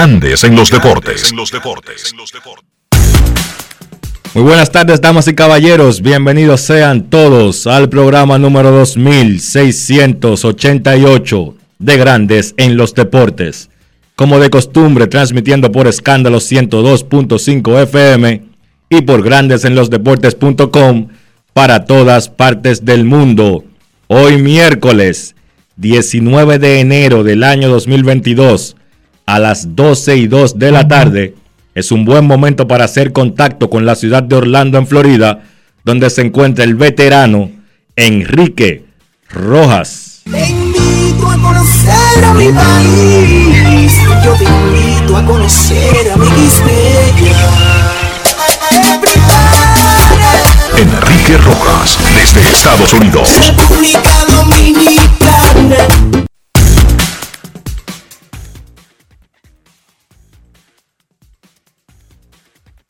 Grandes 0.00 0.44
en 0.44 0.56
los 0.56 0.70
deportes. 0.70 1.30
Muy 4.32 4.42
buenas 4.42 4.72
tardes, 4.72 5.02
damas 5.02 5.28
y 5.28 5.34
caballeros. 5.34 6.00
Bienvenidos 6.00 6.62
sean 6.62 7.10
todos 7.10 7.66
al 7.66 7.90
programa 7.90 8.38
número 8.38 8.70
2688 8.70 11.54
de 11.78 11.96
Grandes 11.98 12.54
en 12.56 12.78
los 12.78 12.94
Deportes. 12.94 13.68
Como 14.16 14.38
de 14.38 14.48
costumbre, 14.48 15.06
transmitiendo 15.06 15.70
por 15.70 15.86
escándalo 15.86 16.38
102.5 16.38 17.82
FM 17.82 18.42
y 18.88 19.02
por 19.02 19.22
grandesenlosdeportes.com 19.22 21.08
para 21.52 21.84
todas 21.84 22.30
partes 22.30 22.86
del 22.86 23.04
mundo. 23.04 23.64
Hoy 24.06 24.40
miércoles 24.40 25.36
19 25.76 26.58
de 26.58 26.80
enero 26.80 27.22
del 27.22 27.44
año 27.44 27.68
2022 27.68 28.76
a 29.26 29.38
las 29.38 29.76
12 29.76 30.16
y 30.16 30.26
2 30.26 30.58
de 30.58 30.70
la 30.70 30.88
tarde 30.88 31.34
es 31.74 31.92
un 31.92 32.04
buen 32.04 32.26
momento 32.26 32.66
para 32.66 32.84
hacer 32.84 33.12
contacto 33.12 33.70
con 33.70 33.86
la 33.86 33.94
ciudad 33.94 34.22
de 34.22 34.36
Orlando, 34.36 34.78
en 34.78 34.86
Florida, 34.86 35.42
donde 35.84 36.10
se 36.10 36.22
encuentra 36.22 36.64
el 36.64 36.74
veterano 36.74 37.50
Enrique 37.96 38.84
Rojas. 39.28 40.22
Te 40.24 40.48
invito 40.48 41.28
a 41.28 41.38
conocer 41.38 42.24
a 42.24 42.34
mi 42.34 42.48
país, 42.48 43.92
yo 44.24 44.34
te 44.34 44.44
invito 44.44 45.16
a 45.16 45.24
conocer 45.24 46.10
a 46.12 46.16
mi 46.16 46.26
Enrique 50.76 51.36
Rojas, 51.38 51.98
desde 52.14 52.50
Estados 52.50 52.92
Unidos. 52.94 53.28
República 53.46 54.24
Dominicana. 54.28 56.26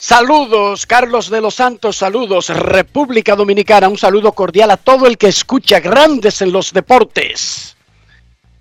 Saludos, 0.03 0.87
Carlos 0.87 1.29
de 1.29 1.43
los 1.43 1.57
Santos, 1.57 1.99
saludos, 1.99 2.49
República 2.49 3.37
Dominicana, 3.37 3.87
un 3.87 3.99
saludo 3.99 4.33
cordial 4.33 4.71
a 4.71 4.79
todo 4.79 5.07
el 5.07 5.19
que 5.19 5.27
escucha 5.29 5.79
grandes 5.79 6.41
en 6.41 6.53
los 6.53 6.73
deportes. 6.73 7.77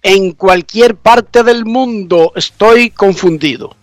En 0.04 0.34
cualquier 0.34 0.98
parte 0.98 1.44
del 1.44 1.64
mundo 1.64 2.33
estoy 2.36 2.89
confundido. 2.89 3.73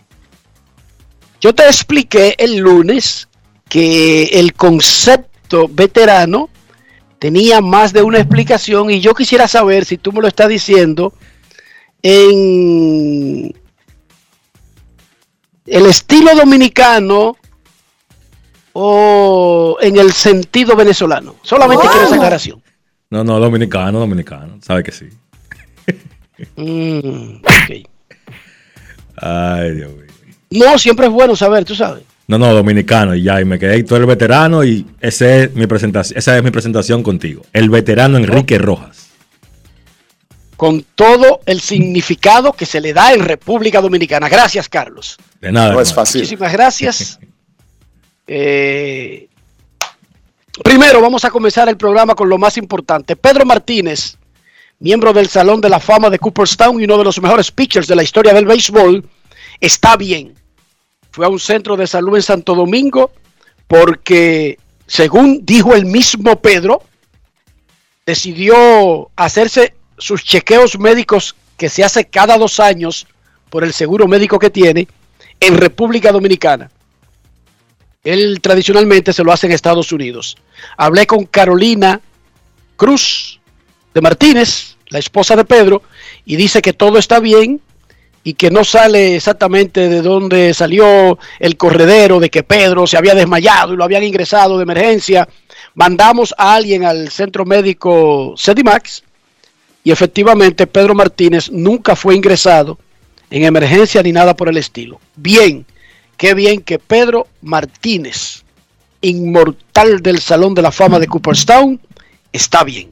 Yo 1.41 1.55
te 1.55 1.65
expliqué 1.65 2.35
el 2.37 2.57
lunes 2.57 3.27
que 3.67 4.25
el 4.25 4.53
concepto 4.53 5.67
veterano 5.67 6.51
tenía 7.17 7.59
más 7.59 7.91
de 7.91 8.03
una 8.03 8.19
explicación 8.19 8.91
y 8.91 9.01
yo 9.01 9.15
quisiera 9.15 9.47
saber 9.47 9.83
si 9.83 9.97
tú 9.97 10.11
me 10.11 10.21
lo 10.21 10.27
estás 10.27 10.49
diciendo 10.49 11.11
en 12.03 13.51
el 15.65 15.85
estilo 15.87 16.35
dominicano 16.35 17.35
o 18.79 19.77
en 19.81 19.97
el 19.97 20.11
sentido 20.11 20.75
venezolano? 20.75 21.37
Solamente 21.41 21.87
quiero 21.87 22.05
esa 22.05 22.15
aclaración. 22.15 22.61
No, 23.09 23.23
no, 23.23 23.39
dominicano, 23.39 23.99
dominicano. 23.99 24.59
Sabe 24.61 24.83
que 24.83 24.91
sí. 24.91 25.09
Mm. 26.55 27.41
Ay, 29.15 29.71
Dios 29.71 29.91
mío. 29.91 30.05
No, 30.51 30.77
siempre 30.77 31.07
es 31.07 31.11
bueno 31.11 31.35
saber, 31.35 31.65
tú 31.65 31.73
sabes. 31.73 32.03
No, 32.27 32.37
no, 32.37 32.53
dominicano 32.53 33.15
y 33.15 33.23
ya, 33.23 33.41
y 33.41 33.45
me 33.45 33.57
quedé, 33.57 33.81
tú 33.83 33.95
eres 33.95 34.07
veterano 34.07 34.63
y 34.63 34.85
ese 35.01 35.45
es 35.45 35.55
mi 35.55 35.65
presentación, 35.65 36.19
esa 36.19 36.37
es 36.37 36.43
mi 36.43 36.51
presentación 36.51 37.01
contigo. 37.01 37.41
El 37.53 37.71
veterano 37.71 38.17
Enrique 38.17 38.59
Rojas. 38.59 39.07
Con 40.55 40.85
todo 40.93 41.41
el 41.47 41.61
significado 41.61 42.53
que 42.53 42.67
se 42.67 42.81
le 42.81 42.93
da 42.93 43.13
en 43.13 43.25
República 43.25 43.81
Dominicana. 43.81 44.29
Gracias, 44.29 44.69
Carlos. 44.69 45.17
De 45.41 45.51
nada. 45.51 45.73
No 45.73 45.81
es 45.81 45.89
hermano. 45.89 46.05
fácil. 46.05 46.21
Muchísimas 46.21 46.53
gracias. 46.53 47.19
Eh, 48.27 49.29
primero 50.63 51.01
vamos 51.01 51.23
a 51.23 51.31
comenzar 51.31 51.69
el 51.69 51.77
programa 51.77 52.13
con 52.13 52.27
lo 52.29 52.37
más 52.37 52.57
importante. 52.57 53.15
Pedro 53.15 53.45
Martínez, 53.45 54.17
miembro 54.79 55.13
del 55.13 55.29
Salón 55.29 55.61
de 55.61 55.69
la 55.69 55.79
Fama 55.79 56.09
de 56.09 56.19
Cooperstown 56.19 56.79
y 56.79 56.83
uno 56.83 56.97
de 56.97 57.05
los 57.05 57.21
mejores 57.21 57.51
pitchers 57.51 57.87
de 57.87 57.95
la 57.95 58.03
historia 58.03 58.33
del 58.33 58.45
béisbol, 58.45 59.07
está 59.61 59.95
bien. 59.95 60.35
Fue 61.11 61.25
a 61.25 61.29
un 61.29 61.39
centro 61.39 61.77
de 61.77 61.87
salud 61.87 62.15
en 62.15 62.21
Santo 62.21 62.53
Domingo 62.53 63.11
porque, 63.67 64.59
según 64.85 65.45
dijo 65.45 65.73
el 65.73 65.85
mismo 65.85 66.39
Pedro, 66.41 66.83
decidió 68.05 69.09
hacerse 69.15 69.73
sus 69.97 70.23
chequeos 70.23 70.77
médicos 70.77 71.35
que 71.57 71.69
se 71.69 71.83
hace 71.83 72.05
cada 72.05 72.37
dos 72.37 72.59
años 72.59 73.07
por 73.49 73.63
el 73.63 73.73
seguro 73.73 74.07
médico 74.07 74.37
que 74.37 74.49
tiene 74.49 74.87
en 75.39 75.57
República 75.57 76.11
Dominicana. 76.11 76.69
Él 78.03 78.39
tradicionalmente 78.41 79.13
se 79.13 79.23
lo 79.23 79.31
hace 79.31 79.47
en 79.47 79.53
Estados 79.53 79.91
Unidos. 79.91 80.37
Hablé 80.77 81.07
con 81.07 81.25
Carolina 81.25 81.99
Cruz 82.75 83.39
de 83.93 84.01
Martínez, 84.01 84.77
la 84.89 84.99
esposa 84.99 85.35
de 85.35 85.43
Pedro, 85.43 85.81
y 86.25 86.35
dice 86.35 86.61
que 86.61 86.73
todo 86.73 86.97
está 86.97 87.19
bien 87.19 87.59
y 88.23 88.33
que 88.33 88.51
no 88.51 88.63
sale 88.63 89.15
exactamente 89.15 89.87
de 89.87 90.01
dónde 90.01 90.53
salió 90.53 91.17
el 91.39 91.57
corredero 91.57 92.19
de 92.19 92.29
que 92.29 92.43
Pedro 92.43 92.85
se 92.85 92.97
había 92.97 93.15
desmayado 93.15 93.73
y 93.73 93.77
lo 93.77 93.83
habían 93.83 94.03
ingresado 94.03 94.57
de 94.57 94.63
emergencia. 94.63 95.27
Mandamos 95.75 96.35
a 96.37 96.55
alguien 96.55 96.83
al 96.83 97.09
centro 97.09 97.45
médico 97.45 98.33
Sedimax 98.35 99.03
y 99.83 99.91
efectivamente 99.91 100.67
Pedro 100.67 100.93
Martínez 100.93 101.49
nunca 101.49 101.95
fue 101.95 102.15
ingresado 102.15 102.77
en 103.29 103.45
emergencia 103.45 104.03
ni 104.03 104.11
nada 104.11 104.35
por 104.35 104.49
el 104.49 104.57
estilo. 104.57 104.99
Bien, 105.15 105.65
qué 106.17 106.33
bien 106.33 106.61
que 106.61 106.79
Pedro 106.79 107.27
Martínez, 107.41 108.43
inmortal 109.01 110.01
del 110.01 110.19
Salón 110.19 110.53
de 110.53 110.63
la 110.63 110.71
Fama 110.71 110.99
de 110.99 111.07
Cooperstown, 111.07 111.79
está 112.33 112.63
bien. 112.63 112.91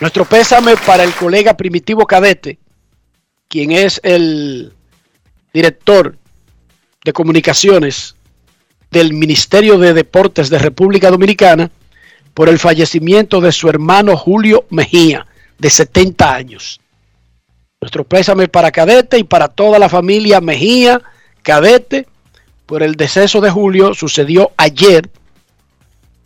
Nuestro 0.00 0.24
pésame 0.24 0.76
para 0.86 1.04
el 1.04 1.12
colega 1.12 1.56
Primitivo 1.56 2.06
Cadete, 2.06 2.58
quien 3.48 3.72
es 3.72 4.00
el 4.02 4.72
director 5.52 6.16
de 7.04 7.12
comunicaciones 7.12 8.14
del 8.90 9.12
Ministerio 9.12 9.78
de 9.78 9.92
Deportes 9.92 10.48
de 10.48 10.58
República 10.58 11.10
Dominicana, 11.10 11.70
por 12.32 12.48
el 12.48 12.58
fallecimiento 12.58 13.40
de 13.40 13.52
su 13.52 13.68
hermano 13.68 14.16
Julio 14.16 14.66
Mejía, 14.70 15.26
de 15.58 15.68
70 15.68 16.34
años. 16.34 16.80
Nuestro 17.80 18.04
pésame 18.04 18.48
para 18.48 18.70
Cadete 18.70 19.18
y 19.18 19.24
para 19.24 19.48
toda 19.48 19.78
la 19.78 19.88
familia 19.88 20.40
Mejía, 20.40 21.02
Cadete, 21.42 22.06
por 22.66 22.82
el 22.82 22.94
deceso 22.94 23.40
de 23.40 23.50
Julio, 23.50 23.94
sucedió 23.94 24.52
ayer. 24.56 25.10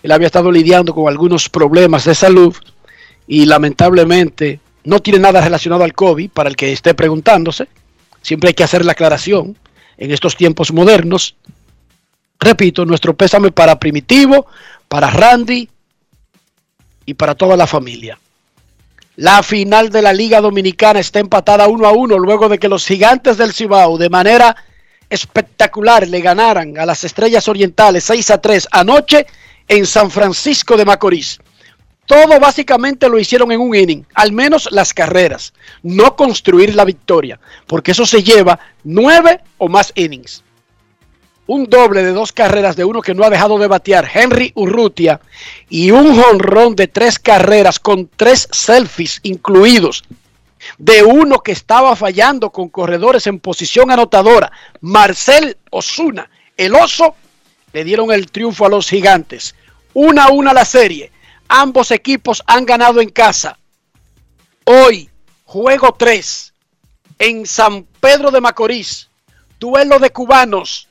Él 0.02 0.12
había 0.12 0.26
estado 0.26 0.52
lidiando 0.52 0.94
con 0.94 1.08
algunos 1.08 1.48
problemas 1.48 2.04
de 2.04 2.14
salud 2.14 2.54
y 3.26 3.46
lamentablemente 3.46 4.60
no 4.84 5.00
tiene 5.00 5.18
nada 5.18 5.40
relacionado 5.40 5.84
al 5.84 5.94
COVID, 5.94 6.30
para 6.30 6.48
el 6.48 6.56
que 6.56 6.72
esté 6.72 6.94
preguntándose. 6.94 7.68
Siempre 8.20 8.48
hay 8.48 8.54
que 8.54 8.64
hacer 8.64 8.84
la 8.84 8.92
aclaración 8.92 9.56
en 9.96 10.10
estos 10.10 10.36
tiempos 10.36 10.72
modernos. 10.72 11.36
Repito, 12.38 12.84
nuestro 12.84 13.14
pésame 13.14 13.50
para 13.50 13.78
Primitivo, 13.78 14.46
para 14.88 15.10
Randy 15.10 15.68
y 17.06 17.14
para 17.14 17.34
toda 17.34 17.56
la 17.56 17.66
familia. 17.66 18.18
La 19.16 19.42
final 19.42 19.90
de 19.90 20.02
la 20.02 20.12
Liga 20.12 20.40
Dominicana 20.40 20.98
está 21.00 21.20
empatada 21.20 21.68
uno 21.68 21.86
a 21.86 21.92
uno 21.92 22.18
luego 22.18 22.48
de 22.48 22.58
que 22.58 22.68
los 22.68 22.84
gigantes 22.84 23.38
del 23.38 23.52
Cibao 23.52 23.96
de 23.96 24.10
manera 24.10 24.56
espectacular 25.10 26.08
le 26.08 26.20
ganaran 26.20 26.78
a 26.78 26.86
las 26.86 27.04
Estrellas 27.04 27.48
Orientales 27.48 28.04
6 28.04 28.30
a 28.30 28.40
3 28.40 28.68
anoche 28.70 29.26
en 29.68 29.86
San 29.86 30.10
Francisco 30.10 30.76
de 30.76 30.84
Macorís. 30.84 31.38
Todo 32.06 32.38
básicamente 32.38 33.08
lo 33.08 33.18
hicieron 33.18 33.50
en 33.50 33.60
un 33.60 33.74
inning, 33.74 34.04
al 34.14 34.32
menos 34.32 34.68
las 34.70 34.92
carreras, 34.92 35.54
no 35.82 36.14
construir 36.16 36.74
la 36.74 36.84
victoria, 36.84 37.40
porque 37.66 37.92
eso 37.92 38.04
se 38.04 38.22
lleva 38.22 38.58
nueve 38.82 39.40
o 39.56 39.68
más 39.68 39.90
innings. 39.94 40.42
Un 41.46 41.64
doble 41.64 42.02
de 42.02 42.12
dos 42.12 42.32
carreras 42.32 42.76
de 42.76 42.84
uno 42.84 43.00
que 43.00 43.14
no 43.14 43.24
ha 43.24 43.30
dejado 43.30 43.58
de 43.58 43.68
batear, 43.68 44.10
Henry 44.12 44.52
Urrutia, 44.54 45.20
y 45.70 45.90
un 45.90 46.20
jonrón 46.20 46.76
de 46.76 46.88
tres 46.88 47.18
carreras 47.18 47.78
con 47.78 48.10
tres 48.14 48.48
selfies 48.50 49.20
incluidos, 49.22 50.04
de 50.78 51.02
uno 51.02 51.40
que 51.40 51.52
estaba 51.52 51.96
fallando 51.96 52.50
con 52.50 52.68
corredores 52.68 53.26
en 53.26 53.40
posición 53.40 53.90
anotadora, 53.90 54.52
Marcel 54.80 55.56
Osuna, 55.70 56.30
el 56.56 56.74
oso, 56.74 57.14
le 57.72 57.84
dieron 57.84 58.12
el 58.12 58.30
triunfo 58.30 58.66
a 58.66 58.68
los 58.68 58.88
gigantes. 58.88 59.54
Una 59.92 60.24
a 60.24 60.30
una 60.30 60.52
la 60.52 60.64
serie 60.64 61.12
Ambos 61.48 61.90
equipos 61.90 62.42
han 62.46 62.64
ganado 62.64 63.00
en 63.00 63.10
casa. 63.10 63.58
Hoy, 64.64 65.10
juego 65.44 65.94
3 65.96 66.52
en 67.18 67.46
San 67.46 67.84
Pedro 68.00 68.30
de 68.30 68.40
Macorís. 68.40 69.08
Duelo 69.60 69.98
de 69.98 70.10
cubanos. 70.10 70.88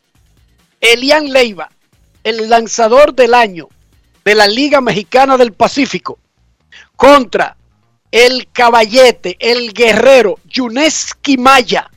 Elian 0.79 1.31
Leiva, 1.31 1.69
el 2.23 2.49
lanzador 2.49 3.13
del 3.13 3.33
año 3.33 3.69
de 4.23 4.35
la 4.35 4.47
Liga 4.47 4.79
Mexicana 4.79 5.37
del 5.37 5.53
Pacífico, 5.53 6.19
contra 6.95 7.57
el 8.13 8.47
caballete, 8.53 9.35
el 9.39 9.73
guerrero 9.73 10.37
Yuneski 10.47 11.35
Maya, 11.35 11.89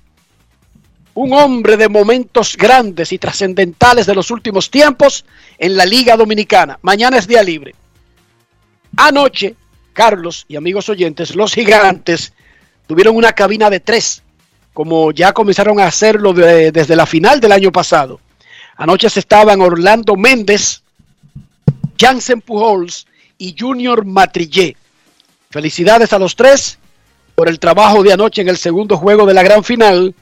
un 1.12 1.34
hombre 1.34 1.76
de 1.76 1.90
momentos 1.90 2.56
grandes 2.56 3.12
y 3.12 3.18
trascendentales 3.18 4.06
de 4.06 4.14
los 4.14 4.30
últimos 4.30 4.70
tiempos 4.70 5.26
en 5.58 5.76
la 5.76 5.84
Liga 5.84 6.16
Dominicana. 6.16 6.78
Mañana 6.80 7.18
es 7.18 7.26
día 7.26 7.42
libre. 7.42 7.74
Anoche, 8.96 9.56
Carlos 9.92 10.46
y 10.48 10.56
amigos 10.56 10.88
oyentes, 10.88 11.36
los 11.36 11.52
gigantes 11.52 12.32
tuvieron 12.86 13.14
una 13.14 13.34
cabina 13.34 13.68
de 13.68 13.80
tres, 13.80 14.22
como 14.72 15.12
ya 15.12 15.34
comenzaron 15.34 15.80
a 15.80 15.86
hacerlo 15.86 16.32
desde 16.32 16.96
la 16.96 17.04
final 17.04 17.40
del 17.40 17.52
año 17.52 17.70
pasado. 17.70 18.20
Anoche 18.78 19.10
se 19.10 19.20
estaban 19.20 19.60
Orlando 19.60 20.16
Méndez, 20.16 20.82
Jansen 22.00 22.40
Pujols 22.40 23.06
y 23.36 23.54
Junior 23.58 24.06
Matrillé. 24.06 24.78
Felicidades 25.50 26.12
a 26.12 26.18
los 26.18 26.36
tres 26.36 26.78
por 27.34 27.48
el 27.48 27.58
trabajo 27.58 28.02
de 28.02 28.12
anoche 28.12 28.42
en 28.42 28.48
el 28.48 28.56
segundo 28.56 28.96
juego 28.96 29.26
de 29.26 29.34
la 29.34 29.42
gran 29.42 29.62
final. 29.62 30.14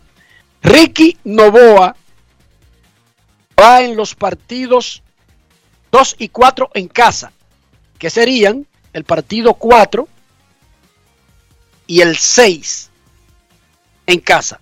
Ricky 0.62 1.16
Novoa 1.24 1.96
va 3.58 3.82
en 3.82 3.96
los 3.96 4.14
partidos 4.14 5.02
2 5.92 6.16
y 6.18 6.28
4 6.28 6.70
en 6.74 6.88
casa 6.88 7.32
que 7.98 8.10
serían 8.10 8.66
el 8.92 9.04
partido 9.04 9.54
4 9.54 10.08
y 11.86 12.00
el 12.00 12.16
6 12.16 12.90
en 14.06 14.20
casa. 14.20 14.60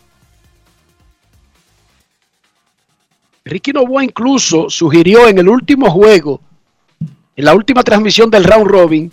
Ricky 3.45 3.73
Novoa 3.73 4.05
incluso 4.05 4.71
sugirió 4.71 5.27
en 5.27 5.39
el 5.39 5.49
último 5.49 5.91
juego, 5.91 6.41
en 7.35 7.45
la 7.45 7.55
última 7.55 7.83
transmisión 7.83 8.31
del 8.31 8.45
round 8.45 8.67
robin, 8.67 9.13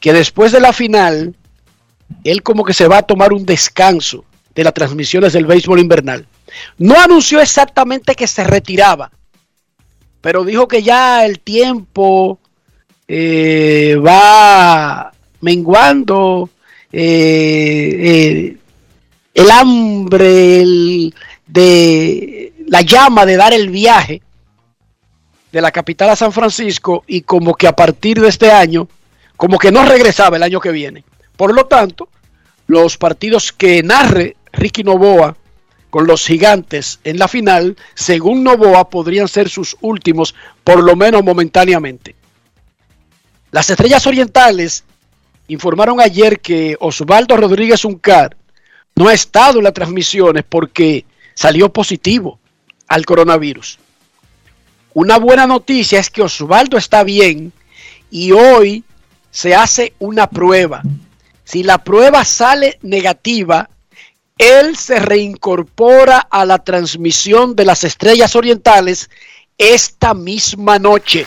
que 0.00 0.12
después 0.12 0.52
de 0.52 0.60
la 0.60 0.72
final, 0.72 1.34
él 2.24 2.42
como 2.42 2.64
que 2.64 2.74
se 2.74 2.88
va 2.88 2.98
a 2.98 3.02
tomar 3.02 3.32
un 3.32 3.46
descanso 3.46 4.24
de 4.54 4.64
las 4.64 4.74
transmisiones 4.74 5.32
del 5.32 5.46
béisbol 5.46 5.80
invernal. 5.80 6.26
No 6.78 6.98
anunció 6.98 7.40
exactamente 7.40 8.14
que 8.14 8.26
se 8.26 8.44
retiraba, 8.44 9.10
pero 10.20 10.44
dijo 10.44 10.66
que 10.66 10.82
ya 10.82 11.24
el 11.24 11.40
tiempo 11.40 12.38
eh, 13.06 13.96
va 14.04 15.12
menguando 15.40 16.50
eh, 16.92 17.96
eh, 18.00 18.56
el 19.34 19.50
hambre 19.50 20.64
de 21.46 22.52
la 22.66 22.80
llama 22.82 23.26
de 23.26 23.36
dar 23.36 23.52
el 23.52 23.70
viaje 23.70 24.22
de 25.52 25.60
la 25.60 25.70
capital 25.70 26.10
a 26.10 26.16
San 26.16 26.32
Francisco 26.32 27.04
y 27.06 27.22
como 27.22 27.54
que 27.54 27.68
a 27.68 27.76
partir 27.76 28.20
de 28.20 28.28
este 28.28 28.50
año, 28.50 28.88
como 29.36 29.58
que 29.58 29.72
no 29.72 29.84
regresaba 29.84 30.36
el 30.36 30.42
año 30.42 30.60
que 30.60 30.70
viene. 30.70 31.04
Por 31.36 31.54
lo 31.54 31.66
tanto, 31.66 32.08
los 32.66 32.96
partidos 32.96 33.52
que 33.52 33.82
narre 33.82 34.36
Ricky 34.52 34.82
Novoa 34.82 35.36
con 35.90 36.06
los 36.06 36.26
gigantes 36.26 37.00
en 37.04 37.18
la 37.18 37.28
final, 37.28 37.76
según 37.94 38.42
Novoa, 38.42 38.90
podrían 38.90 39.28
ser 39.28 39.48
sus 39.48 39.76
últimos, 39.80 40.34
por 40.64 40.82
lo 40.82 40.96
menos 40.96 41.22
momentáneamente. 41.22 42.14
Las 43.50 43.70
Estrellas 43.70 44.06
Orientales 44.06 44.84
informaron 45.48 46.00
ayer 46.00 46.40
que 46.40 46.76
Osvaldo 46.80 47.36
Rodríguez 47.36 47.84
Uncar 47.84 48.36
no 48.94 49.08
ha 49.08 49.14
estado 49.14 49.58
en 49.58 49.64
las 49.64 49.74
transmisiones 49.74 50.44
porque 50.48 51.04
salió 51.34 51.72
positivo 51.72 52.38
al 52.88 53.06
coronavirus. 53.06 53.78
Una 54.94 55.18
buena 55.18 55.46
noticia 55.46 56.00
es 56.00 56.10
que 56.10 56.22
Osvaldo 56.22 56.78
está 56.78 57.04
bien 57.04 57.52
y 58.10 58.32
hoy 58.32 58.82
se 59.36 59.54
hace 59.54 59.92
una 59.98 60.30
prueba. 60.30 60.80
Si 61.44 61.62
la 61.62 61.84
prueba 61.84 62.24
sale 62.24 62.78
negativa, 62.80 63.68
él 64.38 64.78
se 64.78 64.98
reincorpora 64.98 66.20
a 66.20 66.46
la 66.46 66.64
transmisión 66.64 67.54
de 67.54 67.66
las 67.66 67.84
Estrellas 67.84 68.34
Orientales 68.34 69.10
esta 69.58 70.14
misma 70.14 70.78
noche. 70.78 71.26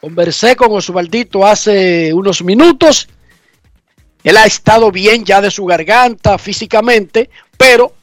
Conversé 0.00 0.54
con 0.54 0.70
Osvaldito 0.76 1.44
hace 1.44 2.14
unos 2.14 2.44
minutos. 2.44 3.08
Él 4.22 4.36
ha 4.36 4.44
estado 4.44 4.92
bien 4.92 5.24
ya 5.24 5.40
de 5.40 5.50
su 5.50 5.66
garganta 5.66 6.38
físicamente, 6.38 7.30
pero 7.56 7.94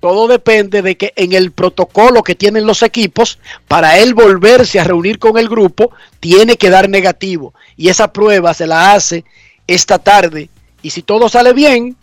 todo 0.00 0.28
depende 0.28 0.82
de 0.82 0.96
que 0.96 1.12
en 1.16 1.32
el 1.32 1.50
protocolo 1.50 2.22
que 2.22 2.36
tienen 2.36 2.66
los 2.66 2.82
equipos, 2.82 3.38
para 3.66 3.98
él 3.98 4.14
volverse 4.14 4.78
a 4.78 4.84
reunir 4.84 5.18
con 5.18 5.38
el 5.38 5.48
grupo, 5.48 5.90
tiene 6.20 6.56
que 6.56 6.70
dar 6.70 6.88
negativo. 6.88 7.52
Y 7.76 7.88
esa 7.88 8.12
prueba 8.12 8.54
se 8.54 8.66
la 8.66 8.92
hace 8.92 9.24
esta 9.66 9.98
tarde. 9.98 10.50
Y 10.82 10.90
si 10.90 11.02
todo 11.02 11.28
sale 11.28 11.52
bien, 11.52 11.96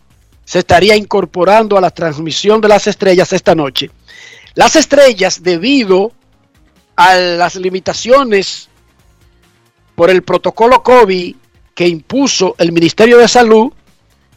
se 0.44 0.58
estaría 0.58 0.94
incorporando 0.94 1.78
a 1.78 1.80
la 1.80 1.90
transmisión 1.90 2.60
de 2.60 2.68
las 2.68 2.86
estrellas 2.86 3.32
esta 3.32 3.54
noche. 3.54 3.90
Las 4.54 4.76
estrellas, 4.76 5.42
debido 5.42 6.12
a 6.96 7.14
las 7.16 7.56
limitaciones 7.56 8.68
por 9.94 10.10
el 10.10 10.22
protocolo 10.22 10.82
COVID 10.82 11.34
que 11.74 11.88
impuso 11.88 12.54
el 12.58 12.72
Ministerio 12.72 13.18
de 13.18 13.28
Salud 13.28 13.72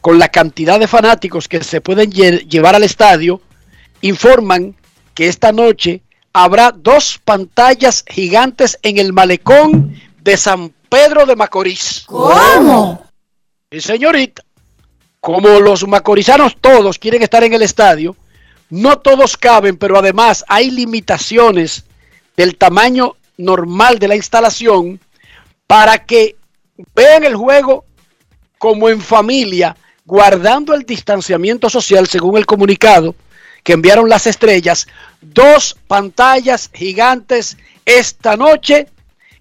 con 0.02 0.18
la 0.18 0.30
cantidad 0.30 0.80
de 0.80 0.88
fanáticos 0.88 1.48
que 1.48 1.64
se 1.64 1.82
pueden 1.82 2.12
llevar 2.12 2.76
al 2.76 2.84
estadio, 2.84 3.42
informan 4.02 4.76
que 5.14 5.28
esta 5.28 5.52
noche 5.52 6.02
habrá 6.34 6.72
dos 6.72 7.20
pantallas 7.24 8.04
gigantes 8.08 8.78
en 8.82 8.98
el 8.98 9.14
malecón 9.14 9.96
de 10.22 10.38
San 10.38 10.74
Pedro 10.90 11.26
de 11.26 11.36
Macorís. 11.36 12.04
¿Cómo? 12.06 13.06
Y 13.72 13.82
señorita, 13.82 14.44
como 15.20 15.60
los 15.60 15.88
macorizanos 15.88 16.56
todos 16.60 16.98
quieren 16.98 17.22
estar 17.22 17.44
en 17.44 17.54
el 17.54 17.62
estadio, 17.62 18.16
no 18.70 19.00
todos 19.00 19.38
caben, 19.38 19.78
pero 19.78 19.98
además 19.98 20.46
hay 20.48 20.72
limitaciones 20.72 21.84
del 22.38 22.56
tamaño 22.56 23.16
normal 23.38 24.00
de 24.00 24.08
la 24.08 24.16
instalación 24.16 25.00
para 25.68 26.06
que 26.06 26.36
vean 26.96 27.24
el 27.24 27.36
juego 27.36 27.86
como 28.58 28.90
en 28.90 29.02
familia, 29.02 29.76
guardando 30.06 30.74
el 30.74 30.84
distanciamiento 30.84 31.70
social 31.70 32.08
según 32.08 32.38
el 32.38 32.46
comunicado 32.46 33.16
que 33.64 33.74
enviaron 33.74 34.10
las 34.10 34.28
estrellas, 34.28 34.88
dos 35.22 35.78
pantallas 35.88 36.70
gigantes 36.74 37.58
esta 37.86 38.36
noche 38.38 38.88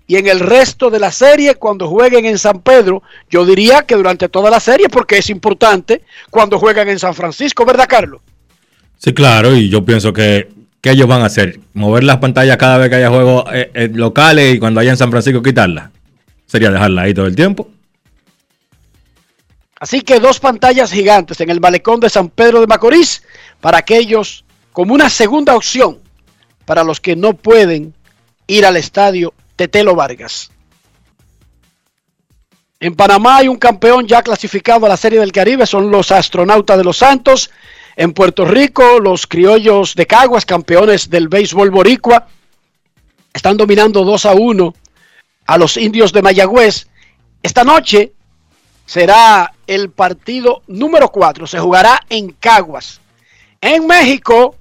y 0.06 0.16
en 0.16 0.26
el 0.26 0.40
resto 0.40 0.90
de 0.90 0.98
la 0.98 1.12
serie 1.12 1.56
cuando 1.56 1.88
jueguen 1.88 2.24
en 2.24 2.38
San 2.38 2.60
Pedro, 2.62 3.02
yo 3.28 3.44
diría 3.44 3.82
que 3.82 3.94
durante 3.94 4.28
toda 4.28 4.50
la 4.50 4.60
serie 4.60 4.88
porque 4.88 5.18
es 5.18 5.28
importante 5.30 6.02
cuando 6.30 6.58
juegan 6.58 6.88
en 6.88 6.98
San 6.98 7.14
Francisco, 7.14 7.64
¿verdad 7.64 7.86
Carlos? 7.88 8.20
Sí, 8.96 9.12
claro, 9.12 9.54
y 9.54 9.68
yo 9.68 9.84
pienso 9.84 10.12
que, 10.12 10.48
¿qué 10.80 10.90
ellos 10.90 11.06
van 11.06 11.22
a 11.22 11.26
hacer? 11.26 11.60
¿Mover 11.74 12.04
las 12.04 12.16
pantallas 12.16 12.56
cada 12.56 12.78
vez 12.78 12.88
que 12.88 12.96
haya 12.96 13.10
juegos 13.10 13.44
eh, 13.52 13.70
eh, 13.74 13.90
locales 13.92 14.54
y 14.54 14.58
cuando 14.58 14.80
haya 14.80 14.90
en 14.90 14.96
San 14.96 15.10
Francisco 15.10 15.42
quitarlas? 15.42 15.90
sería 16.48 16.70
dejarla 16.70 17.02
ahí 17.02 17.14
todo 17.14 17.26
el 17.26 17.36
tiempo. 17.36 17.70
Así 19.80 20.00
que 20.00 20.18
dos 20.18 20.40
pantallas 20.40 20.90
gigantes 20.90 21.40
en 21.40 21.50
el 21.50 21.60
malecón 21.60 22.00
de 22.00 22.10
San 22.10 22.28
Pedro 22.30 22.60
de 22.60 22.66
Macorís 22.66 23.22
para 23.60 23.78
aquellos 23.78 24.44
como 24.72 24.94
una 24.94 25.08
segunda 25.08 25.54
opción 25.54 25.98
para 26.64 26.84
los 26.84 27.00
que 27.00 27.16
no 27.16 27.34
pueden 27.34 27.94
ir 28.46 28.66
al 28.66 28.76
estadio 28.76 29.32
Tetelo 29.56 29.94
Vargas. 29.94 30.50
En 32.80 32.94
Panamá 32.94 33.38
hay 33.38 33.48
un 33.48 33.56
campeón 33.56 34.06
ya 34.06 34.22
clasificado 34.22 34.86
a 34.86 34.88
la 34.88 34.96
Serie 34.96 35.18
del 35.18 35.32
Caribe, 35.32 35.66
son 35.66 35.90
los 35.90 36.12
astronautas 36.12 36.78
de 36.78 36.84
los 36.84 36.98
Santos. 36.98 37.50
En 37.96 38.12
Puerto 38.12 38.44
Rico, 38.44 39.00
los 39.00 39.26
criollos 39.26 39.96
de 39.96 40.06
Caguas, 40.06 40.46
campeones 40.46 41.10
del 41.10 41.28
béisbol 41.28 41.70
boricua, 41.70 42.28
Están 43.34 43.56
dominando 43.56 44.04
2 44.04 44.26
a 44.26 44.34
1 44.34 44.74
a 45.46 45.58
los 45.58 45.76
indios 45.76 46.12
de 46.12 46.22
Mayagüez. 46.22 46.86
Esta 47.42 47.64
noche 47.64 48.12
será 48.88 49.52
el 49.66 49.90
partido 49.90 50.62
número 50.66 51.10
4. 51.10 51.46
Se 51.46 51.58
jugará 51.58 52.00
en 52.08 52.30
Caguas. 52.30 53.02
En 53.60 53.86
México, 53.86 54.56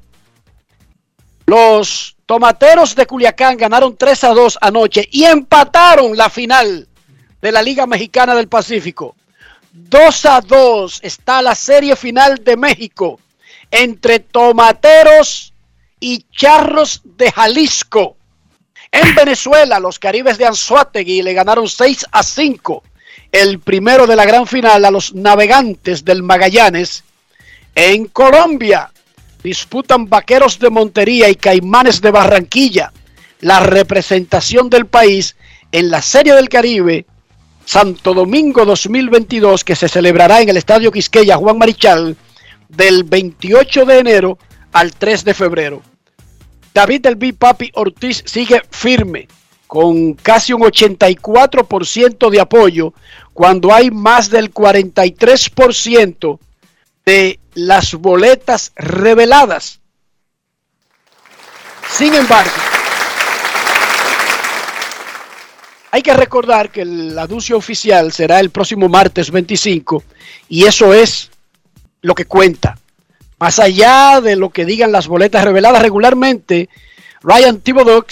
los 1.46 2.18
tomateros 2.26 2.94
de 2.94 3.06
Culiacán 3.06 3.56
ganaron 3.56 3.96
3 3.96 4.26
a 4.26 4.34
2 4.34 4.58
anoche 4.60 5.08
y 5.10 5.24
empataron 5.24 6.18
la 6.18 6.30
final 6.30 6.90
de 7.42 7.52
la 7.54 7.62
Liga 7.62 7.88
Mexicana 7.88 8.36
del 8.36 8.50
Pacífico. 8.50 9.16
2 9.72 10.26
a 10.26 10.42
2 10.42 11.00
está 11.04 11.42
la 11.42 11.56
serie 11.56 11.96
final 11.96 12.44
de 12.44 12.58
México 12.58 13.22
entre 13.72 14.20
tomateros 14.20 15.54
y 16.02 16.26
charros 16.36 17.02
de 17.06 17.32
Jalisco. 17.32 18.18
En 18.92 19.16
Venezuela, 19.16 19.80
los 19.80 20.00
caribes 20.00 20.38
de 20.38 20.48
Anzuategui 20.48 21.22
le 21.22 21.34
ganaron 21.34 21.70
6 21.70 22.08
a 22.12 22.24
5 22.24 22.84
el 23.42 23.60
primero 23.60 24.08
de 24.08 24.16
la 24.16 24.26
gran 24.26 24.48
final 24.48 24.84
a 24.84 24.90
los 24.90 25.14
navegantes 25.14 26.04
del 26.04 26.24
Magallanes. 26.24 27.04
En 27.76 28.06
Colombia, 28.06 28.92
disputan 29.44 30.10
vaqueros 30.10 30.58
de 30.58 30.72
Montería 30.72 31.30
y 31.30 31.36
caimanes 31.36 32.02
de 32.02 32.10
Barranquilla 32.10 32.92
la 33.42 33.60
representación 33.60 34.72
del 34.72 34.88
país 34.88 35.36
en 35.72 35.92
la 35.92 36.02
Serie 36.02 36.34
del 36.34 36.50
Caribe 36.50 37.06
Santo 37.64 38.16
Domingo 38.16 38.66
2022 38.66 39.64
que 39.64 39.76
se 39.76 39.88
celebrará 39.88 40.42
en 40.42 40.50
el 40.50 40.58
Estadio 40.58 40.92
Quisqueya 40.92 41.38
Juan 41.38 41.60
Marichal 41.60 42.18
del 42.70 43.04
28 43.04 43.86
de 43.86 44.00
enero 44.00 44.40
al 44.72 44.94
3 44.94 45.24
de 45.24 45.34
febrero. 45.36 45.84
David 46.74 47.06
El 47.06 47.36
Papi 47.36 47.70
Ortiz 47.76 48.24
sigue 48.26 48.64
firme 48.72 49.28
con 49.68 50.14
casi 50.14 50.54
un 50.54 50.62
84% 50.62 52.30
de 52.30 52.40
apoyo 52.40 52.94
cuando 53.34 53.74
hay 53.74 53.92
más 53.92 54.30
del 54.30 54.54
43% 54.54 56.40
de 57.06 57.40
las 57.54 57.94
boletas 57.94 58.72
reveladas. 58.76 59.80
Sin 61.90 62.14
embargo, 62.14 62.52
hay 65.92 66.02
que 66.02 66.14
recordar 66.14 66.70
que 66.72 66.82
el 66.82 67.18
anuncio 67.18 67.58
oficial 67.58 68.12
será 68.12 68.40
el 68.40 68.50
próximo 68.50 68.90
martes 68.90 69.32
25 69.32 70.04
y 70.50 70.66
eso 70.66 70.94
es 70.94 71.32
lo 72.02 72.16
que 72.16 72.26
cuenta. 72.26 72.78
Más 73.40 73.60
allá 73.60 74.20
de 74.22 74.36
lo 74.36 74.50
que 74.50 74.66
digan 74.66 74.92
las 74.92 75.08
boletas 75.08 75.44
reveladas 75.44 75.82
regularmente, 75.82 76.70
Ryan 77.22 77.60
Thibodeau 77.62 78.04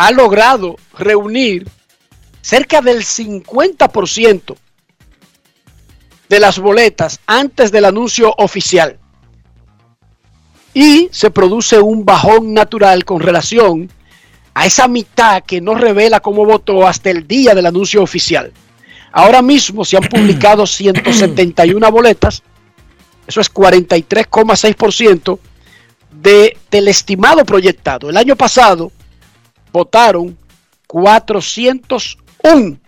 ha 0.00 0.10
logrado 0.12 0.76
reunir 0.98 1.68
cerca 2.40 2.80
del 2.80 3.04
50% 3.04 4.56
de 6.26 6.40
las 6.40 6.58
boletas 6.58 7.20
antes 7.26 7.70
del 7.70 7.84
anuncio 7.84 8.34
oficial. 8.38 8.98
Y 10.72 11.10
se 11.12 11.30
produce 11.30 11.78
un 11.78 12.06
bajón 12.06 12.54
natural 12.54 13.04
con 13.04 13.20
relación 13.20 13.90
a 14.54 14.64
esa 14.64 14.88
mitad 14.88 15.42
que 15.42 15.60
no 15.60 15.74
revela 15.74 16.20
cómo 16.20 16.46
votó 16.46 16.86
hasta 16.86 17.10
el 17.10 17.26
día 17.26 17.54
del 17.54 17.66
anuncio 17.66 18.02
oficial. 18.02 18.54
Ahora 19.12 19.42
mismo 19.42 19.84
se 19.84 19.98
han 19.98 20.04
publicado 20.08 20.66
171 20.66 21.92
boletas, 21.92 22.42
eso 23.26 23.42
es 23.42 23.52
43,6% 23.52 25.38
de, 26.10 26.56
del 26.70 26.88
estimado 26.88 27.44
proyectado. 27.44 28.08
El 28.08 28.16
año 28.16 28.34
pasado 28.34 28.92
votaron 29.72 30.36
401 30.86 32.78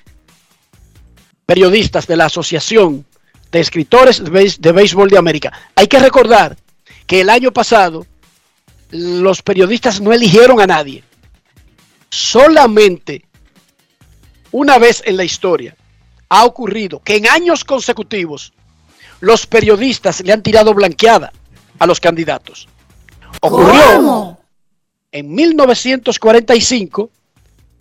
periodistas 1.46 2.06
de 2.06 2.16
la 2.16 2.26
Asociación 2.26 3.04
de 3.50 3.60
Escritores 3.60 4.22
de 4.24 4.72
Béisbol 4.72 5.10
de 5.10 5.18
América. 5.18 5.52
Hay 5.74 5.86
que 5.86 5.98
recordar 5.98 6.56
que 7.06 7.20
el 7.20 7.30
año 7.30 7.52
pasado 7.52 8.06
los 8.90 9.42
periodistas 9.42 10.00
no 10.00 10.12
eligieron 10.12 10.60
a 10.60 10.66
nadie. 10.66 11.04
Solamente 12.10 13.24
una 14.50 14.78
vez 14.78 15.02
en 15.04 15.16
la 15.16 15.24
historia 15.24 15.76
ha 16.28 16.44
ocurrido 16.44 17.00
que 17.00 17.16
en 17.16 17.28
años 17.28 17.64
consecutivos 17.64 18.52
los 19.20 19.46
periodistas 19.46 20.20
le 20.20 20.32
han 20.32 20.42
tirado 20.42 20.74
blanqueada 20.74 21.32
a 21.78 21.86
los 21.86 22.00
candidatos. 22.00 22.68
Ocurrió 23.40 24.38
en 25.12 25.34
1945, 25.34 27.10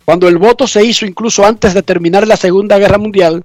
cuando 0.04 0.28
el 0.28 0.38
voto 0.38 0.66
se 0.66 0.84
hizo 0.84 1.06
incluso 1.06 1.44
antes 1.44 1.74
de 1.74 1.82
terminar 1.82 2.28
la 2.28 2.36
Segunda 2.36 2.78
Guerra 2.78 2.98
Mundial, 2.98 3.44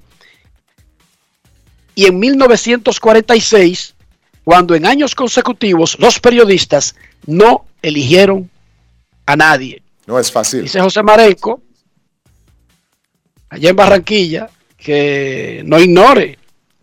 y 1.95 2.05
en 2.05 2.19
1946, 2.19 3.95
cuando 4.43 4.75
en 4.75 4.85
años 4.85 5.15
consecutivos 5.15 5.97
los 5.99 6.19
periodistas 6.19 6.95
no 7.25 7.65
eligieron 7.81 8.49
a 9.25 9.35
nadie. 9.35 9.81
No 10.05 10.19
es 10.19 10.31
fácil. 10.31 10.63
Dice 10.63 10.79
José 10.79 11.01
Marenco, 11.01 11.61
allá 13.49 13.69
en 13.69 13.75
Barranquilla, 13.75 14.49
que 14.77 15.63
no 15.65 15.79
ignore 15.79 16.37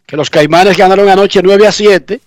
que 0.06 0.16
los 0.16 0.28
caimanes 0.30 0.76
ganaron 0.76 1.08
anoche 1.08 1.40
9 1.42 1.66
a 1.66 1.72
7 1.72 2.20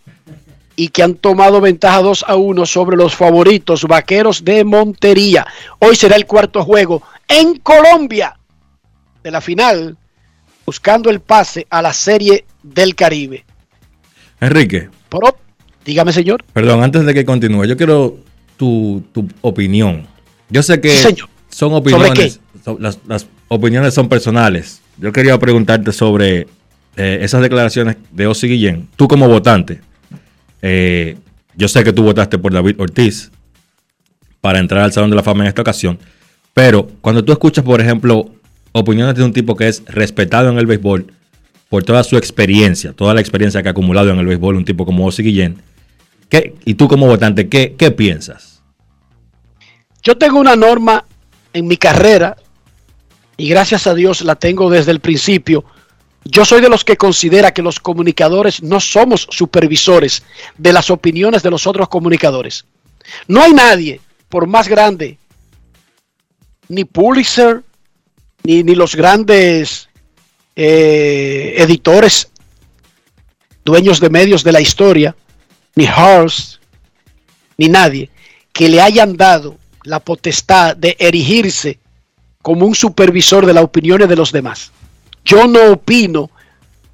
y 0.80 0.90
que 0.90 1.02
han 1.02 1.16
tomado 1.16 1.60
ventaja 1.60 2.02
2 2.02 2.26
a 2.28 2.36
1 2.36 2.66
sobre 2.68 2.96
los 2.96 3.16
favoritos 3.16 3.84
vaqueros 3.84 4.46
de 4.46 4.64
Montería. 4.64 5.46
Hoy 5.80 5.96
será 5.96 6.16
el 6.16 6.28
cuarto 6.28 6.64
juego 6.64 7.02
en 7.28 7.58
Colombia 7.58 8.38
de 9.24 9.32
la 9.32 9.42
final, 9.42 9.98
buscando 10.66 11.10
el 11.10 11.20
pase 11.20 11.66
a 11.72 11.82
la 11.82 11.92
Serie 11.94 12.46
del 12.62 12.94
Caribe. 12.94 13.44
Enrique. 14.40 14.90
dígame, 15.84 16.14
señor. 16.14 16.46
Perdón, 16.54 16.84
antes 16.84 17.06
de 17.06 17.14
que 17.14 17.26
continúe, 17.26 17.66
yo 17.66 17.76
quiero 17.76 18.20
tu, 18.56 19.04
opinión. 19.42 20.06
Yo 20.50 20.62
sé 20.62 20.80
que 20.80 20.96
son 21.50 21.74
opiniones, 21.74 22.40
las, 22.80 23.00
las, 23.08 23.26
opiniones 23.48 23.96
son 23.96 24.08
personales. 24.10 24.82
Yo 25.00 25.12
quería 25.12 25.40
preguntarte 25.40 25.92
sobre 25.92 26.48
eh, 26.96 27.20
esas 27.22 27.42
declaraciones 27.42 27.98
de 28.12 28.28
Osi 28.28 28.48
Guillén, 28.48 28.88
tú 28.96 29.08
como 29.08 29.28
votante. 29.28 29.82
Eh, 30.62 31.18
yo 31.56 31.68
sé 31.68 31.84
que 31.84 31.94
tú 31.94 32.04
votaste 32.04 32.38
por 32.38 32.54
David 32.54 32.80
Ortiz 32.80 33.32
para 34.42 34.60
entrar 34.60 34.84
al 34.84 34.94
Salón 34.94 35.10
de 35.10 35.16
la 35.16 35.24
Fama 35.24 35.44
en 35.44 35.50
esta 35.50 35.62
ocasión, 35.62 36.00
pero 36.54 36.88
cuando 37.02 37.24
tú 37.24 37.32
escuchas, 37.32 37.64
por 37.64 37.82
ejemplo, 37.82 38.30
opiniones 38.72 39.16
de 39.16 39.24
un 39.24 39.34
tipo 39.34 39.56
que 39.56 39.68
es 39.68 39.84
respetado 39.86 40.50
en 40.50 40.58
el 40.58 40.66
béisbol 40.66 41.08
por 41.70 41.84
toda 41.84 42.04
su 42.04 42.18
experiencia, 42.18 42.94
toda 42.94 43.14
la 43.14 43.22
experiencia 43.22 43.62
que 43.62 43.70
ha 43.70 43.72
acumulado 43.72 44.10
en 44.10 44.20
el 44.20 44.26
béisbol, 44.26 44.56
un 44.56 44.66
tipo 44.66 44.86
como 44.86 45.06
Ozzy 45.06 45.24
Guillén, 45.24 45.62
y 46.66 46.74
tú 46.76 46.88
como 46.88 47.08
votante, 47.08 47.50
¿qué, 47.50 47.76
¿qué 47.78 47.92
piensas? 47.92 48.62
Yo 50.04 50.18
tengo 50.18 50.40
una 50.40 50.56
norma 50.56 51.06
en 51.54 51.68
mi 51.68 51.78
carrera, 51.78 52.38
y 53.36 53.50
gracias 53.50 53.88
a 53.88 53.94
Dios 53.94 54.22
la 54.22 54.36
tengo 54.36 54.70
desde 54.70 54.92
el 54.92 55.00
principio, 55.00 55.66
yo 56.30 56.46
soy 56.46 56.62
de 56.62 56.70
los 56.70 56.84
que 56.84 56.98
considera 56.98 57.54
que 57.54 57.62
los 57.62 57.80
comunicadores 57.80 58.64
no 58.64 58.80
somos 58.80 59.28
supervisores 59.30 60.24
de 60.58 60.74
las 60.74 60.90
opiniones 60.90 61.44
de 61.44 61.52
los 61.52 61.68
otros 61.68 61.90
comunicadores. 61.90 62.66
No 63.28 63.42
hay 63.42 63.54
nadie, 63.54 64.02
por 64.30 64.48
más 64.48 64.68
grande, 64.68 65.18
ni 66.70 66.86
Pulitzer, 66.86 67.64
ni, 68.44 68.64
los 68.76 68.96
grandes 68.96 69.90
eh, 70.56 71.56
editores, 71.58 72.30
dueños 73.64 74.00
de 74.00 74.10
medios 74.10 74.44
de 74.44 74.52
la 74.52 74.62
historia, 74.62 75.16
ni 75.76 75.86
Hearst, 75.86 76.62
ni 77.58 77.68
nadie, 77.68 78.10
que 78.54 78.70
le 78.70 78.82
hayan 78.82 79.18
dado 79.18 79.58
la 79.84 80.00
potestad 80.00 80.76
de 80.76 80.96
erigirse 81.00 81.80
como 82.42 82.66
un 82.66 82.76
supervisor 82.76 83.46
de 83.46 83.54
las 83.54 83.64
opiniones 83.64 84.08
de 84.10 84.16
los 84.16 84.32
demás. 84.32 84.72
Yo 85.28 85.46
no 85.46 85.74
opino 85.74 86.32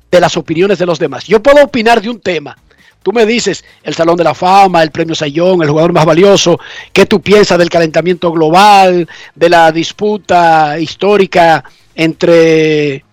de 0.09 0.19
las 0.19 0.35
opiniones 0.37 0.79
de 0.79 0.87
los 0.87 0.97
demás. 0.97 1.25
Yo 1.25 1.41
puedo 1.41 1.63
opinar 1.63 2.01
de 2.01 2.09
un 2.09 2.19
tema. 2.19 2.57
Tú 3.03 3.13
me 3.13 3.27
dices 3.27 3.63
el 3.83 3.93
Salón 3.93 4.17
de 4.17 4.23
la 4.23 4.33
Fama, 4.33 4.81
el 4.81 4.89
Premio 4.89 5.13
Sayón, 5.13 5.61
el 5.61 5.69
jugador 5.69 5.93
más 5.93 6.05
valioso, 6.05 6.59
qué 6.91 7.05
tú 7.05 7.21
piensas 7.21 7.59
del 7.59 7.69
calentamiento 7.69 8.31
global, 8.31 9.07
de 9.35 9.49
la 9.49 9.71
disputa 9.71 10.79
histórica 10.79 11.63
entre 11.93 13.05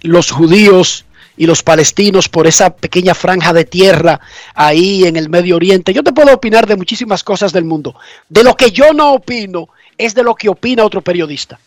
los 0.00 0.30
judíos 0.30 1.04
y 1.36 1.44
los 1.44 1.62
palestinos 1.62 2.30
por 2.30 2.46
esa 2.46 2.74
pequeña 2.74 3.14
franja 3.14 3.52
de 3.52 3.66
tierra 3.66 4.20
ahí 4.54 5.04
en 5.04 5.16
el 5.16 5.28
Medio 5.28 5.56
Oriente. 5.56 5.92
Yo 5.92 6.02
te 6.02 6.12
puedo 6.14 6.32
opinar 6.32 6.66
de 6.66 6.76
muchísimas 6.76 7.22
cosas 7.22 7.52
del 7.52 7.64
mundo. 7.64 7.96
De 8.30 8.44
lo 8.44 8.56
que 8.56 8.70
yo 8.70 8.94
no 8.94 9.12
opino 9.12 9.68
es 9.98 10.14
de 10.14 10.22
lo 10.22 10.34
que 10.34 10.48
opina 10.48 10.86
otro 10.86 11.02
periodista. 11.02 11.58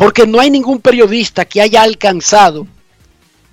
Porque 0.00 0.26
no 0.26 0.40
hay 0.40 0.50
ningún 0.50 0.80
periodista 0.80 1.44
que 1.44 1.60
haya 1.60 1.82
alcanzado 1.82 2.66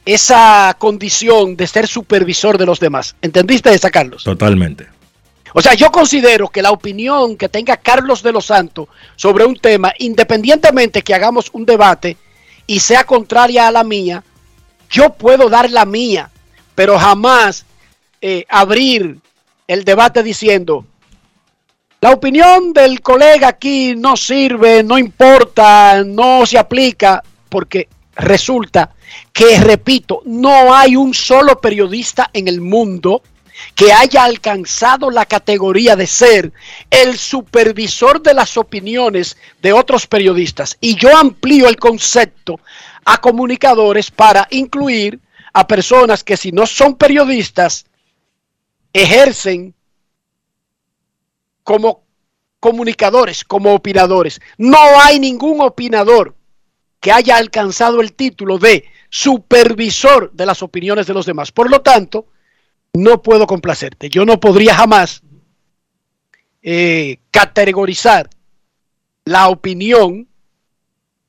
esa 0.05 0.73
condición 0.79 1.57
de 1.57 1.67
ser 1.67 1.89
supervisor 1.89 2.57
de 2.57 2.65
los 2.65 2.79
demás. 2.79 3.17
¿Entendiste 3.21 3.73
esa, 3.73 3.91
Carlos? 3.91 4.23
Totalmente. 4.23 4.87
O 5.53 5.61
sea, 5.61 5.73
yo 5.73 5.91
considero 5.91 6.47
que 6.47 6.61
la 6.61 6.71
opinión 6.71 7.35
que 7.35 7.49
tenga 7.49 7.75
Carlos 7.75 8.23
de 8.23 8.31
los 8.31 8.45
Santos 8.45 8.87
sobre 9.17 9.43
un 9.43 9.57
tema, 9.57 9.91
independientemente 9.99 11.01
que 11.01 11.13
hagamos 11.13 11.49
un 11.51 11.65
debate 11.65 12.15
y 12.65 12.79
sea 12.79 13.03
contraria 13.03 13.67
a 13.67 13.71
la 13.71 13.83
mía, 13.83 14.23
yo 14.89 15.09
puedo 15.15 15.49
dar 15.49 15.69
la 15.69 15.83
mía, 15.83 16.29
pero 16.75 16.97
jamás 16.97 17.65
eh, 18.21 18.45
abrir 18.47 19.17
el 19.67 19.83
debate 19.83 20.23
diciendo, 20.23 20.85
la 21.99 22.11
opinión 22.11 22.73
del 22.73 23.01
colega 23.01 23.47
aquí 23.47 23.95
no 23.95 24.15
sirve, 24.15 24.83
no 24.83 24.99
importa, 24.99 26.03
no 26.03 26.45
se 26.45 26.59
aplica, 26.59 27.23
porque 27.49 27.89
resulta 28.15 28.93
que, 29.33 29.59
repito, 29.59 30.21
no 30.25 30.75
hay 30.75 30.95
un 30.95 31.13
solo 31.15 31.59
periodista 31.59 32.29
en 32.33 32.47
el 32.47 32.61
mundo 32.61 33.23
que 33.73 33.91
haya 33.91 34.23
alcanzado 34.23 35.09
la 35.09 35.25
categoría 35.25 35.95
de 35.95 36.05
ser 36.05 36.53
el 36.91 37.17
supervisor 37.17 38.21
de 38.21 38.35
las 38.35 38.57
opiniones 38.57 39.35
de 39.63 39.73
otros 39.73 40.05
periodistas. 40.05 40.77
Y 40.79 40.95
yo 40.95 41.17
amplío 41.17 41.67
el 41.67 41.77
concepto 41.77 42.59
a 43.05 43.17
comunicadores 43.19 44.11
para 44.11 44.47
incluir 44.51 45.19
a 45.51 45.65
personas 45.65 46.23
que 46.23 46.37
si 46.37 46.51
no 46.51 46.67
son 46.67 46.95
periodistas, 46.95 47.85
ejercen 48.93 49.73
como 51.67 52.05
comunicadores, 52.61 53.43
como 53.43 53.73
opinadores. 53.73 54.39
No 54.57 54.77
hay 55.01 55.19
ningún 55.19 55.59
opinador 55.59 56.33
que 57.01 57.11
haya 57.11 57.35
alcanzado 57.35 57.99
el 57.99 58.13
título 58.13 58.57
de 58.57 58.85
supervisor 59.09 60.31
de 60.31 60.45
las 60.45 60.63
opiniones 60.63 61.07
de 61.07 61.13
los 61.13 61.25
demás. 61.25 61.51
Por 61.51 61.69
lo 61.69 61.81
tanto, 61.81 62.27
no 62.93 63.21
puedo 63.21 63.45
complacerte. 63.45 64.09
Yo 64.09 64.23
no 64.23 64.39
podría 64.39 64.75
jamás 64.75 65.21
eh, 66.61 67.17
categorizar 67.31 68.29
la 69.25 69.49
opinión 69.49 70.29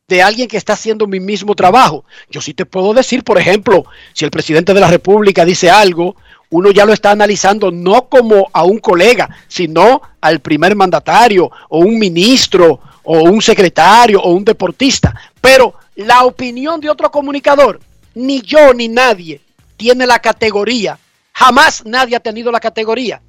de 0.07 0.23
alguien 0.23 0.47
que 0.47 0.57
está 0.57 0.75
haciendo 0.75 1.09
mi 1.09 1.18
mismo 1.18 1.57
trabajo. 1.57 2.04
Yo 2.30 2.40
sí 2.40 2.54
te 2.54 2.64
puedo 2.64 2.95
decir, 2.95 3.25
por 3.25 3.38
ejemplo, 3.38 3.87
si 4.12 4.25
el 4.25 4.30
presidente 4.30 4.73
de 4.73 4.80
la 4.80 4.88
República 4.88 5.45
dice 5.45 5.68
algo 5.68 6.14
uno 6.50 6.71
ya 6.71 6.85
lo 6.85 6.93
está 6.93 7.11
analizando 7.11 7.71
no 7.71 8.09
como 8.09 8.49
a 8.52 8.64
un 8.64 8.78
colega, 8.78 9.28
sino 9.49 10.00
al 10.21 10.40
primer 10.40 10.75
mandatario 10.75 11.50
o 11.69 11.81
un 11.81 11.99
ministro 11.99 12.81
o 13.02 13.23
un 13.23 13.43
secretario 13.43 14.21
o 14.21 14.33
un 14.33 14.45
deportista. 14.45 15.14
Pero 15.40 15.75
la 15.97 16.25
opinión 16.25 16.81
de 16.81 16.90
otro 16.90 17.11
comunicador, 17.11 17.81
ni 18.14 18.40
yo 18.40 18.73
ni 18.73 18.88
nadie 18.88 19.40
tiene 19.76 20.07
la 20.07 20.19
categoría, 20.19 20.99
jamás 21.33 21.85
nadie 21.85 22.17
ha 22.17 22.21
tenido 22.21 22.50
la 22.50 22.61
categoría 22.61 23.21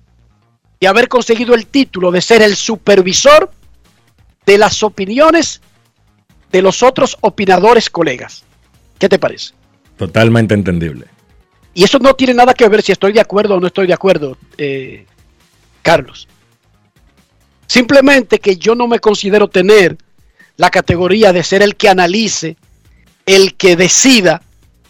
de 0.80 0.88
haber 0.88 1.10
conseguido 1.10 1.54
el 1.56 1.68
título 1.68 2.12
de 2.12 2.22
ser 2.22 2.42
el 2.42 2.56
supervisor 2.56 3.52
de 4.46 4.58
las 4.58 4.82
opiniones 4.82 5.62
de 6.52 6.62
los 6.62 6.82
otros 6.82 7.18
opinadores 7.22 7.90
colegas. 7.90 8.44
¿Qué 8.98 9.10
te 9.10 9.20
parece? 9.20 9.54
Totalmente 9.98 10.54
entendible. 10.54 11.06
Y 11.74 11.84
eso 11.84 12.00
no 12.00 12.14
tiene 12.14 12.34
nada 12.34 12.54
que 12.54 12.68
ver 12.68 12.82
si 12.82 12.92
estoy 12.92 13.14
de 13.14 13.22
acuerdo 13.22 13.56
o 13.56 13.60
no 13.60 13.68
estoy 13.68 13.88
de 13.88 13.94
acuerdo, 13.94 14.38
eh, 14.58 15.06
Carlos. 15.82 16.28
Simplemente 17.68 18.40
que 18.40 18.58
yo 18.58 18.74
no 18.76 18.88
me 18.88 19.00
considero 19.00 19.48
tener 19.48 19.98
la 20.58 20.70
categoría 20.70 21.32
de 21.32 21.44
ser 21.44 21.62
el 21.62 21.76
que 21.76 21.88
analice, 21.88 22.58
el 23.26 23.56
que 23.56 23.76
decida 23.76 24.42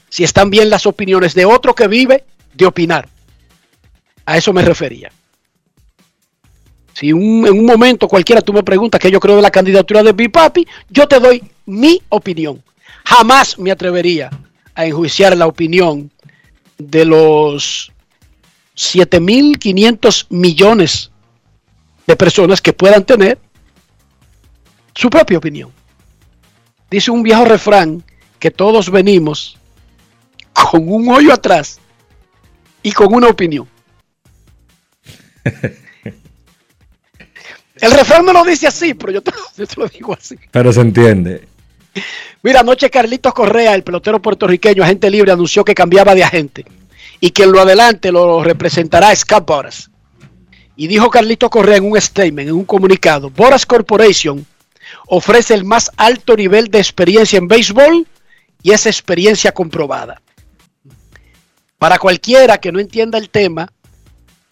si 0.09 0.23
están 0.23 0.49
bien 0.49 0.69
las 0.69 0.85
opiniones 0.85 1.35
de 1.35 1.45
otro 1.45 1.75
que 1.75 1.87
vive 1.87 2.23
de 2.53 2.65
opinar. 2.65 3.07
A 4.25 4.37
eso 4.37 4.53
me 4.53 4.63
refería. 4.63 5.11
Si 6.93 7.09
en 7.09 7.17
un 7.17 7.65
momento 7.65 8.07
cualquiera 8.07 8.41
tú 8.41 8.51
me 8.51 8.63
preguntas 8.63 8.99
qué 8.99 9.11
yo 9.11 9.19
creo 9.19 9.37
de 9.37 9.41
la 9.41 9.51
candidatura 9.51 10.03
de 10.03 10.11
Bipapi, 10.11 10.67
yo 10.89 11.07
te 11.07 11.19
doy 11.19 11.41
mi 11.65 12.01
opinión. 12.09 12.61
Jamás 13.05 13.57
me 13.57 13.71
atrevería 13.71 14.29
a 14.75 14.85
enjuiciar 14.85 15.35
la 15.37 15.47
opinión 15.47 16.11
de 16.79 17.05
los 17.05 17.91
7.500 18.75 20.25
millones 20.29 21.11
de 22.07 22.15
personas 22.15 22.61
que 22.61 22.73
puedan 22.73 23.05
tener 23.05 23.37
su 24.95 25.09
propia 25.09 25.37
opinión. 25.37 25.71
Dice 26.89 27.11
un 27.11 27.21
viejo 27.21 27.45
refrán 27.45 28.03
que 28.39 28.49
todos 28.49 28.89
venimos 28.89 29.59
con 30.53 30.89
un 30.91 31.09
hoyo 31.09 31.33
atrás 31.33 31.79
y 32.81 32.91
con 32.91 33.13
una 33.13 33.27
opinión. 33.27 33.67
El 37.81 37.91
refrán 37.91 38.25
no 38.25 38.33
lo 38.33 38.43
dice 38.43 38.67
así, 38.67 38.93
pero 38.93 39.11
yo 39.11 39.21
te, 39.21 39.31
yo 39.57 39.67
te, 39.67 39.75
lo 39.79 39.87
digo 39.87 40.13
así. 40.13 40.37
Pero 40.51 40.71
se 40.73 40.81
entiende. 40.81 41.47
Mira, 42.41 42.61
anoche 42.61 42.89
Carlitos 42.89 43.33
Correa, 43.33 43.75
el 43.75 43.83
pelotero 43.83 44.21
puertorriqueño, 44.21 44.83
agente 44.83 45.09
libre, 45.09 45.31
anunció 45.31 45.65
que 45.65 45.75
cambiaba 45.75 46.15
de 46.15 46.23
agente 46.23 46.65
y 47.19 47.31
que 47.31 47.43
en 47.43 47.51
lo 47.51 47.61
adelante 47.61 48.11
lo 48.11 48.43
representará 48.43 49.15
Scott 49.15 49.45
Boras. 49.45 49.89
Y 50.75 50.87
dijo 50.87 51.09
Carlitos 51.09 51.49
Correa 51.49 51.77
en 51.77 51.91
un 51.91 51.99
statement, 51.99 52.49
en 52.49 52.55
un 52.55 52.65
comunicado, 52.65 53.29
Boras 53.29 53.65
Corporation 53.65 54.45
ofrece 55.07 55.53
el 55.53 55.65
más 55.65 55.91
alto 55.97 56.35
nivel 56.35 56.69
de 56.69 56.79
experiencia 56.79 57.37
en 57.37 57.47
béisbol 57.47 58.07
y 58.63 58.71
esa 58.71 58.89
experiencia 58.89 59.51
comprobada. 59.51 60.21
Para 61.77 61.97
cualquiera 61.97 62.57
que 62.57 62.71
no 62.71 62.79
entienda 62.79 63.17
el 63.17 63.29
tema, 63.29 63.71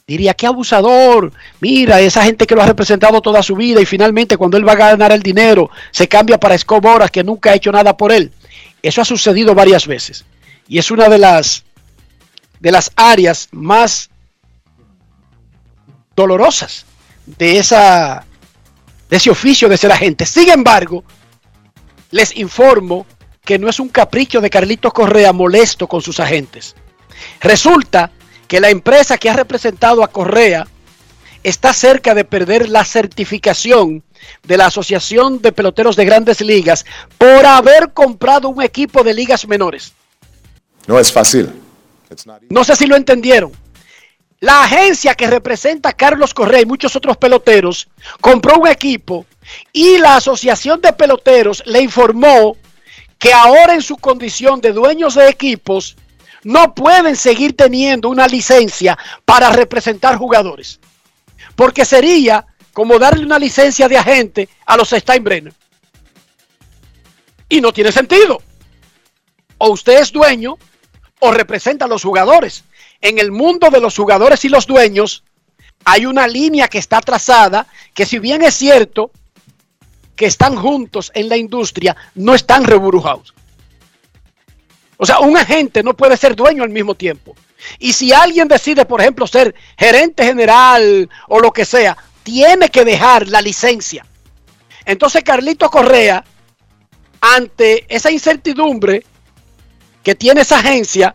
diría, 0.07 0.33
qué 0.33 0.47
abusador, 0.47 1.33
mira, 1.59 1.99
esa 1.99 2.23
gente 2.23 2.47
que 2.47 2.55
lo 2.55 2.61
ha 2.61 2.65
representado 2.65 3.21
toda 3.21 3.43
su 3.43 3.57
vida 3.57 3.81
y 3.81 3.85
finalmente 3.85 4.37
cuando 4.37 4.55
él 4.55 4.65
va 4.65 4.71
a 4.71 4.75
ganar 4.75 5.11
el 5.11 5.21
dinero, 5.21 5.69
se 5.91 6.07
cambia 6.07 6.39
para 6.39 6.57
Scott 6.57 6.81
Boras 6.81 7.11
que 7.11 7.25
nunca 7.25 7.51
ha 7.51 7.55
hecho 7.55 7.73
nada 7.73 7.97
por 7.97 8.13
él. 8.13 8.31
Eso 8.81 9.01
ha 9.01 9.05
sucedido 9.05 9.53
varias 9.53 9.85
veces. 9.85 10.23
Y 10.69 10.77
es 10.77 10.91
una 10.91 11.09
de 11.09 11.17
las, 11.17 11.65
de 12.61 12.71
las 12.71 12.89
áreas 12.95 13.49
más 13.51 14.09
dolorosas 16.15 16.85
de, 17.25 17.57
esa, 17.57 18.25
de 19.09 19.17
ese 19.17 19.29
oficio 19.29 19.67
de 19.67 19.75
ser 19.75 19.91
agente. 19.91 20.25
Sin 20.25 20.49
embargo, 20.49 21.03
les 22.11 22.33
informo 22.37 23.05
que 23.43 23.59
no 23.59 23.67
es 23.67 23.77
un 23.77 23.89
capricho 23.89 24.39
de 24.39 24.49
Carlitos 24.49 24.93
Correa 24.93 25.33
molesto 25.33 25.85
con 25.85 26.01
sus 26.01 26.21
agentes. 26.21 26.77
Resulta 27.41 28.11
que 28.47 28.59
la 28.59 28.69
empresa 28.69 29.17
que 29.17 29.29
ha 29.29 29.33
representado 29.33 30.03
a 30.03 30.07
Correa 30.07 30.67
está 31.43 31.73
cerca 31.73 32.13
de 32.13 32.25
perder 32.25 32.69
la 32.69 32.83
certificación 32.83 34.03
de 34.43 34.57
la 34.57 34.67
Asociación 34.67 35.41
de 35.41 35.51
Peloteros 35.51 35.95
de 35.95 36.05
Grandes 36.05 36.41
Ligas 36.41 36.85
por 37.17 37.45
haber 37.45 37.93
comprado 37.93 38.49
un 38.49 38.61
equipo 38.61 39.03
de 39.03 39.13
ligas 39.13 39.47
menores. 39.47 39.93
No 40.87 40.99
es 40.99 41.11
fácil. 41.11 41.51
No 42.49 42.63
sé 42.63 42.75
si 42.75 42.87
lo 42.87 42.95
entendieron. 42.95 43.51
La 44.39 44.63
agencia 44.63 45.15
que 45.15 45.27
representa 45.27 45.89
a 45.89 45.93
Carlos 45.93 46.33
Correa 46.33 46.61
y 46.61 46.65
muchos 46.65 46.95
otros 46.95 47.17
peloteros 47.17 47.87
compró 48.21 48.59
un 48.59 48.67
equipo 48.67 49.25
y 49.73 49.97
la 49.97 50.17
Asociación 50.17 50.79
de 50.79 50.93
Peloteros 50.93 51.63
le 51.65 51.81
informó 51.81 52.55
que 53.17 53.33
ahora 53.33 53.73
en 53.73 53.81
su 53.81 53.97
condición 53.97 54.61
de 54.61 54.73
dueños 54.73 55.15
de 55.15 55.27
equipos 55.27 55.97
no 56.47 56.73
pueden 56.73 57.17
seguir 57.17 57.57
teniendo 57.57 58.07
una 58.07 58.25
licencia 58.25 58.97
para 59.25 59.49
representar 59.49 60.15
jugadores. 60.15 60.79
Porque 61.57 61.83
sería 61.83 62.45
como 62.71 62.97
darle 62.97 63.25
una 63.25 63.37
licencia 63.37 63.89
de 63.89 63.97
agente 63.97 64.47
a 64.65 64.77
los 64.77 64.91
Steinbrenner. 64.91 65.53
Y 67.49 67.59
no 67.59 67.73
tiene 67.73 67.91
sentido. 67.91 68.41
O 69.57 69.71
usted 69.71 69.99
es 69.99 70.13
dueño 70.13 70.57
o 71.19 71.31
representa 71.31 71.83
a 71.83 71.89
los 71.89 72.03
jugadores. 72.03 72.63
En 73.01 73.19
el 73.19 73.33
mundo 73.33 73.69
de 73.69 73.81
los 73.81 73.97
jugadores 73.97 74.45
y 74.45 74.49
los 74.49 74.65
dueños 74.65 75.25
hay 75.83 76.05
una 76.05 76.29
línea 76.29 76.69
que 76.69 76.77
está 76.77 77.01
trazada 77.01 77.67
que 77.93 78.05
si 78.05 78.19
bien 78.19 78.41
es 78.41 78.55
cierto 78.55 79.11
que 80.15 80.27
están 80.27 80.55
juntos 80.55 81.11
en 81.13 81.27
la 81.27 81.35
industria, 81.35 81.97
no 82.15 82.33
están 82.33 82.63
reburujados. 82.63 83.33
O 84.97 85.05
sea, 85.05 85.19
un 85.19 85.37
agente 85.37 85.83
no 85.83 85.95
puede 85.95 86.17
ser 86.17 86.35
dueño 86.35 86.63
al 86.63 86.69
mismo 86.69 86.95
tiempo. 86.95 87.35
Y 87.79 87.93
si 87.93 88.11
alguien 88.13 88.47
decide, 88.47 88.85
por 88.85 89.01
ejemplo, 89.01 89.27
ser 89.27 89.53
gerente 89.77 90.23
general 90.23 91.09
o 91.27 91.39
lo 91.39 91.51
que 91.51 91.65
sea, 91.65 91.95
tiene 92.23 92.69
que 92.69 92.83
dejar 92.83 93.27
la 93.27 93.41
licencia. 93.41 94.05
Entonces, 94.85 95.23
Carlito 95.23 95.69
Correa, 95.69 96.23
ante 97.21 97.85
esa 97.93 98.11
incertidumbre 98.11 99.03
que 100.03 100.15
tiene 100.15 100.41
esa 100.41 100.59
agencia, 100.59 101.13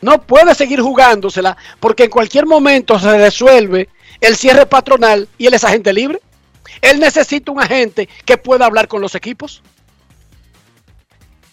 no 0.00 0.22
puede 0.22 0.54
seguir 0.54 0.80
jugándosela 0.80 1.56
porque 1.80 2.04
en 2.04 2.10
cualquier 2.10 2.46
momento 2.46 2.98
se 2.98 3.16
resuelve 3.16 3.88
el 4.20 4.36
cierre 4.36 4.66
patronal 4.66 5.28
y 5.38 5.46
él 5.46 5.54
es 5.54 5.64
agente 5.64 5.92
libre. 5.92 6.20
Él 6.82 7.00
necesita 7.00 7.52
un 7.52 7.60
agente 7.60 8.08
que 8.24 8.36
pueda 8.36 8.66
hablar 8.66 8.88
con 8.88 9.00
los 9.00 9.14
equipos. 9.14 9.62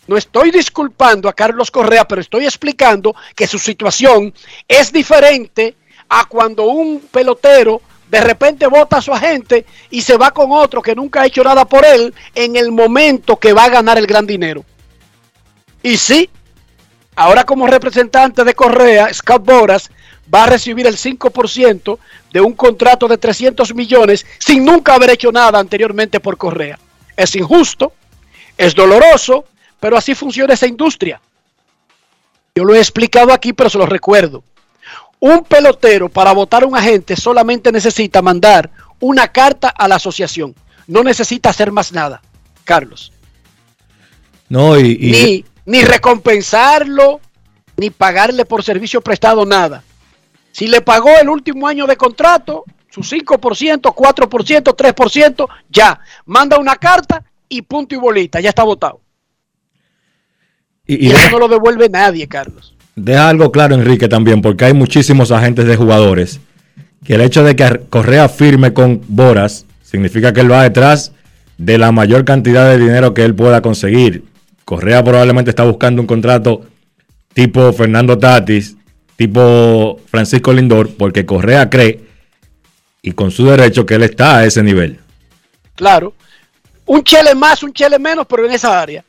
No 0.07 0.17
estoy 0.17 0.51
disculpando 0.51 1.29
a 1.29 1.33
Carlos 1.33 1.71
Correa, 1.71 2.05
pero 2.05 2.21
estoy 2.21 2.45
explicando 2.45 3.15
que 3.35 3.47
su 3.47 3.57
situación 3.57 4.33
es 4.67 4.91
diferente 4.91 5.75
a 6.09 6.25
cuando 6.25 6.65
un 6.65 6.99
pelotero 7.11 7.81
De 8.09 8.21
repente 8.21 8.67
vota 8.67 8.97
a 8.97 9.01
su 9.01 9.11
agente 9.11 9.65
y 9.89 10.01
se 10.01 10.17
va 10.17 10.29
con 10.29 10.51
otro 10.51 10.83
que 10.83 10.93
nunca 10.93 11.21
ha 11.21 11.25
hecho 11.25 11.43
nada 11.43 11.65
por 11.65 11.83
él 11.83 12.13
en 12.35 12.55
el 12.55 12.71
momento 12.71 13.37
que 13.37 13.53
va 13.53 13.63
a 13.63 13.69
ganar 13.69 13.97
el 13.97 14.05
gran 14.05 14.27
dinero. 14.27 14.63
Y 15.81 15.97
sí, 15.97 16.29
ahora 17.15 17.43
como 17.43 17.65
representante 17.65 18.43
de 18.43 18.53
Correa, 18.53 19.11
Scott 19.11 19.43
Boras 19.43 19.89
va 20.31 20.43
a 20.43 20.47
recibir 20.47 20.85
el 20.85 20.95
5% 20.95 21.97
de 22.31 22.41
un 22.41 22.53
contrato 22.53 23.07
de 23.07 23.17
300 23.17 23.73
millones 23.73 24.25
sin 24.37 24.63
nunca 24.63 24.93
haber 24.93 25.09
hecho 25.09 25.31
nada 25.31 25.57
anteriormente 25.57 26.19
por 26.19 26.37
Correa. 26.37 26.77
Es 27.17 27.35
injusto, 27.35 27.93
es 28.57 28.75
doloroso, 28.75 29.45
pero 29.83 29.97
así 29.97 30.15
funciona 30.15 30.53
esa 30.53 30.65
industria. 30.65 31.19
Yo 32.55 32.63
lo 32.63 32.73
he 32.73 32.77
explicado 32.77 33.33
aquí, 33.33 33.51
pero 33.51 33.69
se 33.69 33.77
lo 33.77 33.85
recuerdo. 33.85 34.41
Un 35.19 35.43
pelotero 35.43 36.07
para 36.07 36.31
votar 36.31 36.63
a 36.63 36.67
un 36.67 36.77
agente 36.77 37.17
solamente 37.17 37.69
necesita 37.69 38.21
mandar 38.21 38.69
una 39.01 39.27
carta 39.27 39.67
a 39.67 39.89
la 39.89 39.95
asociación. 39.95 40.55
No 40.87 41.03
necesita 41.03 41.49
hacer 41.49 41.69
más 41.73 41.91
nada, 41.91 42.21
Carlos. 42.63 43.11
No, 44.47 44.79
y, 44.79 44.97
y- 45.01 45.11
Ni, 45.11 45.45
ni 45.79 45.83
recompensarlo, 45.83 47.19
ni 47.75 47.89
pagarle 47.89 48.45
por 48.45 48.63
servicio 48.63 49.01
prestado, 49.01 49.45
nada. 49.45 49.83
Si 50.53 50.67
le 50.67 50.79
pagó 50.79 51.09
el 51.19 51.27
último 51.27 51.67
año 51.67 51.87
de 51.87 51.97
contrato, 51.97 52.63
su 52.89 53.01
5%, 53.01 53.81
4%, 53.81 54.63
3%, 54.77 55.47
ya. 55.69 55.99
Manda 56.25 56.57
una 56.57 56.77
carta 56.77 57.21
y 57.49 57.63
punto 57.63 57.95
y 57.95 57.97
bolita, 57.97 58.39
ya 58.39 58.47
está 58.47 58.63
votado. 58.63 59.02
Y- 60.87 61.09
eso 61.11 61.29
no 61.31 61.39
lo 61.39 61.47
devuelve 61.47 61.89
nadie, 61.89 62.27
Carlos. 62.27 62.73
deja 62.95 63.29
algo 63.29 63.51
claro, 63.51 63.75
Enrique, 63.75 64.07
también, 64.07 64.41
porque 64.41 64.65
hay 64.65 64.73
muchísimos 64.73 65.31
agentes 65.31 65.65
de 65.65 65.75
jugadores 65.75 66.39
que 67.03 67.15
el 67.15 67.21
hecho 67.21 67.43
de 67.43 67.55
que 67.55 67.81
Correa 67.89 68.29
firme 68.29 68.73
con 68.73 69.01
Boras 69.07 69.65
significa 69.83 70.31
que 70.33 70.41
él 70.41 70.51
va 70.51 70.63
detrás 70.63 71.11
de 71.57 71.77
la 71.77 71.91
mayor 71.91 72.23
cantidad 72.25 72.69
de 72.69 72.77
dinero 72.79 73.13
que 73.13 73.23
él 73.23 73.35
pueda 73.35 73.61
conseguir. 73.61 74.23
Correa 74.65 75.03
probablemente 75.03 75.49
está 75.49 75.63
buscando 75.63 76.01
un 76.01 76.07
contrato 76.07 76.65
tipo 77.33 77.73
Fernando 77.73 78.17
Tatis, 78.17 78.75
tipo 79.17 79.99
Francisco 80.07 80.53
Lindor, 80.53 80.95
porque 80.95 81.25
Correa 81.25 81.69
cree 81.69 81.99
y 83.01 83.11
con 83.11 83.31
su 83.31 83.45
derecho 83.47 83.85
que 83.85 83.95
él 83.95 84.03
está 84.03 84.37
a 84.37 84.45
ese 84.45 84.63
nivel. 84.63 84.99
Claro. 85.75 86.13
Un 86.85 87.03
chele 87.03 87.35
más, 87.35 87.63
un 87.63 87.73
chele 87.73 87.99
menos, 87.99 88.25
pero 88.27 88.45
en 88.45 88.53
esa 88.53 88.79
área. 88.81 89.03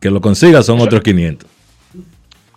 Que 0.00 0.10
lo 0.10 0.20
consiga 0.20 0.62
son 0.62 0.80
otros 0.80 1.02
500. 1.02 1.48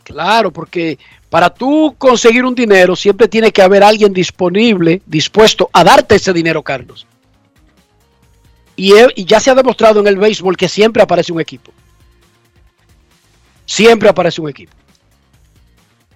Claro, 0.03 0.51
porque 0.51 0.97
para 1.29 1.49
tú 1.49 1.95
conseguir 1.97 2.43
un 2.43 2.53
dinero 2.55 2.95
siempre 2.95 3.27
tiene 3.27 3.51
que 3.51 3.61
haber 3.61 3.83
alguien 3.83 4.11
disponible, 4.13 5.01
dispuesto 5.05 5.69
a 5.71 5.83
darte 5.83 6.15
ese 6.15 6.33
dinero, 6.33 6.61
Carlos. 6.61 7.07
Y, 8.75 8.93
he- 8.93 9.13
y 9.15 9.25
ya 9.25 9.39
se 9.39 9.49
ha 9.51 9.55
demostrado 9.55 9.99
en 9.99 10.07
el 10.07 10.17
béisbol 10.17 10.57
que 10.57 10.67
siempre 10.67 11.01
aparece 11.03 11.31
un 11.31 11.39
equipo. 11.39 11.71
Siempre 13.65 14.09
aparece 14.09 14.41
un 14.41 14.49
equipo. 14.49 14.73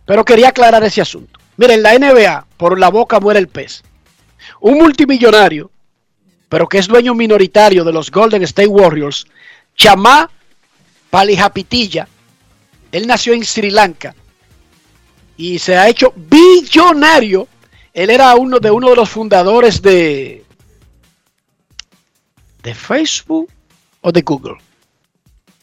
Pero 0.05 0.25
quería 0.25 0.49
aclarar 0.49 0.83
ese 0.83 1.01
asunto. 1.01 1.39
Miren, 1.57 1.81
la 1.81 1.93
NBA, 1.97 2.45
por 2.57 2.77
la 2.77 2.89
boca 2.89 3.19
muere 3.19 3.39
el 3.39 3.47
pez. 3.47 3.81
Un 4.59 4.77
multimillonario, 4.77 5.71
pero 6.49 6.67
que 6.67 6.77
es 6.79 6.87
dueño 6.87 7.15
minoritario 7.15 7.83
de 7.83 7.93
los 7.93 8.11
Golden 8.11 8.43
State 8.43 8.67
Warriors, 8.67 9.25
Chamá 9.75 10.29
Palihapitiya, 11.15 12.09
él 12.91 13.07
nació 13.07 13.31
en 13.31 13.45
Sri 13.45 13.69
Lanka 13.69 14.13
y 15.37 15.59
se 15.59 15.77
ha 15.77 15.87
hecho 15.87 16.11
billonario. 16.13 17.47
Él 17.93 18.09
era 18.09 18.35
uno 18.35 18.59
de 18.59 18.69
uno 18.69 18.89
de 18.89 18.97
los 18.97 19.09
fundadores 19.09 19.81
de 19.81 20.43
de 22.61 22.75
Facebook 22.75 23.49
o 24.01 24.11
de 24.11 24.23
Google. 24.23 24.57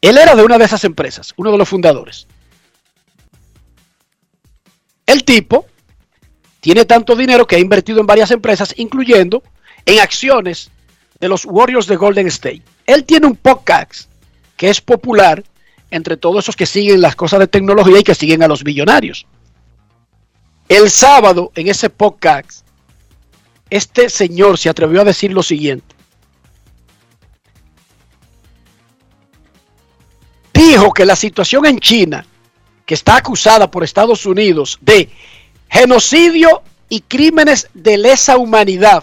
Él 0.01 0.17
era 0.17 0.35
de 0.35 0.43
una 0.43 0.57
de 0.57 0.65
esas 0.65 0.85
empresas, 0.85 1.35
uno 1.37 1.53
de 1.53 1.59
los 1.59 1.69
fundadores. 1.69 2.27
El 5.05 5.23
tipo 5.23 5.67
tiene 6.61 6.87
tanto 6.87 7.15
dinero 7.15 7.47
que 7.47 7.57
ha 7.57 7.59
invertido 7.59 8.01
en 8.01 8.07
varias 8.07 8.31
empresas, 8.31 8.73
incluyendo 8.79 9.43
en 9.85 10.01
acciones 10.01 10.71
de 11.21 11.29
los 11.29 11.45
Warriors 11.45 11.88
de 11.88 11.97
Golden 11.97 12.29
State. 12.29 12.62
Él 12.87 13.05
tiene 13.05 13.27
un 13.27 13.37
podcast 13.37 14.12
que 14.62 14.70
es 14.70 14.81
popular 14.81 15.42
entre 15.90 16.16
todos 16.16 16.44
esos 16.44 16.55
que 16.55 16.66
siguen 16.66 17.01
las 17.01 17.16
cosas 17.16 17.40
de 17.40 17.48
tecnología 17.48 17.98
y 17.98 18.05
que 18.05 18.14
siguen 18.14 18.44
a 18.44 18.46
los 18.46 18.62
billonarios. 18.62 19.27
El 20.68 20.88
sábado, 20.88 21.51
en 21.57 21.66
ese 21.66 21.90
podcast, 21.90 22.64
este 23.70 24.09
señor 24.09 24.59
se 24.59 24.68
atrevió 24.68 25.01
a 25.01 25.05
decir 25.05 25.33
lo 25.33 25.42
siguiente. 25.42 25.96
Dijo 30.55 30.92
que 30.92 31.07
la 31.07 31.16
situación 31.16 31.66
en 31.66 31.81
China, 31.81 32.25
que 32.87 32.94
está 32.94 33.16
acusada 33.16 33.68
por 33.68 33.83
Estados 33.83 34.27
Unidos 34.27 34.79
de 34.81 35.11
genocidio 35.68 36.62
y 36.88 37.01
crímenes 37.01 37.68
de 37.75 37.98
lesa 37.98 38.37
humanidad 38.37 39.03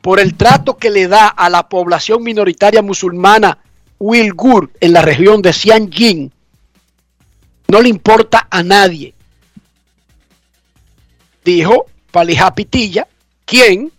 por 0.00 0.18
el 0.18 0.34
trato 0.34 0.78
que 0.78 0.90
le 0.90 1.06
da 1.06 1.28
a 1.28 1.48
la 1.48 1.68
población 1.68 2.24
minoritaria 2.24 2.82
musulmana 2.82 3.60
Uigur 4.06 4.70
en 4.80 4.92
la 4.92 5.00
región 5.00 5.40
de 5.40 5.50
Xinjiang 5.50 6.30
no 7.68 7.80
le 7.80 7.88
importa 7.88 8.48
a 8.50 8.62
nadie. 8.62 9.14
Dijo 11.42 11.86
Palihapitiya, 12.10 13.08
quien 13.46 13.90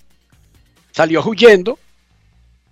salió 0.92 1.24
huyendo, 1.24 1.80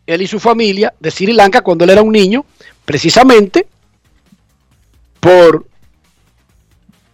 él 0.05 0.21
y 0.21 0.27
su 0.27 0.39
familia, 0.39 0.93
de 0.99 1.09
Sri 1.09 1.33
Lanka 1.33 1.61
cuando 1.61 1.85
él 1.85 1.89
era 1.89 2.03
un 2.03 2.11
niño, 2.11 2.45
precisamente 2.85 3.65
por 5.19 5.65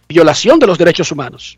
violación 0.06 0.58
de 0.58 0.66
los 0.66 0.76
derechos 0.76 1.10
humanos. 1.10 1.56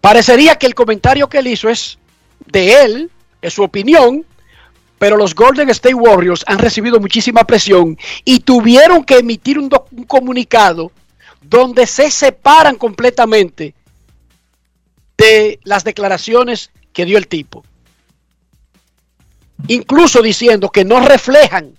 Parecería 0.00 0.56
que 0.56 0.66
el 0.66 0.74
comentario 0.74 1.28
que 1.28 1.38
él 1.38 1.46
hizo 1.46 1.68
es 1.68 1.98
de 2.46 2.82
él, 2.82 3.10
es 3.40 3.54
su 3.54 3.62
opinión, 3.62 4.26
pero 4.98 5.16
los 5.16 5.34
Golden 5.34 5.68
State 5.70 5.94
Warriors 5.94 6.44
han 6.46 6.58
recibido 6.58 7.00
muchísima 7.00 7.44
presión 7.44 7.98
y 8.24 8.40
tuvieron 8.40 9.04
que 9.04 9.18
emitir 9.18 9.58
un, 9.58 9.68
comunicado 10.06 10.90
donde 11.42 11.86
se 11.86 12.10
separan 12.10 12.76
completamente 12.76 13.74
de 15.18 15.60
las 15.64 15.84
declaraciones 15.84 16.70
que 16.92 17.04
dio 17.04 17.18
el 17.18 17.28
tipo. 17.28 17.62
Incluso 19.68 20.22
diciendo 20.22 20.70
que 20.70 20.84
no 20.84 21.00
reflejan 21.00 21.76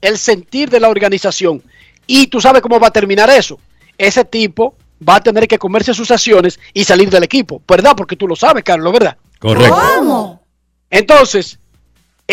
el 0.00 0.18
sentir 0.18 0.70
de 0.70 0.80
la 0.80 0.88
organización. 0.88 1.62
Y 2.06 2.26
tú 2.26 2.40
sabes 2.40 2.62
cómo 2.62 2.80
va 2.80 2.88
a 2.88 2.92
terminar 2.92 3.30
eso. 3.30 3.58
Ese 3.96 4.24
tipo 4.24 4.74
va 5.08 5.16
a 5.16 5.20
tener 5.20 5.46
que 5.46 5.58
comerse 5.58 5.94
sus 5.94 6.10
acciones 6.10 6.58
y 6.72 6.84
salir 6.84 7.10
del 7.10 7.22
equipo, 7.22 7.62
¿verdad? 7.66 7.94
Porque 7.96 8.16
tú 8.16 8.26
lo 8.26 8.36
sabes, 8.36 8.64
Carlos, 8.64 8.92
¿verdad? 8.92 9.16
Correcto. 9.38 10.40
Entonces, 10.90 11.58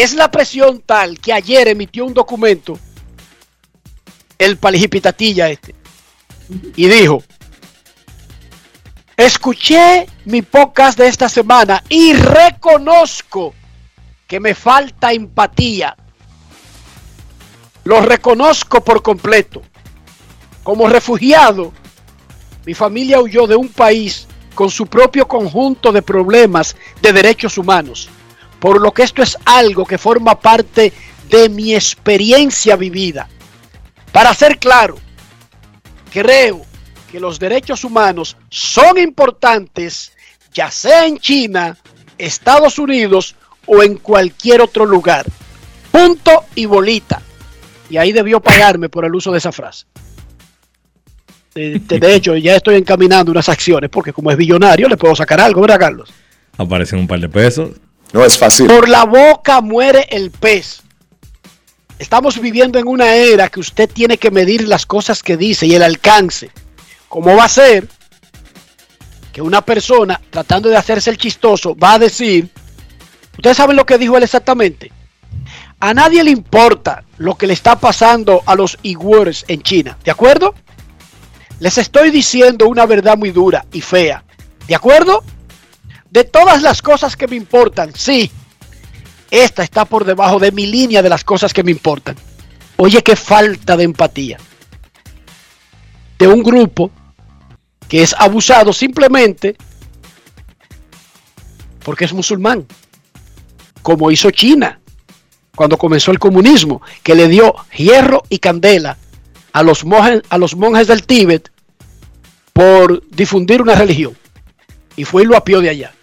es 0.03 0.13
la 0.13 0.31
presión 0.31 0.81
tal 0.85 1.19
que 1.19 1.33
ayer 1.33 1.67
emitió 1.67 2.05
un 2.05 2.13
documento 2.13 2.79
el 4.37 4.57
palijipitatilla 4.57 5.49
este 5.49 5.75
y 6.77 6.87
dijo, 6.87 7.21
escuché 9.17 10.07
mi 10.23 10.41
podcast 10.41 10.97
de 10.97 11.07
esta 11.07 11.27
semana 11.27 11.83
y 11.89 12.13
reconozco 12.13 13.53
que 14.25 14.39
me 14.39 14.55
falta 14.55 15.11
empatía. 15.11 15.97
Lo 17.83 18.01
reconozco 18.01 18.81
por 18.81 19.03
completo. 19.03 19.61
Como 20.63 20.87
refugiado, 20.87 21.73
mi 22.65 22.73
familia 22.73 23.19
huyó 23.19 23.47
de 23.47 23.57
un 23.57 23.67
país 23.67 24.27
con 24.55 24.71
su 24.71 24.87
propio 24.87 25.27
conjunto 25.27 25.91
de 25.91 26.01
problemas 26.01 26.75
de 27.01 27.11
derechos 27.11 27.57
humanos 27.57 28.09
por 28.59 28.81
lo 28.81 28.91
que 28.91 29.03
esto 29.03 29.21
es 29.23 29.37
algo 29.45 29.85
que 29.85 29.97
forma 29.97 30.39
parte 30.39 30.93
de 31.29 31.49
mi 31.49 31.73
experiencia 31.73 32.75
vivida. 32.75 33.27
Para 34.11 34.33
ser 34.33 34.57
claro, 34.57 34.97
creo 36.11 36.65
que 37.11 37.19
los 37.19 37.39
derechos 37.39 37.83
humanos 37.83 38.37
son 38.49 38.97
importantes, 38.97 40.11
ya 40.53 40.69
sea 40.71 41.05
en 41.05 41.19
China, 41.19 41.77
Estados 42.17 42.79
Unidos 42.79 43.35
o 43.65 43.83
en 43.83 43.95
cualquier 43.97 44.61
otro 44.61 44.85
lugar. 44.85 45.25
Punto 45.91 46.45
y 46.55 46.65
bolita. 46.65 47.21
Y 47.89 47.97
ahí 47.97 48.11
debió 48.11 48.39
pagarme 48.39 48.89
por 48.89 49.05
el 49.05 49.15
uso 49.15 49.31
de 49.31 49.39
esa 49.39 49.51
frase. 49.51 49.85
De, 51.53 52.15
hecho, 52.15 52.37
ya 52.37 52.55
estoy 52.55 52.75
encaminando 52.75 53.31
unas 53.31 53.49
acciones 53.49 53.89
porque 53.89 54.13
como 54.13 54.31
es 54.31 54.37
billonario 54.37 54.87
le 54.87 54.97
puedo 54.97 55.15
sacar 55.15 55.41
algo, 55.41 55.61
¿verdad, 55.61 55.79
Carlos? 55.79 56.13
Aparecen 56.57 56.99
un 56.99 57.07
par 57.07 57.19
de 57.19 57.27
pesos. 57.27 57.71
No 58.13 58.25
es 58.25 58.37
fácil. 58.37 58.67
Por 58.67 58.89
la 58.89 59.05
boca 59.05 59.61
muere 59.61 60.07
el 60.09 60.31
pez. 60.31 60.81
Estamos 61.99 62.39
viviendo 62.39 62.79
en 62.79 62.87
una 62.87 63.13
era 63.13 63.49
que 63.49 63.59
usted 63.59 63.89
tiene 63.89 64.17
que 64.17 64.31
medir 64.31 64.67
las 64.67 64.85
cosas 64.85 65.21
que 65.21 65.37
dice 65.37 65.67
y 65.67 65.75
el 65.75 65.83
alcance. 65.83 66.49
¿Cómo 67.09 67.35
va 67.35 67.43
a 67.43 67.49
ser 67.49 67.87
que 69.31 69.41
una 69.41 69.61
persona 69.61 70.19
tratando 70.29 70.69
de 70.69 70.77
hacerse 70.77 71.09
el 71.09 71.17
chistoso 71.17 71.75
va 71.75 71.93
a 71.93 71.99
decir, 71.99 72.49
ustedes 73.37 73.57
saben 73.57 73.75
lo 73.75 73.85
que 73.85 73.97
dijo 73.97 74.17
él 74.17 74.23
exactamente. 74.23 74.91
A 75.79 75.93
nadie 75.93 76.23
le 76.23 76.31
importa 76.31 77.03
lo 77.17 77.35
que 77.35 77.47
le 77.47 77.53
está 77.53 77.79
pasando 77.79 78.41
a 78.45 78.55
los 78.55 78.77
Uyghurs 78.83 79.45
en 79.47 79.61
China, 79.61 79.97
¿de 80.03 80.11
acuerdo? 80.11 80.55
Les 81.59 81.77
estoy 81.77 82.11
diciendo 82.11 82.67
una 82.67 82.85
verdad 82.85 83.17
muy 83.17 83.31
dura 83.31 83.65
y 83.71 83.81
fea, 83.81 84.23
¿de 84.67 84.75
acuerdo? 84.75 85.23
De 86.09 86.23
todas 86.23 86.61
las 86.61 86.81
cosas 86.81 87.15
que 87.15 87.27
me 87.27 87.35
importan, 87.35 87.93
sí, 87.95 88.31
esta 89.29 89.63
está 89.63 89.85
por 89.85 90.05
debajo 90.05 90.39
de 90.39 90.51
mi 90.51 90.65
línea 90.65 91.01
de 91.01 91.09
las 91.09 91.23
cosas 91.23 91.53
que 91.53 91.63
me 91.63 91.71
importan. 91.71 92.15
Oye, 92.77 93.01
qué 93.03 93.15
falta 93.15 93.77
de 93.77 93.83
empatía 93.83 94.37
de 96.19 96.27
un 96.27 96.43
grupo 96.43 96.91
que 97.87 98.03
es 98.03 98.13
abusado 98.17 98.73
simplemente 98.73 99.55
porque 101.83 102.05
es 102.05 102.13
musulmán, 102.13 102.67
como 103.81 104.11
hizo 104.11 104.29
China 104.29 104.79
cuando 105.55 105.77
comenzó 105.77 106.11
el 106.11 106.19
comunismo, 106.19 106.81
que 107.03 107.15
le 107.15 107.27
dio 107.27 107.53
hierro 107.75 108.23
y 108.29 108.39
candela 108.39 108.97
a 109.51 109.63
los 109.63 109.83
monjes, 109.83 110.87
del 110.87 111.03
Tíbet 111.03 111.51
por 112.53 113.05
difundir 113.09 113.61
una 113.61 113.75
religión. 113.75 114.15
Y 114.95 115.03
fue 115.03 115.23
y 115.23 115.25
lo 115.25 115.35
apió 115.35 115.59
de 115.59 115.69
allá. 115.69 115.93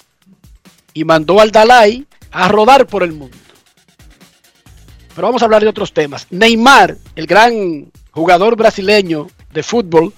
Y 0.96 1.04
mandó 1.04 1.42
al 1.42 1.50
Dalai 1.50 2.06
a 2.30 2.48
rodar 2.48 2.86
por 2.86 3.02
el 3.02 3.12
mundo. 3.12 3.36
Pero 5.14 5.28
vamos 5.28 5.42
a 5.42 5.44
hablar 5.44 5.60
de 5.60 5.68
otros 5.68 5.92
temas. 5.92 6.26
Neymar, 6.30 6.96
el 7.16 7.26
gran 7.26 7.92
jugador 8.12 8.56
brasileño 8.56 9.26
de 9.52 9.62
fútbol 9.62 10.14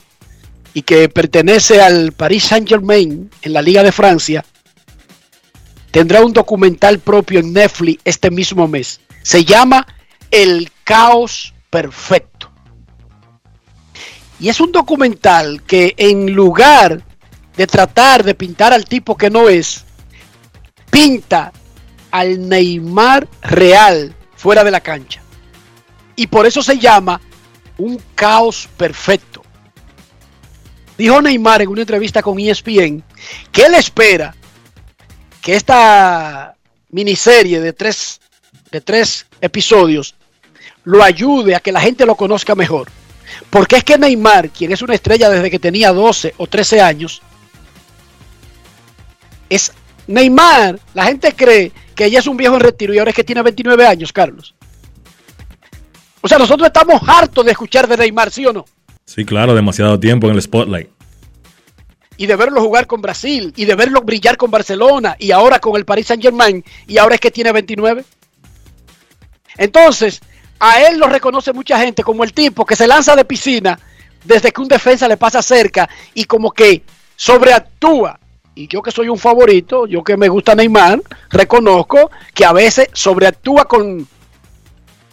y 0.75 0.83
que 0.83 1.09
pertenece 1.09 1.83
al 1.83 2.13
Paris 2.13 2.45
Saint-Germain 2.45 3.29
en 3.43 3.53
la 3.53 3.61
Liga 3.61 3.83
de 3.83 3.91
Francia, 3.91 4.45
tendrá 5.91 6.25
un 6.25 6.33
documental 6.33 7.01
propio 7.01 7.41
en 7.41 7.53
Netflix 7.53 8.01
este 8.05 8.31
mismo 8.31 8.69
mes. 8.69 9.01
Se 9.25 9.45
llama 9.45 9.85
El 10.31 10.71
Caos 10.85 11.55
Perfecto. 11.71 12.53
Y 14.39 14.49
es 14.49 14.61
un 14.61 14.71
documental 14.71 15.61
que 15.65 15.95
en 15.97 16.33
lugar 16.33 17.03
de 17.57 17.67
tratar 17.67 18.23
de 18.23 18.37
pintar 18.37 18.73
al 18.73 18.85
tipo 18.85 19.17
que 19.17 19.29
no 19.29 19.49
es, 19.49 19.85
pinta 20.91 21.53
al 22.11 22.49
Neymar 22.49 23.29
real 23.43 24.15
fuera 24.37 24.65
de 24.65 24.71
la 24.71 24.81
cancha. 24.81 25.21
Y 26.17 26.27
por 26.27 26.47
eso 26.47 26.63
se 26.63 26.79
llama 26.79 27.21
un 27.79 28.01
caos 28.15 28.69
perfecto. 28.77 29.43
Dijo 30.97 31.23
Neymar 31.23 31.63
en 31.63 31.69
una 31.69 31.83
entrevista 31.83 32.23
con 32.23 32.39
ESPN 32.41 33.05
que 33.53 33.63
él 33.63 33.75
espera 33.75 34.35
que 35.41 35.55
esta 35.55 36.57
miniserie 36.91 37.61
de 37.61 37.73
tres, 37.73 38.21
de 38.73 38.81
tres 38.81 39.27
episodios 39.41 40.15
lo 40.85 41.03
ayude 41.03 41.55
a 41.55 41.61
que 41.61 41.71
la 41.71 41.81
gente 41.81 42.05
lo 42.05 42.17
conozca 42.17 42.55
mejor. 42.55 42.89
Porque 43.51 43.77
es 43.77 43.85
que 43.85 43.99
Neymar, 43.99 44.51
quien 44.51 44.73
es 44.73 44.83
una 44.83 44.95
estrella 44.95 45.31
desde 45.31 45.51
que 45.51 45.59
tenía 45.59 45.93
12 45.93 46.35
o 46.39 46.47
13 46.47 46.81
años, 46.81 47.23
es 49.49 49.73
Neymar. 50.09 50.81
La 50.95 51.05
gente 51.05 51.33
cree 51.33 51.71
que 51.95 52.07
ella 52.07 52.19
es 52.19 52.27
un 52.27 52.37
viejo 52.37 52.55
en 52.55 52.61
retiro 52.61 52.93
y 52.93 52.99
ahora 52.99 53.11
es 53.11 53.17
que 53.17 53.23
tiene 53.23 53.43
29 53.43 53.87
años, 53.87 54.13
Carlos. 54.13 54.55
O 56.21 56.27
sea, 56.27 56.39
nosotros 56.39 56.67
estamos 56.67 57.01
hartos 57.07 57.45
de 57.45 57.53
escuchar 57.53 57.87
de 57.87 57.97
Neymar, 57.97 58.31
¿sí 58.33 58.45
o 58.45 58.53
no? 58.53 58.65
Sí, 59.05 59.25
claro, 59.25 59.55
demasiado 59.55 60.01
tiempo 60.01 60.27
en 60.29 60.35
el 60.35 60.43
spotlight. 60.43 60.89
Y 62.17 62.27
de 62.27 62.35
verlo 62.35 62.61
jugar 62.61 62.89
con 62.89 63.01
Brasil, 63.01 63.53
y 63.55 63.65
de 63.65 63.77
verlo 63.77 64.03
brillar 64.03 64.37
con 64.37 64.51
Barcelona, 64.51 65.15
y 65.21 65.31
ahora 65.31 65.61
con 65.61 65.77
el 65.77 65.85
Paris 65.85 66.09
Saint 66.09 66.21
Germain, 66.21 66.65
y 66.89 66.99
ahora 66.99 67.15
es 67.15 67.21
que 67.21 67.31
tiene 67.31 67.53
29. 67.53 68.05
Entonces, 69.57 70.21
a 70.59 70.83
él 70.83 70.99
lo 70.99 71.07
reconoce 71.07 71.53
mucha 71.53 71.79
gente 71.79 72.03
como 72.03 72.25
el 72.25 72.33
tipo 72.33 72.67
que 72.67 72.75
se 72.75 72.89
lanza 72.89 73.15
de 73.15 73.25
piscina 73.25 73.79
desde 74.25 74.51
que 74.51 74.61
un 74.61 74.69
defensa 74.69 75.07
le 75.07 75.17
pasa 75.17 75.41
cerca 75.43 75.89
y 76.15 76.25
como 76.25 76.51
que 76.51 76.83
sobreactúa 77.15 78.18
y 78.59 78.67
yo 78.67 78.83
que 78.83 78.91
soy 78.91 79.09
un 79.09 79.19
favorito, 79.19 79.87
yo 79.87 80.03
que 80.03 80.17
me 80.17 80.29
gusta 80.29 80.57
Neymar, 80.57 81.01
reconozco 81.31 82.11
que 82.35 82.45
a 82.45 82.53
veces 82.53 82.89
sobreactúa 82.93 83.67
con 83.67 84.05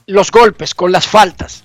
los 0.08 0.31
golpes, 0.31 0.73
con 0.73 0.91
las 0.91 1.05
faltas. 1.05 1.63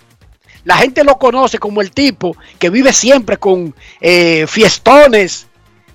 La 0.64 0.76
gente 0.76 1.04
lo 1.04 1.16
conoce 1.16 1.58
como 1.58 1.80
el 1.80 1.90
tipo 1.92 2.36
que 2.58 2.68
vive 2.68 2.92
siempre 2.92 3.38
con 3.38 3.74
eh, 3.98 4.44
fiestones 4.46 5.46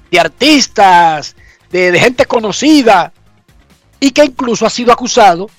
de 0.10 0.20
artistas, 0.20 1.36
de, 1.70 1.92
de 1.92 2.00
gente 2.00 2.26
conocida, 2.26 3.14
y 4.00 4.10
que 4.10 4.26
incluso 4.26 4.66
ha 4.66 4.72
sido 4.72 4.92
acusado 4.92 5.52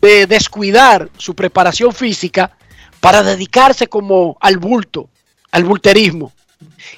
de 0.00 0.28
descuidar 0.28 1.10
su 1.16 1.34
preparación 1.34 1.92
física 1.92 2.56
para 3.00 3.24
dedicarse 3.24 3.88
como 3.88 4.36
al 4.40 4.58
bulto, 4.58 5.08
al 5.50 5.64
bulterismo. 5.64 6.30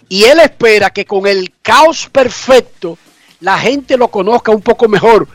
Y 0.08 0.24
él 0.24 0.40
espera 0.40 0.90
que 0.90 1.04
con 1.04 1.26
el 1.26 1.52
caos 1.62 2.08
perfecto 2.10 2.98
la 3.40 3.58
gente 3.58 3.96
lo 3.96 4.08
conozca 4.08 4.52
un 4.52 4.62
poco 4.62 4.88
mejor, 4.88 5.28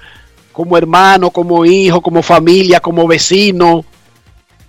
como 0.51 0.77
hermano, 0.77 1.31
como 1.31 1.65
hijo, 1.65 2.01
como 2.01 2.23
familia, 2.23 2.79
como 2.79 3.07
vecino, 3.07 3.85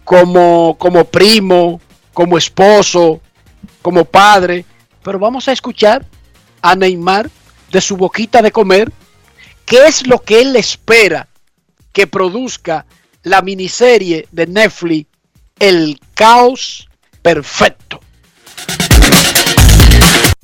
como, 0.05 0.77
como 0.79 1.05
primo, 1.05 1.81
como 2.12 2.37
esposo, 2.37 3.21
como 3.81 4.05
padre. 4.05 4.65
Pero 5.03 5.19
vamos 5.19 5.49
a 5.49 5.53
escuchar 5.53 6.05
a 6.61 6.75
Neymar 6.75 7.31
de 7.71 7.81
su 7.81 7.97
boquita 7.97 8.43
de 8.43 8.53
comer, 8.53 8.93
qué 9.65 9.87
es 9.87 10.07
lo 10.07 10.21
que 10.21 10.43
él 10.43 10.55
espera 10.57 11.29
que 11.93 12.07
produzca 12.07 12.85
la 13.23 13.41
miniserie 13.41 14.29
de 14.31 14.47
Netflix, 14.47 15.09
El 15.59 15.99
Caos 16.15 16.88
Perfecto. 17.23 18.01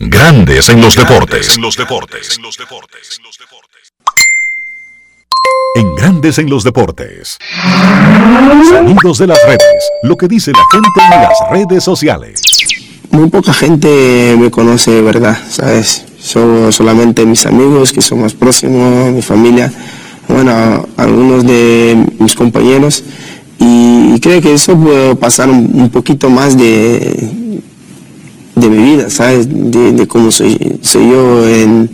Grandes 0.01 0.69
en 0.69 0.81
los 0.81 0.95
deportes. 0.95 1.57
En 1.57 1.63
los 1.63 1.77
deportes. 1.77 2.39
En 5.75 5.95
Grandes 5.97 6.39
en 6.39 6.49
los 6.49 6.63
deportes. 6.63 7.37
Sonidos 8.71 9.19
de 9.19 9.27
las 9.27 9.43
redes. 9.45 9.91
Lo 10.05 10.17
que 10.17 10.29
dice 10.29 10.53
la 10.53 10.63
gente 10.71 11.01
en 11.03 11.23
las 11.23 11.51
redes 11.51 11.83
sociales. 11.83 12.41
Muy 13.11 13.29
poca 13.29 13.53
gente 13.53 14.37
me 14.39 14.53
conoce 14.53 14.93
de 14.93 15.03
verdad, 15.03 15.37
¿sabes? 15.51 16.05
Son 16.21 16.73
solamente 16.73 17.27
mis 17.27 17.45
amigos 17.47 17.93
que 17.93 18.01
son 18.01 18.21
más 18.21 18.35
próximos, 18.35 19.11
mi 19.11 19.23
familia, 19.23 19.73
bueno, 20.29 20.87
algunos 20.97 21.45
de 21.45 22.07
mis 22.21 22.37
compañeros. 22.37 23.03
Y 23.59 24.21
creo 24.21 24.41
que 24.41 24.55
eso 24.55 24.77
puede 24.77 25.17
pasar 25.17 25.51
un, 25.51 25.69
un 25.75 25.91
poquito 25.91 26.31
más 26.31 26.57
de, 26.57 27.48
de 28.61 28.69
mi 28.69 28.83
vida, 28.83 29.11
¿sabes? 29.11 29.49
De, 29.49 30.07
cómo 30.07 30.31
soy, 30.31 30.79
soy 30.83 31.11
yo 31.11 31.49
en, 31.49 31.91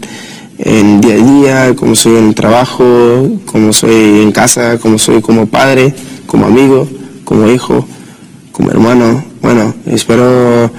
en, 0.58 1.00
día 1.00 1.14
a 1.14 1.16
día, 1.16 1.76
cómo 1.76 1.94
soy 1.94 2.16
en 2.16 2.28
el 2.28 2.34
trabajo, 2.34 2.84
cómo 3.46 3.72
soy 3.72 4.22
en 4.22 4.32
casa, 4.32 4.78
cómo 4.78 4.98
soy 4.98 5.20
como 5.20 5.46
padre, 5.46 5.94
como 6.26 6.46
amigo, 6.46 6.88
como 7.24 7.48
hijo, 7.50 7.86
como 8.52 8.70
hermano. 8.70 9.24
Bueno, 9.42 9.74
espero 9.86 10.70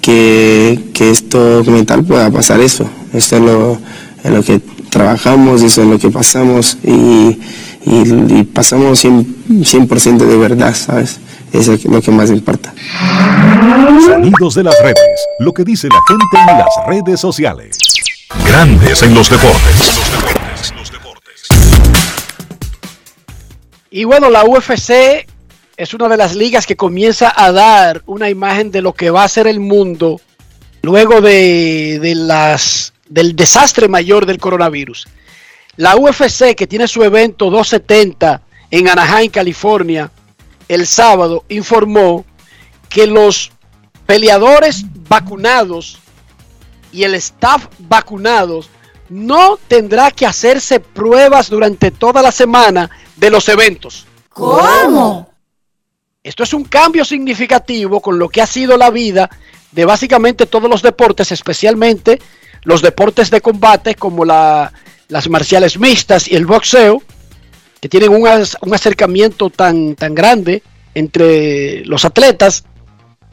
que, 0.00 0.78
que 0.92 1.10
esto 1.10 1.58
documental 1.58 2.04
pueda 2.04 2.30
pasar 2.30 2.60
eso. 2.60 2.88
Esto 3.12 3.36
es 3.36 3.42
lo, 3.42 3.78
lo 4.24 4.42
que 4.42 4.60
trabajamos, 4.90 5.62
eso 5.62 5.82
es 5.82 5.88
lo 5.88 5.98
que 5.98 6.10
pasamos 6.10 6.78
y, 6.84 7.38
y, 7.86 8.38
y 8.38 8.48
pasamos 8.52 9.04
100%, 9.04 9.64
100 9.64 10.18
de 10.18 10.36
verdad, 10.36 10.74
¿sabes? 10.74 11.18
Eso 11.54 11.72
es 11.72 11.84
lo 11.84 12.02
que 12.02 12.10
más 12.10 12.30
importa. 12.30 12.74
Sonidos 14.04 14.56
de 14.56 14.64
las 14.64 14.74
redes. 14.82 15.20
Lo 15.38 15.52
que 15.52 15.62
dice 15.62 15.86
la 15.86 16.00
gente 16.08 16.50
en 16.50 16.58
las 16.58 16.68
redes 16.88 17.20
sociales. 17.20 17.78
Grandes 18.44 19.04
en 19.04 19.14
los 19.14 19.30
deportes. 19.30 20.00
Y 23.88 24.02
bueno, 24.02 24.30
la 24.30 24.44
UFC 24.44 25.28
es 25.76 25.94
una 25.94 26.08
de 26.08 26.16
las 26.16 26.34
ligas 26.34 26.66
que 26.66 26.74
comienza 26.74 27.32
a 27.36 27.52
dar 27.52 28.02
una 28.06 28.28
imagen 28.28 28.72
de 28.72 28.82
lo 28.82 28.92
que 28.92 29.10
va 29.10 29.22
a 29.22 29.28
ser 29.28 29.46
el 29.46 29.60
mundo 29.60 30.20
luego 30.82 31.20
de, 31.20 32.00
de 32.02 32.16
las, 32.16 32.94
del 33.08 33.36
desastre 33.36 33.86
mayor 33.86 34.26
del 34.26 34.38
coronavirus. 34.38 35.06
La 35.76 35.94
UFC, 35.94 36.56
que 36.56 36.66
tiene 36.66 36.88
su 36.88 37.04
evento 37.04 37.48
270 37.48 38.42
en 38.72 38.88
Anaheim, 38.88 39.30
California, 39.30 40.10
el 40.68 40.86
sábado 40.86 41.44
informó 41.48 42.24
que 42.88 43.06
los 43.06 43.52
peleadores 44.06 44.84
vacunados 45.08 45.98
y 46.92 47.02
el 47.02 47.14
staff 47.14 47.66
vacunados 47.78 48.70
no 49.08 49.58
tendrá 49.68 50.10
que 50.10 50.26
hacerse 50.26 50.80
pruebas 50.80 51.50
durante 51.50 51.90
toda 51.90 52.22
la 52.22 52.32
semana 52.32 52.90
de 53.16 53.30
los 53.30 53.48
eventos. 53.48 54.06
¿Cómo? 54.28 55.30
Esto 56.22 56.42
es 56.42 56.54
un 56.54 56.64
cambio 56.64 57.04
significativo 57.04 58.00
con 58.00 58.18
lo 58.18 58.28
que 58.28 58.40
ha 58.40 58.46
sido 58.46 58.76
la 58.76 58.90
vida 58.90 59.28
de 59.72 59.84
básicamente 59.84 60.46
todos 60.46 60.70
los 60.70 60.82
deportes, 60.82 61.32
especialmente 61.32 62.20
los 62.62 62.80
deportes 62.80 63.30
de 63.30 63.40
combate 63.40 63.94
como 63.94 64.24
la, 64.24 64.72
las 65.08 65.28
marciales 65.28 65.78
mixtas 65.78 66.28
y 66.28 66.36
el 66.36 66.46
boxeo, 66.46 67.02
que 67.84 67.88
tienen 67.90 68.12
un, 68.12 68.26
un 68.62 68.74
acercamiento 68.74 69.50
tan, 69.50 69.94
tan 69.94 70.14
grande 70.14 70.62
entre 70.94 71.84
los 71.84 72.06
atletas. 72.06 72.64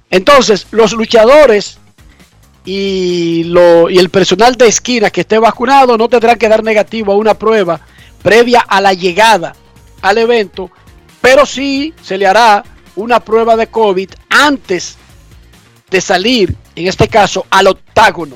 Entonces, 0.10 0.68
los 0.72 0.92
luchadores 0.92 1.78
y, 2.66 3.46
lo, 3.46 3.90
y 3.90 3.98
el 3.98 4.10
personal 4.10 4.58
de 4.58 4.68
esquina 4.68 5.10
que 5.10 5.22
esté 5.22 5.40
vacunado 5.40 5.98
no 5.98 6.10
tendrán 6.10 6.38
que 6.38 6.50
dar 6.50 6.66
negativo 6.66 7.14
a 7.14 7.16
una 7.16 7.34
prueba 7.34 7.80
previa 8.22 8.60
a 8.60 8.82
la 8.82 8.94
llegada 8.94 9.56
al 10.02 10.18
evento, 10.18 10.70
pero 11.22 11.46
sí 11.46 11.94
se 12.04 12.18
le 12.18 12.28
hará 12.28 12.62
una 12.98 13.22
prueba 13.22 13.56
de 13.56 13.68
COVID 13.68 14.10
antes 14.30 14.98
de 15.90 16.02
salir, 16.02 16.58
en 16.76 16.88
este 16.88 17.08
caso, 17.08 17.46
al 17.52 17.68
octágono. 17.68 18.36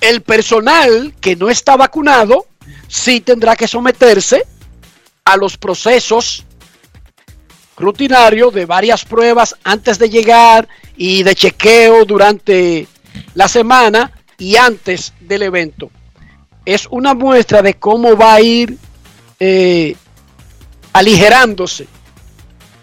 El 0.00 0.22
personal 0.22 1.12
que 1.20 1.34
no 1.34 1.50
está 1.50 1.76
vacunado 1.76 2.46
sí 2.86 3.20
tendrá 3.20 3.56
que 3.56 3.66
someterse 3.66 4.44
a 5.24 5.36
los 5.36 5.56
procesos 5.56 6.44
rutinarios 7.76 8.52
de 8.52 8.66
varias 8.66 9.04
pruebas 9.04 9.56
antes 9.64 9.98
de 9.98 10.10
llegar 10.10 10.68
y 10.96 11.22
de 11.22 11.34
chequeo 11.34 12.04
durante 12.04 12.86
la 13.34 13.48
semana 13.48 14.12
y 14.38 14.56
antes 14.56 15.14
del 15.20 15.42
evento. 15.42 15.90
Es 16.64 16.86
una 16.90 17.14
muestra 17.14 17.62
de 17.62 17.74
cómo 17.74 18.16
va 18.16 18.34
a 18.34 18.40
ir 18.40 18.76
eh, 19.40 19.96
aligerándose 20.92 21.88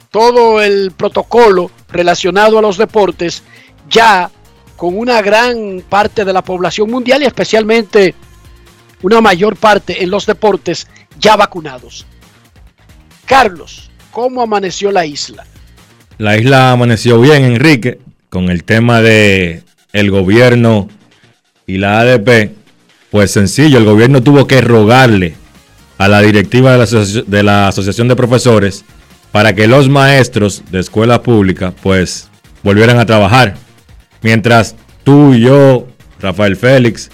todo 0.10 0.62
el 0.62 0.92
protocolo 0.92 1.72
relacionado 1.90 2.58
a 2.58 2.62
los 2.62 2.78
deportes 2.78 3.44
ya 3.90 4.30
con 4.76 4.98
una 4.98 5.22
gran 5.22 5.84
parte 5.88 6.26
de 6.26 6.34
la 6.34 6.44
población 6.44 6.90
mundial 6.90 7.22
y 7.22 7.26
especialmente 7.26 8.16
una 9.04 9.22
mayor 9.22 9.56
parte 9.56 10.04
en 10.04 10.10
los 10.10 10.26
deportes 10.26 10.88
ya 11.20 11.36
vacunados. 11.36 12.06
Carlos, 13.32 13.90
¿cómo 14.12 14.42
amaneció 14.42 14.92
la 14.92 15.06
isla? 15.06 15.46
La 16.18 16.38
isla 16.38 16.74
amaneció 16.74 17.18
bien, 17.22 17.46
Enrique, 17.46 17.98
con 18.28 18.50
el 18.50 18.66
tema 18.66 19.02
de 19.02 19.64
el 19.94 20.12
gobierno 20.12 20.90
y 21.66 21.78
la 21.78 22.02
ADP. 22.02 22.52
Pues 23.10 23.32
sencillo, 23.32 23.78
el 23.78 23.86
gobierno 23.86 24.22
tuvo 24.22 24.48
que 24.48 24.60
rogarle 24.60 25.36
a 25.98 26.10
la 26.10 26.20
directiva 26.20 26.78
de 26.78 27.44
la, 27.44 27.70
Asociación 27.70 28.10
de 28.10 28.18
Profesores 28.18 28.84
para 29.32 29.56
que 29.56 29.66
los 29.66 29.88
maestros 29.88 30.64
de 30.70 30.82
escuela 30.82 31.24
pública 31.24 31.74
pues 31.82 32.28
volvieran 32.64 33.00
a 33.00 33.06
trabajar. 33.06 33.56
Mientras 34.22 34.76
tú 35.06 35.34
y 35.34 35.40
yo, 35.40 35.88
Rafael 36.20 36.58
Félix, 36.58 37.10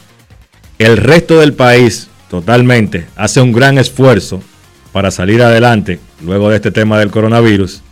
el 0.80 0.98
resto 0.98 1.40
del 1.42 1.54
país 1.54 2.08
totalmente 2.28 3.06
hace 3.16 3.40
un 3.40 3.52
gran 3.52 3.78
esfuerzo 3.78 4.42
para 4.98 5.12
salir 5.12 5.44
adelante 5.44 6.00
luego 6.22 6.50
de 6.50 6.56
este 6.56 6.72
tema 6.72 6.98
del 6.98 7.12
coronavirus, 7.12 7.84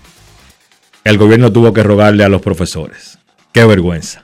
el 1.04 1.20
gobierno 1.20 1.52
tuvo 1.52 1.72
que 1.72 1.84
rogarle 1.84 2.24
a 2.24 2.30
los 2.30 2.41
profesores. 2.41 3.20
Qué 3.52 3.63
vergüenza. 3.63 4.24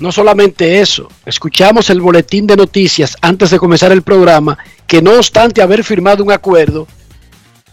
No 0.00 0.10
solamente 0.10 0.80
eso, 0.80 1.08
escuchamos 1.24 1.88
el 1.88 2.00
boletín 2.00 2.48
de 2.48 2.56
noticias 2.56 3.16
antes 3.20 3.50
de 3.50 3.60
comenzar 3.60 3.92
el 3.92 4.02
programa, 4.02 4.58
que 4.88 5.00
no 5.00 5.12
obstante 5.12 5.62
haber 5.62 5.84
firmado 5.84 6.24
un 6.24 6.32
acuerdo 6.32 6.88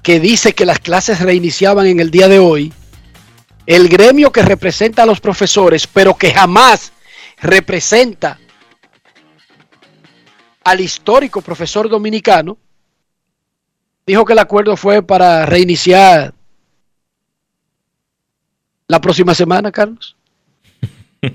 que 0.03 0.19
dice 0.19 0.53
que 0.53 0.67
las 0.67 0.77
clases 0.77 1.19
reiniciaban 1.19 1.87
en 1.87 1.99
el 1.99 2.11
día 2.11 2.27
de 2.27 2.37
hoy, 2.37 2.71
el 3.65 3.89
gremio 3.89 4.31
que 4.31 4.43
representa 4.43 5.01
a 5.01 5.07
los 5.07 5.19
profesores, 5.19 5.87
pero 5.87 6.13
que 6.13 6.31
jamás 6.31 6.91
representa 7.41 8.37
al 10.69 10.79
histórico 10.81 11.41
profesor 11.41 11.89
dominicano, 11.89 12.55
dijo 14.05 14.23
que 14.23 14.33
el 14.33 14.39
acuerdo 14.39 14.77
fue 14.77 15.01
para 15.01 15.43
reiniciar 15.47 16.31
la 18.87 19.01
próxima 19.01 19.33
semana, 19.33 19.71
Carlos. 19.71 20.15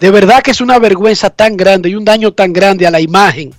De 0.00 0.10
verdad 0.10 0.42
que 0.42 0.50
es 0.50 0.60
una 0.60 0.80
vergüenza 0.80 1.30
tan 1.30 1.56
grande 1.56 1.90
y 1.90 1.94
un 1.94 2.04
daño 2.04 2.32
tan 2.32 2.52
grande 2.52 2.88
a 2.88 2.90
la 2.90 3.00
imagen 3.00 3.54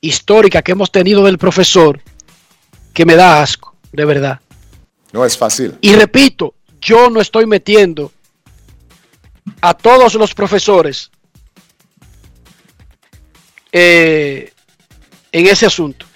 histórica 0.00 0.62
que 0.62 0.72
hemos 0.72 0.90
tenido 0.90 1.22
del 1.26 1.36
profesor 1.36 2.00
que 2.94 3.04
me 3.04 3.16
da 3.16 3.42
asco, 3.42 3.76
de 3.92 4.06
verdad. 4.06 4.40
No 5.12 5.26
es 5.26 5.36
fácil. 5.36 5.76
Y 5.82 5.94
repito, 5.94 6.54
yo 6.80 7.10
no 7.10 7.20
estoy 7.20 7.44
metiendo 7.44 8.10
a 9.60 9.74
todos 9.74 10.14
los 10.14 10.32
profesores 10.32 11.10
eh, 13.72 14.52
en 15.32 15.46
ese 15.46 15.66
asunto. 15.66 16.06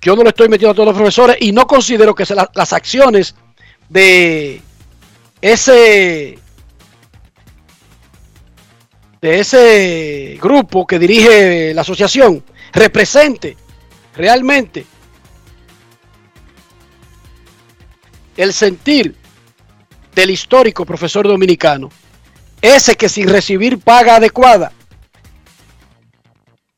Yo 0.00 0.16
no 0.16 0.22
le 0.22 0.30
estoy 0.30 0.48
metiendo 0.48 0.72
a 0.72 0.74
todos 0.74 0.88
los 0.88 0.96
profesores 0.96 1.36
y 1.40 1.52
no 1.52 1.66
considero 1.66 2.14
que 2.14 2.24
la- 2.34 2.50
las 2.54 2.72
acciones 2.72 3.34
de 3.88 4.60
ese 5.40 6.38
de 9.20 9.38
ese 9.38 10.36
grupo 10.42 10.84
que 10.84 10.98
dirige 10.98 11.72
la 11.74 11.82
asociación 11.82 12.42
represente 12.72 13.56
realmente 14.16 14.84
el 18.36 18.52
sentir 18.52 19.14
del 20.12 20.30
histórico 20.30 20.84
profesor 20.84 21.28
dominicano, 21.28 21.88
ese 22.62 22.94
que 22.94 23.08
sin 23.08 23.28
recibir 23.28 23.78
paga 23.78 24.16
adecuada, 24.16 24.72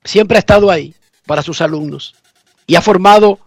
siempre 0.02 0.38
ha 0.38 0.40
estado 0.40 0.70
ahí 0.70 0.94
para 1.26 1.42
sus 1.42 1.60
alumnos 1.60 2.14
y 2.66 2.74
ha 2.74 2.80
formado 2.80 3.38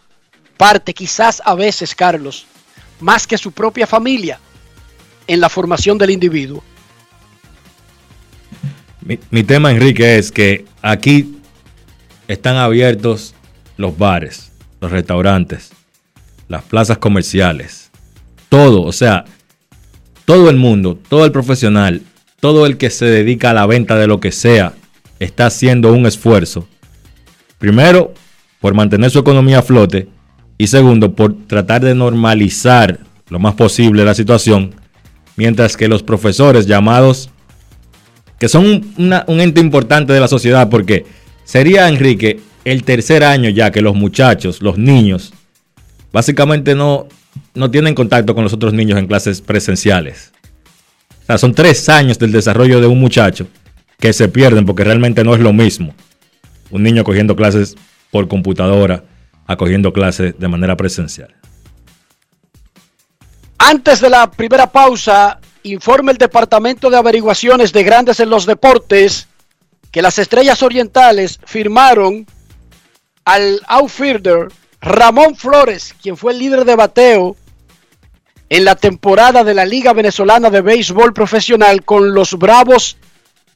parte, 0.58 0.94
quizás 0.94 1.42
a 1.44 1.56
veces, 1.56 1.94
Carlos, 1.94 2.46
más 3.00 3.28
que 3.28 3.38
su 3.38 3.52
propia 3.52 3.86
familia, 3.86 4.40
en 5.28 5.42
la 5.42 5.50
formación 5.50 5.98
del 5.98 6.12
individuo. 6.12 6.64
Mi, 9.30 9.44
tema, 9.44 9.72
Enrique, 9.72 10.18
es 10.18 10.32
que 10.32 10.66
aquí 10.82 11.38
están 12.28 12.58
abiertos 12.58 13.34
los 13.78 13.98
bares, 13.98 14.52
los 14.82 14.92
restaurantes, 14.92 15.72
las 16.50 16.64
plazas 16.64 16.98
comerciales, 16.98 17.90
todo, 18.50 18.84
o 18.84 18.92
sea, 18.92 19.24
todo 20.26 20.50
el 20.50 20.58
mundo, 20.58 21.00
todo 21.08 21.24
el 21.26 21.32
profesional, 21.32 22.02
todo 22.40 22.66
el 22.66 22.78
que 22.78 22.90
se 22.90 23.06
dedica 23.06 23.52
a 23.52 23.54
la 23.54 23.66
venta 23.66 23.96
de 23.96 24.08
lo 24.08 24.20
que 24.20 24.32
sea, 24.32 24.74
está 25.20 25.48
haciendo 25.48 25.92
un 25.94 26.06
esfuerzo. 26.06 26.68
Primero, 27.58 28.14
por 28.62 28.74
mantener 28.74 29.10
su 29.10 29.20
economía 29.20 29.60
a 29.60 29.64
flote 29.64 30.08
y 30.58 30.68
segundo, 30.68 31.14
por 31.14 31.36
tratar 31.48 31.84
de 31.84 31.96
normalizar 31.96 33.00
lo 33.30 33.40
más 33.40 33.56
posible 33.56 34.06
la 34.06 34.14
situación, 34.14 34.76
mientras 35.36 35.76
que 35.76 35.88
los 35.88 36.04
profesores 36.04 36.68
llamados 36.68 37.30
que 38.40 38.48
son 38.48 38.94
un, 38.98 39.42
ente 39.42 39.60
importante 39.60 40.14
de 40.14 40.20
la 40.20 40.28
sociedad, 40.28 40.70
porque 40.70 41.06
sería, 41.44 41.88
Enrique, 41.88 42.40
el 42.66 42.84
tercer 42.84 43.24
año 43.24 43.50
ya 43.50 43.72
que 43.72 43.82
los 43.82 43.96
muchachos, 43.96 44.62
los 44.62 44.78
niños, 44.78 45.34
básicamente 46.14 46.76
no, 46.76 47.08
no 47.56 47.72
tienen 47.72 47.96
contacto 47.96 48.36
con 48.36 48.44
los 48.44 48.54
otros 48.54 48.74
niños 48.74 49.00
en 49.00 49.08
clases 49.08 49.42
presenciales. 49.42 50.34
Sea, 51.28 51.38
son 51.38 51.54
tres 51.54 51.90
años 51.90 52.18
del 52.18 52.32
desarrollo 52.32 52.80
de 52.80 52.88
un 52.88 53.00
muchacho 53.00 53.48
que 54.00 54.14
se 54.14 54.30
pierden 54.30 54.66
porque 54.66 54.86
realmente 54.86 55.26
no 55.26 55.36
es 55.36 55.42
lo 55.42 55.52
mismo. 55.52 55.94
Un 56.72 56.84
niño 56.84 57.04
cogiendo 57.04 57.36
clases 57.36 57.76
por 58.12 58.30
computadora 58.30 59.04
a 59.46 59.58
cogiendo 59.58 59.92
clases 59.92 60.40
de 60.40 60.48
manera 60.48 60.78
presencial. 60.78 61.36
Antes 63.58 64.00
de 64.00 64.10
la 64.10 64.32
primera 64.32 64.72
pausa, 64.72 65.40
informa 65.64 66.12
el 66.12 66.18
Departamento 66.18 66.90
de 66.90 66.98
Averiguaciones 66.98 67.74
de 67.74 67.84
Grandes 67.84 68.22
en 68.22 68.30
los 68.30 68.46
Deportes 68.46 69.28
que 69.92 70.02
las 70.02 70.20
Estrellas 70.20 70.64
Orientales 70.64 71.40
firmaron 71.46 72.26
al 73.26 73.62
outfielder 73.68 74.48
Ramón 74.80 75.36
Flores, 75.36 75.94
quien 76.02 76.16
fue 76.16 76.32
el 76.32 76.40
líder 76.40 76.64
de 76.64 76.76
bateo 76.76 77.36
en 78.50 78.66
la 78.66 78.76
temporada 78.76 79.44
de 79.44 79.54
la 79.54 79.66
Liga 79.66 79.94
Venezolana 79.94 80.50
de 80.50 80.62
Béisbol 80.62 81.14
Profesional 81.14 81.84
con 81.84 82.14
los 82.14 82.34
Bravos 82.38 82.98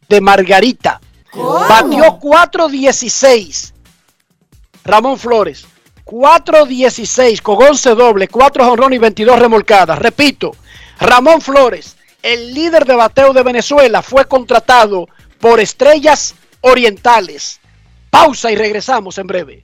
de 0.10 0.22
Margarita. 0.22 1.00
Batió 1.34 2.20
4-16. 2.20 3.74
Ramón 4.84 5.18
Flores. 5.18 5.66
4-16 6.06 7.42
con 7.42 7.64
11 7.64 7.96
doble, 7.96 8.28
4 8.28 8.66
jonrón 8.66 8.92
y 8.92 8.98
22 8.98 9.40
remolcadas. 9.40 9.98
Repito, 9.98 10.52
Ramón 11.00 11.40
Flores, 11.40 11.96
el 12.22 12.54
líder 12.54 12.86
de 12.86 12.96
bateo 12.96 13.32
de 13.32 13.44
Venezuela, 13.44 14.02
fue 14.02 14.26
contratado 14.26 15.08
por 15.40 15.62
Estrellas 15.62 16.36
Orientales. 16.60 17.62
Pausa 18.10 18.52
y 18.52 18.56
regresamos 18.56 19.18
en 19.20 19.28
breve. 19.28 19.64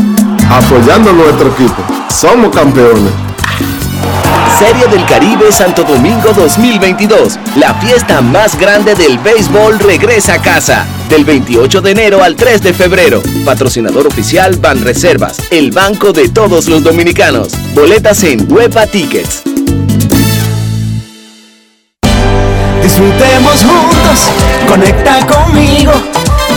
Apoyando 0.51 1.11
a 1.11 1.13
nuestro 1.13 1.47
equipo. 1.47 1.81
Somos 2.09 2.53
campeones. 2.53 3.13
Serie 4.59 4.85
del 4.87 5.05
Caribe 5.05 5.49
Santo 5.49 5.83
Domingo 5.83 6.33
2022. 6.33 7.39
La 7.55 7.73
fiesta 7.75 8.19
más 8.19 8.59
grande 8.59 8.93
del 8.93 9.17
béisbol 9.17 9.79
regresa 9.79 10.33
a 10.33 10.41
casa. 10.41 10.85
Del 11.07 11.23
28 11.23 11.81
de 11.81 11.91
enero 11.91 12.21
al 12.21 12.35
3 12.35 12.61
de 12.63 12.73
febrero. 12.73 13.21
Patrocinador 13.45 14.07
oficial 14.07 14.57
Banreservas, 14.57 15.37
el 15.51 15.71
banco 15.71 16.11
de 16.11 16.27
todos 16.27 16.67
los 16.67 16.83
dominicanos. 16.83 17.53
Boletas 17.73 18.21
en 18.23 18.51
Huepa 18.51 18.87
Tickets. 18.87 19.43
Disfrutemos 22.83 23.63
juntos, 23.63 24.27
conecta 24.67 25.25
conmigo. 25.25 25.93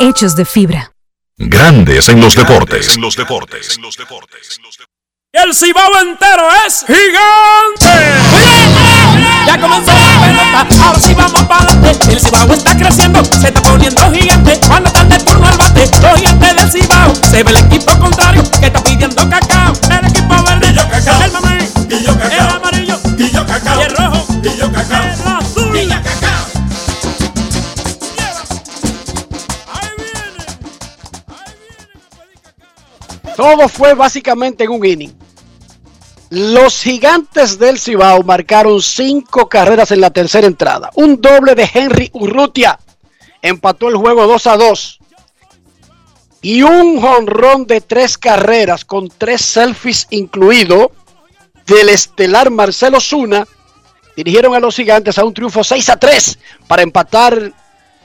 hechos 0.00 0.36
de 0.36 0.44
fibra. 0.44 0.92
Grandes 1.36 2.08
en 2.08 2.20
los 2.20 2.34
deportes. 2.34 2.96
En 2.96 3.02
los 3.02 3.16
deportes. 3.16 3.78
El 5.32 5.54
cibao 5.54 6.00
entero 6.00 6.48
es 6.66 6.84
gigante. 6.86 7.86
Ya 9.46 9.60
comenzó 9.60 9.92
la 9.92 10.20
pelota, 10.20 10.84
ahora 10.84 11.00
sí 11.00 11.14
vamos 11.14 11.42
para 11.42 11.62
adelante. 11.64 12.12
El 12.12 12.20
cibao 12.20 12.52
está 12.52 12.76
creciendo, 12.76 13.24
se 13.24 13.48
está 13.48 13.62
poniendo 13.62 14.10
gigante. 14.10 14.58
Cuando 14.66 14.88
están 14.88 15.08
de 15.08 15.18
turno 15.18 15.46
al 15.46 15.56
bate, 15.58 15.88
los 16.02 16.18
gigantes 16.18 16.56
del 16.56 16.72
cibao. 16.72 17.14
Se 17.30 17.42
ve 17.42 17.50
el 17.50 17.56
equipo 17.58 17.98
contrario 17.98 18.42
que 18.58 18.66
está 18.66 18.82
pidiendo 18.82 19.28
cacao. 19.28 19.72
El 19.90 20.06
equipo 20.08 20.42
verde, 20.44 20.68
el 20.68 21.32
mamey, 21.32 21.68
Todo 33.38 33.68
fue 33.68 33.94
básicamente 33.94 34.64
en 34.64 34.70
un 34.70 34.84
inning. 34.84 35.12
Los 36.30 36.82
gigantes 36.82 37.56
del 37.56 37.78
Cibao 37.78 38.24
marcaron 38.24 38.82
cinco 38.82 39.48
carreras 39.48 39.92
en 39.92 40.00
la 40.00 40.10
tercera 40.10 40.48
entrada. 40.48 40.90
Un 40.96 41.20
doble 41.20 41.54
de 41.54 41.70
Henry 41.72 42.10
Urrutia 42.14 42.80
empató 43.40 43.90
el 43.90 43.94
juego 43.94 44.26
2 44.26 44.46
a 44.48 44.56
2. 44.56 44.98
Y 46.42 46.62
un 46.62 47.00
jonrón 47.00 47.64
de 47.68 47.80
tres 47.80 48.18
carreras 48.18 48.84
con 48.84 49.08
tres 49.08 49.42
selfies 49.42 50.08
incluido 50.10 50.90
del 51.64 51.90
estelar 51.90 52.50
Marcelo 52.50 52.98
Zuna 52.98 53.46
dirigieron 54.16 54.56
a 54.56 54.58
los 54.58 54.74
gigantes 54.74 55.16
a 55.16 55.24
un 55.24 55.32
triunfo 55.32 55.62
6 55.62 55.90
a 55.90 55.96
3 55.96 56.40
para 56.66 56.82
empatar 56.82 57.52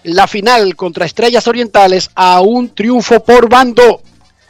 la 0.04 0.28
final 0.28 0.76
contra 0.76 1.08
Estrellas 1.08 1.48
Orientales 1.48 2.12
a 2.14 2.40
un 2.42 2.70
triunfo 2.76 3.24
por 3.24 3.50
bando. 3.50 4.04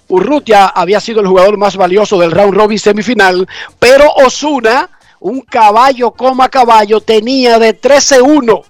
Urrutia 0.08 0.68
había 0.68 0.99
sido 0.99 1.22
el 1.22 1.28
jugador 1.28 1.58
más 1.58 1.76
valioso 1.76 2.18
del 2.20 2.32
round 2.32 2.54
robin 2.54 2.80
semifinal, 2.80 3.47
pero 3.80 4.12
Osuna, 4.14 4.89
un 5.20 5.41
caballo 5.41 6.12
coma 6.12 6.49
caballo, 6.49 7.01
tenía 7.01 7.58
de 7.60 7.80
13-1 7.80 8.64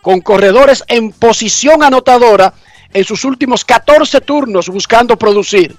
con 0.00 0.20
corredores 0.20 0.84
en 0.86 1.10
posición 1.10 1.82
anotadora 1.82 2.54
en 2.92 3.04
sus 3.04 3.24
últimos 3.24 3.64
14 3.64 4.20
turnos 4.20 4.68
buscando 4.68 5.16
producir. 5.16 5.76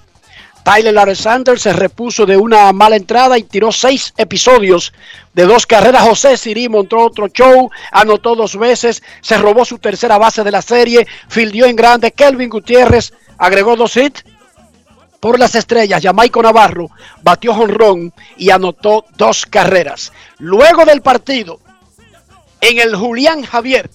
Tyler 0.63 0.99
Alexander 0.99 1.57
se 1.57 1.71
repuso 1.71 2.25
de 2.25 2.35
una 2.35 2.73
mala 2.73 2.97
entrada 2.97 3.37
y 3.37 3.43
tiró 3.43 3.71
seis 3.71 4.13
episodios 4.17 4.91
de 5.33 5.45
dos 5.45 5.65
carreras. 5.65 6.03
José 6.03 6.35
Siri 6.35 6.67
montó 6.67 6.97
otro 6.97 7.29
show, 7.29 7.71
anotó 7.89 8.35
dos 8.35 8.57
veces, 8.57 9.01
se 9.21 9.37
robó 9.37 9.63
su 9.63 9.77
tercera 9.77 10.17
base 10.17 10.43
de 10.43 10.51
la 10.51 10.61
serie, 10.61 11.07
fildió 11.29 11.67
en 11.67 11.77
grande. 11.77 12.11
Kelvin 12.11 12.49
Gutiérrez 12.49 13.13
agregó 13.37 13.77
dos 13.77 13.95
hits 13.95 14.25
por 15.27 15.39
las 15.39 15.55
estrellas. 15.55 16.01
Jamaico 16.01 16.41
Navarro 16.41 16.89
batió 17.21 17.53
jonrón 17.53 18.13
y 18.37 18.49
anotó 18.49 19.03
dos 19.17 19.45
carreras. 19.45 20.13
Luego 20.37 20.85
del 20.85 21.01
partido, 21.01 21.59
en 22.61 22.79
el 22.79 22.95
Julián 22.95 23.43
Javier, 23.43 23.89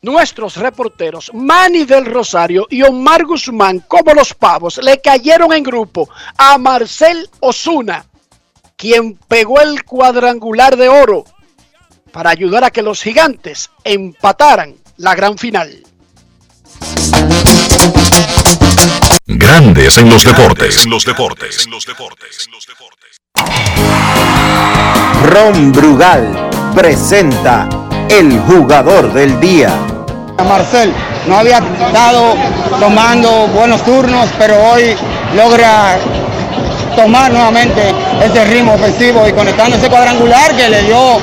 nuestros 0.00 0.56
reporteros 0.56 1.30
Manny 1.34 1.84
del 1.84 2.06
Rosario 2.06 2.66
y 2.70 2.80
Omar 2.80 3.26
Guzmán, 3.26 3.80
como 3.80 4.14
los 4.14 4.32
pavos, 4.32 4.78
le 4.82 5.02
cayeron 5.02 5.52
en 5.52 5.64
grupo 5.64 6.08
a 6.38 6.56
Marcel 6.56 7.28
Osuna, 7.40 8.06
quien 8.74 9.18
pegó 9.28 9.60
el 9.60 9.84
cuadrangular 9.84 10.78
de 10.78 10.88
oro 10.88 11.26
para 12.10 12.30
ayudar 12.30 12.64
a 12.64 12.70
que 12.70 12.80
los 12.80 13.02
gigantes 13.02 13.68
empataran 13.84 14.76
la 14.96 15.14
gran 15.14 15.36
final. 15.36 15.82
Grandes 19.36 19.96
en 19.96 20.10
los 20.10 20.24
deportes. 20.24 20.84
En 20.84 20.90
los 20.90 21.04
deportes. 21.04 21.68
Ron 25.24 25.70
Brugal 25.70 26.50
presenta 26.74 27.68
el 28.08 28.40
jugador 28.40 29.12
del 29.12 29.38
día. 29.38 29.72
Marcel 30.48 30.92
no 31.28 31.38
había 31.38 31.58
estado 31.58 32.34
tomando 32.80 33.46
buenos 33.54 33.84
turnos, 33.84 34.28
pero 34.36 34.56
hoy 34.72 34.96
logra 35.36 35.96
tomar 36.96 37.30
nuevamente 37.30 37.94
ese 38.24 38.44
ritmo 38.46 38.74
ofensivo 38.74 39.28
y 39.28 39.32
conectando 39.32 39.76
ese 39.76 39.88
cuadrangular 39.88 40.56
que 40.56 40.68
le 40.68 40.82
dio 40.82 41.18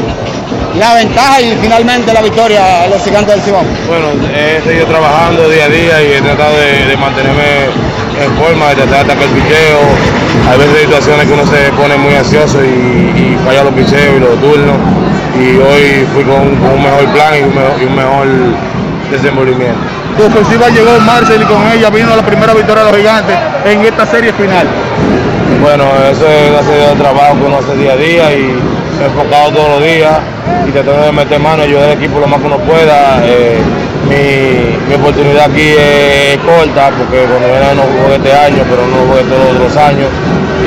la 0.78 0.93
ventaja 0.93 1.41
y 1.41 1.57
finalmente 1.61 2.13
la 2.13 2.21
victoria 2.21 2.84
a 2.84 2.88
los 2.88 3.03
gigantes 3.03 3.36
del 3.36 3.43
Cibao. 3.43 3.63
Bueno, 3.88 4.07
he 4.36 4.61
seguido 4.61 4.86
trabajando 4.86 5.49
día 5.49 5.65
a 5.65 5.69
día 5.69 6.03
y 6.03 6.13
he 6.13 6.21
tratado 6.21 6.55
de, 6.57 6.86
de 6.86 6.97
mantenerme 6.97 7.65
en 8.21 8.32
forma, 8.38 8.69
de 8.69 8.75
tratar 8.75 9.05
de 9.05 9.13
atacar 9.13 9.23
el 9.23 9.30
picheo. 9.30 9.80
Hay 10.49 10.57
veces 10.57 10.82
situaciones 10.82 11.25
que 11.25 11.34
uno 11.34 11.45
se 11.45 11.71
pone 11.73 11.97
muy 11.97 12.15
ansioso 12.15 12.63
y, 12.63 12.67
y 12.67 13.38
falla 13.45 13.63
los 13.63 13.73
picheos 13.73 14.17
y 14.17 14.19
los 14.19 14.39
turnos. 14.39 14.78
Y 15.38 15.57
hoy 15.57 16.07
fui 16.13 16.23
con, 16.23 16.55
con 16.57 16.71
un 16.71 16.84
mejor 16.84 17.05
plan 17.13 17.34
y 17.38 17.43
un 17.43 17.55
mejor, 17.55 17.82
y 17.82 17.86
un 17.86 17.95
mejor 17.95 18.28
desenvolvimiento. 19.11 19.80
Tu 20.17 20.23
ofensiva 20.25 20.69
llegó 20.69 20.99
Marcel 21.01 21.41
y 21.41 21.45
con 21.45 21.61
ella 21.71 21.89
vino 21.89 22.15
la 22.15 22.23
primera 22.23 22.53
victoria 22.53 22.84
de 22.84 22.91
los 22.91 22.99
gigantes 22.99 23.38
en 23.65 23.86
esta 23.86 24.05
serie 24.05 24.34
final. 24.34 24.67
Bueno, 25.61 25.86
eso 26.09 26.25
es 26.28 26.51
gracias 26.51 26.91
al 26.91 26.97
trabajo 26.97 27.36
que 27.38 27.45
uno 27.45 27.57
hace 27.57 27.75
día 27.75 27.93
a 27.93 27.95
día 27.95 28.34
y 28.34 28.57
enfocado 29.05 29.51
todos 29.51 29.69
los 29.69 29.83
días 29.83 30.17
y 30.67 30.71
tratando 30.71 31.03
de 31.03 31.11
meter 31.11 31.39
mano, 31.39 31.63
ayudar 31.63 31.89
al 31.89 31.97
equipo 31.97 32.19
lo 32.19 32.27
más 32.27 32.39
que 32.39 32.47
uno 32.47 32.57
pueda. 32.59 33.21
Eh, 33.23 33.61
mi, 34.07 34.87
mi, 34.87 34.95
oportunidad 34.95 35.51
aquí 35.51 35.75
es 35.75 36.37
corta 36.37 36.91
porque 36.97 37.23
cuando 37.25 37.47
venía 37.51 37.75
no 37.75 37.83
jugué 37.83 38.15
este 38.15 38.33
año, 38.33 38.63
pero 38.69 38.87
no 38.87 38.97
jugué 39.07 39.23
todos 39.23 39.59
los 39.59 39.75
años. 39.77 40.09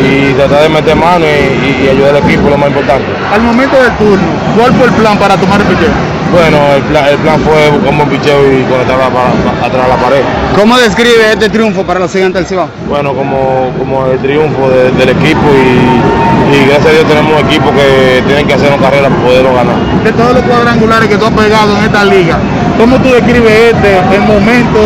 Y 0.00 0.32
tratar 0.34 0.62
de 0.62 0.68
meter 0.68 0.96
mano 0.96 1.26
y, 1.26 1.28
y, 1.28 1.84
y, 1.84 1.88
ayudar 1.88 2.16
al 2.16 2.22
equipo 2.24 2.48
lo 2.48 2.56
más 2.56 2.68
importante. 2.68 3.06
Al 3.32 3.42
momento 3.42 3.76
del 3.76 3.92
turno, 3.96 4.28
¿cuál 4.56 4.72
fue 4.74 4.86
el 4.86 4.92
plan 4.92 5.18
para 5.18 5.36
tomar 5.36 5.60
el 5.60 5.66
picheo? 5.66 6.19
Bueno, 6.32 6.58
el 6.76 6.82
plan, 6.82 7.04
el 7.08 7.16
plan 7.18 7.40
fue 7.40 7.70
buscar 7.70 7.92
un 7.92 8.08
picheo 8.08 8.38
y 8.52 8.62
conectar 8.70 8.96
la, 8.98 9.08
pa- 9.10 9.66
atrás 9.66 9.82
de 9.82 9.88
la 9.88 9.96
pared. 9.96 10.22
¿Cómo 10.54 10.78
describe 10.78 11.32
este 11.32 11.48
triunfo 11.48 11.82
para 11.84 11.98
los 11.98 12.12
gigantes 12.12 12.42
del 12.42 12.46
Cibao? 12.46 12.68
Bueno, 12.88 13.12
como, 13.14 13.70
como 13.78 14.06
el 14.06 14.18
triunfo 14.20 14.70
de- 14.70 14.92
del 14.92 15.08
equipo 15.10 15.42
y, 15.50 16.54
y 16.56 16.66
gracias 16.66 16.86
a 16.86 16.90
Dios 16.92 17.04
tenemos 17.06 17.32
un 17.32 17.46
equipo 17.48 17.70
que 17.72 18.22
tienen 18.26 18.46
que 18.46 18.54
hacer 18.54 18.72
una 18.72 18.80
carrera 18.80 19.08
para 19.08 19.22
poderlo 19.22 19.54
ganar. 19.54 19.74
De 20.04 20.12
todos 20.12 20.34
los 20.34 20.42
cuadrangulares 20.44 21.08
que 21.08 21.16
tú 21.16 21.24
has 21.26 21.32
pegado 21.32 21.76
en 21.78 21.84
esta 21.84 22.04
liga, 22.04 22.38
¿cómo 22.78 22.96
tú 23.00 23.10
describes 23.10 23.74
este, 23.74 23.98
el 24.14 24.20
momento, 24.22 24.78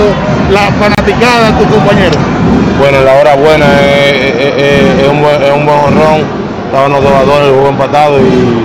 la 0.51 0.71
fanaticada 0.81 1.51
de 1.53 1.65
tus 1.65 1.77
compañeros? 1.77 2.17
Bueno, 2.81 3.01
la 3.05 3.13
hora 3.21 3.35
buena 3.37 3.67
es, 3.85 4.35
es- 4.35 4.55
es- 4.57 5.03
es 5.05 5.09
un 5.11 5.21
buen, 5.21 5.43
es 5.43 5.53
un 5.53 5.67
buen 5.67 5.79
honrón. 5.79 6.25
Estaban 6.73 6.91
los 6.91 7.03
dos 7.05 7.13
a 7.13 7.23
dos 7.25 7.37
en 7.39 7.45
el 7.45 7.53
juego 7.53 7.69
empatado 7.69 8.19
y 8.19 8.65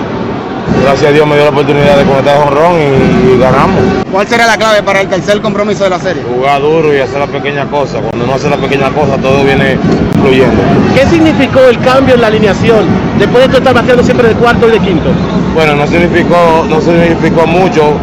gracias 0.84 1.10
a 1.10 1.14
Dios 1.14 1.28
me 1.28 1.36
dio 1.36 1.44
la 1.46 1.52
oportunidad 1.52 1.98
de 1.98 2.04
conectar 2.04 2.38
el 2.38 2.48
honrón 2.48 2.74
y, 2.80 3.34
y 3.34 3.40
ganamos. 3.40 3.82
¿Cuál 4.12 4.28
será 4.28 4.48
la 4.48 4.58
clave 4.58 4.84
para 4.84 5.02
el 5.02 5.08
tercer 5.08 5.42
compromiso 5.42 5.84
de 5.84 5.90
la 5.90 6.00
serie? 6.00 6.24
Jugar 6.24 6.62
duro 6.62 6.96
y 6.96 7.00
hacer 7.00 7.20
las 7.20 7.30
pequeñas 7.30 7.68
cosas. 7.68 8.02
Cuando 8.02 8.26
uno 8.26 8.34
hace 8.34 8.50
las 8.50 8.60
pequeñas 8.60 8.92
cosas 8.92 9.22
todo 9.22 9.44
viene 9.44 9.78
fluyendo. 10.22 10.62
¿Qué 10.96 11.06
significó 11.06 11.60
el 11.70 11.80
cambio 11.80 12.16
en 12.16 12.22
la 12.22 12.28
alineación 12.28 12.86
después 13.18 13.50
de 13.52 13.58
estar 13.58 13.74
bateando 13.74 14.04
siempre 14.04 14.30
de 14.30 14.36
cuarto 14.36 14.68
y 14.68 14.72
de 14.72 14.80
quinto? 14.80 15.10
Bueno, 15.54 15.76
no 15.76 15.88
significó, 15.88 16.66
no 16.70 16.82
significó 16.82 17.46
mucho, 17.46 17.94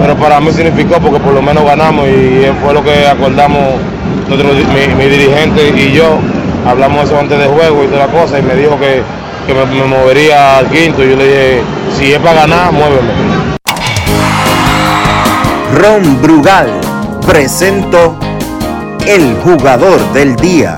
pero 0.00 0.16
para 0.16 0.40
mí 0.40 0.52
significó 0.52 1.00
porque 1.00 1.20
por 1.20 1.32
lo 1.32 1.42
menos 1.42 1.64
ganamos 1.64 2.08
y 2.08 2.46
fue 2.62 2.74
lo 2.74 2.82
que 2.82 3.06
acordamos 3.06 3.80
nosotros, 4.28 4.54
mi, 4.54 4.94
mi 4.94 5.10
dirigente 5.10 5.68
y 5.76 5.92
yo. 5.92 6.18
Hablamos 6.66 7.04
eso 7.04 7.18
antes 7.18 7.38
de 7.38 7.46
juego 7.46 7.84
y 7.84 7.88
toda 7.88 8.06
la 8.06 8.12
cosa 8.12 8.38
y 8.38 8.42
me 8.42 8.54
dijo 8.54 8.78
que, 8.78 9.02
que 9.46 9.54
me, 9.54 9.64
me 9.66 9.84
movería 9.84 10.58
al 10.58 10.70
quinto 10.70 11.04
y 11.04 11.10
yo 11.10 11.16
le 11.16 11.24
dije, 11.24 11.62
si 11.96 12.12
es 12.12 12.18
para 12.18 12.42
ganar, 12.42 12.72
muéveme. 12.72 13.12
Ron 15.74 16.22
Brugal 16.22 16.68
presento 17.26 18.16
el 19.06 19.36
jugador 19.42 20.00
del 20.12 20.36
día. 20.36 20.76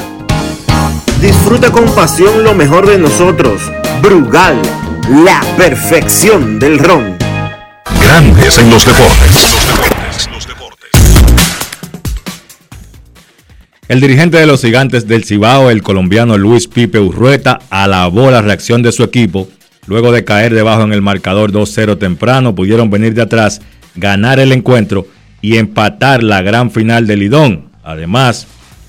Disfruta 1.21 1.71
con 1.71 1.87
pasión 1.95 2.45
lo 2.45 2.55
mejor 2.55 2.87
de 2.87 2.99
nosotros. 2.99 3.61
Brugal, 4.03 4.61
la 5.25 5.41
perfección 5.57 6.59
del 6.59 6.79
ron. 6.79 7.17
Grandes 8.03 8.59
en 8.59 8.71
los 8.71 8.85
deportes. 8.85 9.57
El 13.89 14.01
dirigente 14.01 14.37
de 14.39 14.47
los 14.47 14.63
gigantes 14.63 15.07
del 15.07 15.25
Cibao, 15.25 15.71
el 15.71 15.81
colombiano 15.81 16.37
Luis 16.37 16.67
Pipe 16.67 16.99
Urrueta, 16.99 17.61
alabó 17.71 18.33
la 18.33 18.43
reacción 18.43 18.83
de 18.83 18.91
su 18.91 19.05
equipo. 19.05 19.49
Luego 19.87 20.11
de 20.11 20.25
caer 20.25 20.53
debajo 20.53 20.83
en 20.83 20.93
el 20.93 21.03
marcador 21.03 21.53
2-0 21.53 21.97
temprano, 21.97 22.57
pudieron 22.57 22.91
venir 22.91 23.15
de 23.15 23.23
atrás, 23.23 23.63
ganar 23.95 24.41
el 24.41 24.51
encuentro 24.51 25.07
y 25.41 25.59
empatar 25.59 26.25
la 26.25 26.43
gran 26.43 26.73
final 26.73 27.07
del 27.07 27.21
Lidón. 27.21 27.71
Además, 27.85 28.49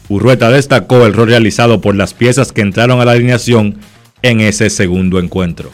Urrueta 0.10 0.50
destacó 0.50 1.06
el 1.06 1.14
rol 1.14 1.28
realizado 1.28 1.80
por 1.80 1.96
las 1.96 2.16
piezas 2.16 2.52
que 2.52 2.62
entraron 2.62 3.00
a 3.00 3.06
la 3.06 3.12
alineación 3.12 3.78
en 4.24 4.42
ese 4.42 4.72
segundo 4.72 5.20
encuentro. 5.20 5.72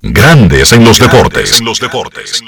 Grandes 0.00 0.72
en 0.72 0.84
los 0.84 0.98
deportes. 0.98 1.60
En 1.60 1.66
los 1.66 1.78
deportes. 1.78 2.42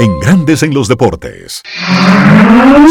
En 0.00 0.18
Grandes 0.20 0.62
en 0.62 0.74
los 0.74 0.88
deportes. 0.88 1.62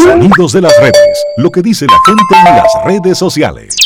Sonidos 0.02 0.52
de 0.52 0.62
las 0.62 0.72
redes. 0.80 1.24
Lo 1.36 1.50
que 1.50 1.62
dice 1.62 1.86
la 1.86 1.98
gente 2.06 2.48
en 2.48 2.56
las 2.56 2.72
redes 2.84 3.18
sociales. 3.18 3.76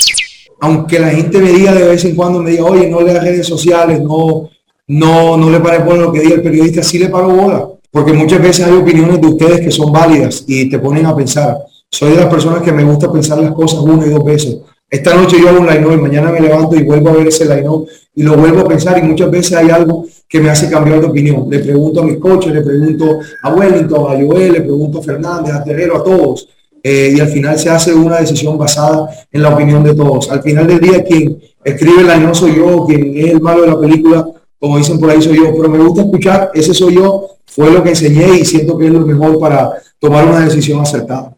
aunque 0.61 0.99
la 0.99 1.11
gente 1.11 1.39
me 1.39 1.51
diga 1.53 1.73
de 1.73 1.85
vez 1.85 2.05
en 2.05 2.17
cuando, 2.17 2.41
me 2.41 2.51
diga, 2.51 2.65
oye, 2.65 2.89
no 2.89 3.01
le 3.01 3.13
das 3.13 3.23
redes 3.25 3.47
sociales, 3.47 4.01
no, 4.01 4.51
no, 4.89 5.37
no 5.37 5.51
le 5.51 5.61
pare 5.61 5.79
bola 5.79 6.03
lo 6.03 6.13
que 6.13 6.21
diga 6.21 6.35
el 6.35 6.43
periodista, 6.43 6.83
sí 6.83 6.99
le 6.99 7.09
paro 7.09 7.29
bola, 7.29 7.69
porque 7.91 8.13
muchas 8.13 8.41
veces 8.43 8.67
hay 8.67 8.73
opiniones 8.73 9.21
de 9.21 9.27
ustedes 9.27 9.61
que 9.61 9.71
son 9.71 9.93
válidas 9.93 10.45
y 10.47 10.69
te 10.69 10.79
ponen 10.79 11.07
a 11.07 11.15
pensar. 11.15 11.59
Soy 11.91 12.11
de 12.11 12.17
las 12.17 12.27
personas 12.27 12.63
que 12.63 12.73
me 12.73 12.85
gusta 12.85 13.11
pensar 13.11 13.39
las 13.39 13.53
cosas 13.53 13.81
una 13.81 14.07
y 14.07 14.11
dos 14.11 14.25
veces. 14.25 14.59
Esta 14.91 15.15
noche 15.15 15.37
yo 15.41 15.51
hago 15.51 15.61
un 15.61 15.67
line 15.67 15.95
y 15.95 15.97
mañana 15.97 16.31
me 16.31 16.41
levanto 16.41 16.75
y 16.75 16.83
vuelvo 16.83 17.11
a 17.11 17.13
ver 17.13 17.29
ese 17.29 17.45
line 17.45 17.69
y 18.15 18.23
lo 18.23 18.37
vuelvo 18.37 18.61
a 18.61 18.69
pensar 18.69 18.99
y 18.99 19.03
muchas 19.03 19.31
veces 19.31 19.57
hay 19.57 19.71
algo 19.71 20.07
que 20.29 20.41
me 20.41 20.51
hace 20.51 20.69
cambiar 20.69 21.01
de 21.01 21.07
opinión. 21.07 21.47
Le 21.49 21.61
pregunto 21.61 22.01
a 22.01 22.05
mis 22.05 22.19
coaches, 22.19 22.53
le 22.53 22.61
pregunto 22.61 23.21
a 23.43 23.55
Wellington, 23.55 24.13
a 24.13 24.25
Joel, 24.25 24.53
le 24.53 24.61
pregunto 24.61 24.99
a 24.99 25.03
Fernández, 25.03 25.55
a 25.55 25.65
Terrero, 25.65 25.97
a 25.97 26.05
todos. 26.05 26.49
Eh, 26.83 27.15
y 27.17 27.21
al 27.21 27.29
final 27.29 27.59
se 27.59 27.71
hace 27.71 27.95
una 27.95 28.19
decisión 28.19 28.57
basada 28.57 29.09
en 29.33 29.43
la 29.43 29.55
opinión 29.55 29.83
de 29.83 29.95
todos. 29.95 30.31
Al 30.31 30.43
final 30.43 30.67
del 30.67 30.81
día, 30.81 31.03
quien 31.03 31.39
escribe 31.65 32.03
el 32.03 32.23
no 32.23 32.35
soy 32.35 32.57
yo, 32.57 32.85
quien 32.87 33.17
es 33.17 33.31
el 33.33 33.41
malo 33.41 33.63
de 33.63 33.69
la 33.69 33.81
película, 33.81 34.27
como 34.61 34.79
dicen 34.79 35.01
por 35.01 35.11
ahí, 35.11 35.21
soy 35.23 35.39
yo. 35.39 35.53
Pero 35.57 35.69
me 35.69 35.79
gusta 35.79 36.03
escuchar, 36.03 36.51
ese 36.55 36.75
soy 36.75 36.97
yo, 36.97 37.27
fue 37.47 37.71
lo 37.71 37.83
que 37.83 37.91
enseñé 37.91 38.39
y 38.39 38.45
siento 38.45 38.77
que 38.77 38.87
es 38.87 38.93
lo 38.93 39.01
mejor 39.01 39.39
para 39.41 39.73
tomar 39.99 40.27
una 40.27 40.41
decisión 40.41 40.81
acertada. 40.81 41.35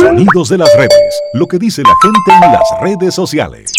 Sonidos 0.00 0.48
de 0.48 0.58
las 0.58 0.74
redes. 0.76 1.20
Lo 1.34 1.46
que 1.46 1.58
dice 1.58 1.82
la 1.82 1.94
gente 2.02 2.46
en 2.46 2.52
las 2.52 2.80
redes 2.80 3.14
sociales. 3.14 3.72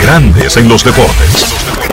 Grandes 0.00 0.56
en 0.56 0.68
los 0.68 0.84
deportes. 0.84 1.87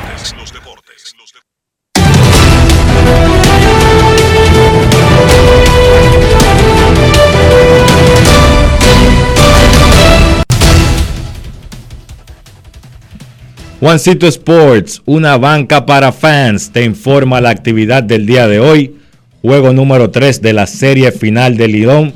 Juancito 13.85 14.25
Sports, 14.25 15.03
una 15.05 15.37
banca 15.37 15.85
para 15.85 16.11
fans, 16.11 16.71
te 16.71 16.83
informa 16.83 17.39
la 17.39 17.51
actividad 17.51 18.01
del 18.01 18.25
día 18.25 18.47
de 18.47 18.59
hoy. 18.59 18.95
Juego 19.43 19.73
número 19.73 20.09
3 20.09 20.41
de 20.41 20.53
la 20.53 20.65
serie 20.65 21.11
final 21.11 21.55
del 21.55 21.73
Lidón. 21.73 22.11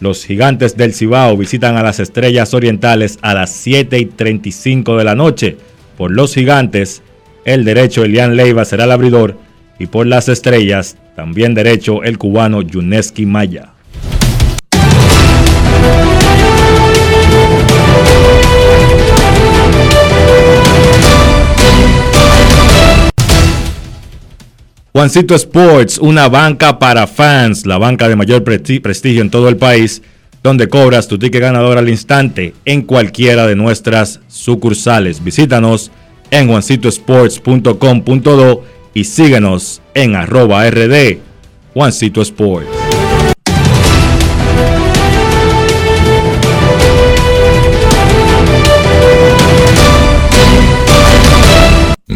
Los 0.00 0.22
gigantes 0.26 0.76
del 0.76 0.92
Cibao 0.92 1.34
visitan 1.38 1.78
a 1.78 1.82
las 1.82 1.98
Estrellas 1.98 2.52
Orientales 2.52 3.18
a 3.22 3.32
las 3.32 3.48
7 3.52 3.98
y 4.00 4.04
35 4.04 4.98
de 4.98 5.04
la 5.04 5.14
noche. 5.14 5.56
Por 5.96 6.10
los 6.10 6.34
gigantes, 6.34 7.02
el 7.46 7.64
derecho 7.64 8.04
Elian 8.04 8.36
Leiva 8.36 8.66
será 8.66 8.84
el 8.84 8.92
abridor. 8.92 9.38
Y 9.78 9.86
por 9.86 10.06
las 10.06 10.28
Estrellas, 10.28 10.98
también 11.16 11.54
derecho 11.54 12.02
el 12.02 12.18
cubano 12.18 12.60
Yuneski 12.60 13.24
Maya. 13.24 13.73
Juancito 24.96 25.34
Sports, 25.34 25.98
una 25.98 26.28
banca 26.28 26.78
para 26.78 27.08
fans, 27.08 27.66
la 27.66 27.78
banca 27.78 28.08
de 28.08 28.14
mayor 28.14 28.44
presti- 28.44 28.80
prestigio 28.80 29.22
en 29.22 29.30
todo 29.30 29.48
el 29.48 29.56
país, 29.56 30.02
donde 30.40 30.68
cobras 30.68 31.08
tu 31.08 31.18
ticket 31.18 31.40
ganador 31.40 31.78
al 31.78 31.88
instante 31.88 32.54
en 32.64 32.82
cualquiera 32.82 33.44
de 33.48 33.56
nuestras 33.56 34.20
sucursales. 34.28 35.24
Visítanos 35.24 35.90
en 36.30 36.46
juancitosports.com.do 36.46 38.62
y 38.94 39.02
síguenos 39.02 39.82
en 39.94 40.14
arroba 40.14 40.64
rd 40.70 41.18
Juancito 41.72 42.22
Sports. 42.22 42.68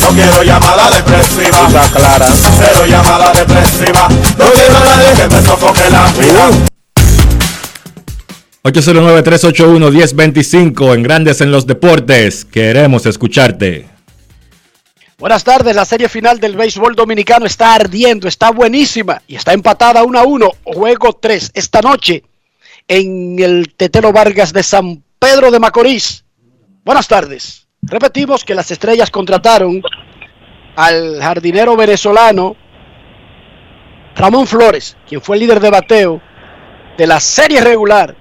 No 0.00 0.08
quiero 0.08 0.42
llamada 0.42 0.90
depresiva. 0.90 1.68
clara. 1.94 2.26
Cero 2.58 2.86
llamada 2.86 3.32
depresiva. 3.32 4.08
No 4.38 4.44
quiero 4.52 4.76
a 4.76 4.80
nadie 4.80 5.12
que 5.16 5.28
me 5.28 5.42
sofoque 5.42 5.90
la 5.90 6.10
vida. 6.12 6.50
809-381-1025 8.64 10.94
en 10.94 11.02
Grandes 11.02 11.40
en 11.40 11.50
los 11.50 11.66
Deportes. 11.66 12.44
Queremos 12.44 13.06
escucharte. 13.06 13.88
Buenas 15.18 15.42
tardes, 15.44 15.74
la 15.76 15.84
serie 15.84 16.08
final 16.08 16.40
del 16.40 16.56
béisbol 16.56 16.96
dominicano 16.96 17.46
está 17.46 17.74
ardiendo, 17.74 18.26
está 18.26 18.50
buenísima 18.50 19.22
y 19.28 19.36
está 19.36 19.52
empatada 19.52 20.02
1 20.02 20.18
a 20.18 20.24
1, 20.24 20.50
juego 20.64 21.12
3 21.12 21.52
esta 21.54 21.80
noche 21.80 22.24
en 22.88 23.38
el 23.38 23.72
Tetelo 23.76 24.12
Vargas 24.12 24.52
de 24.52 24.64
San 24.64 25.04
Pedro 25.20 25.52
de 25.52 25.60
Macorís. 25.60 26.24
Buenas 26.84 27.06
tardes. 27.06 27.61
Repetimos 27.82 28.44
que 28.44 28.54
las 28.54 28.70
estrellas 28.70 29.10
contrataron 29.10 29.82
al 30.76 31.20
jardinero 31.20 31.76
venezolano 31.76 32.56
Ramón 34.14 34.46
Flores, 34.46 34.96
quien 35.08 35.20
fue 35.20 35.36
el 35.36 35.40
líder 35.40 35.58
de 35.58 35.70
bateo 35.70 36.20
de 36.96 37.06
la 37.08 37.18
serie 37.18 37.60
regular 37.60 38.14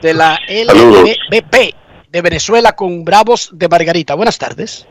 de 0.00 0.14
la 0.14 0.38
LBP 0.48 1.74
de 2.12 2.22
Venezuela 2.22 2.72
con 2.72 3.04
Bravos 3.04 3.50
de 3.52 3.68
Margarita. 3.68 4.14
Buenas 4.14 4.38
tardes. 4.38 4.86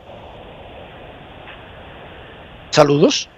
Saludos. 2.68 3.30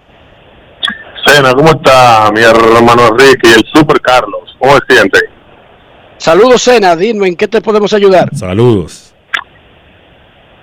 Sena, 1.25 1.53
¿cómo 1.53 1.69
está 1.69 2.31
mi 2.33 2.41
hermano 2.41 3.07
Enrique 3.07 3.47
y 3.47 3.53
el 3.53 3.65
Super 3.73 4.01
Carlos? 4.01 4.57
¿Cómo 4.59 4.73
se 4.73 4.93
siente? 4.93 5.19
Saludos, 6.17 6.61
Sena. 6.61 6.97
Dime, 6.97 7.29
¿en 7.29 7.37
qué 7.37 7.47
te 7.47 7.61
podemos 7.61 7.93
ayudar? 7.93 8.35
Saludos. 8.35 9.08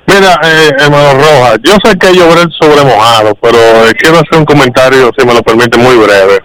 Mira, 0.07 0.39
eh, 0.45 0.71
hermano 0.79 1.15
Rojas, 1.15 1.59
yo 1.65 1.73
sé 1.83 1.99
que 1.99 2.15
llover 2.15 2.47
sobre 2.61 2.85
mojado, 2.85 3.35
pero 3.43 3.59
eh, 3.59 3.93
quiero 3.99 4.19
hacer 4.19 4.39
un 4.39 4.45
comentario, 4.45 5.11
si 5.17 5.27
me 5.27 5.35
lo 5.35 5.43
permite, 5.43 5.77
muy 5.77 5.97
breve. 5.97 6.39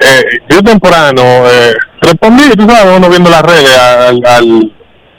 Eh, 0.00 0.22
yo 0.48 0.60
temprano 0.60 1.22
eh, 1.22 1.72
respondí, 2.02 2.50
tú 2.56 2.68
sabes, 2.68 2.96
uno 2.96 3.08
viendo 3.08 3.30
las 3.30 3.42
redes 3.42 3.78
al, 3.78 4.20
al 4.26 4.72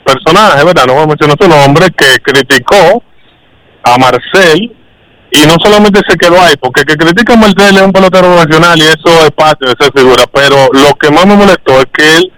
personaje, 0.04 0.64
¿verdad? 0.64 0.84
No 0.86 0.94
voy 0.94 1.02
a 1.04 1.06
mencionar 1.06 1.36
su 1.40 1.48
nombre, 1.48 1.86
que 1.96 2.18
criticó 2.22 3.02
a 3.82 3.96
Marcel 3.98 4.76
y 5.30 5.46
no 5.46 5.54
solamente 5.62 6.00
se 6.06 6.16
quedó 6.16 6.40
ahí, 6.40 6.54
porque 6.60 6.82
el 6.82 6.86
que 6.86 6.96
critica 6.96 7.32
a 7.32 7.36
Marcel 7.36 7.76
es 7.76 7.82
un 7.82 7.92
pelotero 7.92 8.36
nacional 8.36 8.78
y 8.78 8.82
eso 8.82 9.24
es 9.24 9.30
parte 9.30 9.66
de 9.66 9.74
esa 9.78 9.90
figura, 9.92 10.24
pero 10.32 10.68
lo 10.72 10.94
que 10.94 11.10
más 11.10 11.26
me 11.26 11.36
molestó 11.36 11.80
es 11.80 11.86
que 11.92 12.16
él 12.18 12.32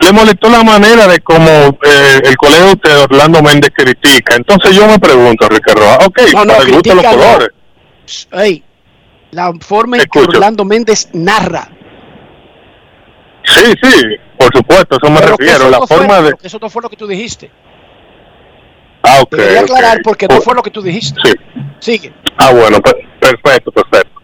le 0.00 0.12
molestó 0.12 0.48
la 0.48 0.62
manera 0.62 1.06
de 1.06 1.20
cómo 1.20 1.48
eh, 1.50 2.20
el 2.24 2.36
colega 2.36 2.66
de 2.66 2.72
usted, 2.72 2.98
Orlando 3.02 3.42
Méndez, 3.42 3.70
critica. 3.74 4.36
Entonces 4.36 4.74
yo 4.74 4.86
me 4.86 4.98
pregunto, 4.98 5.46
Enrique 5.46 5.72
Rojas, 5.74 6.06
ok, 6.06 6.20
No, 6.34 6.44
no, 6.44 6.52
para 6.54 6.64
el 6.64 6.72
gusto 6.72 6.88
de 6.90 6.94
los 7.02 7.04
colores. 7.14 7.48
Ey, 8.32 8.62
la 9.32 9.52
forma 9.60 9.96
en 9.98 10.04
que. 10.04 10.18
Orlando 10.20 10.64
Méndez 10.64 11.08
narra. 11.12 11.68
Sí, 13.44 13.64
sí, 13.82 14.16
por 14.38 14.54
supuesto, 14.54 14.94
a 14.94 14.98
eso 15.02 15.10
me 15.12 15.20
Pero 15.20 15.36
refiero, 15.36 15.58
eso 15.62 15.70
la 15.70 15.78
no 15.78 15.86
fue- 15.86 15.96
forma 15.96 16.20
de... 16.20 16.32
que 16.34 16.46
Eso 16.46 16.58
no 16.60 16.68
fue 16.70 16.82
lo 16.82 16.90
que 16.90 16.96
tú 16.96 17.06
dijiste. 17.06 17.50
Ah, 19.02 19.20
ok, 19.22 19.30
Te 19.30 19.36
quería 19.36 19.60
ok. 19.60 19.64
aclarar 19.70 19.98
porque 20.04 20.26
no 20.28 20.40
fue 20.40 20.54
lo 20.54 20.62
que 20.62 20.70
tú 20.70 20.82
dijiste. 20.82 21.18
Sí. 21.24 21.34
Sigue. 21.80 22.12
Ah, 22.36 22.52
bueno, 22.52 22.80
per- 22.80 22.96
perfecto, 23.20 23.72
perfecto. 23.72 24.20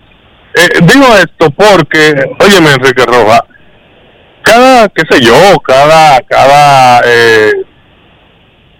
Eh, 0.55 0.68
digo 0.83 1.07
esto 1.16 1.51
porque, 1.51 2.14
óyeme, 2.39 2.70
Enrique 2.72 3.05
Rojas, 3.07 3.41
cada, 4.45 4.89
qué 4.89 5.03
sé 5.11 5.21
yo, 5.21 5.35
cada, 5.67 6.21
cada, 6.29 7.01
eh, 7.07 7.53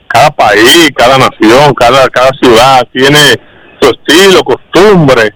cada 0.09 0.31
país, 0.31 0.91
cada 0.95 1.19
nación, 1.19 1.75
cada, 1.75 2.07
cada 2.09 2.31
ciudad 2.41 2.83
tiene 2.93 3.19
su 3.81 3.91
estilo, 3.91 4.43
costumbre, 4.45 5.33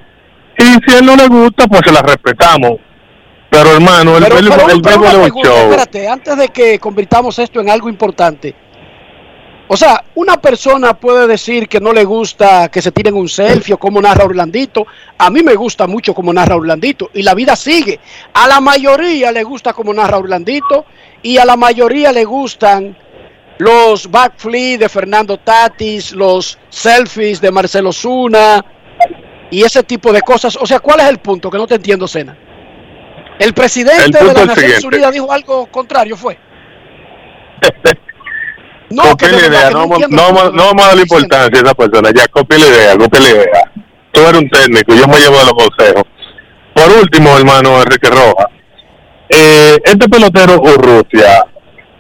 y 0.59 0.62
si 0.87 0.95
a 0.95 0.99
él 0.99 1.07
no 1.07 1.16
le 1.16 1.26
gusta, 1.29 1.66
pues 1.66 1.81
se 1.85 1.93
la 1.93 2.03
respetamos. 2.03 2.72
Pero 3.51 3.70
hermano, 3.72 4.16
el 4.18 4.24
Pero, 4.24 4.37
pero- 4.37 4.68
el 4.70 4.83
pero 4.83 4.99
una 4.99 5.09
es 5.09 5.14
un 5.14 5.22
pregunta, 5.22 5.49
show. 5.49 5.57
espérate, 5.70 6.09
antes 6.09 6.37
de 6.37 6.49
que 6.49 6.79
convirtamos 6.79 7.39
esto 7.39 7.61
en 7.61 7.70
algo 7.70 7.89
importante. 7.89 8.55
O 9.70 9.76
sea, 9.76 10.02
una 10.14 10.40
persona 10.40 10.94
puede 10.94 11.26
decir 11.26 11.68
que 11.68 11.78
no 11.78 11.92
le 11.92 12.04
gusta 12.04 12.70
que 12.70 12.80
se 12.80 12.90
tiren 12.90 13.14
un 13.14 13.28
selfie 13.28 13.74
o 13.74 13.78
como 13.78 14.00
narra 14.00 14.24
Orlandito. 14.24 14.86
A 15.18 15.28
mí 15.28 15.42
me 15.42 15.54
gusta 15.54 15.86
mucho 15.86 16.14
como 16.14 16.32
narra 16.32 16.56
Orlandito 16.56 17.10
y 17.12 17.22
la 17.22 17.34
vida 17.34 17.54
sigue. 17.54 18.00
A 18.32 18.48
la 18.48 18.60
mayoría 18.60 19.30
le 19.30 19.42
gusta 19.42 19.74
como 19.74 19.92
narra 19.92 20.16
Orlandito 20.16 20.86
y 21.22 21.36
a 21.36 21.44
la 21.44 21.56
mayoría 21.56 22.12
le 22.12 22.24
gustan 22.24 22.96
los 23.58 24.10
backflips 24.10 24.80
de 24.80 24.88
Fernando 24.88 25.36
Tatis, 25.36 26.12
los 26.12 26.58
selfies 26.70 27.38
de 27.40 27.50
Marcelo 27.50 27.92
Zuna 27.92 28.64
y 29.50 29.64
ese 29.64 29.82
tipo 29.82 30.14
de 30.14 30.22
cosas. 30.22 30.56
O 30.56 30.66
sea, 30.66 30.80
¿cuál 30.80 31.00
es 31.00 31.08
el 31.08 31.18
punto? 31.18 31.50
Que 31.50 31.58
no 31.58 31.66
te 31.66 31.74
entiendo, 31.74 32.08
Sena. 32.08 32.38
El 33.38 33.52
presidente 33.52 34.18
El 34.18 34.28
de 34.28 34.34
las 34.34 34.46
Naciones. 34.46 34.82
Unidas 34.82 35.12
dijo 35.12 35.30
algo 35.30 35.66
contrario, 35.66 36.16
fue. 36.16 36.38
No, 38.91 39.03
copia 39.11 39.28
la 39.28 39.47
idea, 39.47 39.70
no, 39.70 39.86
no 39.86 39.99
no, 40.09 40.51
no 40.51 40.64
vamos 40.64 40.84
a 40.84 40.89
darle 40.89 41.03
importancia 41.03 41.61
a 41.61 41.62
esa 41.62 41.74
persona, 41.74 42.11
ya 42.14 42.26
copia 42.28 42.59
la 42.59 42.66
idea, 42.66 42.97
copia 42.97 43.20
la 43.20 43.30
idea. 43.30 43.72
Tú 44.12 44.20
eres 44.20 44.41
un 44.41 44.49
técnico, 44.49 44.95
yo 44.95 45.07
me 45.07 45.18
llevo 45.18 45.39
de 45.39 45.45
los 45.45 45.53
consejos. 45.53 46.05
Por 46.74 46.91
último, 47.03 47.36
hermano 47.36 47.82
Enrique 47.82 48.09
Rojas, 48.09 48.47
eh, 49.28 49.76
este 49.84 50.09
pelotero 50.09 50.61
Urrutia, 50.61 51.45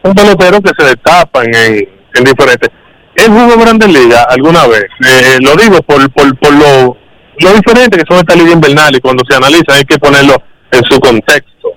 un 0.02 0.14
pelotero 0.14 0.62
que 0.62 0.70
se 0.78 0.84
destapa 0.86 1.44
en, 1.44 1.54
en 1.54 2.24
diferentes. 2.24 2.70
¿Él 3.16 3.28
jugó 3.28 3.58
Grandes 3.60 3.88
Ligas 3.88 4.24
alguna 4.28 4.66
vez? 4.66 4.84
Eh, 5.06 5.38
lo 5.40 5.56
digo 5.56 5.82
por, 5.82 6.10
por, 6.12 6.38
por 6.38 6.52
lo, 6.52 6.96
lo 7.40 7.52
diferente 7.52 7.98
que 7.98 8.04
son 8.08 8.18
estas 8.18 8.36
ligas 8.36 8.52
invernales 8.54 8.98
y 8.98 9.00
cuando 9.00 9.24
se 9.28 9.36
analiza 9.36 9.74
hay 9.74 9.84
que 9.84 9.98
ponerlo 9.98 10.36
en 10.70 10.82
su 10.84 10.98
contexto. 11.00 11.68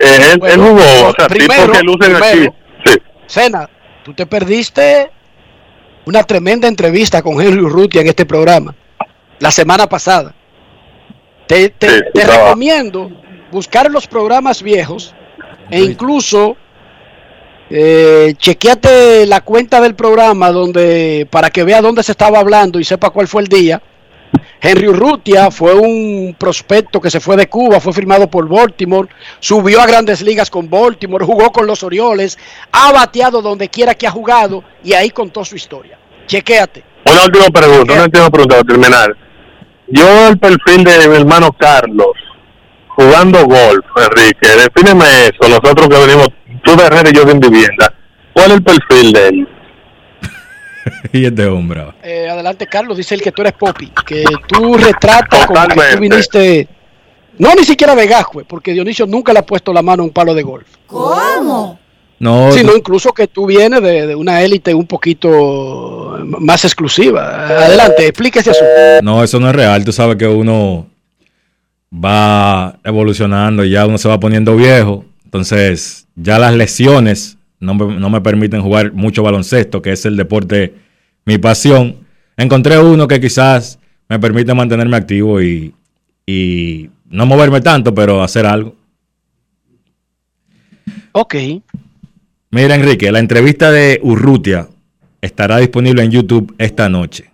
Eh, 0.00 0.32
él, 0.32 0.40
él 0.44 0.60
jugó, 0.60 1.08
o 1.08 1.12
sea, 1.16 1.28
primero, 1.28 1.62
tipos 1.62 1.78
que 1.78 1.84
lucen 1.84 2.16
aquí. 2.16 2.24
primero. 2.30 2.54
Sí. 2.84 2.92
Sena, 3.26 3.68
tú 4.04 4.14
te 4.14 4.26
perdiste 4.26 5.10
una 6.06 6.22
tremenda 6.22 6.68
entrevista 6.68 7.22
con 7.22 7.40
Henry 7.40 7.60
Urrutia 7.62 8.00
en 8.02 8.08
este 8.08 8.26
programa 8.26 8.74
la 9.38 9.50
semana 9.50 9.88
pasada. 9.88 10.34
Te, 11.46 11.70
te- 11.70 11.88
Sí, 11.88 12.02
te 12.12 12.24
recomiendo 12.44 13.10
buscar 13.50 13.90
los 13.90 14.06
programas 14.06 14.62
viejos 14.62 15.14
e 15.70 15.80
incluso 15.82 16.56
eh, 17.70 18.34
chequeate 18.36 19.26
la 19.26 19.40
cuenta 19.40 19.80
del 19.80 19.94
programa 19.94 20.50
donde 20.52 21.26
para 21.30 21.50
que 21.50 21.64
vea 21.64 21.80
dónde 21.80 22.02
se 22.02 22.12
estaba 22.12 22.38
hablando 22.38 22.78
y 22.78 22.84
sepa 22.84 23.10
cuál 23.10 23.26
fue 23.28 23.42
el 23.42 23.48
día. 23.48 23.82
Henry 24.60 24.88
Urrutia 24.88 25.50
fue 25.50 25.74
un 25.74 26.34
prospecto 26.38 27.00
que 27.00 27.10
se 27.10 27.20
fue 27.20 27.36
de 27.36 27.48
Cuba, 27.48 27.80
fue 27.80 27.92
firmado 27.92 28.28
por 28.28 28.48
Baltimore, 28.48 29.08
subió 29.38 29.80
a 29.80 29.86
grandes 29.86 30.22
ligas 30.22 30.50
con 30.50 30.70
Baltimore, 30.70 31.24
jugó 31.24 31.52
con 31.52 31.66
los 31.66 31.82
Orioles, 31.82 32.38
ha 32.72 32.92
bateado 32.92 33.42
donde 33.42 33.68
quiera 33.68 33.94
que 33.94 34.06
ha 34.06 34.10
jugado 34.10 34.64
y 34.82 34.94
ahí 34.94 35.10
contó 35.10 35.44
su 35.44 35.56
historia. 35.56 35.98
Chequéate. 36.26 36.82
Una 37.04 37.24
última 37.24 37.46
pregunta, 37.50 37.92
una 37.92 38.04
última 38.04 38.30
pregunta 38.30 38.56
para 38.56 38.68
terminar. 38.68 39.16
Yo 39.88 40.28
el 40.28 40.38
perfil 40.38 40.84
de 40.84 41.08
mi 41.08 41.16
hermano 41.16 41.52
Carlos 41.52 42.16
jugando 42.96 43.44
golf, 43.44 43.84
Enrique. 43.96 44.48
Defíneme 44.48 45.04
eso, 45.26 45.48
nosotros 45.48 45.88
que 45.88 46.06
venimos, 46.06 46.28
tú 46.62 46.76
de 46.76 46.84
Herrera 46.84 47.10
y 47.10 47.12
yo 47.12 47.24
de 47.24 47.34
vivienda. 47.34 47.92
¿Cuál 48.32 48.46
es 48.46 48.56
el 48.56 48.62
perfil 48.62 49.12
de 49.12 49.28
él? 49.28 49.48
y 51.12 51.24
este 51.24 51.46
hombre. 51.46 51.86
Eh, 52.02 52.28
adelante, 52.28 52.66
Carlos, 52.66 52.96
dice 52.96 53.14
el 53.14 53.22
que 53.22 53.32
tú 53.32 53.42
eres 53.42 53.54
Poppy, 53.54 53.90
que 54.06 54.24
tú 54.46 54.76
retratas 54.76 55.46
como 55.46 55.66
que 55.68 55.74
tú 55.94 56.00
viniste, 56.00 56.68
no 57.38 57.54
ni 57.54 57.64
siquiera 57.64 57.94
de 57.94 58.06
Gajue, 58.06 58.44
porque 58.44 58.72
Dionisio 58.72 59.06
nunca 59.06 59.32
le 59.32 59.40
ha 59.40 59.46
puesto 59.46 59.72
la 59.72 59.82
mano 59.82 60.02
a 60.02 60.06
un 60.06 60.12
palo 60.12 60.34
de 60.34 60.42
golf. 60.42 60.68
¿Cómo? 60.86 61.78
No, 62.18 62.52
sino 62.52 62.76
incluso 62.76 63.12
que 63.12 63.26
tú 63.26 63.46
vienes 63.46 63.82
de, 63.82 64.06
de 64.06 64.14
una 64.14 64.40
élite 64.40 64.72
un 64.72 64.86
poquito 64.86 66.16
más 66.24 66.64
exclusiva. 66.64 67.46
Adelante, 67.46 68.06
explíquese 68.06 68.52
eso. 68.52 68.64
No, 69.02 69.22
eso 69.22 69.40
no 69.40 69.50
es 69.50 69.54
real. 69.54 69.84
Tú 69.84 69.92
sabes 69.92 70.16
que 70.16 70.26
uno 70.26 70.86
va 71.92 72.78
evolucionando 72.84 73.64
y 73.64 73.70
ya 73.70 73.86
uno 73.86 73.98
se 73.98 74.08
va 74.08 74.18
poniendo 74.20 74.56
viejo. 74.56 75.04
Entonces, 75.24 76.06
ya 76.14 76.38
las 76.38 76.54
lesiones 76.54 77.36
no 77.64 77.74
me, 77.74 77.98
no 77.98 78.10
me 78.10 78.20
permiten 78.20 78.62
jugar 78.62 78.92
mucho 78.92 79.22
baloncesto, 79.22 79.82
que 79.82 79.92
es 79.92 80.04
el 80.06 80.16
deporte, 80.16 80.74
mi 81.24 81.38
pasión. 81.38 81.96
Encontré 82.36 82.78
uno 82.78 83.08
que 83.08 83.20
quizás 83.20 83.78
me 84.08 84.18
permite 84.18 84.54
mantenerme 84.54 84.96
activo 84.96 85.40
y, 85.40 85.74
y 86.26 86.90
no 87.08 87.26
moverme 87.26 87.60
tanto, 87.60 87.94
pero 87.94 88.22
hacer 88.22 88.46
algo. 88.46 88.74
Ok. 91.12 91.34
Mira, 92.50 92.74
Enrique, 92.74 93.10
la 93.10 93.20
entrevista 93.20 93.70
de 93.70 94.00
Urrutia 94.02 94.68
estará 95.20 95.58
disponible 95.58 96.02
en 96.02 96.10
YouTube 96.10 96.54
esta 96.58 96.88
noche. 96.88 97.30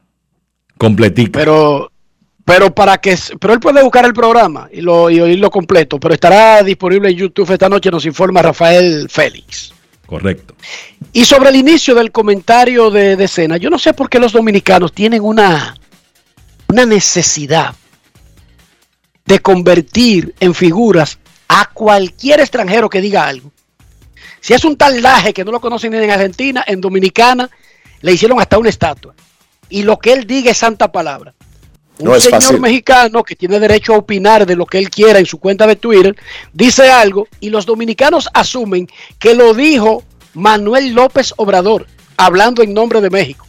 Completica. 0.79 1.39
Pero, 1.39 1.91
pero 2.45 2.75
para 2.75 2.99
que, 2.99 3.17
pero 3.39 3.53
él 3.53 3.61
puede 3.61 3.83
buscar 3.83 4.05
el 4.05 4.15
programa 4.15 4.69
y, 4.73 4.81
lo, 4.81 5.11
y 5.11 5.21
oírlo 5.21 5.51
completo, 5.51 5.99
pero 5.99 6.15
estará 6.15 6.63
disponible 6.63 7.11
en 7.11 7.17
YouTube 7.17 7.51
esta 7.51 7.69
noche, 7.69 7.91
nos 7.91 8.07
informa 8.07 8.43
Rafael 8.43 9.09
Félix. 9.09 9.73
Correcto. 10.11 10.57
Y 11.13 11.25
sobre 11.25 11.51
el 11.51 11.55
inicio 11.55 11.95
del 11.95 12.11
comentario 12.11 12.91
de, 12.91 13.15
de 13.15 13.29
Cena, 13.29 13.59
yo 13.59 13.71
no 13.71 13.79
sé 13.79 13.95
por 13.95 14.11
qué 14.11 14.19
los 14.19 14.33
dominicanos 14.33 14.93
tienen 14.93 15.23
una, 15.23 15.77
una 16.67 16.85
necesidad 16.85 17.77
de 19.25 19.39
convertir 19.39 20.35
en 20.41 20.53
figuras 20.53 21.21
a 21.47 21.71
cualquier 21.73 22.41
extranjero 22.41 22.91
que 22.91 23.01
diga 23.01 23.25
algo. 23.29 23.53
Si 24.41 24.53
es 24.53 24.65
un 24.65 24.77
tal 24.77 25.01
Laje 25.01 25.33
que 25.33 25.45
no 25.45 25.53
lo 25.53 25.61
conocen 25.61 25.93
ni 25.93 25.99
en 25.99 26.11
Argentina, 26.11 26.65
en 26.67 26.81
Dominicana 26.81 27.49
le 28.01 28.13
hicieron 28.13 28.41
hasta 28.41 28.59
una 28.59 28.69
estatua. 28.69 29.15
Y 29.69 29.85
lo 29.85 29.97
que 30.01 30.13
él 30.13 30.27
diga 30.27 30.51
es 30.51 30.59
santa 30.59 30.91
palabra. 30.91 31.35
Un 32.01 32.09
No 32.09 32.21
señor 32.21 32.41
fácil. 32.41 32.61
mexicano 32.61 33.23
que 33.23 33.37
tiene 33.37 33.61
derecho 33.61 33.95
a 33.95 33.99
opinar 33.99 34.47
de 34.47 34.57
lo 34.57 34.65
que 34.65 34.79
él 34.79 34.89
quiera 34.89 35.19
en 35.19 35.27
su 35.27 35.39
cuenta 35.39 35.67
de 35.67 35.77
Twitter, 35.77 36.17
dice 36.53 36.91
algo 36.91 37.29
y 37.41 37.51
los 37.51 37.67
dominicanos 37.67 38.29
asumen 38.33 38.89
que 39.19 39.35
lo 39.35 39.53
dijo 39.53 40.03
Manuel 40.35 40.93
López 40.93 41.35
Obrador, 41.37 41.87
hablando 42.17 42.63
en 42.63 42.73
nombre 42.73 43.01
de 43.01 43.11
México. 43.11 43.47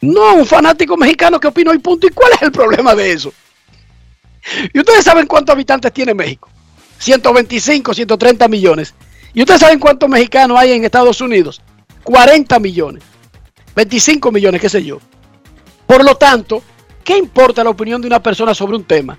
No, 0.00 0.34
un 0.34 0.46
fanático 0.46 0.96
mexicano 0.96 1.38
que 1.38 1.48
opinó 1.48 1.72
y 1.74 1.78
punto. 1.78 2.06
¿Y 2.06 2.10
cuál 2.10 2.32
es 2.34 2.42
el 2.42 2.52
problema 2.52 2.94
de 2.94 3.12
eso? 3.12 3.32
¿Y 4.72 4.78
ustedes 4.78 5.04
saben 5.04 5.26
cuántos 5.26 5.54
habitantes 5.54 5.92
tiene 5.92 6.14
México? 6.14 6.48
125, 6.98 7.94
130 7.94 8.48
millones. 8.48 8.94
¿Y 9.34 9.40
ustedes 9.40 9.60
saben 9.60 9.78
cuántos 9.78 10.08
mexicanos 10.08 10.58
hay 10.58 10.72
en 10.72 10.84
Estados 10.84 11.20
Unidos? 11.20 11.60
40 12.02 12.58
millones. 12.58 13.02
25 13.74 14.30
millones, 14.32 14.60
qué 14.60 14.68
sé 14.68 14.84
yo. 14.84 14.98
Por 15.86 16.04
lo 16.04 16.16
tanto, 16.16 16.62
¿qué 17.04 17.16
importa 17.16 17.64
la 17.64 17.70
opinión 17.70 18.00
de 18.00 18.06
una 18.06 18.22
persona 18.22 18.54
sobre 18.54 18.76
un 18.76 18.84
tema? 18.84 19.18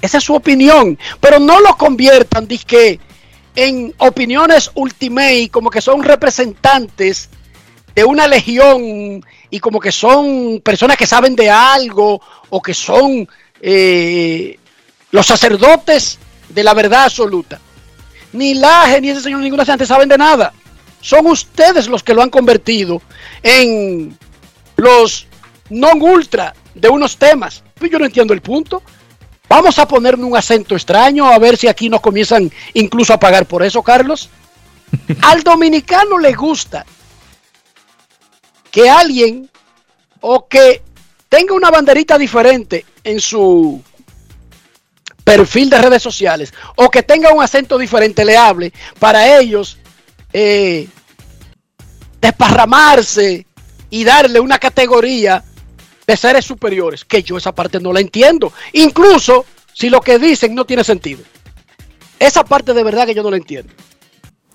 Esa 0.00 0.18
es 0.18 0.24
su 0.24 0.34
opinión. 0.34 0.98
Pero 1.20 1.38
no 1.38 1.60
lo 1.60 1.76
conviertan, 1.76 2.46
que 2.46 3.00
en 3.56 3.94
opiniones 3.98 4.70
ultimate, 4.74 5.48
como 5.50 5.70
que 5.70 5.80
son 5.80 6.02
representantes 6.02 7.30
de 7.94 8.04
una 8.04 8.26
legión 8.26 9.24
y 9.50 9.60
como 9.60 9.78
que 9.78 9.92
son 9.92 10.60
personas 10.64 10.96
que 10.96 11.06
saben 11.06 11.36
de 11.36 11.48
algo 11.48 12.20
o 12.50 12.60
que 12.60 12.74
son 12.74 13.28
eh, 13.60 14.58
los 15.10 15.26
sacerdotes 15.26 16.18
de 16.48 16.64
la 16.64 16.74
verdad 16.74 17.04
absoluta. 17.04 17.60
Ni 18.32 18.54
Laje 18.54 19.00
ni 19.00 19.10
ese 19.10 19.20
señor 19.20 19.40
ninguna 19.40 19.64
gente 19.64 19.86
saben 19.86 20.08
de 20.08 20.18
nada. 20.18 20.52
Son 21.00 21.26
ustedes 21.26 21.86
los 21.86 22.02
que 22.02 22.14
lo 22.14 22.22
han 22.22 22.30
convertido 22.30 23.00
en 23.42 24.18
los 24.76 25.26
non 25.70 26.02
ultra 26.02 26.52
de 26.74 26.88
unos 26.88 27.16
temas. 27.16 27.62
Pues 27.74 27.90
yo 27.90 27.98
no 27.98 28.06
entiendo 28.06 28.34
el 28.34 28.42
punto. 28.42 28.82
Vamos 29.48 29.78
a 29.78 29.86
ponerme 29.86 30.24
un 30.24 30.36
acento 30.36 30.74
extraño 30.74 31.26
a 31.26 31.38
ver 31.38 31.56
si 31.56 31.68
aquí 31.68 31.88
nos 31.88 32.00
comienzan 32.00 32.50
incluso 32.72 33.12
a 33.12 33.20
pagar 33.20 33.46
por 33.46 33.62
eso, 33.62 33.82
Carlos. 33.82 34.28
Al 35.22 35.42
dominicano 35.42 36.18
le 36.18 36.32
gusta 36.32 36.84
que 38.70 38.88
alguien 38.88 39.48
o 40.20 40.48
que 40.48 40.82
tenga 41.28 41.54
una 41.54 41.70
banderita 41.70 42.18
diferente 42.18 42.84
en 43.04 43.20
su 43.20 43.82
perfil 45.22 45.70
de 45.70 45.78
redes 45.78 46.02
sociales 46.02 46.52
o 46.76 46.90
que 46.90 47.02
tenga 47.02 47.32
un 47.32 47.42
acento 47.42 47.78
diferente 47.78 48.24
le 48.24 48.36
hable 48.36 48.72
para 48.98 49.38
ellos 49.38 49.78
eh, 50.32 50.88
desparramarse 52.20 53.46
y 53.90 54.04
darle 54.04 54.40
una 54.40 54.58
categoría 54.58 55.44
de 56.06 56.16
seres 56.16 56.44
superiores, 56.44 57.04
que 57.04 57.22
yo 57.22 57.36
esa 57.36 57.52
parte 57.52 57.80
no 57.80 57.92
la 57.92 58.00
entiendo, 58.00 58.52
incluso 58.72 59.46
si 59.72 59.90
lo 59.90 60.00
que 60.00 60.18
dicen 60.18 60.54
no 60.54 60.64
tiene 60.64 60.84
sentido. 60.84 61.22
Esa 62.18 62.44
parte 62.44 62.72
de 62.74 62.84
verdad 62.84 63.06
que 63.06 63.14
yo 63.14 63.22
no 63.22 63.30
la 63.30 63.36
entiendo. 63.36 63.72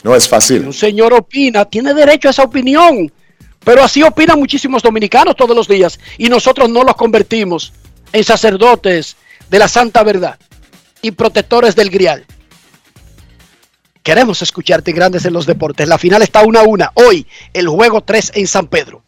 No 0.04 0.16
es 0.16 0.28
fácil. 0.28 0.66
un 0.66 0.74
señor 0.74 1.14
opina, 1.14 1.66
tiene 1.66 1.94
derecho 1.94 2.30
a 2.30 2.32
esa 2.32 2.44
opinión, 2.44 3.12
pero 3.64 3.84
así 3.84 4.02
opinan 4.02 4.40
muchísimos 4.40 4.82
dominicanos 4.82 5.36
todos 5.36 5.56
los 5.56 5.68
días 5.68 6.00
y 6.18 6.30
nosotros 6.30 6.70
no 6.70 6.84
los 6.84 6.96
convertimos 6.96 7.74
en 8.14 8.24
sacerdotes 8.24 9.18
de 9.50 9.60
la 9.60 9.68
santa 9.68 10.04
verdad 10.04 10.40
y 11.02 11.12
protectores 11.12 11.76
del 11.76 11.90
grial. 11.90 12.26
Queremos 14.04 14.42
escucharte 14.42 14.92
grandes 14.94 15.26
en 15.26 15.34
los 15.34 15.46
deportes. 15.46 15.88
La 15.88 15.98
final 15.98 16.22
está 16.22 16.42
una 16.44 16.62
a 16.62 16.64
una. 16.64 16.92
Hoy, 16.96 17.28
el 17.54 17.68
juego 17.68 18.02
3 18.02 18.32
en 18.36 18.48
San 18.48 18.68
Pedro. 18.68 19.04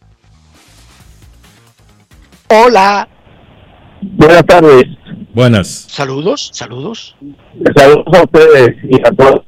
Hola. 2.54 3.08
Buenas 4.02 4.44
tardes. 4.44 4.84
Buenas. 5.32 5.68
Saludos, 5.88 6.50
saludos. 6.52 7.16
Saludos 7.74 8.04
a 8.12 8.22
ustedes 8.24 8.76
y 8.90 8.96
a 8.96 9.10
todos. 9.10 9.40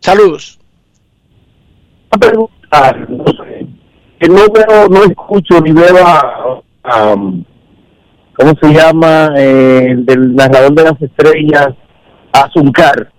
Saludos. 0.00 0.58
A 2.10 2.18
preguntar, 2.18 3.08
no 3.08 3.24
sé, 3.26 3.66
que 4.18 4.28
no 4.28 4.46
veo, 4.52 4.88
no 4.88 5.04
escucho 5.04 5.60
ni 5.60 5.70
veo 5.70 6.04
a, 6.04 6.60
a 6.82 7.14
¿cómo 7.14 8.52
se 8.60 8.74
llama? 8.74 9.34
Eh, 9.36 9.86
el 9.90 10.04
del 10.04 10.34
narrador 10.34 10.74
de 10.74 10.82
las 10.82 11.00
estrellas, 11.00 11.68
Azuncar. 12.32 13.12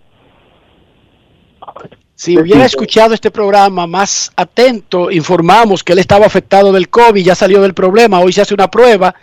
Si 2.20 2.38
hubiera 2.38 2.65
escuchado 2.65 3.13
este 3.13 3.32
programa 3.32 3.88
más 3.88 4.30
atento, 4.36 5.09
informamos 5.09 5.86
que 5.86 5.93
él 5.93 5.99
estaba 5.99 6.26
afectado 6.26 6.74
del 6.74 6.89
COVID, 6.89 7.24
ya 7.24 7.34
salió 7.34 7.61
del 7.61 7.74
problema, 7.74 8.20
hoy 8.20 8.34
se 8.34 8.41
hace 8.41 8.53
una 8.53 8.70
prueba 8.70 9.15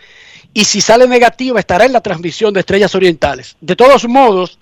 y 0.55 0.65
si 0.65 0.81
sale 0.81 1.07
negativa 1.07 1.61
estará 1.61 1.85
en 1.85 1.93
la 1.93 2.01
transmisión 2.01 2.55
de 2.55 2.61
Estrellas 2.61 2.95
Orientales. 2.95 3.55
De 3.61 3.77
todos 3.77 4.09
modos, 4.09 4.59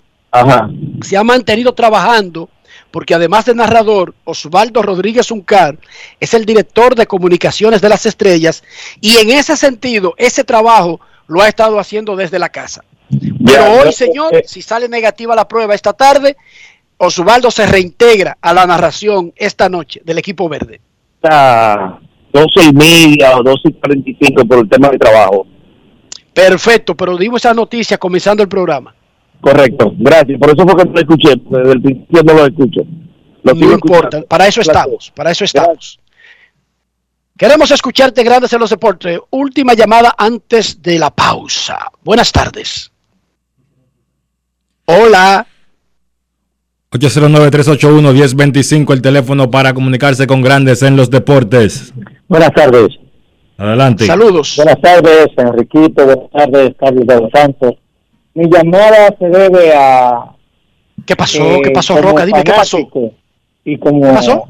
se 1.01 1.15
ha 1.15 1.23
mantenido 1.23 1.73
trabajando 1.73 2.49
porque 2.91 3.13
además 3.13 3.45
de 3.45 3.55
narrador, 3.55 4.13
Osvaldo 4.25 4.81
Rodríguez 4.81 5.31
Uncar 5.31 5.77
es 6.19 6.33
el 6.33 6.43
director 6.43 6.93
de 6.93 7.07
comunicaciones 7.07 7.79
de 7.79 7.87
las 7.87 8.05
estrellas 8.05 8.63
y 8.99 9.15
en 9.15 9.31
ese 9.31 9.55
sentido, 9.55 10.13
ese 10.17 10.43
trabajo 10.43 10.99
lo 11.27 11.41
ha 11.41 11.47
estado 11.47 11.79
haciendo 11.79 12.17
desde 12.17 12.37
la 12.37 12.49
casa. 12.49 12.83
Pero 13.45 13.79
hoy, 13.79 13.93
señor, 13.93 14.43
si 14.45 14.61
sale 14.61 14.89
negativa 14.89 15.35
la 15.35 15.47
prueba 15.47 15.73
esta 15.73 15.93
tarde, 15.93 16.35
Osvaldo 16.97 17.51
se 17.51 17.65
reintegra 17.65 18.37
a 18.41 18.53
la 18.53 18.65
narración 18.65 19.33
esta 19.35 19.69
noche 19.69 20.01
del 20.03 20.17
equipo 20.17 20.47
verde. 20.47 20.79
A 21.23 21.99
12 22.31 22.69
y 22.69 22.73
media 22.73 23.37
o 23.37 23.43
12 23.43 23.59
y 23.65 23.73
45 23.73 24.45
por 24.45 24.59
el 24.59 24.69
tema 24.69 24.89
de 24.89 24.97
trabajo. 24.97 25.45
Perfecto, 26.33 26.95
pero 26.95 27.17
dimos 27.17 27.41
esa 27.41 27.53
noticia 27.53 27.97
comenzando 27.97 28.43
el 28.43 28.49
programa. 28.49 28.93
Correcto, 29.41 29.93
gracias. 29.97 30.39
Por 30.39 30.49
eso 30.49 30.67
fue 30.67 30.75
que 30.75 30.85
no 30.85 30.93
lo 30.93 30.99
escuché, 30.99 31.35
desde 31.35 31.71
el 31.71 31.81
principio 31.81 32.23
no 32.23 32.33
lo 32.33 32.45
escucho. 32.45 32.81
no 33.43 33.53
importa, 33.53 34.21
para 34.23 34.47
eso 34.47 34.61
estamos, 34.61 35.11
para 35.15 35.31
eso 35.31 35.43
estamos. 35.45 35.99
Queremos 37.37 37.69
escucharte 37.71 38.23
grandes 38.23 38.53
en 38.53 38.59
los 38.59 38.69
deportes. 38.69 39.19
Última 39.29 39.73
llamada 39.73 40.15
antes 40.17 40.81
de 40.81 40.97
la 40.97 41.09
pausa. 41.09 41.91
Buenas 42.01 42.31
tardes. 42.31 42.91
Hola. 44.85 45.45
809-381-1025, 46.95 48.93
el 48.93 49.01
teléfono 49.01 49.51
para 49.51 49.73
comunicarse 49.73 50.27
con 50.27 50.41
grandes 50.41 50.81
en 50.83 50.95
los 50.95 51.09
deportes. 51.09 51.93
Buenas 52.27 52.51
tardes. 52.53 52.87
Adelante. 53.57 54.05
Saludos. 54.05 54.53
Buenas 54.57 54.81
tardes, 54.81 55.27
Enriquito. 55.37 56.05
Buenas 56.05 56.29
tardes, 56.31 56.75
Carlos 56.79 57.05
de 57.05 57.21
los 57.21 57.31
Santos. 57.31 57.73
Mi 58.33 58.49
llamada 58.49 59.15
se 59.17 59.25
debe 59.25 59.73
a... 59.73 60.31
¿Qué 61.05 61.15
pasó? 61.15 61.61
¿Qué 61.63 61.71
pasó, 61.71 62.01
Roca? 62.01 62.25
Dime, 62.25 62.43
¿qué 62.43 62.51
pasó? 62.51 62.79
Y 63.63 63.77
como, 63.77 64.01
¿Qué 64.01 64.13
pasó? 64.13 64.43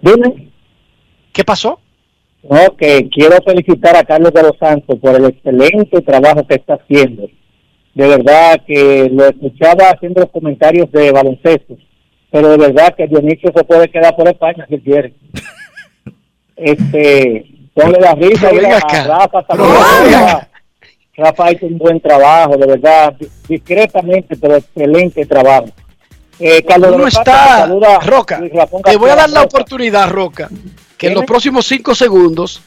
Dime. 0.00 0.50
¿Qué 1.32 1.44
pasó? 1.44 1.80
No, 2.48 2.76
que 2.76 3.08
quiero 3.08 3.36
felicitar 3.44 3.96
a 3.96 4.04
Carlos 4.04 4.32
de 4.32 4.42
los 4.42 4.56
Santos 4.58 4.98
por 5.00 5.16
el 5.16 5.24
excelente 5.24 6.00
trabajo 6.02 6.46
que 6.46 6.56
está 6.56 6.74
haciendo 6.74 7.28
de 7.94 8.08
verdad 8.08 8.60
que 8.66 9.08
lo 9.12 9.26
escuchaba 9.26 9.90
haciendo 9.90 10.22
los 10.22 10.30
comentarios 10.30 10.90
de 10.90 11.12
baloncesto, 11.12 11.76
pero 12.30 12.48
de 12.48 12.56
verdad 12.56 12.94
que 12.96 13.06
Dionisio 13.06 13.52
se 13.54 13.64
puede 13.64 13.88
quedar 13.88 14.16
por 14.16 14.28
España 14.28 14.66
si 14.68 14.78
quiere. 14.80 15.14
este, 16.56 17.46
ponle 17.72 18.00
la 18.00 18.14
risa 18.14 18.52
y 18.52 18.58
a, 18.64 18.80
Rafa 18.80 19.42
también. 19.42 19.70
Rafa, 19.70 20.48
Rafa 21.16 21.52
hizo 21.52 21.66
un 21.66 21.78
buen 21.78 22.00
trabajo, 22.00 22.56
de 22.56 22.66
verdad, 22.66 23.14
discretamente, 23.48 24.36
pero 24.36 24.56
excelente 24.56 25.24
trabajo. 25.26 25.66
Eh, 26.40 26.64
Carlos 26.64 26.92
¿Cómo 26.92 27.06
está, 27.06 27.66
Roca? 28.04 28.40
Te 28.84 28.96
voy 28.96 29.10
a 29.10 29.14
dar 29.14 29.30
la 29.30 29.42
oportunidad, 29.42 30.10
Roca, 30.10 30.50
que 30.98 31.08
en 31.08 31.14
los 31.14 31.24
próximos 31.24 31.64
cinco 31.64 31.94
segundos 31.94 32.60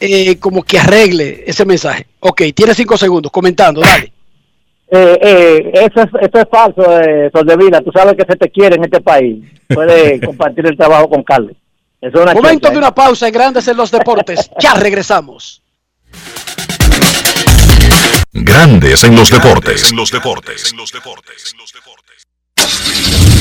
eh, 0.00 0.38
como 0.38 0.62
que 0.62 0.78
arregle 0.78 1.44
ese 1.46 1.64
mensaje. 1.64 2.06
Ok, 2.20 2.42
tiene 2.54 2.74
cinco 2.74 2.98
segundos 2.98 3.32
comentando, 3.32 3.80
dale. 3.80 4.12
Eh, 4.90 5.18
eh, 5.20 5.70
eso, 5.74 6.00
es, 6.00 6.08
eso 6.20 6.38
es 6.38 6.46
falso, 6.50 7.00
eh, 7.00 7.30
Soldevila. 7.32 7.80
Tú 7.82 7.90
sabes 7.92 8.14
que 8.14 8.24
se 8.28 8.36
te 8.36 8.50
quiere 8.50 8.76
en 8.76 8.84
este 8.84 9.00
país. 9.00 9.44
Puede 9.68 10.20
compartir 10.24 10.66
el 10.66 10.76
trabajo 10.76 11.10
con 11.10 11.22
Carlos. 11.22 11.56
Es 12.00 12.14
una 12.14 12.32
Momento 12.32 12.70
de 12.70 12.78
una 12.78 12.94
pausa 12.94 13.26
en 13.26 13.34
Grandes 13.34 13.68
en 13.68 13.76
los 13.76 13.90
Deportes. 13.90 14.50
ya 14.60 14.74
regresamos. 14.74 15.62
Grandes 18.32 19.04
en 19.04 19.16
los 19.16 19.30
deportes. 19.30 19.90
En 19.90 19.96
los 19.96 20.10
deportes. 20.10 20.70
En 20.70 20.78
los 20.78 20.92
deportes. 20.92 21.54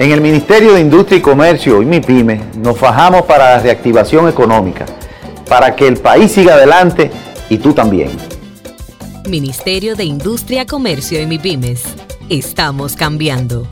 En 0.00 0.12
el 0.12 0.22
Ministerio 0.22 0.72
de 0.72 0.80
Industria 0.80 1.18
y 1.18 1.20
Comercio 1.20 1.82
y 1.82 1.84
MIPYME 1.84 2.40
nos 2.56 2.78
fajamos 2.78 3.20
para 3.26 3.56
la 3.56 3.62
reactivación 3.62 4.30
económica, 4.30 4.86
para 5.46 5.76
que 5.76 5.86
el 5.86 5.98
país 5.98 6.32
siga 6.32 6.54
adelante 6.54 7.10
y 7.50 7.58
tú 7.58 7.74
también. 7.74 8.08
Ministerio 9.28 9.96
de 9.96 10.04
Industria, 10.04 10.64
Comercio 10.64 11.20
y 11.20 11.26
MIPYMES. 11.26 11.82
Estamos 12.30 12.96
cambiando. 12.96 13.66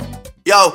Yo, 0.45 0.75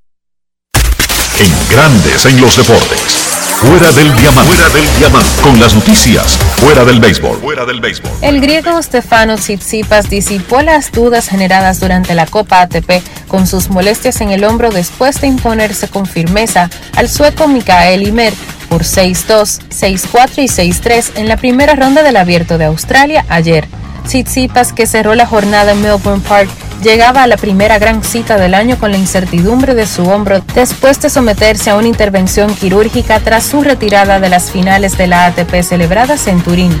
En 1.39 1.51
Grandes 1.69 2.25
en 2.25 2.39
los 2.41 2.57
Deportes. 2.57 3.31
Fuera 3.55 3.91
del 3.91 4.15
diamante. 4.15 4.53
Fuera 4.53 4.69
del 4.69 4.97
diamante. 4.97 5.41
Con 5.41 5.59
las 5.59 5.73
noticias. 5.73 6.37
Fuera 6.57 6.83
del 6.83 6.99
béisbol. 6.99 7.39
Fuera 7.39 7.65
del 7.65 7.79
béisbol. 7.79 8.11
El 8.21 8.41
griego 8.41 8.81
Stefano 8.81 9.35
Tsitsipas 9.35 10.09
disipó 10.09 10.61
las 10.61 10.91
dudas 10.91 11.29
generadas 11.29 11.79
durante 11.79 12.15
la 12.15 12.25
Copa 12.25 12.61
ATP 12.61 13.01
con 13.27 13.47
sus 13.47 13.69
molestias 13.69 14.21
en 14.21 14.31
el 14.31 14.43
hombro 14.43 14.71
después 14.71 15.21
de 15.21 15.27
imponerse 15.27 15.87
con 15.87 16.05
firmeza 16.05 16.69
al 16.95 17.09
sueco 17.09 17.47
Mikael 17.47 18.03
Ymer 18.03 18.33
por 18.69 18.83
6-2, 18.83 19.61
6-4 19.69 20.31
y 20.37 20.47
6-3 20.47 21.11
en 21.15 21.27
la 21.27 21.37
primera 21.37 21.75
ronda 21.75 22.03
del 22.03 22.17
Abierto 22.17 22.57
de 22.57 22.65
Australia 22.65 23.25
ayer. 23.29 23.67
Tsitsipas, 24.05 24.73
que 24.73 24.87
cerró 24.87 25.15
la 25.15 25.25
jornada 25.25 25.71
en 25.71 25.81
Melbourne 25.81 26.23
Park, 26.27 26.49
llegaba 26.81 27.23
a 27.23 27.27
la 27.27 27.37
primera 27.37 27.77
gran 27.79 28.03
cita 28.03 28.37
del 28.37 28.53
año 28.53 28.77
con 28.79 28.91
la 28.91 28.97
incertidumbre 28.97 29.75
de 29.75 29.85
su 29.85 30.03
hombro 30.09 30.41
después 30.55 30.99
de 30.99 31.09
someterse 31.09 31.69
a 31.69 31.75
una 31.75 31.87
intervención 31.87 32.53
quirúrgica 32.55 33.19
tras 33.19 33.43
su 33.43 33.61
retirada 33.61 34.19
de 34.19 34.29
las 34.29 34.51
finales 34.51 34.97
de 34.97 35.07
la 35.07 35.27
ATP 35.27 35.61
celebradas 35.61 36.27
en 36.27 36.41
Turín. 36.41 36.71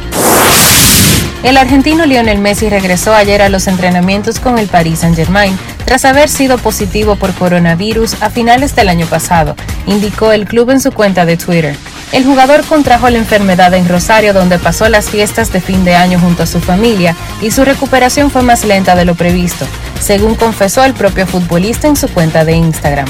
El 1.43 1.57
argentino 1.57 2.05
Lionel 2.05 2.39
Messi 2.39 2.69
regresó 2.69 3.13
ayer 3.13 3.41
a 3.41 3.49
los 3.49 3.67
entrenamientos 3.67 4.39
con 4.39 4.59
el 4.59 4.67
Paris 4.67 4.99
Saint-Germain 4.99 5.57
tras 5.85 6.05
haber 6.05 6.29
sido 6.29 6.57
positivo 6.57 7.15
por 7.15 7.33
coronavirus 7.33 8.21
a 8.21 8.29
finales 8.29 8.75
del 8.75 8.89
año 8.89 9.07
pasado, 9.07 9.55
indicó 9.87 10.31
el 10.31 10.45
club 10.45 10.69
en 10.69 10.79
su 10.79 10.91
cuenta 10.91 11.25
de 11.25 11.37
Twitter. 11.37 11.75
El 12.11 12.25
jugador 12.25 12.63
contrajo 12.65 13.09
la 13.09 13.17
enfermedad 13.17 13.73
en 13.73 13.87
Rosario 13.87 14.33
donde 14.33 14.59
pasó 14.59 14.87
las 14.89 15.09
fiestas 15.09 15.51
de 15.51 15.61
fin 15.61 15.83
de 15.83 15.95
año 15.95 16.19
junto 16.19 16.43
a 16.43 16.47
su 16.47 16.59
familia 16.59 17.15
y 17.41 17.51
su 17.51 17.65
recuperación 17.65 18.29
fue 18.29 18.41
más 18.41 18.63
lenta 18.63 18.95
de 18.95 19.05
lo 19.05 19.15
previsto, 19.15 19.65
según 20.01 20.35
confesó 20.35 20.83
el 20.83 20.93
propio 20.93 21.27
futbolista 21.27 21.87
en 21.87 21.95
su 21.95 22.07
cuenta 22.09 22.43
de 22.43 22.53
Instagram. 22.53 23.07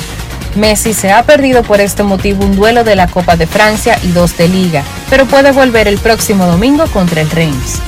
Messi 0.56 0.94
se 0.94 1.12
ha 1.12 1.24
perdido 1.24 1.64
por 1.64 1.80
este 1.80 2.04
motivo 2.04 2.44
un 2.46 2.56
duelo 2.56 2.84
de 2.84 2.96
la 2.96 3.08
Copa 3.08 3.38
de 3.38 3.48
Francia 3.48 3.98
y 4.04 4.12
dos 4.12 4.38
de 4.38 4.50
Liga, 4.50 4.84
pero 5.10 5.26
puede 5.26 5.52
volver 5.52 5.88
el 5.88 5.98
próximo 5.98 6.46
domingo 6.46 6.86
contra 6.88 7.22
el 7.22 7.30
Reims. 7.32 7.80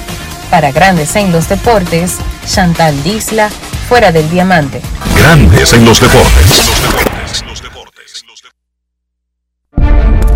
Para 0.49 0.71
Grandes 0.71 1.15
en 1.15 1.31
los 1.31 1.49
Deportes, 1.49 2.17
Chantal 2.47 3.03
Disla, 3.03 3.49
fuera 3.89 4.11
del 4.11 4.29
diamante. 4.29 4.81
Grandes 5.17 5.73
en 5.73 5.83
los 5.83 5.99
deportes. 5.99 6.71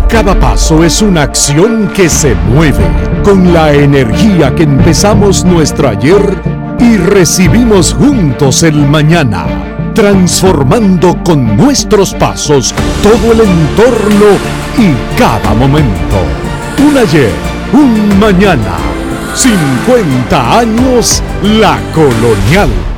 Cada 0.08 0.38
paso 0.38 0.84
es 0.84 1.00
una 1.00 1.22
acción 1.22 1.92
que 1.94 2.08
se 2.08 2.34
mueve 2.34 2.84
con 3.22 3.52
la 3.52 3.72
energía 3.72 4.54
que 4.54 4.64
empezamos 4.64 5.44
nuestro 5.44 5.88
ayer 5.88 6.57
y 6.78 6.96
recibimos 6.96 7.94
juntos 7.94 8.62
el 8.62 8.74
mañana, 8.88 9.46
transformando 9.94 11.22
con 11.24 11.56
nuestros 11.56 12.14
pasos 12.14 12.74
todo 13.02 13.32
el 13.32 13.40
entorno 13.40 14.26
y 14.78 15.18
cada 15.18 15.54
momento. 15.54 16.16
Un 16.86 16.96
ayer, 16.96 17.32
un 17.72 18.18
mañana, 18.18 18.76
50 19.34 20.58
años 20.58 21.22
la 21.42 21.78
colonial. 21.94 22.97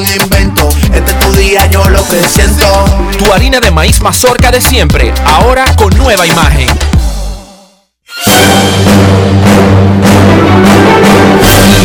invento. 0.09 0.69
Este 0.93 1.11
es 1.11 1.19
tu 1.19 1.31
día, 1.33 1.65
yo 1.67 1.87
lo 1.89 2.07
que 2.07 2.21
siento. 2.27 2.85
Tu 3.17 3.31
harina 3.31 3.59
de 3.59 3.71
maíz 3.71 4.01
mazorca 4.01 4.51
de 4.51 4.61
siempre, 4.61 5.13
ahora 5.25 5.65
con 5.75 5.95
nueva 5.97 6.25
imagen. 6.25 6.67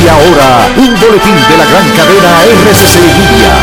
Y 0.02 0.08
ahora, 0.08 0.68
un 0.76 1.00
boletín 1.00 1.34
de 1.48 1.56
la 1.56 1.64
gran 1.64 1.88
cadena 1.90 2.42
RCC 2.44 2.96
Media. 3.16 3.56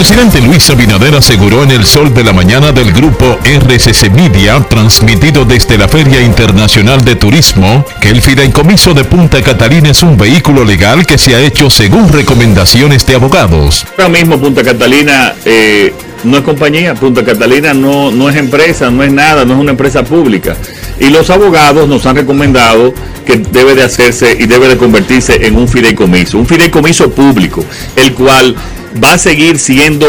El 0.00 0.06
presidente 0.06 0.40
Luis 0.40 0.70
Abinader 0.70 1.14
aseguró 1.14 1.62
en 1.62 1.72
el 1.72 1.84
sol 1.84 2.14
de 2.14 2.24
la 2.24 2.32
mañana 2.32 2.72
del 2.72 2.90
grupo 2.90 3.38
RCC 3.44 4.10
Media, 4.10 4.58
transmitido 4.66 5.44
desde 5.44 5.76
la 5.76 5.88
Feria 5.88 6.22
Internacional 6.22 7.04
de 7.04 7.16
Turismo, 7.16 7.84
que 8.00 8.08
el 8.08 8.22
fideicomiso 8.22 8.94
de 8.94 9.04
Punta 9.04 9.42
Catalina 9.42 9.90
es 9.90 10.02
un 10.02 10.16
vehículo 10.16 10.64
legal 10.64 11.04
que 11.04 11.18
se 11.18 11.34
ha 11.34 11.40
hecho 11.40 11.68
según 11.68 12.10
recomendaciones 12.10 13.04
de 13.04 13.14
abogados. 13.16 13.86
Ahora 13.98 14.08
mismo 14.08 14.40
Punta 14.40 14.62
Catalina 14.62 15.34
eh, 15.44 15.92
no 16.24 16.38
es 16.38 16.44
compañía, 16.44 16.94
Punta 16.94 17.22
Catalina 17.22 17.74
no, 17.74 18.10
no 18.10 18.30
es 18.30 18.36
empresa, 18.36 18.90
no 18.90 19.04
es 19.04 19.12
nada, 19.12 19.44
no 19.44 19.52
es 19.52 19.60
una 19.60 19.72
empresa 19.72 20.02
pública. 20.02 20.56
Y 20.98 21.10
los 21.10 21.28
abogados 21.28 21.86
nos 21.86 22.06
han 22.06 22.16
recomendado 22.16 22.94
que 23.26 23.36
debe 23.36 23.74
de 23.74 23.82
hacerse 23.82 24.34
y 24.40 24.46
debe 24.46 24.66
de 24.68 24.78
convertirse 24.78 25.46
en 25.46 25.56
un 25.56 25.68
fideicomiso, 25.68 26.38
un 26.38 26.46
fideicomiso 26.46 27.10
público, 27.10 27.62
el 27.96 28.14
cual 28.14 28.56
va 29.02 29.14
a 29.14 29.18
seguir 29.18 29.58
siendo 29.58 30.06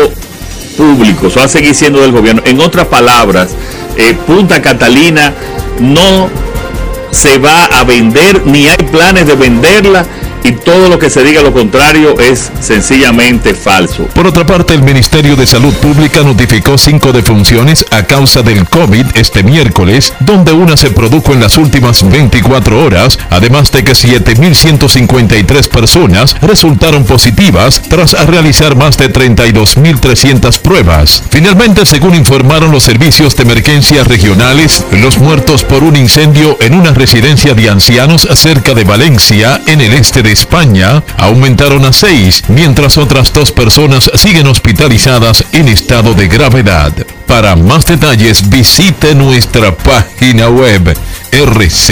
público, 0.78 1.30
va 1.38 1.46
a 1.46 1.48
seguir 1.48 1.76
siendo 1.76 2.02
del 2.02 2.12
gobierno. 2.12 2.42
En 2.46 2.60
otras 2.60 2.88
palabras, 2.88 3.52
eh, 3.98 4.16
Punta 4.26 4.62
Catalina 4.62 5.34
no 5.80 6.30
se 7.12 7.38
va 7.38 7.66
a 7.66 7.84
vender, 7.84 8.46
ni 8.46 8.68
hay 8.68 8.78
planes 8.78 9.28
de 9.28 9.36
venderla 9.36 10.06
y 10.44 10.54
todo 10.54 10.90
lo 10.90 11.00
que 11.00 11.10
se 11.10 11.24
diga 11.24 11.42
lo 11.42 11.54
contrario 11.54 12.20
es 12.20 12.52
sencillamente 12.60 13.54
falso. 13.54 14.06
Por 14.14 14.28
otra 14.28 14.46
parte, 14.46 14.74
el 14.74 14.84
Ministerio 14.84 15.36
de 15.36 15.46
Salud 15.46 15.74
Pública 15.76 16.24
notificó 16.24 16.78
cinco 16.78 17.12
defunciones 17.12 17.86
a 17.92 18.04
causa 18.04 18.42
del 18.42 18.68
COVID 18.68 19.06
este 19.16 19.44
miércoles, 19.44 20.14
donde 20.20 20.52
una 20.52 20.78
se 20.78 20.92
produjo 20.92 21.34
en 21.34 21.42
las 21.42 21.58
últimas 21.58 22.10
24 22.10 22.84
horas, 22.84 23.18
además 23.30 23.72
de 23.72 23.84
que 23.84 23.94
7.153 23.94 25.68
personas 25.70 26.36
resultaron 26.42 27.04
positivas 27.06 27.82
tras 27.90 28.14
realizar 28.28 28.76
más 28.76 28.98
de 28.98 29.12
32.300 29.12 30.60
pruebas. 30.60 31.24
Finalmente, 31.30 31.86
según 31.86 32.16
informaron 32.16 32.72
los 32.72 32.84
servicios 32.84 33.36
de 33.36 33.44
emergencia 33.44 34.04
regionales, 34.04 34.86
los 34.92 35.18
muertos 35.18 35.64
por 35.64 35.84
un 35.84 35.96
incendio 35.96 36.58
en 36.62 36.76
una 36.76 36.92
residencia 36.92 37.54
de 37.54 37.70
ancianos 37.70 38.28
cerca 38.36 38.74
de 38.74 38.84
Valencia, 38.84 39.62
en 39.68 39.82
el 39.82 39.94
este 39.94 40.24
de 40.24 40.31
España, 40.32 41.04
aumentaron 41.18 41.86
a 41.86 41.94
seis, 41.94 42.44
mientras 42.48 42.98
otras 42.98 43.32
dos 43.34 43.52
personas 43.52 44.10
siguen 44.16 44.48
hospitalizadas 44.48 45.46
en 45.52 45.68
estado 45.68 46.14
de 46.14 46.28
gravedad. 46.28 46.94
Para 47.28 47.56
más 47.56 47.86
detalles 47.86 48.50
visite 48.50 49.14
nuestra 49.16 49.76
página 49.76 50.50
web 50.50 50.98
rccmedia.com.do. 51.32 51.92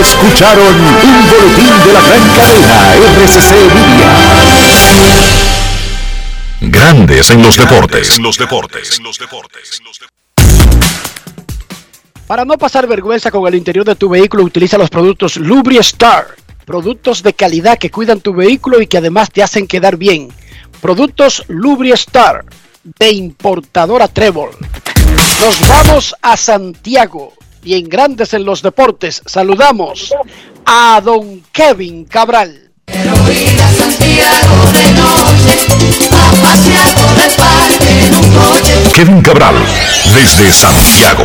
Escucharon 0.00 0.74
un 0.74 1.26
boletín 1.28 1.74
de 1.86 1.92
la 1.92 2.00
gran 2.02 2.28
cadena 2.36 2.94
RCC 2.94 3.52
Media. 3.74 4.08
Grandes 6.60 7.30
en 7.30 7.42
los 7.42 7.56
deportes. 7.56 8.16
En 8.16 8.22
los 8.22 8.36
deportes. 8.38 9.00
Para 12.28 12.44
no 12.44 12.58
pasar 12.58 12.86
vergüenza 12.86 13.30
con 13.30 13.48
el 13.48 13.54
interior 13.54 13.86
de 13.86 13.94
tu 13.94 14.10
vehículo, 14.10 14.44
utiliza 14.44 14.76
los 14.76 14.90
productos 14.90 15.38
Lubri 15.38 15.78
Star. 15.78 16.26
Productos 16.66 17.22
de 17.22 17.32
calidad 17.32 17.78
que 17.78 17.90
cuidan 17.90 18.20
tu 18.20 18.34
vehículo 18.34 18.82
y 18.82 18.86
que 18.86 18.98
además 18.98 19.30
te 19.30 19.42
hacen 19.42 19.66
quedar 19.66 19.96
bien. 19.96 20.28
Productos 20.82 21.42
Lubri 21.48 21.90
Star 21.92 22.44
de 22.84 23.10
importadora 23.12 24.08
Trébol. 24.08 24.50
Nos 25.40 25.68
vamos 25.68 26.14
a 26.20 26.36
Santiago 26.36 27.32
y 27.64 27.76
en 27.76 27.88
Grandes 27.88 28.34
en 28.34 28.44
los 28.44 28.60
Deportes 28.60 29.22
saludamos 29.24 30.14
a 30.66 31.00
don 31.02 31.42
Kevin 31.50 32.04
Cabral. 32.04 32.70
Kevin 38.94 39.22
Cabral, 39.22 39.54
desde 40.14 40.50
Santiago. 40.50 41.24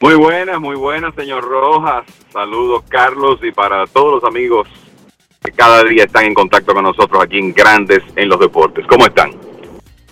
Muy 0.00 0.14
buenas, 0.14 0.60
muy 0.60 0.76
buenas, 0.76 1.14
señor 1.14 1.44
Rojas. 1.44 2.04
Saludos, 2.32 2.82
Carlos, 2.88 3.38
y 3.42 3.52
para 3.52 3.86
todos 3.86 4.22
los 4.22 4.24
amigos 4.24 4.66
que 5.44 5.52
cada 5.52 5.84
día 5.84 6.04
están 6.04 6.24
en 6.24 6.34
contacto 6.34 6.74
con 6.74 6.84
nosotros 6.84 7.22
aquí 7.22 7.38
en 7.38 7.52
Grandes 7.52 8.00
en 8.16 8.28
los 8.28 8.40
Deportes. 8.40 8.86
¿Cómo 8.88 9.06
están? 9.06 9.30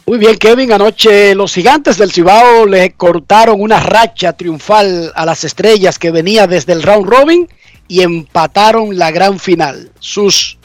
Muy 0.06 0.18
bien, 0.18 0.36
Kevin. 0.36 0.72
Anoche 0.72 1.34
los 1.34 1.54
gigantes 1.54 1.96
del 1.96 2.10
Cibao 2.10 2.66
le 2.66 2.92
cortaron 2.92 3.60
una 3.60 3.80
racha 3.80 4.32
triunfal 4.32 5.12
a 5.14 5.24
las 5.24 5.44
estrellas 5.44 5.98
que 5.98 6.10
venía 6.10 6.46
desde 6.46 6.72
el 6.72 6.82
round 6.82 7.08
robin 7.08 7.48
y 7.90 8.02
empataron 8.02 8.96
la 8.96 9.10
gran 9.10 9.40
final. 9.40 9.90
Sus 9.98 10.56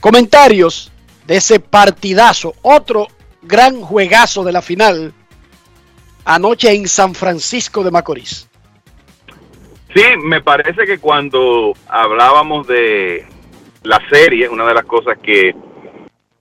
comentarios 0.00 0.90
de 1.24 1.36
ese 1.36 1.60
partidazo, 1.60 2.52
otro 2.62 3.06
gran 3.42 3.80
juegazo 3.80 4.42
de 4.42 4.50
la 4.50 4.60
final, 4.60 5.14
anoche 6.24 6.74
en 6.74 6.88
San 6.88 7.14
Francisco 7.14 7.84
de 7.84 7.92
Macorís. 7.92 8.50
Sí, 9.94 10.02
me 10.24 10.42
parece 10.42 10.84
que 10.84 10.98
cuando 10.98 11.74
hablábamos 11.86 12.66
de 12.66 13.24
la 13.84 14.00
serie, 14.10 14.48
una 14.48 14.66
de 14.66 14.74
las 14.74 14.84
cosas 14.84 15.16
que 15.22 15.54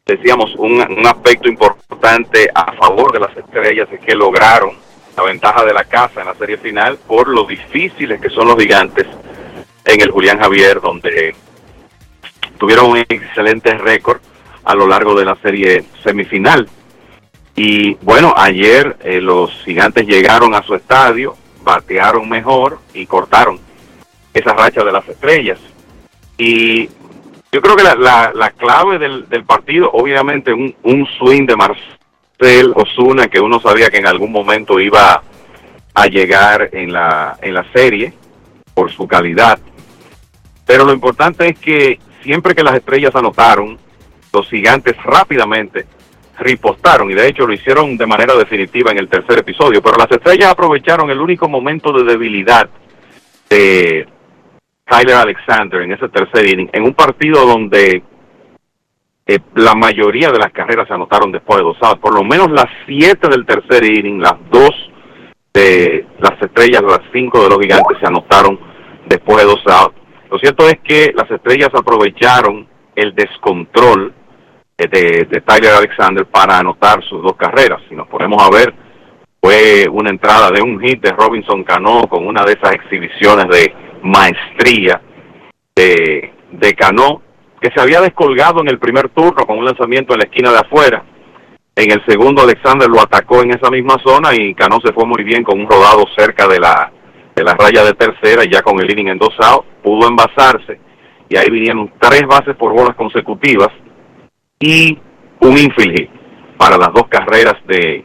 decíamos, 0.04 0.50
un, 0.56 0.82
un 0.82 1.06
aspecto 1.06 1.48
importante 1.48 2.50
a 2.56 2.74
favor 2.74 3.14
de 3.14 3.20
las 3.20 3.38
estrellas 3.38 3.88
es 3.92 4.00
que 4.00 4.16
lograron 4.16 4.72
la 5.16 5.22
ventaja 5.22 5.64
de 5.64 5.74
la 5.74 5.84
casa 5.84 6.22
en 6.22 6.28
la 6.28 6.34
serie 6.34 6.58
final 6.58 6.98
por 7.08 7.28
lo 7.28 7.44
difíciles 7.44 8.20
que 8.20 8.30
son 8.30 8.48
los 8.48 8.58
gigantes 8.58 9.06
en 9.88 10.02
el 10.02 10.12
Julián 10.12 10.40
Javier, 10.40 10.82
donde 10.82 11.34
tuvieron 12.60 12.92
un 12.92 12.98
excelente 12.98 13.78
récord 13.78 14.20
a 14.64 14.76
lo 14.76 14.86
largo 14.86 15.18
de 15.18 15.26
la 15.26 15.36
serie 15.38 15.86
semifinal. 16.04 16.68
Y 17.56 17.96
bueno, 17.96 18.34
ayer 18.36 18.98
eh, 19.04 19.22
los 19.22 19.52
gigantes 19.64 20.06
llegaron 20.06 20.54
a 20.54 20.62
su 20.64 20.76
estadio, 20.76 21.36
batearon 21.64 22.30
mejor 22.30 22.80
y 22.94 23.06
cortaron 23.06 23.60
esa 24.34 24.54
racha 24.54 24.84
de 24.84 24.92
las 24.92 25.08
estrellas. 25.08 25.60
Y 26.38 26.88
yo 27.52 27.62
creo 27.62 27.76
que 27.76 27.84
la, 27.84 27.96
la, 27.96 28.32
la 28.36 28.52
clave 28.52 29.00
del, 29.00 29.28
del, 29.30 29.46
partido, 29.46 29.90
obviamente 29.92 30.54
un, 30.54 30.76
un 30.84 31.08
swing 31.18 31.46
de 31.46 31.56
Marcel 31.56 32.74
Osuna, 32.76 33.28
que 33.28 33.40
uno 33.40 33.60
sabía 33.60 33.90
que 33.90 33.98
en 33.98 34.08
algún 34.08 34.32
momento 34.32 34.80
iba 34.80 35.24
a 35.94 36.08
llegar 36.08 36.70
en 36.74 36.94
la, 36.94 37.38
en 37.42 37.54
la 37.54 37.66
serie 37.74 38.14
por 38.74 38.92
su 38.92 39.08
calidad. 39.08 39.58
Pero 40.68 40.86
lo 40.86 40.94
importante 40.94 41.48
es 41.50 41.58
que 41.58 41.98
siempre 42.22 42.54
que 42.54 42.62
las 42.62 42.76
estrellas 42.76 43.16
anotaron, 43.16 43.80
los 44.34 44.48
gigantes 44.50 44.96
rápidamente 45.04 45.86
ripostaron 46.40 47.10
y 47.10 47.16
de 47.16 47.28
hecho 47.28 47.48
lo 47.48 47.54
hicieron 47.54 47.98
de 47.98 48.06
manera 48.06 48.36
definitiva 48.36 48.92
en 48.92 49.00
el 49.00 49.10
tercer 49.10 49.40
episodio, 49.40 49.82
pero 49.82 49.98
las 49.98 50.12
estrellas 50.12 50.52
aprovecharon 50.52 51.10
el 51.10 51.20
único 51.20 51.50
momento 51.50 51.92
de 51.92 52.04
debilidad 52.04 52.70
de 53.50 54.08
Tyler 54.86 55.16
Alexander 55.16 55.82
en 55.82 55.94
ese 55.94 56.10
tercer 56.10 56.48
inning, 56.48 56.70
en 56.74 56.84
un 56.84 56.94
partido 56.94 57.46
donde 57.46 58.04
eh, 59.26 59.40
la 59.56 59.74
mayoría 59.74 60.32
de 60.32 60.40
las 60.40 60.52
carreras 60.52 60.88
se 60.88 60.94
anotaron 60.94 61.32
después 61.32 61.58
de 61.58 61.64
dos 61.64 61.78
outs, 61.82 62.00
por 62.00 62.14
lo 62.14 62.24
menos 62.24 62.52
las 62.52 62.68
siete 62.86 63.28
del 63.30 63.46
tercer 63.46 63.84
inning, 63.84 64.22
las 64.22 64.36
dos 64.52 64.72
de 65.54 66.06
las 66.20 66.42
estrellas, 66.42 66.84
las 66.84 67.02
cinco 67.12 67.44
de 67.44 67.50
los 67.50 67.60
gigantes 67.60 67.98
se 68.00 68.06
anotaron 68.06 68.60
después 69.08 69.38
de 69.40 69.46
dos 69.46 69.62
outs. 69.66 69.97
Lo 70.30 70.38
cierto 70.40 70.68
es 70.68 70.80
que 70.84 71.14
las 71.16 71.30
estrellas 71.32 71.70
aprovecharon 71.74 72.68
el 72.96 73.16
descontrol 73.16 74.14
de, 74.78 75.28
de, 75.30 75.42
Tyler 75.42 75.74
Alexander 75.74 76.26
para 76.26 76.60
anotar 76.60 77.04
sus 77.04 77.24
dos 77.24 77.36
carreras. 77.36 77.82
Si 77.90 77.96
nos 77.96 78.08
ponemos 78.08 78.44
a 78.44 78.50
ver, 78.50 78.74
fue 79.42 79.88
una 79.90 80.10
entrada 80.10 80.52
de 80.52 80.62
un 80.62 80.80
hit 80.80 81.02
de 81.02 81.12
Robinson 81.12 81.64
Cano 81.64 82.08
con 82.10 82.28
una 82.28 82.44
de 82.44 82.54
esas 82.54 82.74
exhibiciones 82.74 83.48
de 83.48 83.74
maestría 84.04 85.02
de, 85.76 86.34
de 86.52 86.74
Cano, 86.74 87.22
que 87.62 87.72
se 87.74 87.82
había 87.82 88.02
descolgado 88.02 88.62
en 88.62 88.68
el 88.68 88.80
primer 88.80 89.10
turno 89.10 89.46
con 89.46 89.58
un 89.58 89.66
lanzamiento 89.66 90.14
en 90.14 90.20
la 90.20 90.26
esquina 90.26 90.52
de 90.52 90.60
afuera. 90.60 91.04
En 91.76 91.92
el 91.92 92.04
segundo, 92.08 92.42
Alexander 92.42 92.90
lo 92.90 93.02
atacó 93.02 93.42
en 93.44 93.52
esa 93.52 93.70
misma 93.70 93.98
zona 94.04 94.34
y 94.34 94.54
Cano 94.56 94.80
se 94.84 94.94
fue 94.94 95.06
muy 95.06 95.24
bien 95.24 95.44
con 95.44 95.60
un 95.60 95.70
rodado 95.70 96.06
cerca 96.18 96.48
de 96.48 96.60
la, 96.60 96.92
de 97.36 97.44
la 97.44 97.54
raya 97.54 97.84
de 97.84 97.94
tercera, 97.94 98.44
ya 98.46 98.64
con 98.64 98.80
el 98.82 98.90
inning 98.90 99.10
en 99.10 99.20
dos 99.20 99.36
pudo 99.88 100.10
envasarse 100.10 100.80
y 101.30 101.38
ahí 101.38 101.50
vinieron 101.50 101.94
tres 101.98 102.24
bases 102.28 102.58
por 102.58 102.74
bolas 102.74 102.96
consecutivas 102.96 103.70
y 104.60 104.98
un 105.40 105.58
infield 105.58 106.10
para 106.58 106.78
las 106.78 106.92
dos 106.94 107.08
carreras 107.08 107.56
de, 107.68 108.04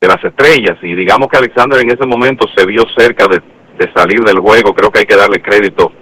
de 0.00 0.08
las 0.08 0.22
estrellas. 0.24 0.78
Y 0.82 0.94
digamos 0.94 1.28
que 1.28 1.38
Alexander 1.38 1.80
en 1.80 1.90
ese 1.90 2.06
momento 2.06 2.46
se 2.56 2.66
vio 2.66 2.84
cerca 2.96 3.28
de, 3.28 3.40
de 3.78 3.92
salir 3.92 4.20
del 4.24 4.40
juego. 4.40 4.74
Creo 4.74 4.90
que 4.90 5.00
hay 5.00 5.06
que 5.06 5.16
darle 5.16 5.40
crédito 5.40 5.92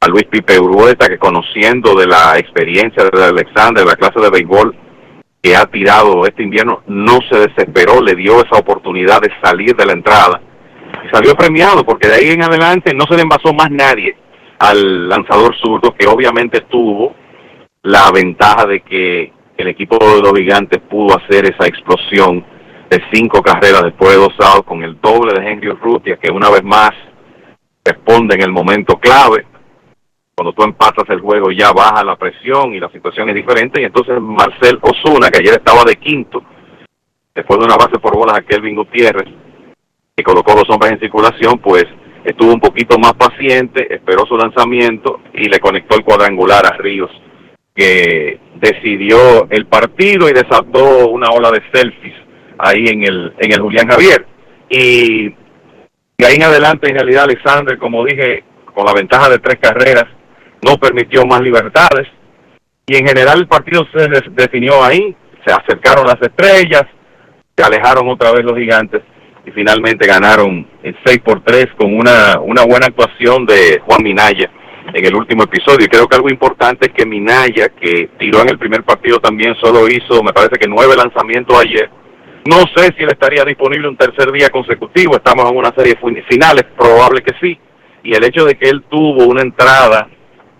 a 0.00 0.08
Luis 0.08 0.24
Pipe 0.24 0.58
Urueta, 0.58 1.08
que 1.08 1.18
conociendo 1.18 1.94
de 1.94 2.06
la 2.06 2.38
experiencia 2.38 3.04
de 3.04 3.24
Alexander, 3.24 3.84
de 3.84 3.90
la 3.90 3.96
clase 3.96 4.20
de 4.20 4.30
béisbol 4.30 4.76
que 5.40 5.56
ha 5.56 5.64
tirado 5.66 6.26
este 6.26 6.42
invierno, 6.42 6.82
no 6.88 7.20
se 7.30 7.48
desesperó, 7.48 8.02
le 8.02 8.14
dio 8.16 8.44
esa 8.44 8.56
oportunidad 8.56 9.22
de 9.22 9.30
salir 9.42 9.74
de 9.76 9.86
la 9.86 9.92
entrada 9.92 10.42
salió 11.12 11.34
premiado 11.34 11.84
porque 11.84 12.08
de 12.08 12.14
ahí 12.14 12.30
en 12.30 12.42
adelante 12.42 12.92
no 12.94 13.04
se 13.06 13.14
le 13.14 13.22
envasó 13.22 13.52
más 13.54 13.70
nadie 13.70 14.16
al 14.58 15.08
lanzador 15.08 15.56
zurdo 15.56 15.94
que 15.94 16.06
obviamente 16.06 16.62
tuvo 16.62 17.14
la 17.82 18.10
ventaja 18.12 18.66
de 18.66 18.80
que 18.80 19.32
el 19.56 19.68
equipo 19.68 19.98
de 19.98 20.22
los 20.22 20.32
gigantes 20.32 20.80
pudo 20.88 21.16
hacer 21.16 21.46
esa 21.46 21.66
explosión 21.66 22.44
de 22.90 23.02
cinco 23.12 23.42
carreras 23.42 23.82
después 23.82 24.10
de 24.10 24.16
dos 24.16 24.34
outs 24.40 24.66
con 24.66 24.82
el 24.82 25.00
doble 25.00 25.38
de 25.38 25.46
Henry 25.46 25.68
Urrutia 25.68 26.16
que 26.16 26.32
una 26.32 26.50
vez 26.50 26.62
más 26.64 26.90
responde 27.84 28.34
en 28.34 28.42
el 28.42 28.52
momento 28.52 28.98
clave. 28.98 29.46
Cuando 30.34 30.52
tú 30.52 30.62
empatas 30.62 31.08
el 31.08 31.20
juego 31.20 31.50
ya 31.50 31.72
baja 31.72 32.04
la 32.04 32.16
presión 32.16 32.72
y 32.74 32.80
la 32.80 32.88
situación 32.90 33.28
es 33.28 33.34
diferente. 33.34 33.80
Y 33.80 33.84
entonces 33.84 34.20
Marcel 34.20 34.78
Osuna 34.80 35.30
que 35.30 35.40
ayer 35.40 35.54
estaba 35.54 35.84
de 35.84 35.96
quinto 35.96 36.42
después 37.34 37.58
de 37.58 37.66
una 37.66 37.76
base 37.76 37.98
por 37.98 38.16
bolas 38.16 38.38
a 38.38 38.42
Kelvin 38.42 38.76
Gutiérrez 38.76 39.28
que 40.16 40.24
colocó 40.24 40.54
los 40.54 40.68
hombres 40.70 40.92
en 40.92 41.00
circulación 41.00 41.58
pues 41.58 41.84
estuvo 42.28 42.52
un 42.52 42.60
poquito 42.60 42.98
más 42.98 43.14
paciente, 43.14 43.94
esperó 43.94 44.26
su 44.26 44.36
lanzamiento 44.36 45.20
y 45.32 45.48
le 45.48 45.58
conectó 45.60 45.96
el 45.96 46.04
cuadrangular 46.04 46.66
a 46.66 46.76
Ríos, 46.76 47.10
que 47.74 48.38
decidió 48.56 49.48
el 49.48 49.66
partido 49.66 50.28
y 50.28 50.34
desató 50.34 51.08
una 51.08 51.30
ola 51.30 51.50
de 51.50 51.62
selfies 51.72 52.14
ahí 52.58 52.84
en 52.86 53.04
el, 53.04 53.32
en 53.38 53.52
el 53.52 53.60
Julián 53.60 53.88
Javier. 53.88 54.26
Y 54.68 55.30
de 56.18 56.26
ahí 56.26 56.36
en 56.36 56.42
adelante, 56.42 56.90
en 56.90 56.96
realidad, 56.96 57.24
Alexander, 57.24 57.78
como 57.78 58.04
dije, 58.04 58.44
con 58.74 58.84
la 58.84 58.92
ventaja 58.92 59.30
de 59.30 59.38
tres 59.38 59.58
carreras, 59.58 60.04
no 60.62 60.76
permitió 60.76 61.24
más 61.24 61.40
libertades. 61.40 62.08
Y 62.86 62.96
en 62.96 63.06
general 63.06 63.38
el 63.38 63.48
partido 63.48 63.86
se 63.90 64.06
definió 64.32 64.84
ahí, 64.84 65.16
se 65.46 65.52
acercaron 65.52 66.06
las 66.06 66.20
estrellas, 66.20 66.84
se 67.56 67.64
alejaron 67.64 68.06
otra 68.08 68.32
vez 68.32 68.44
los 68.44 68.58
gigantes 68.58 69.02
y 69.48 69.50
finalmente 69.52 70.06
ganaron 70.06 70.66
en 70.82 70.96
6 71.04 71.20
por 71.24 71.42
3 71.42 71.68
con 71.78 71.94
una, 71.94 72.38
una 72.40 72.64
buena 72.64 72.86
actuación 72.86 73.46
de 73.46 73.80
Juan 73.84 74.02
Minaya 74.02 74.50
en 74.92 75.04
el 75.04 75.14
último 75.14 75.44
episodio. 75.44 75.86
Y 75.86 75.88
creo 75.88 76.06
que 76.06 76.16
algo 76.16 76.28
importante 76.28 76.88
es 76.88 76.92
que 76.92 77.06
Minaya, 77.06 77.70
que 77.70 78.10
tiró 78.18 78.42
en 78.42 78.50
el 78.50 78.58
primer 78.58 78.84
partido 78.84 79.18
también, 79.20 79.54
solo 79.60 79.88
hizo, 79.88 80.22
me 80.22 80.32
parece 80.32 80.58
que 80.58 80.68
nueve 80.68 80.94
lanzamientos 80.96 81.58
ayer. 81.58 81.88
No 82.44 82.64
sé 82.76 82.92
si 82.96 83.04
él 83.04 83.10
estaría 83.10 83.44
disponible 83.44 83.88
un 83.88 83.96
tercer 83.96 84.30
día 84.32 84.50
consecutivo, 84.50 85.16
estamos 85.16 85.50
en 85.50 85.56
una 85.56 85.72
serie 85.74 85.98
finales, 86.28 86.64
probable 86.76 87.22
que 87.22 87.34
sí. 87.40 87.58
Y 88.02 88.14
el 88.14 88.24
hecho 88.24 88.44
de 88.44 88.54
que 88.56 88.68
él 88.68 88.84
tuvo 88.88 89.26
una 89.26 89.42
entrada 89.42 90.08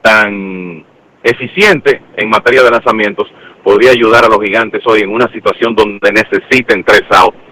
tan 0.03 0.84
eficiente 1.22 2.03
en 2.16 2.30
materia 2.30 2.62
de 2.62 2.70
lanzamientos 2.70 3.28
podría 3.62 3.91
ayudar 3.91 4.24
a 4.24 4.28
los 4.28 4.43
gigantes 4.43 4.82
hoy 4.86 5.01
en 5.01 5.11
una 5.11 5.30
situación 5.32 5.74
donde 5.74 6.11
necesiten 6.12 6.84
tres 6.84 7.03
outs 7.11 7.47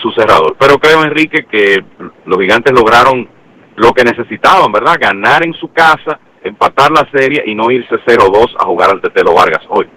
su 0.00 0.10
cerrador. 0.12 0.56
Pero 0.58 0.78
creo, 0.78 1.04
Enrique, 1.04 1.44
que 1.44 1.84
los 2.24 2.38
gigantes 2.38 2.72
lograron 2.72 3.28
lo 3.76 3.92
que 3.92 4.04
necesitaban, 4.04 4.72
¿verdad? 4.72 4.96
Ganar 5.00 5.44
en 5.44 5.54
su 5.54 5.72
casa, 5.72 6.18
empatar 6.42 6.90
la 6.90 7.08
serie 7.10 7.42
y 7.46 7.54
no 7.54 7.70
irse 7.70 7.96
0-2 8.06 8.56
a 8.58 8.66
jugar 8.66 8.90
al 8.90 9.00
Tetelo 9.00 9.34
Vargas 9.34 9.64
hoy. 9.68 9.88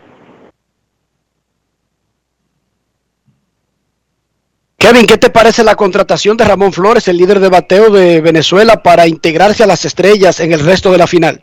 Kevin, 4.77 5.05
¿qué 5.05 5.17
te 5.17 5.29
parece 5.29 5.63
la 5.63 5.75
contratación 5.75 6.35
de 6.35 6.43
Ramón 6.43 6.73
Flores, 6.73 7.07
el 7.07 7.15
líder 7.15 7.39
de 7.39 7.47
bateo 7.47 7.89
de 7.89 8.19
Venezuela, 8.19 8.83
para 8.83 9.07
integrarse 9.07 9.63
a 9.63 9.67
las 9.67 9.85
estrellas 9.85 10.41
en 10.41 10.51
el 10.51 10.59
resto 10.59 10.91
de 10.91 10.97
la 10.97 11.07
final? 11.07 11.41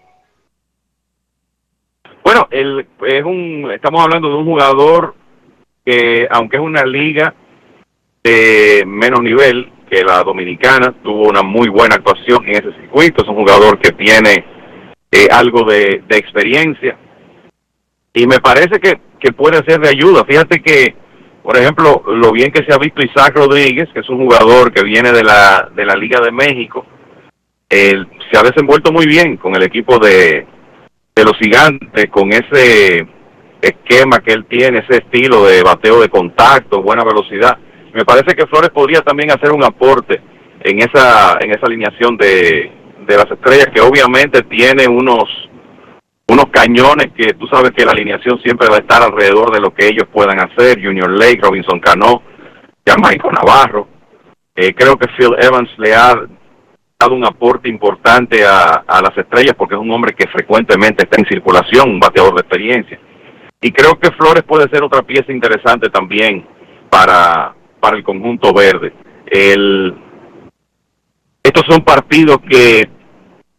Bueno, 2.23 2.47
el, 2.51 2.87
es 3.07 3.25
un, 3.25 3.71
estamos 3.75 4.03
hablando 4.03 4.29
de 4.29 4.35
un 4.35 4.45
jugador 4.45 5.15
que, 5.87 6.29
aunque 6.31 6.59
es 6.59 6.63
una 6.63 6.85
liga 6.85 7.35
de 8.23 8.85
menos 8.87 9.23
nivel 9.23 9.71
que 9.91 10.05
la 10.05 10.23
dominicana, 10.23 10.95
tuvo 11.03 11.29
una 11.29 11.43
muy 11.43 11.69
buena 11.69 11.97
actuación 11.97 12.45
en 12.47 12.53
ese 12.53 12.73
circuito, 12.81 13.23
es 13.23 13.29
un 13.29 13.35
jugador 13.35 13.79
que 13.81 13.91
tiene 13.93 14.45
eh, 15.11 15.27
algo 15.31 15.65
de, 15.65 16.05
experiencia 16.11 16.97
y 18.15 18.27
me 18.27 18.39
parece 18.39 18.79
que, 18.79 19.01
que 19.19 19.33
puede 19.33 19.65
ser 19.65 19.81
de 19.81 19.89
ayuda. 19.89 20.25
Fíjate 20.25 20.63
que, 20.63 20.95
por 21.43 21.57
ejemplo, 21.57 22.03
lo 22.07 22.33
bien 22.33 22.53
que 22.53 22.65
se 22.65 22.73
ha 22.73 22.79
visto 22.79 23.05
Isaac 23.05 23.37
Rodríguez, 23.37 23.89
que 23.93 24.01
es 24.01 24.09
un 24.09 24.19
jugador 24.19 24.73
que 24.73 24.85
viene 24.85 25.13
de 25.13 25.25
la, 25.25 25.69
de 25.75 25.85
la 25.85 25.95
Liga 25.95 26.21
de 26.21 26.31
México, 26.31 26.87
se 27.69 28.39
ha 28.39 28.43
desenvuelto 28.43 28.93
muy 28.93 29.07
bien 29.07 29.37
con 29.37 29.55
el 29.55 29.63
equipo 29.63 29.99
de, 29.99 30.47
de 31.15 31.25
los 31.25 31.37
gigantes, 31.39 32.11
con 32.11 32.33
ese 32.33 33.07
esquema 33.63 34.21
que 34.21 34.33
él 34.33 34.45
tiene, 34.47 34.81
ese 34.81 35.03
estilo 35.05 35.45
de 35.45 35.63
bateo 35.63 36.01
de 36.01 36.09
contacto, 36.09 36.83
buena 36.83 37.05
velocidad 37.05 37.59
me 37.93 38.05
parece 38.05 38.35
que 38.35 38.47
Flores 38.47 38.71
podría 38.71 39.01
también 39.03 39.31
hacer 39.31 39.53
un 39.53 39.65
aporte 39.65 40.21
en 40.63 40.79
esa 40.79 41.39
en 41.41 41.51
esa 41.51 41.67
alineación 41.67 42.17
de, 42.17 42.71
de 43.07 43.17
las 43.17 43.31
estrellas 43.31 43.69
que 43.75 43.81
obviamente 43.81 44.43
tiene 44.43 44.87
unos 44.87 45.25
unos 46.29 46.47
cañones 46.53 47.09
que 47.17 47.35
tú 47.35 47.47
sabes 47.49 47.73
que 47.73 47.85
la 47.85 47.93
alineación 47.93 48.41
siempre 48.43 48.69
va 48.69 48.77
a 48.77 48.81
estar 48.81 49.03
alrededor 49.03 49.53
de 49.53 49.61
lo 49.61 49.75
que 49.75 49.89
ellos 49.89 50.07
puedan 50.13 50.39
hacer, 50.39 50.81
Junior 50.81 51.11
Lake, 51.11 51.41
Robinson 51.43 51.81
Cano, 51.81 52.23
Jamaico 52.87 53.33
Navarro. 53.33 53.89
Eh, 54.55 54.73
creo 54.73 54.97
que 54.97 55.09
Phil 55.17 55.35
Evans 55.41 55.69
le 55.79 55.93
ha 55.93 56.15
dado 57.01 57.15
un 57.15 57.25
aporte 57.25 57.69
importante 57.69 58.45
a, 58.45 58.85
a 58.87 59.03
las 59.03 59.17
estrellas 59.19 59.55
porque 59.59 59.75
es 59.75 59.81
un 59.81 59.91
hombre 59.91 60.15
que 60.15 60.29
frecuentemente 60.29 61.03
está 61.03 61.21
en 61.21 61.27
circulación, 61.27 61.91
un 61.91 62.01
bateador 62.01 62.35
de 62.35 62.43
experiencia. 62.43 63.01
Y 63.61 63.73
creo 63.73 63.99
que 63.99 64.13
Flores 64.13 64.45
puede 64.45 64.69
ser 64.71 64.85
otra 64.85 65.03
pieza 65.03 65.33
interesante 65.33 65.89
también 65.91 66.47
para, 66.89 67.55
para 67.81 67.97
el 67.97 68.05
conjunto 68.05 68.53
verde. 68.53 68.93
El, 69.27 69.95
estos 71.43 71.65
son 71.69 71.83
partidos 71.83 72.39
que 72.49 72.89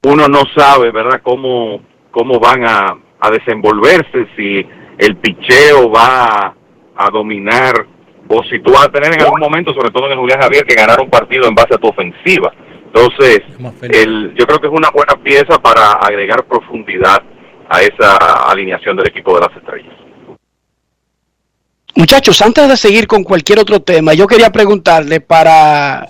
uno 0.03 0.27
no 0.27 0.43
sabe, 0.55 0.91
¿verdad?, 0.91 1.21
cómo, 1.23 1.81
cómo 2.11 2.39
van 2.39 2.63
a, 2.65 2.97
desenvolverse, 3.31 4.27
si 4.35 4.65
el 4.97 5.15
picheo 5.17 5.91
va 5.91 6.55
a, 6.95 7.09
dominar 7.11 7.73
o 8.27 8.43
si 8.43 8.59
tú 8.59 8.71
vas 8.71 8.87
a 8.87 8.91
tener 8.91 9.13
en 9.13 9.21
algún 9.21 9.39
momento, 9.39 9.73
sobre 9.73 9.91
todo 9.91 10.11
en 10.11 10.19
Julián 10.19 10.41
Javier, 10.41 10.65
que 10.65 10.75
ganar 10.75 10.99
un 11.01 11.09
partido 11.09 11.47
en 11.47 11.55
base 11.55 11.75
a 11.75 11.77
tu 11.77 11.87
ofensiva. 11.87 12.51
Entonces, 12.85 13.41
el, 13.81 14.33
yo 14.35 14.45
creo 14.45 14.59
que 14.59 14.67
es 14.67 14.73
una 14.73 14.89
buena 14.89 15.15
pieza 15.23 15.59
para 15.61 15.93
agregar 15.93 16.45
profundidad 16.45 17.21
a 17.69 17.81
esa 17.81 18.49
alineación 18.49 18.97
del 18.97 19.07
equipo 19.07 19.33
de 19.35 19.41
las 19.41 19.55
estrellas. 19.55 19.70
Muchachos, 21.95 22.41
antes 22.41 22.67
de 22.69 22.77
seguir 22.77 23.05
con 23.05 23.23
cualquier 23.23 23.59
otro 23.59 23.81
tema, 23.81 24.13
yo 24.13 24.25
quería 24.25 24.51
preguntarle 24.51 25.19
para 25.19 26.07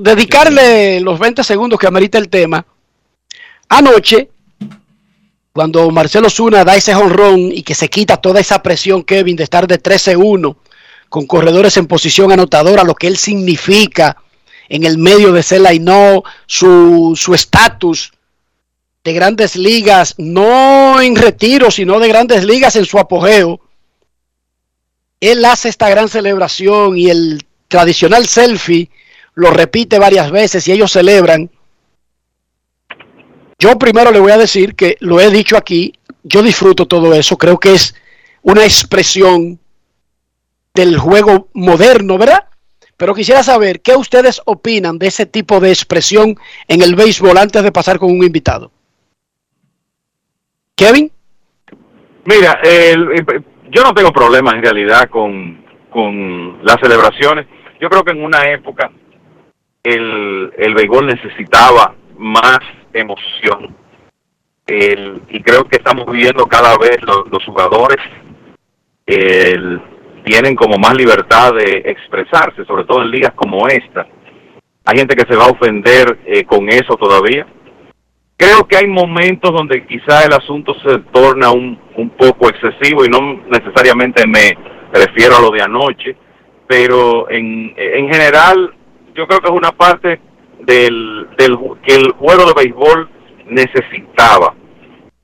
dedicarle 0.00 1.00
los 1.00 1.18
20 1.18 1.44
segundos 1.44 1.78
que 1.78 1.86
amerita 1.86 2.18
el 2.18 2.28
tema. 2.28 2.64
Anoche, 3.68 4.30
cuando 5.52 5.90
Marcelo 5.90 6.30
Zuna 6.30 6.64
da 6.64 6.76
ese 6.76 6.94
honrón 6.94 7.52
y 7.52 7.62
que 7.62 7.74
se 7.74 7.88
quita 7.88 8.16
toda 8.16 8.40
esa 8.40 8.62
presión, 8.62 9.02
Kevin, 9.02 9.36
de 9.36 9.44
estar 9.44 9.66
de 9.66 9.80
13-1 9.80 10.56
con 11.08 11.26
corredores 11.26 11.76
en 11.76 11.86
posición 11.86 12.32
anotadora, 12.32 12.84
lo 12.84 12.94
que 12.94 13.06
él 13.06 13.16
significa 13.16 14.16
en 14.68 14.84
el 14.84 14.96
medio 14.96 15.32
de 15.32 15.42
Cela 15.42 15.74
y 15.74 15.80
no 15.80 16.22
su 16.46 17.32
estatus 17.34 18.12
de 19.04 19.12
grandes 19.12 19.56
ligas, 19.56 20.14
no 20.18 21.00
en 21.00 21.16
retiro, 21.16 21.70
sino 21.70 21.98
de 21.98 22.08
grandes 22.08 22.44
ligas 22.44 22.76
en 22.76 22.84
su 22.86 22.98
apogeo 22.98 23.60
él 25.20 25.44
hace 25.44 25.68
esta 25.68 25.88
gran 25.88 26.08
celebración 26.08 26.96
y 26.96 27.10
el 27.10 27.44
tradicional 27.68 28.26
selfie 28.26 28.90
lo 29.34 29.50
repite 29.50 29.98
varias 29.98 30.30
veces 30.30 30.66
y 30.66 30.72
ellos 30.72 30.92
celebran. 30.92 31.50
Yo 33.58 33.78
primero 33.78 34.10
le 34.10 34.20
voy 34.20 34.32
a 34.32 34.38
decir 34.38 34.74
que 34.74 34.96
lo 35.00 35.20
he 35.20 35.30
dicho 35.30 35.56
aquí, 35.56 35.92
yo 36.22 36.42
disfruto 36.42 36.86
todo 36.86 37.14
eso, 37.14 37.36
creo 37.36 37.58
que 37.58 37.74
es 37.74 37.94
una 38.42 38.64
expresión 38.64 39.60
del 40.74 40.98
juego 40.98 41.48
moderno, 41.52 42.16
¿verdad? 42.16 42.46
Pero 42.96 43.14
quisiera 43.14 43.42
saber 43.42 43.80
qué 43.80 43.96
ustedes 43.96 44.40
opinan 44.44 44.98
de 44.98 45.06
ese 45.06 45.26
tipo 45.26 45.60
de 45.60 45.70
expresión 45.70 46.36
en 46.68 46.82
el 46.82 46.94
béisbol 46.94 47.36
antes 47.36 47.62
de 47.62 47.72
pasar 47.72 47.98
con 47.98 48.10
un 48.10 48.24
invitado. 48.24 48.70
Kevin. 50.74 51.10
Mira, 52.24 52.60
el, 52.62 53.44
yo 53.70 53.82
no 53.82 53.94
tengo 53.94 54.12
problemas 54.12 54.54
en 54.54 54.62
realidad 54.62 55.08
con, 55.08 55.64
con 55.90 56.58
las 56.62 56.76
celebraciones. 56.82 57.46
Yo 57.80 57.88
creo 57.88 58.04
que 58.04 58.12
en 58.12 58.22
una 58.24 58.50
época 58.50 58.90
el, 59.82 60.52
el 60.58 60.74
béisbol 60.74 61.06
necesitaba 61.06 61.94
más 62.18 62.60
emoción. 62.92 63.74
y 64.66 65.42
creo 65.42 65.64
que 65.64 65.76
estamos 65.76 66.06
viendo 66.12 66.46
cada 66.46 66.76
vez 66.78 66.98
los, 67.02 67.44
jugadores 67.44 67.98
tienen 70.24 70.54
como 70.54 70.76
más 70.78 70.94
libertad 70.94 71.54
de 71.54 71.82
expresarse, 71.86 72.64
sobre 72.64 72.84
todo 72.84 73.02
en 73.02 73.10
ligas 73.10 73.32
como 73.34 73.66
esta. 73.66 74.06
Hay 74.84 74.98
gente 74.98 75.16
que 75.16 75.26
se 75.26 75.36
va 75.36 75.46
a 75.46 75.50
ofender 75.50 76.20
eh, 76.24 76.44
con 76.44 76.68
eso 76.68 76.96
todavía 76.96 77.46
Creo 78.40 78.66
que 78.66 78.78
hay 78.78 78.86
momentos 78.86 79.52
donde 79.52 79.86
quizá 79.86 80.24
el 80.24 80.32
asunto 80.32 80.74
se 80.82 80.98
torna 81.12 81.50
un, 81.50 81.78
un 81.96 82.08
poco 82.08 82.48
excesivo 82.48 83.04
y 83.04 83.08
no 83.10 83.20
necesariamente 83.50 84.26
me 84.26 84.56
refiero 84.94 85.36
a 85.36 85.42
lo 85.42 85.50
de 85.50 85.60
anoche, 85.60 86.16
pero 86.66 87.28
en, 87.28 87.74
en 87.76 88.08
general 88.10 88.72
yo 89.14 89.26
creo 89.26 89.40
que 89.40 89.48
es 89.48 89.54
una 89.54 89.72
parte 89.72 90.22
del, 90.60 91.28
del 91.36 91.58
que 91.82 91.94
el 91.96 92.12
juego 92.12 92.46
de 92.46 92.54
béisbol 92.56 93.10
necesitaba. 93.44 94.54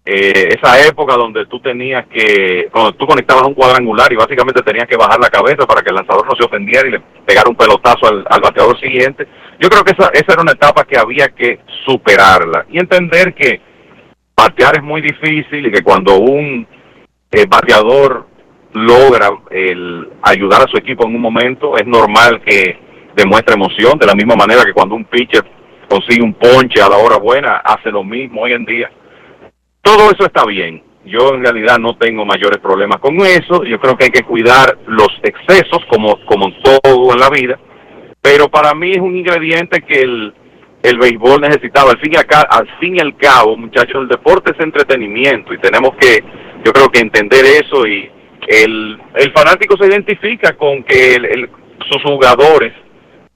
Eh, 0.09 0.51
esa 0.57 0.87
época 0.87 1.17
donde 1.17 1.47
tú 1.47 1.59
tenías 1.59 2.07
que, 2.07 2.69
cuando 2.71 2.93
tú 2.93 3.09
conectabas 3.09 3.43
un 3.45 3.55
cuadrangular 3.55 4.13
y 4.13 4.17
básicamente 4.17 4.63
tenías 4.63 4.87
que 4.87 4.97
bajar 4.97 5.19
la 5.19 5.31
cabeza 5.31 5.67
para 5.67 5.83
que 5.83 5.89
el 5.89 5.97
lanzador 5.97 6.25
no 6.25 6.37
se 6.37 6.45
ofendiera 6.45 6.87
y 6.87 6.93
le 6.93 7.01
pegara 7.27 7.51
un 7.51 7.57
pelotazo 7.57 8.07
al, 8.07 8.41
bateador 8.41 8.79
siguiente. 8.79 9.27
Yo 9.59 9.69
creo 9.69 9.83
que 9.83 9.91
esa, 9.99 10.11
esa 10.11 10.35
era 10.35 10.43
una 10.43 10.53
etapa 10.53 10.85
que 10.85 10.97
había 10.97 11.31
que 11.31 11.59
superarla 11.85 12.67
y 12.71 12.79
entender 12.79 13.35
que 13.35 13.61
batear 14.37 14.77
es 14.77 14.83
muy 14.85 15.01
difícil 15.01 15.67
y 15.67 15.73
que 15.73 15.83
cuando 15.83 16.19
un 16.19 16.69
eh, 17.33 17.47
bateador 17.49 18.29
logra 18.75 19.31
el 19.51 20.09
ayudar 20.23 20.63
a 20.63 20.71
su 20.71 20.77
equipo 20.77 21.05
en 21.05 21.17
un 21.17 21.21
momento, 21.21 21.77
es 21.77 21.87
normal 21.87 22.43
que 22.43 22.79
demuestre 23.17 23.55
emoción, 23.55 23.99
de 23.99 24.07
la 24.07 24.15
misma 24.15 24.37
manera 24.37 24.65
que 24.65 24.73
cuando 24.73 24.95
un 24.95 25.05
pitcher 25.05 25.43
consigue 25.89 26.23
un 26.23 26.35
ponche 26.35 26.81
a 26.81 26.89
la 26.89 26.97
hora 26.97 27.17
buena, 27.17 27.57
hace 27.57 27.91
lo 27.91 28.05
mismo 28.05 28.43
hoy 28.43 28.53
en 28.53 28.65
día. 28.65 28.89
Todo 29.87 30.11
eso 30.11 30.27
está 30.27 30.45
bien. 30.45 30.83
Yo 31.05 31.33
en 31.33 31.45
realidad 31.45 31.79
no 31.79 31.97
tengo 31.97 32.27
mayores 32.27 32.59
problemas 32.59 32.99
con 32.99 33.15
eso. 33.21 33.63
Yo 33.63 33.79
creo 33.79 33.97
que 33.97 34.07
hay 34.07 34.11
que 34.11 34.25
cuidar 34.25 34.77
los 34.89 35.11
excesos 35.23 35.79
como, 35.89 36.19
como 36.25 36.53
todo 36.61 37.13
en 37.13 37.21
la 37.21 37.31
vida. 37.31 37.57
Pero 38.21 38.49
para 38.49 38.75
mí 38.75 38.91
es 38.91 38.99
un 38.99 39.17
ingrediente 39.17 39.83
que 39.83 40.01
el, 40.01 40.35
el 40.83 40.99
béisbol 40.99 41.41
necesitaba. 41.41 41.93
Al 41.93 42.01
fin, 42.01 42.15
y 42.15 42.17
acá, 42.17 42.41
al 42.51 42.69
fin 42.81 42.97
y 42.97 43.01
al 43.01 43.17
cabo, 43.17 43.57
muchachos, 43.57 44.03
el 44.03 44.09
deporte 44.09 44.51
es 44.51 44.59
entretenimiento 44.59 45.55
y 45.55 45.59
tenemos 45.59 45.95
que, 46.01 46.19
yo 46.65 46.73
creo 46.73 46.89
que 46.89 46.99
entender 46.99 47.45
eso 47.45 47.87
y 47.87 48.11
el, 48.49 48.99
el 49.15 49.33
fanático 49.33 49.77
se 49.77 49.87
identifica 49.87 50.57
con 50.57 50.83
que 50.83 51.15
el, 51.15 51.49
sus 51.89 52.03
jugadores 52.03 52.73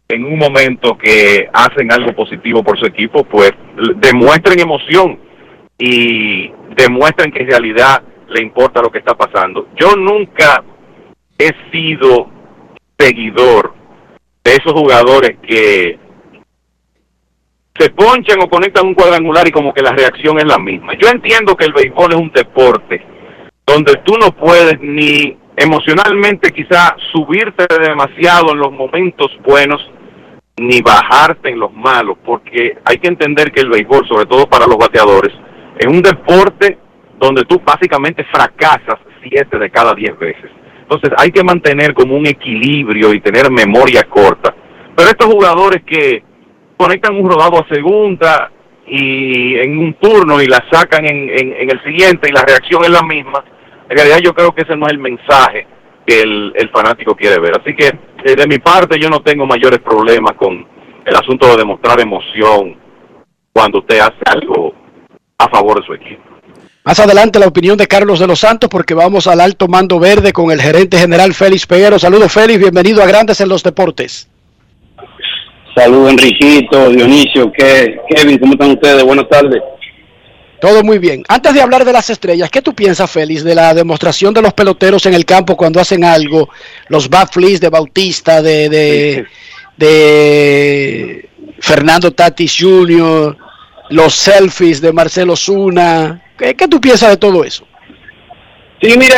en 0.08 0.24
un 0.24 0.36
momento 0.36 0.98
que 0.98 1.48
hacen 1.52 1.92
algo 1.92 2.12
positivo 2.12 2.64
por 2.64 2.76
su 2.76 2.86
equipo, 2.86 3.22
pues 3.22 3.52
demuestren 4.00 4.58
emoción 4.58 5.29
y 5.80 6.52
demuestren 6.76 7.32
que 7.32 7.40
en 7.42 7.48
realidad 7.48 8.02
le 8.28 8.42
importa 8.42 8.82
lo 8.82 8.90
que 8.90 8.98
está 8.98 9.14
pasando. 9.14 9.68
Yo 9.76 9.96
nunca 9.96 10.62
he 11.38 11.50
sido 11.72 12.28
seguidor 12.98 13.74
de 14.44 14.52
esos 14.52 14.72
jugadores 14.72 15.38
que 15.42 15.98
se 17.78 17.90
ponchan 17.90 18.42
o 18.42 18.50
conectan 18.50 18.86
un 18.86 18.94
cuadrangular 18.94 19.48
y 19.48 19.52
como 19.52 19.72
que 19.72 19.82
la 19.82 19.92
reacción 19.92 20.38
es 20.38 20.44
la 20.44 20.58
misma. 20.58 20.92
Yo 21.00 21.08
entiendo 21.08 21.56
que 21.56 21.64
el 21.64 21.72
béisbol 21.72 22.12
es 22.12 22.18
un 22.18 22.30
deporte 22.30 23.02
donde 23.66 23.94
tú 24.04 24.18
no 24.20 24.32
puedes 24.32 24.78
ni 24.80 25.38
emocionalmente 25.56 26.50
quizá 26.50 26.94
subirte 27.10 27.64
demasiado 27.80 28.52
en 28.52 28.58
los 28.58 28.72
momentos 28.72 29.30
buenos 29.44 29.80
ni 30.58 30.82
bajarte 30.82 31.48
en 31.48 31.58
los 31.58 31.72
malos, 31.72 32.18
porque 32.22 32.76
hay 32.84 32.98
que 32.98 33.08
entender 33.08 33.50
que 33.50 33.60
el 33.60 33.70
béisbol, 33.70 34.06
sobre 34.06 34.26
todo 34.26 34.46
para 34.46 34.66
los 34.66 34.76
bateadores, 34.76 35.32
es 35.80 35.86
un 35.86 36.02
deporte 36.02 36.76
donde 37.18 37.42
tú 37.44 37.60
básicamente 37.64 38.22
fracasas 38.24 38.98
siete 39.22 39.58
de 39.58 39.70
cada 39.70 39.94
diez 39.94 40.16
veces. 40.18 40.50
Entonces 40.82 41.10
hay 41.16 41.30
que 41.30 41.42
mantener 41.42 41.94
como 41.94 42.16
un 42.16 42.26
equilibrio 42.26 43.14
y 43.14 43.20
tener 43.20 43.50
memoria 43.50 44.02
corta. 44.02 44.54
Pero 44.94 45.08
estos 45.08 45.26
jugadores 45.26 45.82
que 45.86 46.22
conectan 46.76 47.16
un 47.16 47.30
rodado 47.30 47.60
a 47.60 47.74
segunda 47.74 48.52
y 48.86 49.56
en 49.56 49.78
un 49.78 49.94
turno 49.94 50.42
y 50.42 50.46
la 50.46 50.62
sacan 50.70 51.06
en, 51.06 51.30
en 51.30 51.70
el 51.70 51.82
siguiente 51.82 52.28
y 52.28 52.32
la 52.32 52.42
reacción 52.42 52.84
es 52.84 52.90
la 52.90 53.02
misma, 53.02 53.42
en 53.88 53.96
realidad 53.96 54.18
yo 54.22 54.34
creo 54.34 54.52
que 54.52 54.62
ese 54.62 54.76
no 54.76 54.86
es 54.86 54.92
el 54.92 54.98
mensaje 54.98 55.66
que 56.06 56.20
el, 56.20 56.52
el 56.56 56.68
fanático 56.68 57.14
quiere 57.14 57.40
ver. 57.40 57.52
Así 57.58 57.74
que 57.74 57.86
eh, 57.86 58.36
de 58.36 58.46
mi 58.46 58.58
parte 58.58 58.98
yo 59.00 59.08
no 59.08 59.20
tengo 59.22 59.46
mayores 59.46 59.78
problemas 59.78 60.34
con 60.34 60.66
el 61.06 61.16
asunto 61.16 61.46
de 61.48 61.56
demostrar 61.56 62.00
emoción 62.00 62.76
cuando 63.52 63.78
usted 63.78 63.98
hace 63.98 64.22
algo 64.26 64.74
a 65.40 65.48
favor 65.48 65.80
de 65.80 65.86
su 65.86 65.94
equipo. 65.94 66.22
Más 66.84 66.98
adelante 67.00 67.38
la 67.38 67.46
opinión 67.46 67.76
de 67.76 67.86
Carlos 67.86 68.20
de 68.20 68.26
los 68.26 68.40
Santos 68.40 68.68
porque 68.70 68.94
vamos 68.94 69.26
al 69.26 69.40
alto 69.40 69.68
mando 69.68 69.98
verde 69.98 70.32
con 70.32 70.50
el 70.50 70.60
gerente 70.60 70.98
general 70.98 71.34
Félix 71.34 71.66
Peguero. 71.66 71.98
Saludos 71.98 72.32
Félix, 72.32 72.58
bienvenido 72.58 73.02
a 73.02 73.06
Grandes 73.06 73.40
en 73.40 73.48
los 73.48 73.62
Deportes. 73.62 74.28
Saludos 75.74 76.12
Enriquito, 76.12 76.90
Dionisio, 76.90 77.52
Kevin, 77.52 78.38
¿cómo 78.38 78.52
están 78.52 78.70
ustedes? 78.72 79.02
Buenas 79.02 79.28
tardes. 79.28 79.62
Todo 80.60 80.82
muy 80.82 80.98
bien. 80.98 81.22
Antes 81.28 81.54
de 81.54 81.62
hablar 81.62 81.86
de 81.86 81.92
las 81.92 82.10
estrellas, 82.10 82.50
¿qué 82.50 82.60
tú 82.60 82.74
piensas, 82.74 83.10
Félix, 83.10 83.42
de 83.44 83.54
la 83.54 83.72
demostración 83.72 84.34
de 84.34 84.42
los 84.42 84.52
peloteros 84.52 85.06
en 85.06 85.14
el 85.14 85.24
campo 85.24 85.56
cuando 85.56 85.80
hacen 85.80 86.04
algo? 86.04 86.50
Los 86.88 87.08
bat 87.08 87.34
de 87.34 87.68
Bautista, 87.70 88.42
de, 88.42 88.68
de, 88.68 89.26
de 89.78 91.28
Fernando 91.60 92.12
Tatis 92.12 92.56
Jr., 92.58 93.36
los 93.90 94.14
selfies 94.14 94.80
de 94.80 94.92
Marcelo 94.92 95.36
Zuna. 95.36 96.22
¿Qué, 96.38 96.54
¿Qué, 96.54 96.66
tú 96.68 96.80
piensas 96.80 97.10
de 97.10 97.16
todo 97.16 97.44
eso? 97.44 97.66
Sí, 98.82 98.94
mira, 98.98 99.16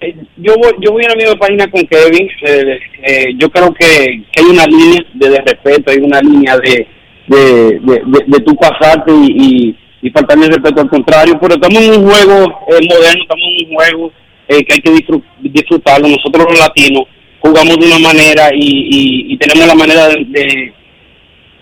eh, 0.00 0.16
yo, 0.38 0.54
voy, 0.56 0.72
yo 0.80 0.90
voy 0.90 1.04
a 1.04 1.10
la 1.10 1.14
misma 1.14 1.36
página 1.36 1.70
con 1.70 1.86
Kevin. 1.86 2.28
Eh, 2.42 2.80
eh, 3.02 3.26
yo 3.36 3.48
creo 3.48 3.72
que, 3.72 4.24
hay 4.36 4.44
una 4.44 4.66
línea 4.66 5.04
de, 5.14 5.40
respeto, 5.40 5.92
hay 5.92 5.98
una 5.98 6.20
línea 6.20 6.58
de, 6.58 6.88
de, 7.28 7.80
de, 7.80 8.24
de 8.26 8.40
tu 8.40 8.56
pasarte 8.56 9.12
y, 9.12 9.68
y 9.68 9.76
y 10.04 10.10
respeto 10.10 10.82
al 10.82 10.90
contrario, 10.90 11.38
pero 11.40 11.54
estamos 11.54 11.82
en 11.82 12.02
un 12.02 12.10
juego 12.10 12.44
eh, 12.68 12.86
moderno, 12.90 13.22
estamos 13.22 13.44
en 13.58 13.68
un 13.68 13.74
juego 13.74 14.12
eh, 14.48 14.62
que 14.62 14.74
hay 14.74 14.80
que 14.80 15.20
disfrutarlo. 15.40 16.08
Nosotros 16.08 16.46
los 16.50 16.58
latinos 16.58 17.04
jugamos 17.40 17.78
de 17.78 17.86
una 17.86 17.98
manera 17.98 18.50
y, 18.54 19.34
tenemos 19.38 19.66
la 19.66 19.74
manera 19.74 20.08
de, 20.08 20.72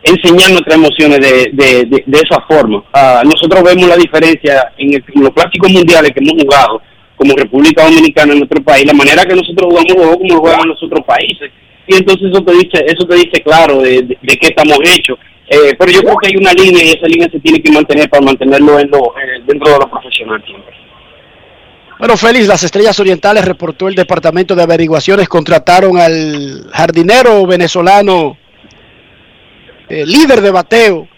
enseñar 0.02 0.50
nuestras 0.50 0.76
emociones 0.76 1.20
de, 1.20 1.50
de, 1.52 2.04
de, 2.06 2.18
esa 2.18 2.40
forma. 2.48 2.82
Ah, 2.92 3.22
nosotros 3.24 3.62
vemos 3.62 3.88
la 3.88 3.96
diferencia 3.96 4.72
en, 4.76 5.02
los 5.14 5.30
clásicos 5.30 5.70
mundiales 5.70 6.10
que 6.10 6.20
hemos 6.20 6.42
jugado 6.42 6.82
como 7.16 7.36
República 7.36 7.84
Dominicana 7.84 8.32
en 8.32 8.40
nuestro 8.40 8.62
país, 8.62 8.84
la 8.84 8.94
manera 8.94 9.24
que 9.24 9.34
nosotros 9.34 9.68
jugamos 9.70 9.94
como 9.94 10.34
lo 10.34 10.40
juegan 10.40 10.68
los 10.68 10.82
otros 10.82 11.04
países. 11.06 11.50
Y 11.86 11.96
entonces 11.96 12.30
eso 12.32 12.42
te 12.42 12.52
dice, 12.52 12.84
eso 12.86 13.06
te 13.06 13.14
dice 13.16 13.42
claro 13.42 13.80
de, 13.82 14.02
de 14.02 14.36
qué 14.36 14.48
estamos 14.48 14.78
hechos. 14.82 15.18
Eh, 15.48 15.74
pero 15.78 15.92
yo 15.92 16.00
creo 16.00 16.16
que 16.16 16.28
hay 16.28 16.36
una 16.36 16.52
línea 16.52 16.82
y 16.82 16.90
esa 16.90 17.06
línea 17.06 17.28
se 17.30 17.38
tiene 17.40 17.60
que 17.60 17.70
mantener 17.70 18.08
para 18.08 18.24
mantenerlo 18.24 18.78
en 18.78 18.90
lo, 18.90 19.14
eh, 19.18 19.42
dentro 19.46 19.72
de 19.72 19.78
lo 19.80 19.90
profesional 19.90 20.42
siempre. 20.46 20.74
Bueno, 21.98 22.16
Félix, 22.16 22.48
las 22.48 22.64
Estrellas 22.64 22.98
Orientales 22.98 23.44
reportó 23.44 23.86
el 23.86 23.94
Departamento 23.94 24.56
de 24.56 24.62
Averiguaciones, 24.62 25.28
contrataron 25.28 25.98
al 25.98 26.70
jardinero 26.72 27.46
venezolano, 27.46 28.38
eh, 29.88 30.04
líder 30.06 30.40
de 30.40 30.50
bateo 30.50 31.08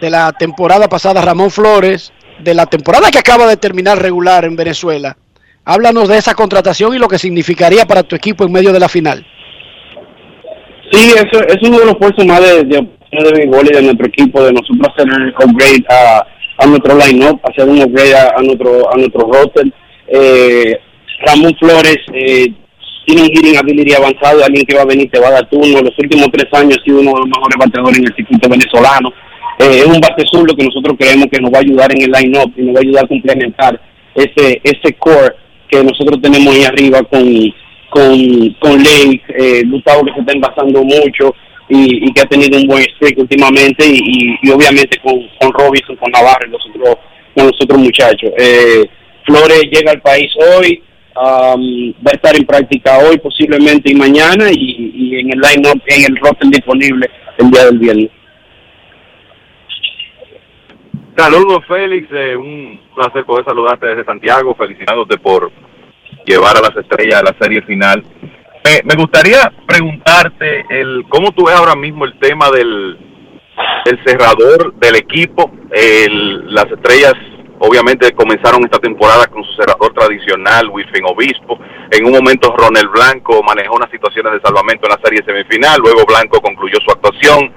de 0.00 0.10
la 0.10 0.32
temporada 0.32 0.88
pasada, 0.88 1.22
Ramón 1.22 1.50
Flores, 1.50 2.12
de 2.40 2.54
la 2.54 2.66
temporada 2.66 3.10
que 3.10 3.18
acaba 3.18 3.46
de 3.46 3.56
terminar 3.56 4.00
regular 4.00 4.44
en 4.44 4.56
Venezuela. 4.56 5.16
Háblanos 5.64 6.08
de 6.08 6.18
esa 6.18 6.34
contratación 6.34 6.94
y 6.94 6.98
lo 6.98 7.08
que 7.08 7.18
significaría 7.18 7.86
para 7.86 8.02
tu 8.02 8.14
equipo 8.16 8.44
en 8.44 8.52
medio 8.52 8.72
de 8.72 8.80
la 8.80 8.88
final. 8.88 9.24
Sí, 10.92 11.12
eso 11.16 11.42
es 11.46 11.56
uno 11.62 11.78
de 11.78 11.86
los 11.86 11.96
puestos 11.96 12.24
más 12.26 12.40
de, 12.40 12.64
de 12.64 12.88
de 13.22 13.44
y 13.44 13.74
de 13.74 13.82
nuestro 13.82 14.06
equipo, 14.06 14.42
de 14.42 14.52
nosotros 14.52 14.88
hacer 14.92 15.06
un 15.06 15.28
upgrade 15.28 15.84
a, 15.88 16.26
a 16.58 16.66
nuestro 16.66 16.96
line-up, 16.98 17.40
hacer 17.44 17.68
un 17.68 17.82
upgrade 17.82 18.16
a, 18.16 18.42
nuestro 18.42 18.92
a 18.92 18.96
nuestro 18.96 19.20
roster. 19.32 19.66
Eh, 20.08 20.78
Ramón 21.26 21.54
Flores 21.58 21.98
eh, 22.12 22.52
tiene 23.04 23.50
un 23.50 23.56
ability 23.56 23.94
avanzado, 23.94 24.44
alguien 24.44 24.64
que 24.66 24.76
va 24.76 24.82
a 24.82 24.86
venir 24.86 25.10
te 25.10 25.20
va 25.20 25.28
a 25.28 25.32
dar 25.32 25.48
turno. 25.48 25.80
Los 25.80 25.98
últimos 25.98 26.28
tres 26.32 26.46
años 26.52 26.78
ha 26.80 26.84
sido 26.84 27.00
uno 27.00 27.12
de 27.12 27.20
los 27.20 27.28
mejores 27.28 27.58
bateadores 27.58 27.98
en 27.98 28.06
el 28.06 28.14
circuito 28.16 28.48
venezolano. 28.48 29.12
Eh, 29.58 29.78
es 29.78 29.86
un 29.86 30.00
bate 30.00 30.24
que 30.24 30.64
nosotros 30.64 30.96
creemos 30.98 31.26
que 31.30 31.40
nos 31.40 31.52
va 31.52 31.58
a 31.58 31.60
ayudar 31.60 31.92
en 31.92 32.02
el 32.02 32.10
line-up 32.10 32.52
y 32.56 32.62
nos 32.62 32.74
va 32.74 32.78
a 32.78 32.82
ayudar 32.82 33.04
a 33.04 33.08
complementar 33.08 33.80
ese 34.14 34.60
ese 34.64 34.92
core 34.94 35.34
que 35.68 35.82
nosotros 35.82 36.20
tenemos 36.20 36.54
ahí 36.54 36.64
arriba 36.64 37.02
con 37.04 37.24
con, 37.94 38.50
con 38.58 38.78
Lake, 38.78 39.22
eh, 39.28 39.62
Gustavo 39.66 40.04
que 40.04 40.14
se 40.14 40.20
está 40.20 40.32
envasando 40.32 40.82
mucho, 40.82 41.32
y, 41.68 42.12
que 42.12 42.20
ha 42.20 42.26
tenido 42.26 42.58
un 42.58 42.66
buen 42.66 42.82
streak 42.82 43.18
últimamente 43.18 43.84
y, 43.86 44.50
obviamente 44.50 44.98
con, 44.98 45.14
con 45.40 45.52
Robinson, 45.52 45.96
con 45.96 46.10
Navarro 46.10 46.46
y 46.46 46.50
los 46.50 46.62
otros, 46.68 46.96
con 47.34 47.46
los 47.46 47.60
otros 47.60 47.78
muchachos. 47.78 48.30
Eh, 48.36 48.84
Flores 49.24 49.62
llega 49.70 49.92
al 49.92 50.02
país 50.02 50.30
hoy, 50.58 50.82
va 51.16 52.10
a 52.10 52.14
estar 52.14 52.36
en 52.36 52.44
práctica 52.44 52.98
hoy 52.98 53.18
posiblemente 53.18 53.92
y 53.92 53.94
mañana 53.94 54.50
y, 54.50 55.18
en 55.18 55.32
el 55.32 55.40
line-up, 55.40 55.80
en 55.86 56.04
el 56.04 56.16
roster 56.16 56.48
disponible 56.48 57.08
el 57.38 57.50
día 57.50 57.64
del 57.66 57.78
viernes. 57.78 58.10
Saludos 61.16 61.64
Félix, 61.68 62.08
eh, 62.10 62.36
un 62.36 62.80
placer 62.94 63.24
poder 63.24 63.44
saludarte 63.44 63.86
desde 63.86 64.04
Santiago, 64.04 64.54
felicitándote 64.56 65.16
por 65.18 65.52
llevar 66.26 66.56
a 66.56 66.60
las 66.60 66.76
estrellas 66.76 67.20
a 67.20 67.32
la 67.32 67.36
serie 67.38 67.62
final 67.62 68.02
me, 68.84 68.94
gustaría 68.96 69.52
preguntarte 69.66 70.64
el 70.70 71.04
cómo 71.08 71.32
tú 71.32 71.46
ves 71.46 71.54
ahora 71.54 71.74
mismo 71.74 72.04
el 72.04 72.18
tema 72.18 72.50
del, 72.50 72.96
cerrador 74.06 74.74
del 74.76 74.96
equipo. 74.96 75.50
las 75.70 76.66
estrellas 76.70 77.14
obviamente 77.58 78.12
comenzaron 78.12 78.64
esta 78.64 78.78
temporada 78.78 79.26
con 79.26 79.44
su 79.44 79.52
cerrador 79.54 79.92
tradicional, 79.92 80.68
Wilfin 80.68 81.04
Obispo. 81.06 81.58
En 81.90 82.06
un 82.06 82.12
momento 82.12 82.54
Ronel 82.56 82.88
Blanco 82.88 83.42
manejó 83.42 83.76
unas 83.76 83.90
situaciones 83.90 84.32
de 84.32 84.40
salvamento 84.40 84.86
en 84.86 84.96
la 84.96 85.00
serie 85.02 85.22
semifinal, 85.24 85.80
luego 85.80 86.04
Blanco 86.06 86.40
concluyó 86.40 86.78
su 86.84 86.90
actuación, 86.90 87.52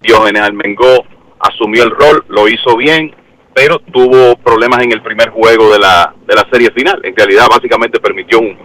Diógenes 0.00 0.42
Almengó 0.42 1.04
asumió 1.40 1.84
el 1.84 1.90
rol, 1.90 2.24
lo 2.28 2.48
hizo 2.48 2.76
bien, 2.76 3.14
pero 3.54 3.78
tuvo 3.92 4.36
problemas 4.36 4.82
en 4.82 4.92
el 4.92 5.02
primer 5.02 5.30
juego 5.30 5.72
de 5.72 5.78
la, 5.78 6.14
de 6.26 6.34
la 6.34 6.46
serie 6.50 6.70
final. 6.70 7.00
En 7.04 7.16
realidad 7.16 7.46
básicamente 7.50 7.98
permitió 8.00 8.38
un, 8.38 8.56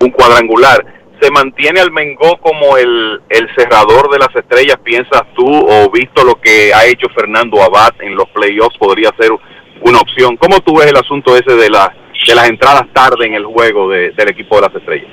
un 0.00 0.10
cuadrangular. 0.10 0.84
¿Se 1.20 1.30
mantiene 1.30 1.80
Almengó 1.80 2.38
como 2.40 2.76
el, 2.76 3.20
el 3.28 3.48
cerrador 3.56 4.10
de 4.10 4.18
las 4.18 4.34
estrellas, 4.34 4.76
piensas 4.82 5.22
tú, 5.36 5.46
o 5.46 5.88
visto 5.90 6.24
lo 6.24 6.34
que 6.34 6.74
ha 6.74 6.84
hecho 6.86 7.06
Fernando 7.14 7.62
Abad 7.62 7.92
en 8.00 8.16
los 8.16 8.28
playoffs, 8.30 8.76
podría 8.76 9.10
ser 9.18 9.30
una 9.84 9.98
opción? 9.98 10.36
¿Cómo 10.36 10.60
tú 10.60 10.76
ves 10.76 10.86
el 10.86 10.96
asunto 10.96 11.36
ese 11.36 11.54
de, 11.56 11.70
la, 11.70 11.92
de 12.26 12.34
las 12.34 12.48
entradas 12.48 12.84
tarde 12.92 13.26
en 13.26 13.34
el 13.34 13.44
juego 13.44 13.88
de- 13.90 14.10
del 14.12 14.30
equipo 14.30 14.56
de 14.56 14.62
las 14.62 14.74
estrellas? 14.74 15.08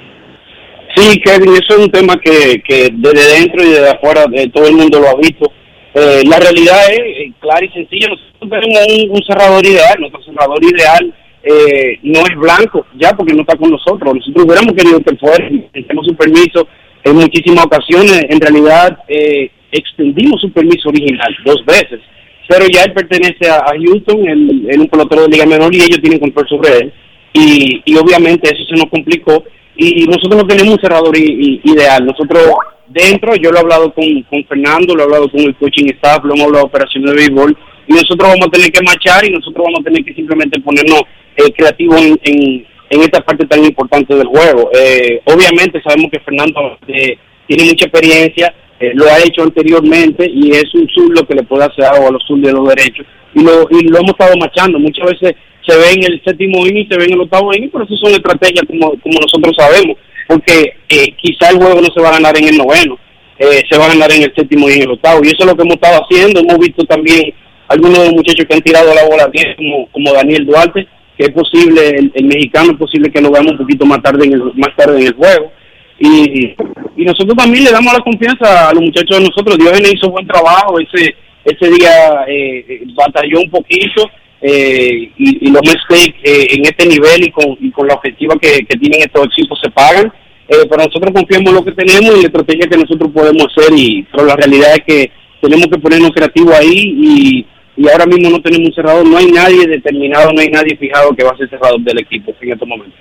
Sí, 0.96 1.20
Kevin, 1.22 1.54
eso 1.54 1.78
es 1.78 1.86
un 1.86 1.92
tema 1.92 2.16
que, 2.18 2.62
que 2.68 2.90
desde 2.92 3.40
dentro 3.40 3.64
y 3.64 3.70
desde 3.70 3.92
afuera 3.92 4.26
eh, 4.34 4.50
todo 4.50 4.68
el 4.68 4.76
mundo 4.76 5.00
lo 5.00 5.08
ha 5.10 5.16
visto. 5.16 5.52
Eh, 5.94 6.24
la 6.26 6.40
realidad 6.40 6.78
es 6.92 7.00
eh, 7.00 7.32
clara 7.40 7.64
y 7.66 7.70
sencilla. 7.70 8.08
Nosotros 8.10 8.50
tenemos 8.50 8.88
un, 9.06 9.12
un 9.12 9.24
cerrador 9.24 9.66
ideal. 9.66 9.96
Nuestro 10.00 10.24
cerrador 10.24 10.64
ideal 10.64 11.14
eh, 11.44 12.00
no 12.04 12.20
es 12.22 12.36
blanco, 12.36 12.86
ya 12.96 13.12
porque 13.12 13.34
no 13.34 13.42
está 13.42 13.56
con 13.56 13.70
nosotros. 13.70 14.14
Nosotros 14.16 14.46
hubiéramos 14.46 14.74
querido 14.74 15.00
que 15.00 15.16
fuera. 15.18 15.50
Tenemos 15.74 16.06
su 16.08 16.16
permiso 16.16 16.68
en 17.04 17.16
muchísimas 17.16 17.66
ocasiones. 17.66 18.26
En 18.30 18.40
realidad, 18.42 18.98
eh, 19.08 19.52
extendimos 19.72 20.42
su 20.42 20.52
permiso 20.52 20.90
original 20.90 21.36
dos 21.46 21.64
veces. 21.66 22.02
Pero 22.50 22.66
ya 22.68 22.84
él 22.84 22.94
pertenece 22.94 23.48
a, 23.48 23.64
Houston, 23.80 24.28
él 24.28 24.66
es 24.68 24.78
un 24.78 24.88
pelotero 24.88 25.22
de 25.22 25.30
Liga 25.30 25.46
Menor 25.46 25.74
y 25.74 25.78
ellos 25.78 26.02
tienen 26.02 26.20
control 26.20 26.50
sobre 26.50 26.78
él. 26.78 26.94
Y, 27.32 27.84
y 27.86 27.96
obviamente 27.96 28.50
eso 28.52 28.64
se 28.68 28.76
nos 28.76 28.90
complicó 28.90 29.44
y 29.78 30.06
nosotros 30.08 30.42
no 30.42 30.48
tenemos 30.48 30.74
un 30.74 30.82
cerrador 30.82 31.16
ideal. 31.16 32.06
Nosotros 32.06 32.44
dentro, 32.88 33.36
yo 33.36 33.52
lo 33.52 33.58
he 33.58 33.62
hablado 33.62 33.94
con, 33.94 34.04
con 34.24 34.44
Fernando, 34.46 34.96
lo 34.96 35.02
he 35.02 35.06
hablado 35.06 35.30
con 35.30 35.42
el 35.42 35.56
coaching 35.56 35.86
staff, 35.96 36.24
lo 36.24 36.34
hemos 36.34 36.48
hablado 36.48 36.66
de 36.66 36.70
operaciones 36.70 37.12
de 37.12 37.18
béisbol 37.18 37.58
y 37.88 37.94
nosotros 37.94 38.30
vamos 38.30 38.48
a 38.48 38.52
tener 38.52 38.72
que 38.72 38.82
marchar 38.82 39.26
y 39.26 39.32
nosotros 39.32 39.64
vamos 39.66 39.80
a 39.82 39.84
tener 39.84 40.04
que 40.04 40.14
simplemente 40.14 40.60
ponernos 40.60 41.02
eh, 41.38 41.52
creativos 41.56 42.02
en, 42.02 42.20
en, 42.24 42.68
en 42.90 43.02
esta 43.02 43.22
parte 43.22 43.46
tan 43.46 43.64
importante 43.64 44.16
del 44.16 44.28
juego. 44.28 44.70
Eh, 44.74 45.22
obviamente 45.26 45.82
sabemos 45.82 46.12
que 46.12 46.20
Fernando 46.20 46.78
eh, 46.88 47.18
tiene 47.48 47.64
mucha 47.64 47.86
experiencia, 47.86 48.54
eh, 48.80 48.92
lo 48.94 49.06
ha 49.06 49.20
hecho 49.20 49.44
anteriormente 49.44 50.30
y 50.30 50.52
es 50.52 50.74
un 50.74 50.88
zurdo 50.90 51.28
que 51.28 51.36
le 51.36 51.44
puede 51.44 51.66
hacer 51.66 51.86
algo 51.86 52.08
a 52.08 52.12
los 52.12 52.24
zurdos 52.26 52.48
de 52.48 52.54
los 52.54 52.68
derechos 52.70 53.06
y 53.34 53.44
lo, 53.44 53.68
y 53.70 53.88
lo 53.88 54.00
hemos 54.00 54.12
estado 54.12 54.36
machando. 54.38 54.80
Muchas 54.80 55.06
veces 55.06 55.36
se 55.68 55.78
ve 55.78 55.92
en 55.94 56.04
el 56.04 56.22
séptimo 56.24 56.66
inning, 56.66 56.88
se 56.90 56.98
ve 56.98 57.06
en 57.06 57.14
el 57.14 57.22
octavo 57.22 57.54
inning, 57.54 57.70
pero 57.72 57.86
eso 57.86 57.96
son 57.98 58.14
estrategias 58.14 58.66
como, 58.68 58.92
como 59.02 59.20
nosotros 59.20 59.56
sabemos, 59.58 59.98
porque 60.28 60.74
eh, 60.90 61.14
quizá 61.18 61.50
el 61.50 61.58
juego 61.58 61.82
no 61.82 61.88
se 61.94 62.02
va 62.02 62.10
a 62.10 62.14
ganar 62.14 62.38
en 62.38 62.48
el 62.48 62.58
noveno, 62.58 62.98
eh, 63.38 63.62
se 63.70 63.78
va 63.78 63.86
a 63.86 63.90
ganar 63.90 64.12
en 64.12 64.24
el 64.24 64.34
séptimo 64.36 64.70
y 64.70 64.74
en 64.74 64.84
el 64.84 64.92
octavo, 64.92 65.22
y 65.24 65.28
eso 65.28 65.40
es 65.40 65.46
lo 65.46 65.56
que 65.56 65.64
hemos 65.64 65.76
estado 65.76 66.02
haciendo. 66.04 66.40
Hemos 66.40 66.60
visto 66.60 66.84
también 66.86 67.34
algunos 67.68 68.00
de 68.00 68.06
los 68.06 68.14
muchachos 68.14 68.46
que 68.46 68.56
han 68.56 68.62
tirado 68.62 68.94
la 68.94 69.06
bola 69.06 69.28
bien, 69.28 69.56
como, 69.56 69.88
como 69.92 70.14
Daniel 70.14 70.46
Duarte, 70.46 70.88
que 71.18 71.26
es 71.26 71.32
posible, 71.32 71.90
el, 71.90 72.12
el 72.16 72.26
mexicano 72.26 72.72
es 72.72 72.78
posible 72.78 73.12
que 73.12 73.22
lo 73.22 73.32
veamos 73.32 73.52
un 73.52 73.58
poquito 73.60 73.86
más 73.86 74.02
tarde 74.02 74.26
en 74.26 74.34
el, 74.34 74.42
más 74.56 74.76
tarde 74.76 75.02
en 75.02 75.08
el 75.08 75.14
juego. 75.14 75.52
Y, 76.00 76.56
nosotros 76.98 77.36
también 77.38 77.64
le 77.64 77.72
damos 77.72 77.94
la 77.94 78.00
confianza 78.02 78.70
a 78.70 78.74
los 78.74 78.84
muchachos 78.84 79.18
de 79.18 79.24
nosotros. 79.24 79.58
Diógenes 79.58 79.94
hizo 79.94 80.12
buen 80.12 80.28
trabajo, 80.28 80.78
ese 80.80 81.16
ese 81.46 81.72
día 81.72 82.26
eh, 82.28 82.66
eh, 82.68 82.84
batalló 82.94 83.40
un 83.40 83.50
poquito 83.50 84.10
eh, 84.42 85.12
y, 85.18 85.52
los 85.52 85.62
mistakes 85.62 86.16
eh, 86.24 86.48
en 86.52 86.66
este 86.66 86.86
nivel 86.86 87.26
y 87.26 87.32
con, 87.32 87.58
y 87.60 87.72
con 87.72 87.88
la 87.88 88.00
que, 88.02 88.12
que 88.12 88.78
tienen 88.78 89.02
estos 89.02 89.28
equipos 89.28 89.60
se 89.62 89.70
pagan. 89.70 90.12
Eh, 90.48 90.66
pero 90.70 90.84
nosotros 90.84 91.12
confiamos 91.14 91.50
en 91.50 91.56
lo 91.56 91.64
que 91.64 91.72
tenemos 91.74 92.18
y 92.18 92.22
la 92.22 92.28
estrategia 92.28 92.68
que 92.70 92.78
nosotros 92.78 93.12
podemos 93.14 93.46
hacer. 93.46 93.74
y 93.76 94.04
Pero 94.12 94.26
la 94.26 94.36
realidad 94.36 94.76
es 94.76 94.84
que 94.86 95.12
tenemos 95.42 95.68
que 95.68 95.80
ponernos 95.80 96.12
creativos 96.12 96.56
ahí 96.56 96.96
y, 96.98 97.46
y 97.78 97.90
ahora 97.90 98.06
mismo 98.06 98.30
no 98.30 98.42
tenemos 98.42 98.70
un 98.70 98.76
cerrador. 98.76 99.06
No 99.06 99.18
hay 99.18 99.32
nadie 99.32 99.68
determinado, 99.68 100.32
no 100.34 100.42
hay 100.42 100.50
nadie 100.50 100.78
fijado 100.78 101.16
que 101.16 101.24
va 101.24 101.32
a 101.32 101.38
ser 101.38 101.50
cerrador 101.50 101.82
del 101.82 102.00
equipo 102.00 102.34
en 102.42 102.52
estos 102.52 102.68
momentos. 102.68 103.00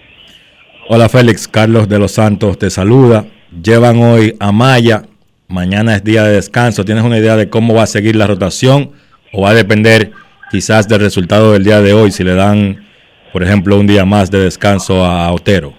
Hola 0.90 1.10
Félix, 1.10 1.47
Carlos 1.47 1.86
de 1.86 1.98
los 1.98 2.12
Santos 2.12 2.59
te 2.59 2.70
saluda. 2.70 3.27
Llevan 3.62 3.98
hoy 4.02 4.35
a 4.40 4.52
Maya, 4.52 5.02
mañana 5.47 5.94
es 5.94 6.02
día 6.02 6.23
de 6.23 6.36
descanso. 6.36 6.82
¿Tienes 6.86 7.05
una 7.05 7.19
idea 7.19 7.36
de 7.36 7.51
cómo 7.51 7.74
va 7.74 7.82
a 7.82 7.86
seguir 7.86 8.16
la 8.16 8.27
rotación 8.27 8.93
o 9.35 9.43
va 9.43 9.51
a 9.51 9.55
depender 9.55 10.12
quizás 10.51 10.89
del 10.89 11.01
resultado 11.01 11.52
del 11.52 11.62
día 11.62 11.82
de 11.82 11.93
hoy 11.93 12.10
si 12.10 12.24
le 12.24 12.35
dan, 12.35 12.89
por 13.35 13.43
ejemplo, 13.43 13.78
un 13.78 13.86
día 13.86 14.06
más 14.06 14.31
de 14.31 14.39
descanso 14.39 15.05
a 15.05 15.31
Otero? 15.31 15.74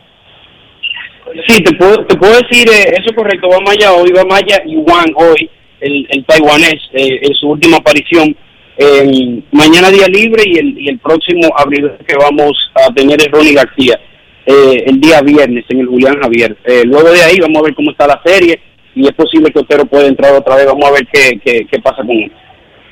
Sí, 1.48 1.64
te 1.64 1.76
puedo, 1.76 2.06
decir, 2.44 2.70
eh, 2.70 2.94
eso 2.94 3.10
es 3.10 3.16
correcto, 3.16 3.50
va 3.50 3.62
Maya 3.66 3.92
hoy, 3.94 4.12
va 4.12 4.24
Maya 4.26 4.62
y 4.64 4.76
Juan 4.76 5.08
hoy, 5.16 5.50
el, 5.82 6.06
el 6.12 6.24
taiwanés, 6.26 6.82
eh, 6.94 7.20
en 7.24 7.34
su 7.34 7.50
última 7.50 7.78
aparición. 7.78 8.36
Eh, 8.78 9.42
mañana 9.54 9.90
día 9.90 10.08
libre 10.08 10.44
y 10.46 10.60
el, 10.60 10.80
y 10.80 10.90
el 10.90 11.00
próximo 11.00 11.50
abril 11.58 11.94
que 12.08 12.16
vamos 12.16 12.52
a 12.76 12.94
tener 12.94 13.20
es 13.20 13.32
Ronnie 13.32 13.56
García, 13.56 14.00
eh, 14.46 14.84
el 14.86 15.00
día 15.00 15.22
viernes 15.22 15.66
en 15.70 15.80
el 15.80 15.88
Julián 15.88 16.20
Javier. 16.22 16.58
Eh, 16.66 16.84
luego 16.86 17.12
de 17.12 17.24
ahí 17.24 17.40
vamos 17.40 17.58
a 17.58 17.66
ver 17.66 17.76
cómo 17.76 17.92
está 17.92 18.08
la 18.08 18.22
serie 18.24 18.60
y 18.96 19.08
es 19.08 19.14
posible 19.14 19.52
que 19.52 19.60
Otero 19.60 19.86
pueda 19.86 20.08
entrar 20.08 20.34
otra 20.34 20.56
vez, 20.56 20.66
vamos 20.66 20.86
a 20.86 20.92
ver 20.92 21.08
qué, 21.12 21.40
qué, 21.44 21.68
qué 21.70 21.80
pasa 21.80 21.98
con 21.98 22.12
él 22.12 22.32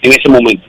en 0.02 0.12
ese 0.12 0.30
momento. 0.30 0.64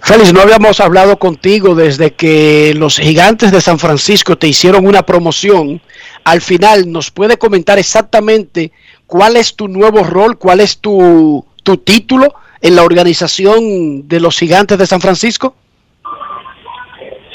Félix, 0.00 0.32
no 0.32 0.40
habíamos 0.40 0.80
hablado 0.80 1.18
contigo 1.18 1.74
desde 1.74 2.12
que 2.12 2.74
los 2.76 2.98
gigantes 2.98 3.50
de 3.52 3.60
San 3.60 3.78
Francisco 3.78 4.36
te 4.36 4.46
hicieron 4.46 4.86
una 4.86 5.04
promoción. 5.04 5.80
Al 6.24 6.42
final, 6.42 6.90
¿nos 6.92 7.10
puede 7.10 7.38
comentar 7.38 7.78
exactamente 7.78 8.70
cuál 9.06 9.36
es 9.36 9.56
tu 9.56 9.66
nuevo 9.66 10.02
rol, 10.02 10.38
cuál 10.38 10.60
es 10.60 10.78
tu, 10.78 11.46
tu 11.62 11.78
título 11.78 12.34
en 12.60 12.76
la 12.76 12.82
organización 12.82 14.06
de 14.06 14.20
los 14.20 14.38
gigantes 14.38 14.78
de 14.78 14.86
San 14.86 15.00
Francisco? 15.00 15.56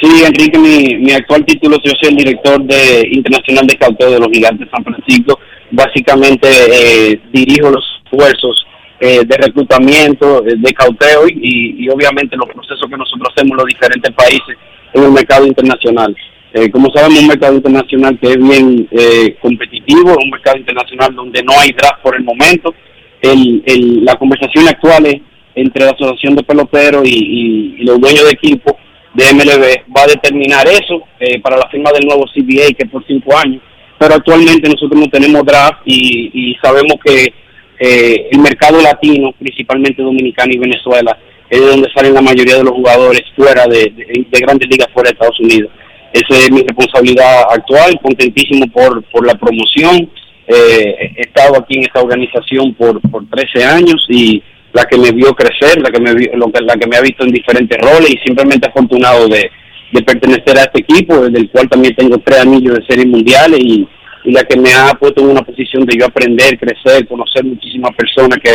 Sí, 0.02 0.24
Enrique, 0.26 0.58
mi, 0.58 0.96
mi 0.98 1.12
actual 1.12 1.44
título, 1.46 1.78
yo 1.84 1.92
soy 2.00 2.10
el 2.12 2.16
director 2.16 2.62
de 2.64 3.08
internacional 3.12 3.68
de 3.68 3.76
cauteo 3.78 4.12
de 4.12 4.20
los 4.20 4.30
Gigantes 4.32 4.66
de 4.68 4.72
San 4.72 4.84
Francisco. 4.84 5.40
Básicamente 5.72 6.48
eh, 6.48 7.20
dirijo 7.34 7.70
los 7.70 7.84
esfuerzos 8.06 8.66
eh, 9.02 9.22
de 9.26 9.38
reclutamiento, 9.38 10.46
eh, 10.48 10.54
de 10.58 10.74
cauteo 10.74 11.28
y, 11.28 11.76
y 11.84 11.90
obviamente 11.90 12.38
los 12.38 12.48
procesos 12.48 12.90
que 12.90 12.96
nosotros 12.98 13.28
hacemos 13.36 13.52
en 13.52 13.58
los 13.58 13.66
diferentes 13.66 14.12
países 14.14 14.56
en 14.94 15.04
el 15.04 15.12
mercado 15.12 15.46
internacional. 15.46 16.16
Eh, 16.54 16.72
como 16.72 16.90
sabemos, 16.96 17.20
un 17.20 17.28
mercado 17.28 17.56
internacional 17.56 18.18
que 18.20 18.30
es 18.30 18.38
bien 18.38 18.88
eh, 18.92 19.36
competitivo, 19.42 20.16
un 20.24 20.30
mercado 20.32 20.58
internacional 20.58 21.14
donde 21.14 21.44
no 21.44 21.54
hay 21.60 21.72
draft 21.72 22.02
por 22.02 22.16
el 22.16 22.24
momento. 22.24 22.74
El, 23.22 23.62
el, 23.66 24.06
la 24.06 24.16
conversación 24.16 24.66
actual 24.68 25.06
es 25.08 25.18
entre 25.56 25.84
la 25.84 25.92
Asociación 25.92 26.36
de 26.36 26.44
Peloteros 26.44 27.06
y, 27.06 27.12
y- 27.12 27.76
y 27.82 27.84
los 27.84 28.00
dueños 28.00 28.24
de 28.24 28.32
equipo 28.32 28.78
de 29.14 29.24
MLB 29.34 29.96
va 29.96 30.04
a 30.04 30.08
determinar 30.08 30.68
eso 30.68 31.04
eh, 31.20 31.40
para 31.42 31.58
la 31.58 31.68
firma 31.70 31.92
del 31.92 32.06
nuevo 32.06 32.26
CBA, 32.34 32.68
que 32.78 32.86
es 32.86 32.90
por 32.92 33.06
cinco 33.08 33.36
años. 33.38 33.62
Pero 33.98 34.16
actualmente 34.16 34.70
nosotros 34.70 35.00
no 35.00 35.08
tenemos 35.08 35.46
draft 35.46 35.82
y, 35.86 36.56
sabemos 36.62 36.96
que 37.04 37.34
eh, 37.80 38.28
el 38.32 38.40
mercado 38.40 38.82
latino, 38.82 39.32
principalmente 39.38 40.02
dominicano 40.02 40.52
y 40.54 40.58
Venezuela, 40.58 41.18
es 41.50 41.60
de 41.60 41.66
donde 41.68 41.90
salen 41.94 42.14
la 42.14 42.22
mayoría 42.22 42.56
de 42.58 42.64
los 42.64 42.74
jugadores 42.74 43.24
fuera 43.36 43.66
de, 43.66 43.92
de- 43.96 44.26
de 44.30 44.40
grandes 44.40 44.70
ligas 44.70 44.88
fuera 44.94 45.10
de 45.10 45.14
Estados 45.14 45.40
Unidos. 45.40 45.72
Esa 46.14 46.38
es 46.40 46.52
mi 46.52 46.62
responsabilidad 46.62 47.44
actual, 47.52 48.00
contentísimo 48.02 48.66
por, 48.68 49.04
por 49.12 49.26
la 49.26 49.36
promoción. 49.36 50.10
Eh, 50.48 51.12
he 51.18 51.22
estado 51.22 51.58
aquí 51.58 51.78
en 51.78 51.84
esta 51.84 52.02
organización 52.02 52.74
por, 52.76 53.00
por 53.12 53.24
13 53.30 53.64
años 53.66 54.06
y 54.10 54.42
la 54.74 54.86
que 54.86 54.98
me 54.98 55.12
vio 55.12 55.34
crecer, 55.34 55.82
la 55.82 55.90
que 55.90 56.00
me, 56.00 56.14
vio- 56.14 56.32
lo 56.36 56.52
que, 56.52 56.62
la 56.62 56.76
que 56.76 56.88
me 56.88 56.98
ha 56.98 57.02
visto 57.02 57.24
en 57.24 57.32
diferentes 57.32 57.78
roles 57.80 58.12
y 58.12 58.18
simplemente 58.26 58.68
afortunado 58.68 59.28
de, 59.28 59.50
de 59.92 60.02
pertenecer 60.04 60.58
a 60.58 60.64
este 60.64 60.82
equipo, 60.82 61.28
del 61.30 61.50
cual 61.50 61.68
también 61.70 61.96
tengo 61.96 62.18
tres 62.20 62.42
anillos 62.42 62.76
de 62.78 62.86
series 62.86 63.08
mundiales 63.08 63.60
y, 63.60 63.88
y 64.26 64.32
la 64.32 64.44
que 64.44 64.60
me 64.60 64.72
ha 64.74 64.94
puesto 64.94 65.22
en 65.22 65.30
una 65.30 65.42
posición 65.42 65.86
de 65.86 65.98
yo 65.98 66.06
aprender, 66.06 66.60
crecer, 66.60 67.08
conocer 67.08 67.44
muchísimas 67.46 67.92
personas 67.96 68.38
que, 68.44 68.52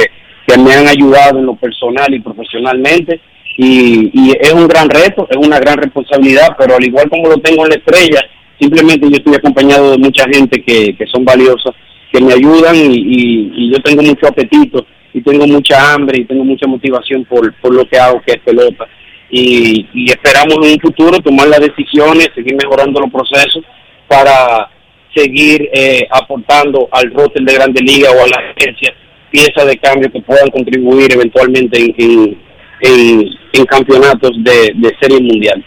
que 0.47 0.59
me 0.59 0.73
han 0.74 0.86
ayudado 0.86 1.39
en 1.41 1.47
lo 1.47 1.57
personal 1.57 2.12
y 2.15 2.20
profesionalmente. 2.20 3.20
Y, 3.57 4.11
y 4.12 4.32
es 4.41 4.53
un 4.53 4.66
gran 4.66 4.89
reto, 4.91 5.27
es 5.31 5.36
una 5.36 5.59
gran 5.61 5.78
responsabilidad, 5.78 6.49
pero 6.59 6.77
al 6.77 6.85
igual 6.85 7.09
como 7.09 7.28
lo 7.28 7.36
tengo 7.39 7.62
en 7.65 7.70
la 7.70 7.77
estrella, 7.77 8.20
simplemente 8.61 9.09
yo 9.09 9.16
estoy 9.16 9.35
acompañado 9.36 9.93
de 9.93 9.99
mucha 9.99 10.24
gente 10.32 10.61
que, 10.62 10.97
que 10.97 11.07
son 11.07 11.24
valiosas, 11.24 11.73
que 12.12 12.20
me 12.20 12.32
ayudan 12.32 12.74
y, 12.77 12.81
y- 12.97 13.53
y 13.57 13.73
yo 13.73 13.81
tengo 13.82 14.03
mucho 14.03 14.27
apetito 14.27 14.85
y 15.15 15.23
tengo 15.23 15.47
mucha 15.47 15.95
hambre 15.95 16.19
y 16.20 16.24
tengo 16.27 16.45
mucha 16.45 16.66
motivación 16.66 17.24
por, 17.24 17.55
por 17.61 17.73
lo 17.73 17.89
que 17.89 17.97
hago, 17.99 18.20
que 18.20 18.32
es 18.32 18.41
pelota. 18.41 18.86
Y, 19.31 19.86
esperamos 20.11 20.55
en 20.66 20.73
un 20.74 20.81
futuro 20.81 21.19
tomar 21.20 21.49
las 21.49 21.61
decisiones, 21.61 22.28
seguir 22.35 22.55
mejorando 22.62 23.01
los 23.01 23.11
procesos 23.11 23.65
para 24.07 24.69
seguir 25.15 25.70
eh, 25.73 26.07
aportando 26.11 26.89
al 26.93 27.11
roster 27.12 27.43
de 27.43 27.55
Grande 27.55 27.81
Liga 27.81 28.11
o 28.11 28.24
a 28.24 28.27
la 28.28 28.53
agencia 28.57 28.93
piezas 29.31 29.66
de 29.66 29.77
cambio 29.78 30.12
que 30.12 30.20
puedan 30.20 30.49
contribuir 30.51 31.12
eventualmente 31.12 31.81
en, 31.81 31.95
en, 31.99 32.39
en- 32.82 33.28
en 33.53 33.65
campeonatos 33.66 34.32
de, 34.45 34.73
de 34.77 34.93
serie 35.01 35.20
mundial. 35.20 35.65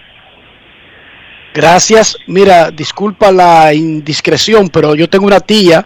Gracias. 1.53 2.17
Mira, 2.27 2.69
disculpa 2.71 3.31
la 3.31 3.73
indiscreción, 3.73 4.69
pero 4.69 4.95
yo 4.95 5.09
tengo 5.09 5.25
una 5.25 5.39
tía 5.39 5.85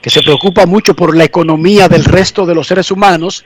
que 0.00 0.10
se 0.10 0.22
preocupa 0.22 0.66
mucho 0.66 0.94
por 0.94 1.16
la 1.16 1.24
economía 1.24 1.88
del 1.88 2.04
resto 2.04 2.46
de 2.46 2.54
los 2.54 2.66
seres 2.66 2.90
humanos. 2.90 3.44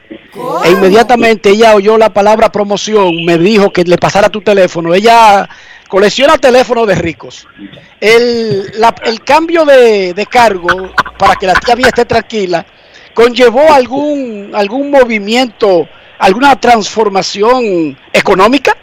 E 0.64 0.70
inmediatamente 0.70 1.50
ella 1.50 1.74
oyó 1.74 1.98
la 1.98 2.12
palabra 2.12 2.50
promoción, 2.52 3.24
me 3.24 3.38
dijo 3.38 3.72
que 3.72 3.84
le 3.84 3.98
pasara 3.98 4.28
tu 4.28 4.40
teléfono. 4.40 4.94
Ella 4.94 5.48
colecciona 5.88 6.38
teléfonos 6.38 6.86
de 6.86 6.94
ricos. 6.94 7.46
El, 8.00 8.72
el 9.04 9.24
cambio 9.24 9.64
de, 9.64 10.14
de 10.14 10.26
cargo, 10.26 10.90
para 11.18 11.36
que 11.36 11.46
la 11.46 11.54
tía 11.54 11.76
mía 11.76 11.88
esté 11.88 12.04
tranquila, 12.04 12.64
conllevó 13.14 13.72
algún, 13.72 14.50
algún 14.54 14.90
movimiento, 14.90 15.88
alguna 16.18 16.60
transformación 16.60 17.96
económica. 18.12 18.76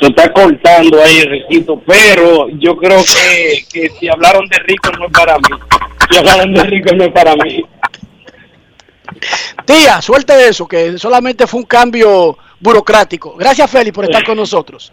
Se 0.00 0.08
está 0.08 0.32
cortando 0.32 1.02
ahí, 1.02 1.22
Riquito, 1.22 1.80
pero 1.86 2.48
yo 2.50 2.76
creo 2.76 2.98
que, 2.98 3.64
que 3.72 3.88
si 3.98 4.08
hablaron 4.08 4.46
de 4.48 4.58
rico 4.58 4.90
no 4.98 5.06
es 5.06 5.12
para 5.12 5.36
mí. 5.38 5.44
Si 6.10 6.18
hablaron 6.18 6.54
de 6.54 6.62
rico 6.64 6.94
no 6.94 7.04
es 7.04 7.12
para 7.12 7.34
mí. 7.36 7.64
Tía, 9.64 10.02
suelte 10.02 10.34
de 10.34 10.48
eso, 10.48 10.68
que 10.68 10.98
solamente 10.98 11.46
fue 11.46 11.60
un 11.60 11.66
cambio 11.66 12.36
burocrático. 12.60 13.36
Gracias, 13.36 13.70
Félix, 13.70 13.94
por 13.94 14.04
estar 14.04 14.24
con 14.24 14.36
nosotros. 14.36 14.92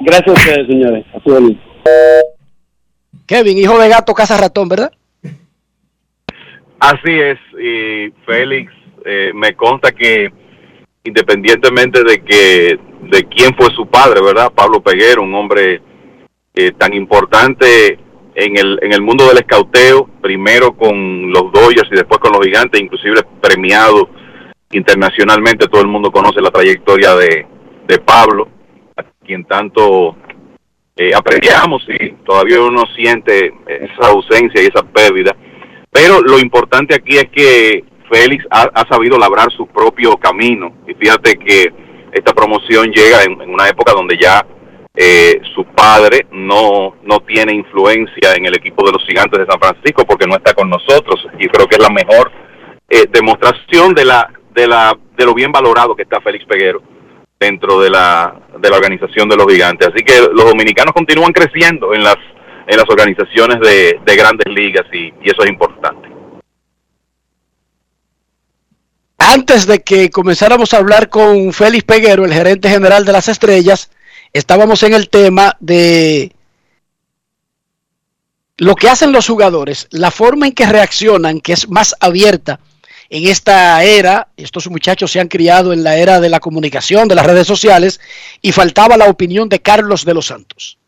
Gracias 0.00 0.28
a 0.28 0.32
ustedes, 0.32 0.66
señores. 0.66 1.04
A 1.14 1.20
su. 1.22 1.58
Kevin, 3.26 3.58
hijo 3.58 3.78
de 3.78 3.88
gato, 3.88 4.14
casa 4.14 4.36
ratón, 4.36 4.68
¿verdad? 4.68 4.92
Así 6.78 7.10
es, 7.10 7.38
y 7.58 8.12
Félix, 8.26 8.72
eh, 9.06 9.32
me 9.34 9.54
consta 9.54 9.92
que 9.92 10.30
independientemente 11.04 12.02
de 12.02 12.22
que 12.22 12.78
de 13.02 13.24
quién 13.24 13.54
fue 13.54 13.66
su 13.74 13.86
padre, 13.86 14.22
¿verdad? 14.22 14.52
Pablo 14.54 14.80
Peguero, 14.80 15.22
un 15.22 15.34
hombre 15.34 15.82
eh, 16.54 16.72
tan 16.72 16.94
importante 16.94 17.98
en 18.34 18.56
el, 18.56 18.78
en 18.82 18.92
el 18.92 19.02
mundo 19.02 19.28
del 19.28 19.38
escauteo, 19.38 20.08
primero 20.20 20.74
con 20.76 21.30
los 21.30 21.52
Dodgers 21.52 21.88
y 21.92 21.96
después 21.96 22.18
con 22.18 22.32
los 22.32 22.44
Gigantes, 22.44 22.80
inclusive 22.80 23.22
premiado 23.40 24.08
internacionalmente, 24.72 25.68
todo 25.68 25.82
el 25.82 25.88
mundo 25.88 26.10
conoce 26.10 26.40
la 26.40 26.50
trayectoria 26.50 27.14
de, 27.14 27.46
de 27.86 27.98
Pablo, 27.98 28.48
a 28.96 29.04
quien 29.24 29.44
tanto 29.44 30.16
eh, 30.96 31.12
apreciamos 31.14 31.84
y 31.88 32.10
todavía 32.24 32.60
uno 32.60 32.84
siente 32.96 33.52
esa 33.66 34.08
ausencia 34.08 34.62
y 34.62 34.66
esa 34.66 34.82
pérdida. 34.82 35.36
Pero 35.90 36.20
lo 36.22 36.40
importante 36.40 36.94
aquí 36.94 37.18
es 37.18 37.28
que 37.30 37.84
Félix 38.10 38.44
ha, 38.50 38.84
sabido 38.88 39.18
labrar 39.18 39.50
su 39.52 39.66
propio 39.66 40.16
camino. 40.16 40.72
Y 40.86 40.94
fíjate 40.94 41.34
que 41.36 41.72
esta 42.12 42.32
promoción 42.32 42.90
llega 42.92 43.22
en, 43.24 43.50
una 43.50 43.68
época 43.68 43.92
donde 43.92 44.16
ya 44.20 44.44
eh, 44.94 45.40
su 45.54 45.64
padre 45.64 46.26
no, 46.30 46.96
no 47.02 47.20
tiene 47.20 47.52
influencia 47.54 48.34
en 48.36 48.46
el 48.46 48.54
equipo 48.54 48.86
de 48.86 48.92
los 48.92 49.04
gigantes 49.04 49.40
de 49.40 49.46
San 49.46 49.58
Francisco 49.58 50.04
porque 50.04 50.26
no 50.26 50.36
está 50.36 50.54
con 50.54 50.68
nosotros. 50.70 51.26
Y 51.38 51.48
creo 51.48 51.66
que 51.66 51.76
es 51.76 51.82
la 51.82 51.90
mejor 51.90 52.30
eh, 52.88 53.06
demostración 53.10 53.94
de 53.94 54.04
la, 54.04 54.30
de 54.54 54.66
la, 54.66 54.96
de 55.16 55.24
lo 55.24 55.34
bien 55.34 55.52
valorado 55.52 55.96
que 55.96 56.02
está 56.02 56.20
Félix 56.20 56.44
Peguero 56.46 56.82
dentro 57.40 57.80
de 57.80 57.90
la, 57.90 58.40
de 58.58 58.70
la 58.70 58.76
organización 58.76 59.28
de 59.28 59.36
los 59.36 59.46
gigantes. 59.52 59.88
Así 59.88 60.04
que 60.04 60.20
los 60.32 60.44
dominicanos 60.44 60.92
continúan 60.94 61.32
creciendo 61.32 61.92
en 61.92 62.04
las, 62.04 62.16
en 62.66 62.76
las 62.76 62.88
organizaciones 62.88 63.58
de, 63.60 64.00
de 64.04 64.16
grandes 64.16 64.46
ligas 64.54 64.86
y 64.92 65.12
eso 65.24 65.42
es 65.42 65.50
importante. 65.50 66.03
Antes 69.18 69.66
de 69.66 69.82
que 69.82 70.10
comenzáramos 70.10 70.74
a 70.74 70.78
hablar 70.78 71.08
con 71.08 71.52
Félix 71.52 71.84
Peguero, 71.84 72.24
el 72.24 72.32
gerente 72.32 72.68
general 72.68 73.04
de 73.04 73.12
las 73.12 73.28
estrellas, 73.28 73.90
estábamos 74.32 74.82
en 74.82 74.94
el 74.94 75.08
tema 75.08 75.56
de 75.60 76.32
lo 78.56 78.76
que 78.76 78.88
hacen 78.88 79.12
los 79.12 79.26
jugadores, 79.26 79.88
la 79.90 80.10
forma 80.10 80.46
en 80.46 80.52
que 80.52 80.66
reaccionan, 80.66 81.40
que 81.40 81.52
es 81.52 81.68
más 81.68 81.94
abierta 82.00 82.60
en 83.10 83.28
esta 83.28 83.82
era, 83.84 84.28
estos 84.36 84.68
muchachos 84.68 85.12
se 85.12 85.20
han 85.20 85.28
criado 85.28 85.72
en 85.72 85.84
la 85.84 85.96
era 85.96 86.20
de 86.20 86.28
la 86.28 86.40
comunicación, 86.40 87.06
de 87.06 87.14
las 87.14 87.26
redes 87.26 87.46
sociales, 87.46 88.00
y 88.40 88.52
faltaba 88.52 88.96
la 88.96 89.08
opinión 89.08 89.48
de 89.48 89.60
Carlos 89.60 90.04
de 90.04 90.14
los 90.14 90.26
Santos. 90.26 90.78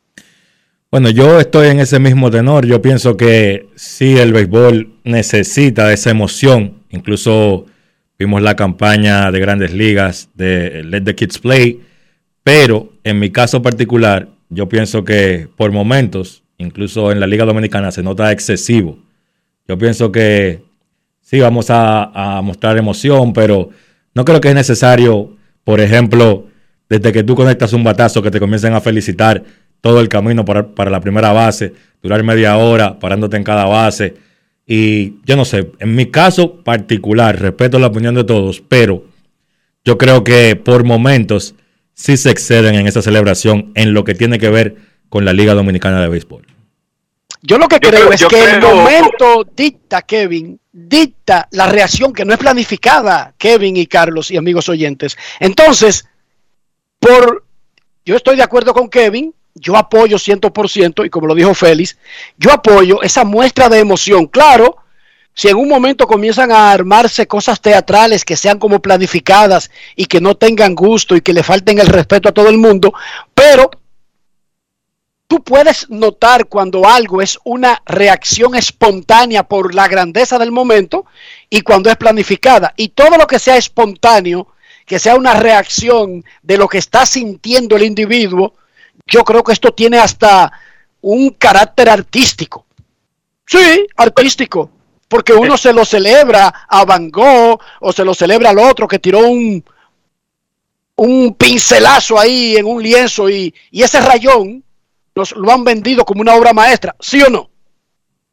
Bueno, 0.91 1.11
yo 1.11 1.39
estoy 1.39 1.69
en 1.69 1.81
ese 1.81 1.99
mismo 1.99 2.31
tenor. 2.31 2.67
Yo 2.67 2.81
pienso 2.81 3.17
que 3.17 3.69
sí, 3.77 4.17
el 4.17 4.33
béisbol 4.33 4.95
necesita 5.05 5.93
esa 5.93 6.11
emoción. 6.11 6.83
Incluso 6.91 7.67
vimos 8.19 8.43
la 8.43 8.57
campaña 8.57 9.31
de 9.31 9.41
grandes 9.41 9.73
ligas 9.73 10.31
de 10.35 10.83
Let 10.85 11.03
the 11.03 11.15
Kids 11.15 11.39
Play. 11.39 11.81
Pero 12.43 12.93
en 13.05 13.19
mi 13.19 13.31
caso 13.31 13.63
particular, 13.63 14.29
yo 14.49 14.69
pienso 14.69 15.05
que 15.05 15.49
por 15.57 15.73
momentos, 15.73 16.45
incluso 16.59 17.11
en 17.11 17.21
la 17.21 17.27
Liga 17.27 17.45
Dominicana, 17.45 17.91
se 17.91 18.03
nota 18.03 18.31
excesivo. 18.31 18.99
Yo 19.67 19.77
pienso 19.77 20.13
que 20.13 20.63
sí 21.21 21.41
vamos 21.41 21.67
a, 21.71 22.41
mostrar 22.45 22.79
emoción, 22.79 23.33
pero 23.33 23.71
no 24.15 24.25
creo 24.25 24.41
que 24.41 24.49
es 24.49 24.55
necesario, 24.55 25.37
por 25.65 25.81
ejemplo, 25.81 26.47
desde 26.89 27.13
que 27.13 27.25
tú 27.25 27.35
conectas 27.35 27.73
un 27.73 27.83
batazo, 27.83 28.23
que 28.23 28.31
te 28.31 28.39
comiencen 28.39 28.75
a 28.75 28.81
felicitar 28.81 29.43
todo 29.81 30.01
el 30.01 30.09
camino 30.09 30.45
para, 30.45 30.69
para 30.69 30.91
la 30.91 31.01
primera 31.01 31.33
base, 31.33 31.73
durar 32.01 32.23
media 32.23 32.57
hora 32.57 32.99
parándote 32.99 33.37
en 33.37 33.45
cada 33.45 33.65
base. 33.65 34.15
Y 34.67 35.15
yo 35.25 35.37
no 35.37 35.45
sé, 35.45 35.71
en 35.79 35.95
mi 35.95 36.07
caso 36.11 36.63
particular, 36.65 37.41
respeto 37.41 37.79
la 37.79 37.87
opinión 37.87 38.15
de 38.17 38.25
todos, 38.25 38.61
pero 38.61 39.05
yo 39.85 39.97
creo 39.97 40.25
que 40.25 40.57
por 40.57 40.83
momentos 40.85 41.55
sí 41.95 42.17
se 42.17 42.31
exceden 42.31 42.75
en 42.75 42.87
esa 42.89 43.01
celebración 43.01 43.71
en 43.75 43.95
lo 43.95 44.03
que 44.05 44.15
tiene 44.15 44.39
que 44.39 44.51
ver 44.51 44.77
con 45.09 45.25
la 45.25 45.33
Liga 45.33 45.55
Dominicana 45.55 46.01
de 46.01 46.09
Béisbol. 46.09 46.45
Yo 47.43 47.59
lo 47.59 47.69
que 47.69 47.77
Yo 47.81 47.89
creo, 47.91 48.09
creo- 48.09 48.13
es 48.13 48.25
que 48.27 48.45
el 48.45 48.61
momento 48.61 49.47
dicta, 49.55 50.03
Kevin, 50.03 50.59
dicta 50.73 51.47
la 51.53 51.69
reacción 51.69 52.13
que 52.13 52.25
no 52.25 52.33
es 52.33 52.39
planificada, 52.41 53.35
Kevin 53.39 53.77
y 53.77 53.87
Carlos 53.87 54.33
y 54.33 54.37
amigos 54.37 54.69
oyentes. 54.69 55.17
Entonces, 55.39 56.09
por 56.99 57.45
yo 58.05 58.17
estoy 58.17 58.35
de 58.37 58.43
acuerdo 58.43 58.75
con 58.75 58.89
Kevin, 58.89 59.33
yo 59.59 59.77
apoyo 59.77 60.19
100% 60.19 61.07
y 61.07 61.11
como 61.11 61.27
lo 61.27 61.35
dijo 61.35 61.55
Félix, 61.55 61.97
yo 62.37 62.53
apoyo 62.53 63.03
esa 63.03 63.25
muestra 63.25 63.69
de 63.69 63.79
emoción. 63.79 64.27
Claro, 64.27 64.77
si 65.35 65.49
en 65.49 65.57
un 65.57 65.69
momento 65.69 66.07
comienzan 66.07 66.53
a 66.53 66.71
armarse 66.71 67.27
cosas 67.27 67.61
teatrales 67.61 68.25
que 68.25 68.37
sean 68.37 68.59
como 68.59 68.81
planificadas 68.81 69.71
y 69.95 70.07
que 70.07 70.21
no 70.21 70.37
tengan 70.37 70.75
gusto 70.75 71.17
y 71.17 71.23
que 71.23 71.33
le 71.33 71.43
falten 71.43 71.79
el 71.79 71.89
respeto 71.89 72.29
a 72.29 72.33
todo 72.33 72.49
el 72.49 72.59
mundo, 72.59 72.93
pero 73.35 73.71
tú 75.27 75.43
puedes 75.43 75.89
notar 75.89 76.47
cuando 76.47 76.87
algo 76.87 77.23
es 77.23 77.39
una 77.45 77.83
reacción 77.87 78.55
espontánea 78.55 79.43
por 79.43 79.75
la 79.75 79.89
grandeza 79.89 80.39
del 80.39 80.53
momento 80.53 81.07
y 81.49 81.63
cuando 81.63 81.91
es 81.91 81.97
planificada. 81.97 82.75
Y 82.77 82.91
todo 82.91 83.17
lo 83.17 83.27
que 83.27 83.39
sea 83.39 83.57
espontáneo, 83.57 84.49
que 84.85 84.99
sea 84.99 85.17
una 85.17 85.35
reacción 85.35 86.25
de 86.43 86.59
lo 86.59 86.69
que 86.69 86.79
está 86.79 87.07
sintiendo 87.07 87.77
el 87.77 87.85
individuo, 87.85 88.55
yo 89.07 89.25
creo 89.25 89.43
que 89.43 89.53
esto 89.53 89.73
tiene 89.73 89.99
hasta 89.99 90.53
un 91.01 91.31
carácter 91.31 91.89
artístico. 91.89 92.67
Sí, 93.47 93.87
artístico. 93.97 94.71
Porque 95.09 95.33
uno 95.33 95.57
se 95.57 95.73
lo 95.73 95.85
celebra 95.85 96.53
a 96.69 96.85
Van 96.85 97.11
Gogh 97.11 97.61
o 97.81 97.93
se 97.93 98.05
lo 98.05 98.13
celebra 98.13 98.51
al 98.51 98.59
otro 98.59 98.89
que 98.89 98.99
tiró 98.99 99.21
un, 99.21 99.65
un 100.97 101.35
pincelazo 101.35 102.19
ahí 102.19 102.57
en 102.57 102.67
un 102.67 102.83
lienzo 102.83 103.31
y, 103.31 103.55
y 103.71 103.83
ese 103.83 104.01
rayón 104.01 104.65
nos 105.15 105.33
lo 105.33 105.51
han 105.53 105.63
vendido 105.63 106.05
como 106.05 106.21
una 106.21 106.35
obra 106.35 106.53
maestra, 106.53 106.97
¿sí 106.99 107.23
o 107.23 107.31
no? 107.31 107.49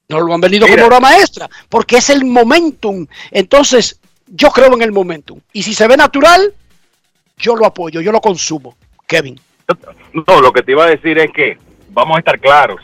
No 0.09 0.19
lo 0.19 0.33
han 0.33 0.41
vendido 0.41 0.65
Mira. 0.65 0.77
como 0.77 0.87
obra 0.87 0.99
maestra, 0.99 1.49
porque 1.69 1.97
es 1.97 2.09
el 2.09 2.25
momentum. 2.25 3.07
Entonces, 3.31 3.99
yo 4.27 4.49
creo 4.51 4.73
en 4.73 4.81
el 4.81 4.91
momentum. 4.91 5.39
Y 5.53 5.63
si 5.63 5.73
se 5.73 5.87
ve 5.87 5.95
natural, 5.95 6.53
yo 7.37 7.55
lo 7.55 7.65
apoyo, 7.65 8.01
yo 8.01 8.11
lo 8.11 8.19
consumo. 8.19 8.75
Kevin. 9.07 9.39
No, 10.13 10.41
lo 10.41 10.51
que 10.51 10.61
te 10.61 10.71
iba 10.71 10.85
a 10.85 10.89
decir 10.89 11.17
es 11.17 11.31
que 11.31 11.57
vamos 11.89 12.15
a 12.15 12.19
estar 12.19 12.39
claros. 12.39 12.81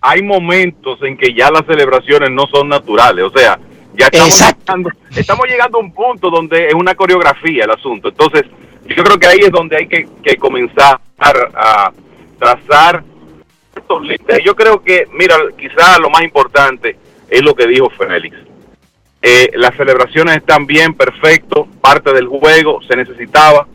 Hay 0.00 0.22
momentos 0.22 1.02
en 1.02 1.16
que 1.16 1.34
ya 1.34 1.50
las 1.50 1.66
celebraciones 1.66 2.30
no 2.30 2.46
son 2.46 2.68
naturales, 2.68 3.24
o 3.24 3.30
sea, 3.30 3.58
ya 3.94 4.06
estamos 4.06 4.38
llegando, 4.38 4.90
estamos 5.16 5.46
llegando 5.48 5.78
a 5.78 5.80
un 5.80 5.92
punto 5.92 6.30
donde 6.30 6.68
es 6.68 6.74
una 6.74 6.94
coreografía 6.94 7.64
el 7.64 7.70
asunto. 7.70 8.08
Entonces, 8.08 8.44
yo 8.86 9.02
creo 9.02 9.18
que 9.18 9.26
ahí 9.26 9.40
es 9.40 9.50
donde 9.50 9.76
hay 9.76 9.88
que, 9.88 10.08
que 10.22 10.36
comenzar 10.36 11.00
a 11.18 11.92
trazar 12.38 13.02
estos 13.76 14.02
límites. 14.02 14.44
Yo 14.44 14.54
creo 14.54 14.82
que, 14.82 15.06
mira, 15.12 15.36
quizás 15.56 15.98
lo 15.98 16.10
más 16.10 16.22
importante 16.22 16.96
es 17.28 17.42
lo 17.42 17.54
que 17.54 17.66
dijo 17.66 17.90
Félix. 17.90 18.36
Eh, 19.20 19.50
las 19.54 19.76
celebraciones 19.76 20.36
están 20.36 20.66
bien, 20.66 20.94
perfecto, 20.94 21.66
parte 21.80 22.12
del 22.12 22.28
juego, 22.28 22.80
se 22.82 22.96
necesitaba 22.96 23.66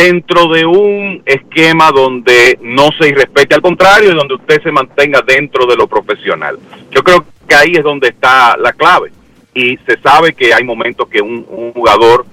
dentro 0.00 0.46
de 0.48 0.64
un 0.64 1.22
esquema 1.26 1.90
donde 1.90 2.58
no 2.62 2.88
se 2.98 3.08
irrespete, 3.08 3.54
al 3.54 3.60
contrario, 3.60 4.10
y 4.10 4.14
donde 4.14 4.34
usted 4.34 4.62
se 4.62 4.72
mantenga 4.72 5.20
dentro 5.20 5.66
de 5.66 5.76
lo 5.76 5.86
profesional. 5.86 6.58
Yo 6.90 7.02
creo 7.02 7.26
que 7.46 7.54
ahí 7.54 7.72
es 7.74 7.82
donde 7.82 8.08
está 8.08 8.56
la 8.56 8.72
clave. 8.72 9.12
Y 9.52 9.76
se 9.78 10.00
sabe 10.00 10.32
que 10.32 10.54
hay 10.54 10.64
momentos 10.64 11.06
que 11.08 11.20
un, 11.20 11.44
jugador 11.74 12.24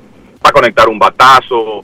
va 0.45 0.49
a 0.49 0.53
conectar 0.53 0.87
un 0.87 0.97
batazo, 0.97 1.83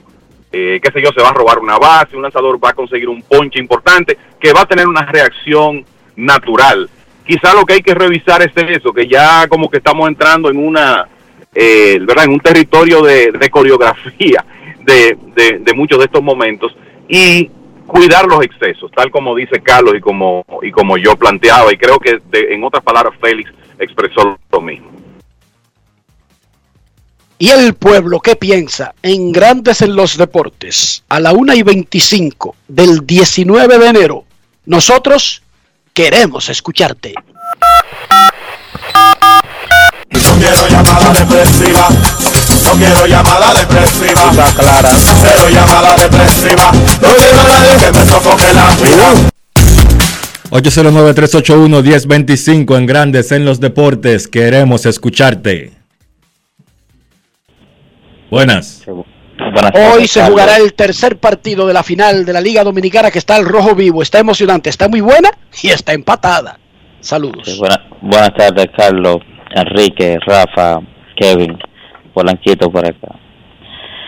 eh, 0.50 0.80
qué 0.82 0.90
sé 0.90 1.02
yo, 1.02 1.10
se 1.12 1.20
va 1.20 1.28
a 1.28 1.34
robar 1.34 1.58
una 1.58 1.76
base, 1.76 2.16
un 2.16 2.22
lanzador 2.22 2.58
va 2.64 2.70
a 2.70 2.74
conseguir 2.74 3.10
un 3.10 3.20
ponche 3.20 3.58
importante, 3.58 4.16
que 4.40 4.54
va 4.54 4.62
a 4.62 4.66
tener 4.66 4.88
una 4.88 5.04
reacción 5.04 5.84
natural. 6.16 6.88
Quizá 7.26 7.52
lo 7.52 7.66
que 7.66 7.74
hay 7.74 7.82
que 7.82 7.94
revisar 7.94 8.40
es 8.40 8.52
eso, 8.56 8.92
que 8.92 9.06
ya 9.06 9.46
como 9.48 9.68
que 9.68 9.78
estamos 9.78 10.08
entrando 10.08 10.48
en 10.48 10.56
una, 10.56 11.06
eh, 11.54 11.98
¿verdad? 12.00 12.24
En 12.24 12.32
un 12.32 12.40
territorio 12.40 13.02
de 13.02 13.50
coreografía 13.50 14.44
de, 14.84 15.16
de, 15.36 15.58
de 15.60 15.74
muchos 15.74 15.98
de 15.98 16.04
estos 16.06 16.22
momentos 16.22 16.74
y 17.08 17.50
cuidar 17.86 18.26
los 18.26 18.42
excesos, 18.44 18.90
tal 18.92 19.10
como 19.10 19.34
dice 19.34 19.60
Carlos 19.62 19.94
y 19.96 20.00
como, 20.00 20.44
y 20.62 20.70
como 20.70 20.96
yo 20.96 21.16
planteaba, 21.16 21.72
y 21.72 21.76
creo 21.76 21.98
que 21.98 22.18
de- 22.30 22.54
en 22.54 22.64
otras 22.64 22.82
palabras 22.82 23.14
Félix 23.20 23.50
expresó 23.78 24.38
lo 24.50 24.60
mismo. 24.60 24.88
¿Y 27.38 27.50
el 27.50 27.74
pueblo 27.74 28.20
qué 28.20 28.36
piensa? 28.36 28.94
En 29.02 29.32
Grandes 29.32 29.82
en 29.82 29.94
los 29.96 30.16
Deportes, 30.16 31.02
a 31.08 31.20
la 31.20 31.32
1 31.32 31.52
y 31.54 31.62
25 31.62 32.54
del 32.68 33.04
19 33.04 33.78
de 33.78 33.86
enero, 33.88 34.24
nosotros 34.66 35.42
queremos 35.92 36.48
escucharte. 36.48 37.12
No 40.10 40.20
quiero 40.38 40.68
llamada 40.68 41.12
depresiva. 41.12 41.88
No 42.64 42.72
quiero 42.78 43.06
llamada 43.06 43.52
depresiva. 43.54 44.30
clara. 44.58 44.88
Cero 45.20 45.48
llamada 45.52 45.94
depresiva. 45.96 46.72
No 46.72 47.08
quiero 47.16 47.40
a 47.40 47.44
nadie 47.44 47.76
que 47.78 47.92
me 47.92 48.04
sofoque 48.06 48.52
la 48.54 48.74
vida. 48.76 49.12
809-381-1025 50.50 52.76
en 52.78 52.86
Grandes 52.86 53.32
en 53.32 53.44
los 53.44 53.58
Deportes. 53.60 54.28
Queremos 54.28 54.86
escucharte. 54.86 55.72
Buenas. 58.30 58.82
Hoy 59.94 60.06
se 60.08 60.22
jugará 60.24 60.56
el 60.58 60.72
tercer 60.74 61.18
partido 61.18 61.66
de 61.66 61.72
la 61.74 61.82
final 61.82 62.24
de 62.24 62.32
la 62.32 62.40
Liga 62.40 62.62
Dominicana 62.64 63.10
que 63.10 63.18
está 63.18 63.34
al 63.36 63.44
rojo 63.46 63.74
vivo. 63.74 64.00
Está 64.02 64.18
emocionante, 64.20 64.70
está 64.70 64.88
muy 64.88 65.00
buena 65.00 65.30
y 65.62 65.68
está 65.70 65.92
empatada. 65.92 66.58
Saludos. 67.00 67.58
Buena- 67.58 67.80
buenas 68.00 68.32
tardes, 68.36 68.66
Carlos, 68.76 69.16
Enrique, 69.54 70.18
Rafa, 70.26 70.78
Kevin, 71.16 71.58
Polanquito 72.14 72.70
por 72.70 72.86
acá. 72.86 73.08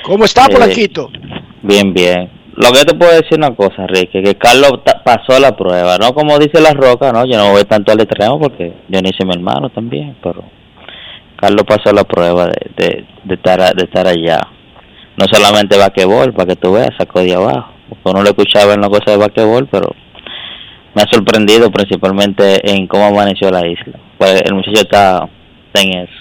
¿Cómo 0.05 0.25
está 0.25 0.45
Eh, 0.47 0.53
Polanquito? 0.53 1.11
Bien, 1.63 1.93
bien. 1.93 2.31
Lo 2.55 2.71
que 2.73 2.85
te 2.87 2.95
puedo 2.95 3.13
decir 3.13 3.37
una 3.37 3.55
cosa, 3.55 3.83
Enrique, 3.83 4.23
que 4.23 4.35
Carlos 4.37 4.81
pasó 5.05 5.39
la 5.39 5.55
prueba, 5.55 5.99
no 5.99 6.15
como 6.15 6.39
dice 6.39 6.59
la 6.61 6.73
roca, 6.73 7.13
no, 7.13 7.27
yo 7.27 7.37
no 7.37 7.51
voy 7.51 7.65
tanto 7.65 7.93
al 7.93 8.01
extremo 8.01 8.41
porque 8.41 8.73
yo 8.89 9.03
ni 9.03 9.11
hice 9.11 9.27
mi 9.27 9.35
hermano 9.35 9.69
también, 9.69 10.17
pero 10.23 10.43
Carlos 11.37 11.65
pasó 11.69 11.93
la 11.93 12.05
prueba 12.05 12.47
de, 12.47 12.71
de, 12.77 13.05
de 13.25 13.35
estar, 13.35 13.61
a- 13.61 13.73
de 13.73 13.85
estar 13.85 14.07
allá. 14.07 14.41
No 15.19 15.27
solamente 15.31 15.77
basquetbol, 15.77 16.33
para 16.33 16.47
que 16.49 16.57
tú 16.57 16.73
veas, 16.73 16.91
sacó 16.99 17.21
de 17.21 17.35
abajo. 17.35 17.73
Porque 17.89 18.09
uno 18.11 18.23
lo 18.23 18.29
escuchaba 18.31 18.73
en 18.75 18.81
la 18.81 18.89
cosa 18.89 19.11
de 19.11 19.17
basquetbol, 19.19 19.69
pero 19.71 19.91
me 20.95 21.03
ha 21.03 21.07
sorprendido 21.13 21.71
principalmente 21.71 22.71
en 22.71 22.87
cómo 22.87 23.05
amaneció 23.05 23.51
la 23.51 23.67
isla. 23.67 23.99
Pues 24.17 24.41
el 24.43 24.55
muchacho 24.55 24.81
está, 24.81 25.29
está 25.67 25.83
en 25.83 25.99
eso. 26.05 26.13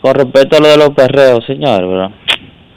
Con 0.00 0.14
respecto 0.14 0.56
a 0.56 0.60
lo 0.60 0.68
de 0.68 0.76
los 0.78 0.90
perreos, 0.90 1.44
señor, 1.46 1.86
¿verdad? 1.86 2.10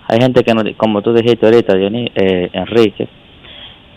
hay 0.07 0.19
gente 0.19 0.43
que, 0.43 0.53
no, 0.53 0.63
como 0.77 1.01
tú 1.01 1.13
dijiste 1.13 1.45
ahorita, 1.45 1.75
Dionis, 1.75 2.11
eh, 2.15 2.49
Enrique, 2.53 3.07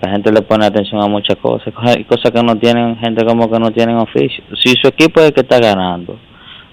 la 0.01 0.11
gente 0.11 0.33
le 0.33 0.43
pone 0.43 0.67
atención 0.67 1.03
a 1.03 1.09
muchas 1.09 1.37
cosas, 1.37 1.75
cosas 2.09 2.31
que 2.31 2.43
no 2.43 2.57
tienen, 2.57 2.97
gente 2.99 3.25
como 3.25 3.51
que 3.51 3.59
no 3.59 3.71
tienen 3.71 3.97
oficio. 3.97 4.45
Si 4.63 4.75
su 4.81 4.89
equipo 4.89 5.21
es 5.21 5.27
el 5.27 5.35
que 5.35 5.41
está 5.41 5.59
ganando, 5.59 6.19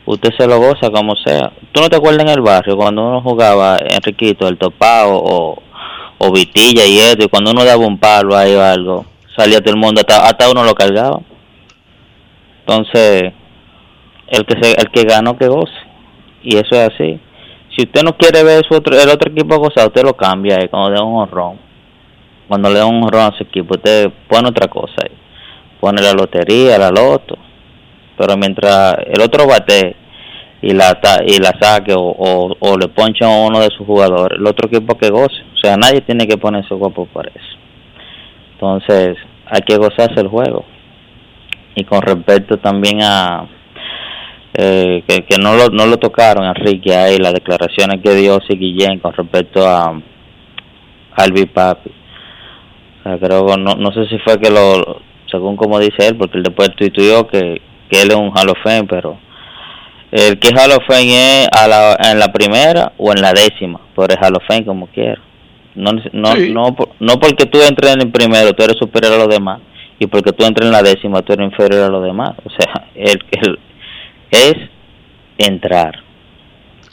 usted 0.06 0.30
se 0.38 0.48
lo 0.48 0.60
goza 0.60 0.90
como 0.92 1.16
sea. 1.16 1.52
¿Tú 1.72 1.82
no 1.82 1.90
te 1.90 1.98
acuerdas 1.98 2.24
en 2.24 2.30
el 2.30 2.42
barrio 2.42 2.78
cuando 2.78 3.08
uno 3.08 3.22
jugaba 3.22 3.78
Enriquito, 3.78 4.48
el 4.48 4.58
topado 4.58 5.16
o, 5.16 5.62
o 6.20 6.32
Vitilla 6.32 6.86
y 6.86 7.00
esto, 7.00 7.26
y 7.26 7.30
cuando 7.30 7.52
uno 7.52 7.66
daba 7.66 7.86
un 7.86 7.98
palo 7.98 8.36
ahí 8.36 8.54
o 8.54 8.62
algo, 8.62 9.06
salía 9.36 9.60
todo 9.60 9.74
el 9.74 9.80
mundo, 9.80 10.02
hasta, 10.02 10.26
hasta 10.28 10.52
uno 10.52 10.64
lo 10.64 10.76
cargaba? 10.76 11.20
Entonces, 12.60 13.34
el 14.28 14.46
que, 14.46 14.62
se, 14.62 14.72
el 14.72 14.90
que 14.92 15.04
ganó 15.04 15.38
que 15.38 15.48
goce. 15.48 15.83
Y 16.44 16.56
eso 16.56 16.72
es 16.72 16.94
así. 16.94 17.20
Si 17.76 17.84
usted 17.84 18.04
no 18.04 18.16
quiere 18.16 18.44
ver 18.44 18.64
su 18.68 18.76
otro, 18.76 18.96
el 19.00 19.10
otro 19.10 19.32
equipo 19.32 19.58
gozar, 19.58 19.88
usted 19.88 20.04
lo 20.04 20.16
cambia 20.16 20.58
ahí 20.58 20.68
cuando 20.68 20.90
le 20.90 20.96
da 20.96 21.04
un 21.04 21.22
honrón. 21.22 21.58
Cuando 22.48 22.70
le 22.70 22.80
da 22.80 22.86
un 22.86 23.04
honrón 23.04 23.34
a 23.34 23.38
su 23.38 23.44
equipo, 23.44 23.76
usted 23.76 24.12
pone 24.28 24.50
otra 24.50 24.68
cosa 24.68 24.94
ahí. 25.04 25.16
Pone 25.80 26.02
la 26.02 26.14
lotería, 26.14 26.78
la 26.78 26.92
loto. 26.92 27.36
Pero 28.18 28.38
mientras 28.38 28.96
el 29.08 29.22
otro 29.22 29.48
bate 29.48 29.96
y 30.62 30.74
la 30.74 30.98
y 31.26 31.40
la 31.40 31.54
saque 31.60 31.94
o, 31.94 32.56
o, 32.60 32.78
le 32.78 32.88
poncha 32.90 33.26
a 33.26 33.48
uno 33.48 33.60
de 33.60 33.70
sus 33.76 33.86
jugadores, 33.86 34.40
el 34.40 34.46
otro 34.46 34.68
equipo 34.68 34.98
que 34.98 35.10
goce. 35.10 35.42
O 35.56 35.58
sea, 35.58 35.76
nadie 35.76 36.02
tiene 36.02 36.28
que 36.28 36.38
ponerse 36.38 36.76
guapo 36.76 37.06
por 37.08 37.28
eso. 37.28 37.58
Entonces, 38.54 39.18
hay 39.48 39.62
que 39.62 39.78
gozarse 39.78 40.20
el 40.20 40.28
juego. 40.28 40.64
Y 41.76 41.84
con 41.86 42.02
respecto 42.02 42.58
también 42.58 43.02
a, 43.02 43.48
eh, 44.56 45.04
que, 45.08 45.24
que 45.26 45.38
no 45.40 45.56
lo, 45.56 45.70
no 45.70 45.86
lo 45.88 45.98
tocaron 45.98 46.46
Enrique 46.46 46.96
ahí 46.96 47.18
las 47.18 47.34
declaraciones 47.34 48.02
que 48.04 48.14
dio 48.16 48.40
sí 48.48 48.56
Guillén 48.58 49.00
con 49.00 49.14
respecto 49.14 49.68
a 49.68 50.00
Albi 51.16 51.46
Papi 51.46 51.92
O 53.00 53.04
sea, 53.04 53.18
creo 53.20 53.46
que 53.48 53.58
no, 53.58 53.76
no 53.76 53.92
sé 53.94 54.06
si 54.08 54.20
fue 54.20 54.40
que 54.40 54.50
lo 54.52 55.02
según 55.32 55.56
como 55.56 55.80
dice 55.80 56.08
él 56.08 56.16
porque 56.18 56.38
él 56.38 56.44
después 56.44 56.70
tuiteó 56.76 57.26
que, 57.28 57.62
que 57.90 58.02
él 58.02 58.10
es 58.12 58.16
un 58.16 58.32
Hall 58.36 58.50
of 58.50 58.58
Fame 58.64 58.86
pero 58.88 59.18
el 60.12 60.38
que 60.38 60.50
es 60.50 60.54
Hall 60.54 60.72
of 60.72 60.86
Fame 60.88 61.42
es 61.42 61.48
a 61.52 61.68
la, 61.68 61.98
en 62.12 62.20
la 62.20 62.32
primera 62.32 62.94
o 62.98 63.12
en 63.12 63.22
la 63.22 63.34
décima 63.34 63.80
pero 63.96 64.14
es 64.14 64.18
Hall 64.22 64.36
of 64.36 64.44
Fame 64.48 64.66
como 64.66 64.86
quiera. 64.88 65.20
No, 65.76 65.92
no, 66.12 66.36
Sí. 66.36 66.52
no, 66.54 66.76
no 67.00 67.20
porque 67.20 67.48
tú 67.48 67.60
entres 67.68 67.96
en 67.96 68.02
el 68.02 68.12
primero 68.12 68.54
tú 68.54 68.62
eres 68.64 68.78
superior 68.78 69.14
a 69.14 69.18
los 69.18 69.28
demás 69.30 69.60
y 69.98 70.06
porque 70.06 70.32
tú 70.32 70.46
entres 70.46 70.68
en 70.68 70.72
la 70.72 70.84
décima 70.84 71.24
tú 71.24 71.34
eres 71.34 71.48
inferior 71.50 71.82
a 71.82 71.90
los 71.90 72.04
demás. 72.04 72.36
O 72.46 72.50
sea 72.52 72.86
el, 72.96 73.20
el 73.32 73.60
es 74.34 74.56
entrar. 75.38 76.04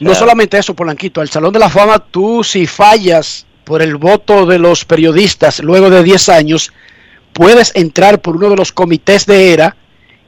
No 0.01 0.15
solamente 0.15 0.59
eso, 0.59 0.75
Polanquito, 0.75 1.21
al 1.21 1.29
Salón 1.29 1.53
de 1.53 1.59
la 1.59 1.69
Fama 1.69 1.99
tú 1.99 2.43
si 2.43 2.67
fallas 2.67 3.47
por 3.65 3.83
el 3.83 3.97
voto 3.97 4.47
de 4.47 4.59
los 4.59 4.85
periodistas 4.85 5.61
luego 5.61 5.91
de 5.91 6.03
10 6.03 6.29
años, 6.31 6.73
puedes 7.33 7.75
entrar 7.77 8.21
por 8.21 8.37
uno 8.37 8.51
de 8.51 8.57
los 8.57 8.73
comités 8.73 9.27
de 9.27 9.53
era 9.53 9.77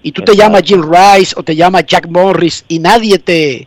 y 0.02 0.12
tú 0.12 0.22
te 0.22 0.36
llamas 0.36 0.62
Jim 0.62 0.82
Rice 0.82 1.34
o 1.36 1.42
te 1.42 1.56
llamas 1.56 1.86
Jack 1.86 2.08
Morris 2.08 2.64
y 2.68 2.78
nadie 2.78 3.18
te, 3.18 3.66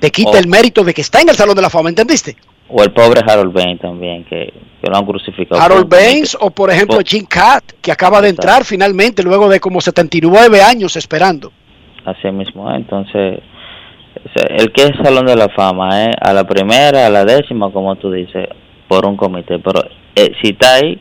te 0.00 0.10
quita 0.10 0.38
el 0.38 0.48
mérito 0.48 0.84
de 0.84 0.92
que 0.92 1.00
está 1.00 1.20
en 1.20 1.30
el 1.30 1.36
Salón 1.36 1.56
de 1.56 1.62
la 1.62 1.70
Fama, 1.70 1.88
¿entendiste? 1.88 2.36
O 2.68 2.82
el 2.82 2.92
pobre 2.92 3.22
Harold 3.26 3.52
Bain 3.52 3.78
también, 3.78 4.24
que, 4.24 4.52
que 4.82 4.90
lo 4.90 4.96
han 4.96 5.06
crucificado. 5.06 5.60
Harold 5.60 5.88
Baines 5.88 6.36
o 6.38 6.50
por 6.50 6.70
ejemplo 6.70 6.98
Jim 7.04 7.24
Cat, 7.24 7.64
que 7.80 7.90
acaba 7.90 8.20
de 8.20 8.28
entrar 8.28 8.64
finalmente 8.64 9.22
luego 9.22 9.48
de 9.48 9.60
como 9.60 9.80
79 9.80 10.60
años 10.60 10.96
esperando. 10.96 11.52
Así 12.08 12.30
mismo, 12.30 12.70
¿eh? 12.70 12.76
entonces, 12.76 13.40
el 14.34 14.72
que 14.72 14.82
es 14.84 14.92
Salón 15.02 15.26
de 15.26 15.36
la 15.36 15.48
Fama, 15.50 16.04
¿eh? 16.04 16.10
a 16.18 16.32
la 16.32 16.44
primera, 16.44 17.06
a 17.06 17.10
la 17.10 17.24
décima, 17.24 17.70
como 17.70 17.96
tú 17.96 18.10
dices, 18.10 18.48
por 18.88 19.06
un 19.06 19.16
comité, 19.16 19.58
pero 19.58 19.82
eh, 20.14 20.32
si 20.40 20.50
está 20.50 20.76
ahí 20.76 20.98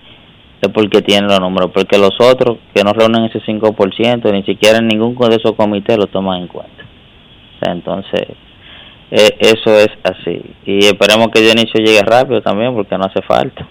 es 0.61 0.69
porque 0.69 1.01
tiene 1.01 1.27
los 1.27 1.39
números, 1.39 1.71
porque 1.73 1.97
los 1.97 2.19
otros 2.19 2.57
que 2.73 2.83
no 2.83 2.91
reúnen 2.91 3.25
ese 3.25 3.39
5%, 3.39 4.31
ni 4.33 4.43
siquiera 4.43 4.79
en 4.79 4.87
ningún 4.87 5.15
de 5.15 5.35
esos 5.35 5.53
comités 5.53 5.97
lo 5.97 6.07
toman 6.07 6.41
en 6.41 6.47
cuenta. 6.47 6.83
O 6.83 7.63
sea, 7.63 7.73
entonces, 7.73 8.27
eh, 9.11 9.37
eso 9.39 9.75
es 9.77 9.89
así. 10.03 10.41
Y 10.65 10.85
esperemos 10.85 11.29
que 11.29 11.41
Dionisio 11.41 11.79
llegue 11.79 12.01
rápido 12.01 12.41
también, 12.41 12.73
porque 12.73 12.97
no 12.97 13.05
hace 13.05 13.21
falta. 13.21 13.67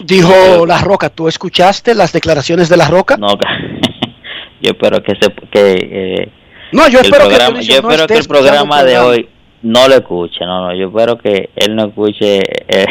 Dijo 0.00 0.66
La 0.66 0.78
Roca, 0.78 1.10
¿tú 1.10 1.28
escuchaste 1.28 1.94
las 1.94 2.12
declaraciones 2.12 2.68
de 2.68 2.76
La 2.76 2.88
Roca? 2.88 3.16
No, 3.16 3.28
yo 4.60 4.70
espero 4.70 5.02
que 5.02 5.14
se 5.20 5.32
que 5.50 5.72
eh, 5.72 6.28
No, 6.72 6.88
yo 6.88 7.00
el 7.00 7.06
espero 7.06 7.28
que 7.28 7.36
programa, 7.36 7.60
yo 7.60 7.82
no 7.82 7.90
espero 7.90 8.06
que 8.06 8.14
el 8.18 8.26
programa 8.28 8.80
el 8.80 8.86
de 8.86 8.98
hoy 8.98 9.28
no 9.62 9.88
lo 9.88 9.94
escuche, 9.96 10.44
no, 10.46 10.66
no, 10.66 10.74
yo 10.74 10.88
espero 10.88 11.18
que 11.18 11.50
él 11.56 11.74
no 11.76 11.86
escuche 11.86 12.38
eh, 12.68 12.86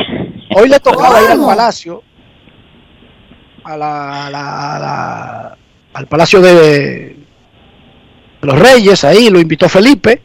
Hoy 0.56 0.68
le 0.70 0.80
tocaba 0.80 1.22
ir 1.24 1.32
al 1.32 1.40
palacio, 1.46 2.04
a 3.64 3.78
la, 3.78 4.28
a 4.28 4.30
la- 4.30 4.76
a 4.76 4.80
la- 4.80 5.58
al 5.94 6.08
palacio 6.08 6.42
de, 6.42 6.54
de 6.54 7.18
los 8.42 8.58
Reyes, 8.60 9.04
ahí 9.04 9.30
lo 9.30 9.40
invitó 9.40 9.68
Felipe, 9.70 10.22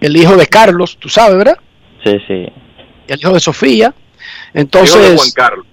el 0.00 0.16
hijo 0.16 0.36
de 0.36 0.46
Carlos, 0.46 0.96
tú 0.98 1.08
sabes, 1.08 1.36
¿verdad? 1.36 1.56
sí, 2.04 2.12
sí. 2.26 2.46
Y 3.08 3.12
el 3.12 3.20
hijo 3.20 3.32
de 3.32 3.40
Sofía. 3.40 3.86
Hijo 3.88 4.50
Entonces, 4.54 5.10
de 5.10 5.16
Juan 5.16 5.30
Carlos. 5.34 5.66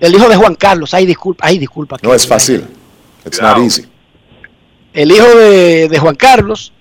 el 0.00 0.14
hijo 0.14 0.28
de 0.28 0.36
Juan 0.36 0.54
Carlos, 0.54 0.94
ay 0.94 1.04
disculpa, 1.06 1.46
ay 1.46 1.58
disculpa. 1.58 1.96
No 2.02 2.14
es 2.14 2.26
fácil. 2.26 2.64
It's 3.24 3.40
not 3.42 3.58
easy. 3.58 3.86
El 4.96 5.12
hijo 5.12 5.26
de, 5.36 5.88
de 5.88 5.98
Juan 5.98 6.14
Carlos 6.16 6.72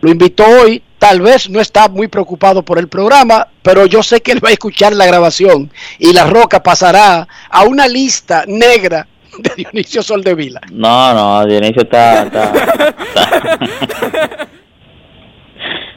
lo 0.00 0.10
invitó 0.10 0.44
hoy. 0.46 0.82
Tal 0.98 1.20
vez 1.20 1.50
no 1.50 1.60
está 1.60 1.88
muy 1.88 2.08
preocupado 2.08 2.64
por 2.64 2.78
el 2.78 2.88
programa, 2.88 3.48
pero 3.62 3.84
yo 3.84 4.02
sé 4.02 4.22
que 4.22 4.32
él 4.32 4.42
va 4.42 4.48
a 4.48 4.52
escuchar 4.52 4.94
la 4.94 5.04
grabación 5.04 5.70
y 5.98 6.14
la 6.14 6.24
roca 6.24 6.62
pasará 6.62 7.28
a 7.50 7.62
una 7.64 7.86
lista 7.86 8.44
negra 8.46 9.06
de 9.38 9.52
Dionisio 9.56 10.02
Soldevila. 10.02 10.62
No, 10.72 11.12
no, 11.12 11.44
Dionisio 11.46 11.82
está, 11.82 12.22
está, 12.22 12.44
está- 12.54 14.48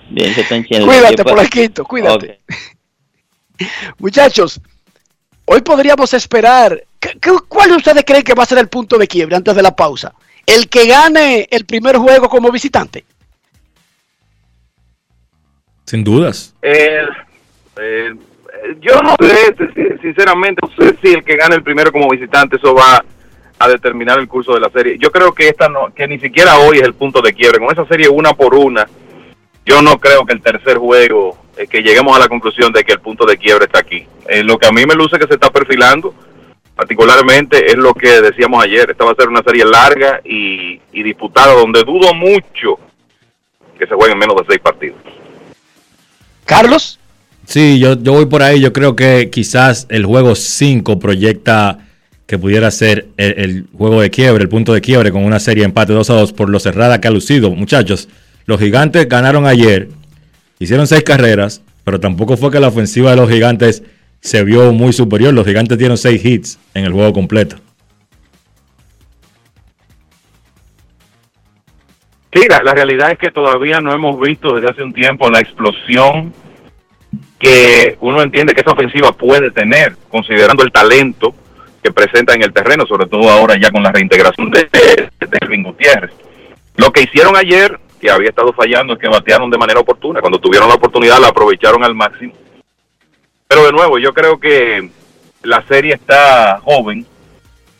Dionisio 0.09 0.43
está. 0.43 0.55
Cuídate, 0.85 1.23
Polanquito, 1.23 1.83
cuídate. 1.85 2.39
Muchachos, 3.99 4.59
hoy 5.45 5.61
podríamos 5.61 6.13
esperar. 6.13 6.83
¿qué- 6.99 7.17
qué- 7.21 7.31
¿Cuál 7.47 7.69
de 7.69 7.75
ustedes 7.77 8.03
creen 8.05 8.23
que 8.23 8.33
va 8.33 8.43
a 8.43 8.47
ser 8.47 8.57
el 8.57 8.67
punto 8.67 8.97
de 8.97 9.07
quiebre 9.07 9.37
antes 9.37 9.55
de 9.55 9.61
la 9.61 9.73
pausa? 9.75 10.13
¿El 10.47 10.67
que 10.69 10.87
gane 10.87 11.47
el 11.51 11.65
primer 11.65 11.97
juego 11.97 12.27
como 12.29 12.49
visitante? 12.51 13.03
Sin 15.85 16.03
dudas. 16.03 16.55
Eh, 16.61 17.01
eh, 17.79 18.13
yo 18.81 19.01
no 19.01 19.15
sé, 19.19 19.55
sin- 19.75 20.01
sinceramente, 20.01 20.61
no 20.61 20.69
sé 20.83 20.97
si 21.01 21.13
el 21.13 21.23
que 21.23 21.35
gane 21.35 21.55
el 21.55 21.63
primero 21.63 21.91
como 21.91 22.09
visitante, 22.09 22.55
eso 22.55 22.73
va 22.73 23.03
a 23.59 23.67
determinar 23.67 24.19
el 24.19 24.27
curso 24.27 24.53
de 24.53 24.59
la 24.61 24.69
serie. 24.69 24.97
Yo 24.99 25.11
creo 25.11 25.33
que 25.33 25.49
esta 25.49 25.67
no, 25.69 25.93
que 25.93 26.07
ni 26.07 26.19
siquiera 26.19 26.57
hoy 26.59 26.77
es 26.77 26.83
el 26.83 26.93
punto 26.93 27.21
de 27.21 27.33
quiebre. 27.33 27.59
Con 27.59 27.71
esa 27.71 27.85
serie 27.87 28.07
una 28.09 28.33
por 28.33 28.55
una, 28.55 28.87
yo 29.65 29.81
no 29.81 29.99
creo 29.99 30.25
que 30.25 30.33
el 30.33 30.41
tercer 30.41 30.77
juego, 30.77 31.37
eh, 31.57 31.67
que 31.67 31.81
lleguemos 31.81 32.15
a 32.15 32.19
la 32.19 32.27
conclusión 32.29 32.71
de 32.71 32.83
que 32.85 32.93
el 32.93 32.99
punto 33.01 33.25
de 33.25 33.37
quiebre 33.37 33.65
está 33.65 33.79
aquí. 33.79 34.05
Eh, 34.29 34.43
lo 34.43 34.57
que 34.57 34.67
a 34.67 34.71
mí 34.71 34.85
me 34.85 34.95
luce 34.95 35.19
que 35.19 35.27
se 35.27 35.33
está 35.33 35.49
perfilando, 35.49 36.13
particularmente, 36.77 37.65
es 37.67 37.75
lo 37.75 37.93
que 37.93 38.21
decíamos 38.21 38.63
ayer. 38.63 38.91
Esta 38.91 39.03
va 39.03 39.11
a 39.11 39.15
ser 39.15 39.27
una 39.27 39.43
serie 39.43 39.65
larga 39.65 40.21
y, 40.23 40.79
y 40.93 41.03
disputada, 41.03 41.53
donde 41.53 41.83
dudo 41.83 42.13
mucho 42.13 42.79
que 43.77 43.87
se 43.87 43.95
jueguen 43.95 44.17
menos 44.17 44.37
de 44.37 44.43
seis 44.47 44.59
partidos. 44.59 44.97
Carlos. 46.45 46.99
Sí, 47.45 47.79
yo, 47.79 48.01
yo 48.01 48.13
voy 48.13 48.25
por 48.25 48.43
ahí. 48.43 48.61
Yo 48.61 48.73
creo 48.73 48.95
que 48.95 49.29
quizás 49.29 49.87
el 49.89 50.05
juego 50.05 50.35
5 50.35 50.99
proyecta 50.99 51.79
que 52.25 52.37
pudiera 52.37 52.69
ser 52.71 53.07
el, 53.17 53.39
el 53.39 53.65
juego 53.75 54.01
de 54.01 54.09
quiebre, 54.09 54.43
el 54.43 54.49
punto 54.49 54.73
de 54.73 54.81
quiebre 54.81 55.11
con 55.11 55.23
una 55.23 55.39
serie 55.39 55.61
de 55.61 55.65
empate 55.65 55.93
2 55.93 56.09
a 56.09 56.13
2 56.13 56.33
por 56.33 56.49
lo 56.49 56.59
cerrada 56.59 57.01
que 57.01 57.07
ha 57.07 57.11
lucido. 57.11 57.51
Muchachos, 57.51 58.09
los 58.45 58.59
gigantes 58.59 59.07
ganaron 59.07 59.45
ayer, 59.45 59.89
hicieron 60.59 60.87
seis 60.87 61.03
carreras, 61.03 61.61
pero 61.85 61.99
tampoco 61.99 62.35
fue 62.35 62.51
que 62.51 62.59
la 62.59 62.67
ofensiva 62.67 63.11
de 63.11 63.15
los 63.15 63.29
gigantes 63.29 63.81
se 64.19 64.44
vio 64.44 64.72
muy 64.73 64.94
superior. 64.94 65.34
Los 65.34 65.45
gigantes 65.45 65.77
dieron 65.77 65.98
seis 65.98 66.23
hits 66.23 66.60
en 66.73 66.85
el 66.85 66.94
juego 66.94 67.14
completo. 67.14 67.57
Sí, 72.34 72.41
la, 72.49 72.61
la 72.61 72.73
realidad 72.73 73.11
es 73.11 73.18
que 73.18 73.31
todavía 73.31 73.81
no 73.81 73.94
hemos 73.94 74.19
visto 74.19 74.56
desde 74.56 74.69
hace 74.69 74.84
un 74.84 74.94
tiempo 74.94 75.30
la 75.30 75.39
explosión 75.39 76.34
que 77.39 77.98
uno 78.02 78.22
entiende 78.22 78.53
que 78.53 78.61
esa 78.61 78.72
ofensiva 78.72 79.11
puede 79.11 79.52
tener, 79.52 79.95
considerando 80.10 80.64
el 80.64 80.72
talento 80.72 81.34
que 81.84 81.91
presenta 81.91 82.34
en 82.34 82.44
el 82.44 82.53
terreno, 82.53 82.85
sobre 82.85 83.07
todo 83.07 83.30
ahora 83.30 83.56
ya 83.60 83.72
con 83.72 83.84
la 83.84 83.91
reintegración 83.91 84.49
de, 84.52 84.68
de, 84.72 85.64
Gutiérrez. 85.64 86.11
Lo 86.76 86.91
que 86.91 87.03
hicieron 87.03 87.35
ayer, 87.35 87.80
que 87.99 88.10
había 88.10 88.30
estado 88.30 88.53
fallando, 88.53 88.94
es 88.94 88.99
que 88.99 89.07
batearon 89.07 89.49
de 89.49 89.57
manera 89.57 89.80
oportuna. 89.80 90.22
Cuando 90.22 90.39
tuvieron 90.39 90.69
la 90.69 90.76
oportunidad 90.76 91.19
la 91.19 91.30
aprovecharon 91.30 91.84
al 91.84 91.95
máximo. 91.95 92.34
Pero 93.47 93.65
de 93.65 93.71
nuevo, 93.71 93.97
yo 93.97 94.13
creo 94.13 94.39
que 94.39 94.89
la 95.43 95.65
serie 95.67 95.93
está 95.93 96.59
joven 96.63 97.05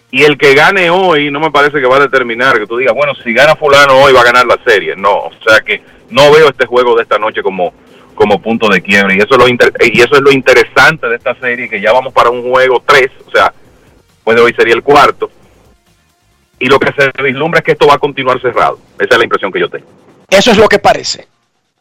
y 0.10 0.23
el 0.23 0.38
que 0.38 0.56
gane 0.56 0.89
hoy 0.89 1.30
no 1.30 1.39
me 1.39 1.52
parece 1.52 1.81
que 1.81 1.88
va 1.88 1.98
a 1.98 2.02
determinar 2.02 2.57
que 2.57 2.68
tú 2.68 2.77
digas, 2.77 2.95
bueno, 2.95 3.14
si 3.15 3.34
gana 3.34 3.56
fulano 3.56 4.02
hoy 4.02 4.14
va 4.14 4.22
a 4.22 4.26
ganar 4.26 4.45
la 4.45 4.57
serie. 4.65 4.95
No, 4.95 5.14
o 5.14 5.31
sea 5.45 5.60
que 5.60 5.81
no 6.10 6.31
veo 6.31 6.49
este 6.49 6.65
juego 6.65 6.95
de 6.95 7.03
esta 7.03 7.19
noche 7.19 7.41
como 7.44 7.73
como 8.15 8.41
punto 8.41 8.68
de 8.68 8.81
quiebre 8.81 9.15
y 9.15 9.19
eso 9.19 9.35
es 9.35 9.38
lo 9.38 9.48
y 9.48 10.02
eso 10.02 10.15
es 10.15 10.22
lo 10.22 10.31
interesante 10.31 11.07
de 11.07 11.18
esta 11.18 11.35
serie 11.35 11.69
que 11.69 11.80
ya 11.80 11.91
vamos 11.91 12.11
para 12.14 12.31
un 12.31 12.49
juego 12.49 12.81
3, 12.84 13.11
o 13.27 13.31
sea, 13.31 13.53
pues 14.23 14.35
de 14.35 14.44
hoy 14.44 14.53
sería 14.53 14.73
el 14.73 14.81
cuarto. 14.81 15.30
Y 16.60 16.65
lo 16.65 16.80
que 16.80 16.91
se 16.94 17.11
vislumbra 17.22 17.60
es 17.60 17.65
que 17.65 17.73
esto 17.73 17.85
va 17.85 17.94
a 17.94 17.99
continuar 17.99 18.41
cerrado. 18.41 18.80
Esa 18.98 19.14
es 19.14 19.18
la 19.18 19.23
impresión 19.23 19.52
que 19.52 19.60
yo 19.60 19.69
tengo. 19.69 19.85
Eso 20.30 20.52
es 20.52 20.57
lo 20.57 20.68
que 20.68 20.80
parece. 20.80 21.27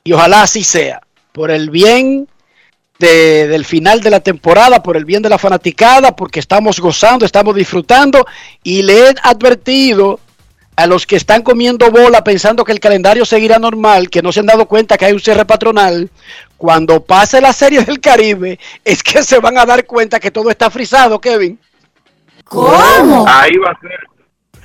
Y 0.05 0.13
ojalá 0.13 0.43
así 0.43 0.63
sea. 0.63 1.01
Por 1.33 1.51
el 1.51 1.71
bien 1.71 2.29
de- 2.99 3.47
del 3.49 3.65
final 3.65 4.01
de 4.01 4.11
la 4.11 4.21
temporada, 4.21 4.83
por 4.83 4.97
el 4.97 5.05
bien 5.05 5.23
de 5.23 5.29
la 5.29 5.39
fanaticada, 5.39 6.15
porque 6.17 6.41
estamos 6.41 6.81
gozando, 6.81 7.25
estamos 7.25 7.55
disfrutando. 7.55 8.25
Y 8.63 8.83
le 8.83 9.09
he 9.11 9.15
advertido 9.23 10.21
a 10.77 10.87
los 10.87 11.07
que 11.07 11.17
están 11.17 11.43
comiendo 11.43 11.91
bola 11.91 12.23
pensando 12.23 12.63
que 12.65 12.73
el 12.73 12.81
calendario 12.81 13.25
seguirá 13.25 13.59
normal, 13.59 14.11
que 14.11 14.21
no 14.21 14.31
se 14.31 14.41
han 14.41 14.47
dado 14.47 14.67
cuenta 14.67 14.99
que 14.99 15.07
hay 15.07 15.13
un 15.15 15.21
cierre 15.21 15.47
patronal, 15.47 16.11
cuando 16.59 17.03
pase 17.03 17.41
la 17.41 17.53
serie 17.55 17.83
del 17.83 17.99
Caribe, 18.01 18.59
es 18.85 19.03
que 19.03 19.23
se 19.23 19.39
van 19.39 19.57
a 19.59 19.65
dar 19.65 19.87
cuenta 19.87 20.21
que 20.21 20.31
todo 20.31 20.51
está 20.51 20.69
frisado, 20.71 21.19
Kevin. 21.21 21.59
¿Cómo? 22.45 23.25
Ahí 23.29 23.57
va 23.57 23.71
a 23.71 23.81
ser. 23.81 23.99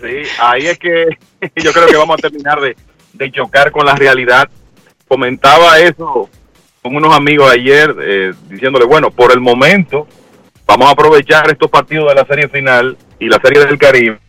Sí, 0.01 0.29
ahí 0.39 0.67
es 0.67 0.77
que 0.79 1.05
yo 1.55 1.71
creo 1.71 1.87
que 1.87 1.97
vamos 1.97 2.15
a 2.17 2.21
terminar 2.21 2.59
de, 2.59 2.75
de 3.13 3.31
chocar 3.31 3.71
con 3.71 3.85
la 3.85 3.95
realidad. 3.95 4.49
Comentaba 5.07 5.79
eso 5.79 6.29
con 6.81 6.95
unos 6.95 7.13
amigos 7.15 7.51
ayer, 7.51 7.95
eh, 8.01 8.33
diciéndole, 8.49 8.85
bueno, 8.85 9.11
por 9.11 9.31
el 9.31 9.39
momento 9.39 10.07
vamos 10.65 10.87
a 10.87 10.91
aprovechar 10.91 11.49
estos 11.51 11.69
partidos 11.69 12.09
de 12.09 12.15
la 12.15 12.25
serie 12.25 12.47
final 12.47 12.97
y 13.19 13.27
la 13.27 13.39
serie 13.41 13.65
del 13.65 13.77
Caribe, 13.77 14.19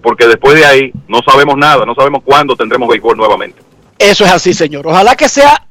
porque 0.00 0.26
después 0.26 0.54
de 0.54 0.64
ahí 0.64 0.92
no 1.06 1.20
sabemos 1.26 1.56
nada, 1.56 1.84
no 1.84 1.94
sabemos 1.94 2.22
cuándo 2.24 2.56
tendremos 2.56 2.88
béisbol 2.88 3.16
nuevamente. 3.16 3.60
Eso 3.98 4.24
es 4.24 4.30
así, 4.30 4.54
señor. 4.54 4.86
Ojalá 4.86 5.16
que 5.16 5.28
sea 5.28 5.66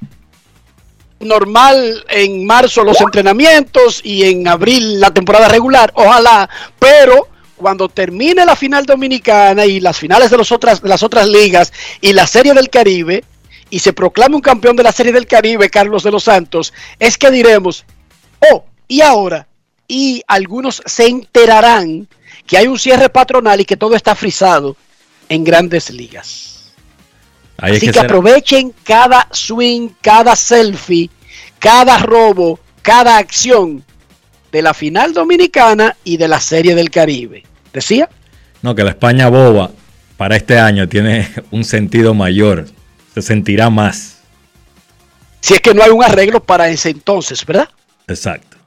normal 1.19 2.05
en 2.09 2.45
marzo 2.45 2.83
los 2.83 3.01
entrenamientos 3.01 4.01
y 4.03 4.25
en 4.25 4.47
abril 4.47 4.99
la 4.99 5.11
temporada 5.11 5.47
regular. 5.47 5.91
Ojalá, 5.95 6.47
pero 6.77 7.29
cuando 7.55 7.89
termine 7.89 8.45
la 8.45 8.55
final 8.55 8.85
dominicana 8.85 9.65
y 9.65 9.79
las 9.79 9.97
finales 9.97 10.29
de, 10.29 10.37
los 10.37 10.51
otras, 10.51 10.83
las 10.83 11.01
otras 11.01 11.27
ligas 11.27 11.73
y 12.01 12.13
la 12.13 12.27
Serie 12.27 12.53
del 12.53 12.69
Caribe 12.69 13.23
y 13.69 13.79
se 13.79 13.93
proclame 13.93 14.35
un 14.35 14.41
campeón 14.41 14.75
de 14.75 14.83
la 14.83 14.91
Serie 14.91 15.11
del 15.11 15.27
Caribe, 15.27 15.69
Carlos 15.69 16.03
de 16.03 16.11
los 16.11 16.23
Santos, 16.23 16.73
es 16.99 17.17
que 17.17 17.31
diremos, 17.31 17.85
oh, 18.51 18.65
y 18.87 19.01
ahora, 19.01 19.47
y 19.87 20.23
algunos 20.27 20.81
se 20.85 21.07
enterarán 21.07 22.07
que 22.45 22.57
hay 22.57 22.67
un 22.67 22.79
cierre 22.79 23.09
patronal 23.09 23.59
y 23.59 23.65
que 23.65 23.77
todo 23.77 23.95
está 23.95 24.15
frisado 24.15 24.75
en 25.29 25.43
grandes 25.43 25.89
ligas. 25.89 26.73
Ahí 27.57 27.73
es 27.73 27.77
Así 27.77 27.91
que 27.91 27.99
aprovechen 27.99 28.73
cada 28.83 29.27
swing, 29.31 29.89
cada 30.01 30.35
selfie, 30.35 31.09
cada 31.59 31.97
robo, 31.97 32.59
cada 32.81 33.17
acción 33.17 33.83
de 34.51 34.61
la 34.61 34.73
final 34.73 35.13
dominicana 35.13 35.97
y 36.03 36.17
de 36.17 36.27
la 36.27 36.39
serie 36.39 36.75
del 36.75 36.89
Caribe. 36.89 37.43
¿Decía? 37.73 38.09
No, 38.61 38.75
que 38.75 38.83
la 38.83 38.91
España 38.91 39.29
boba 39.29 39.71
para 40.17 40.35
este 40.35 40.57
año 40.57 40.87
tiene 40.87 41.29
un 41.51 41.63
sentido 41.63 42.13
mayor. 42.13 42.65
Se 43.17 43.23
sentirá 43.23 43.71
más. 43.71 44.19
Si 45.41 45.55
es 45.55 45.59
que 45.59 45.73
no 45.73 45.81
hay 45.81 45.89
un 45.89 46.03
arreglo 46.03 46.39
para 46.39 46.69
ese 46.69 46.91
entonces, 46.91 47.43
¿verdad? 47.43 47.67
Exacto. 48.07 48.57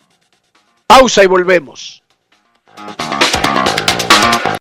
Pausa 0.88 1.22
y 1.22 1.28
volvemos. 1.28 2.02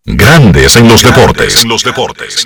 Grandes 0.05 0.75
en 0.75 0.87
los 0.87 1.01
deportes. 1.01 1.63
En 1.63 1.69
los 1.69 1.83
deportes. 1.83 2.45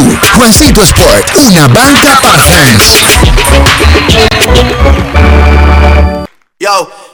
Juancito 0.37 0.81
Sport, 0.81 1.37
una 1.37 1.67
banca 1.67 2.19
para 2.21 2.39
fans. 2.39 3.01
Yo, 6.59 6.89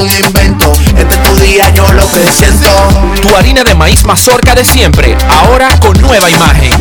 algún 0.00 0.24
invento. 0.24 0.72
Este 0.96 1.14
es 1.14 1.22
tu 1.22 1.34
día, 1.36 1.70
yo 1.74 1.92
lo 1.92 2.08
que 2.10 2.24
siento. 2.32 2.68
Tu 3.20 3.36
harina 3.36 3.62
de 3.64 3.74
maíz 3.74 4.04
mazorca 4.04 4.54
de 4.54 4.64
siempre, 4.64 5.16
ahora 5.28 5.68
con 5.80 6.00
nueva 6.00 6.30
imagen. 6.30 6.72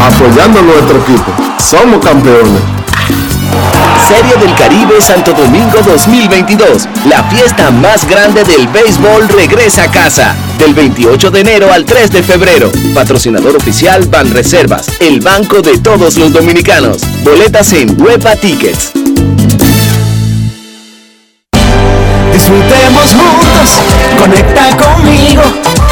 Apoyando 0.00 0.60
a 0.60 0.62
nuestro 0.62 0.98
equipo. 0.98 1.32
Somos 1.58 2.04
campeones. 2.04 2.60
Serie 4.08 4.34
del 4.44 4.54
Caribe 4.56 5.00
Santo 5.00 5.32
Domingo 5.32 5.78
2022. 5.84 6.88
La 7.08 7.22
fiesta 7.24 7.70
más 7.70 8.06
grande 8.08 8.42
del 8.42 8.66
béisbol 8.66 9.28
regresa 9.28 9.84
a 9.84 9.90
casa. 9.90 10.34
Del 10.58 10.74
28 10.74 11.30
de 11.30 11.40
enero 11.40 11.72
al 11.72 11.84
3 11.84 12.10
de 12.10 12.22
febrero. 12.22 12.70
Patrocinador 12.94 13.56
oficial 13.56 14.06
Banreservas, 14.06 14.88
el 15.00 15.20
banco 15.20 15.62
de 15.62 15.78
todos 15.78 16.16
los 16.16 16.32
dominicanos. 16.32 17.02
Boletas 17.22 17.72
en 17.72 18.00
Huepa 18.00 18.34
Tickets. 18.36 18.92
Disfrutemos 22.42 23.14
juntos, 23.14 23.78
conecta 24.18 24.76
conmigo. 24.76 25.91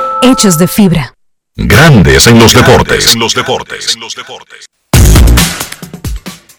hechos 0.21 0.57
de 0.57 0.67
fibra. 0.67 1.13
Grandes 1.55 2.27
en 2.27 2.39
los 2.39 2.53
deportes. 2.53 3.15
los 3.15 3.33
deportes. 3.33 3.97
los 3.97 4.15
deportes. 4.15 4.65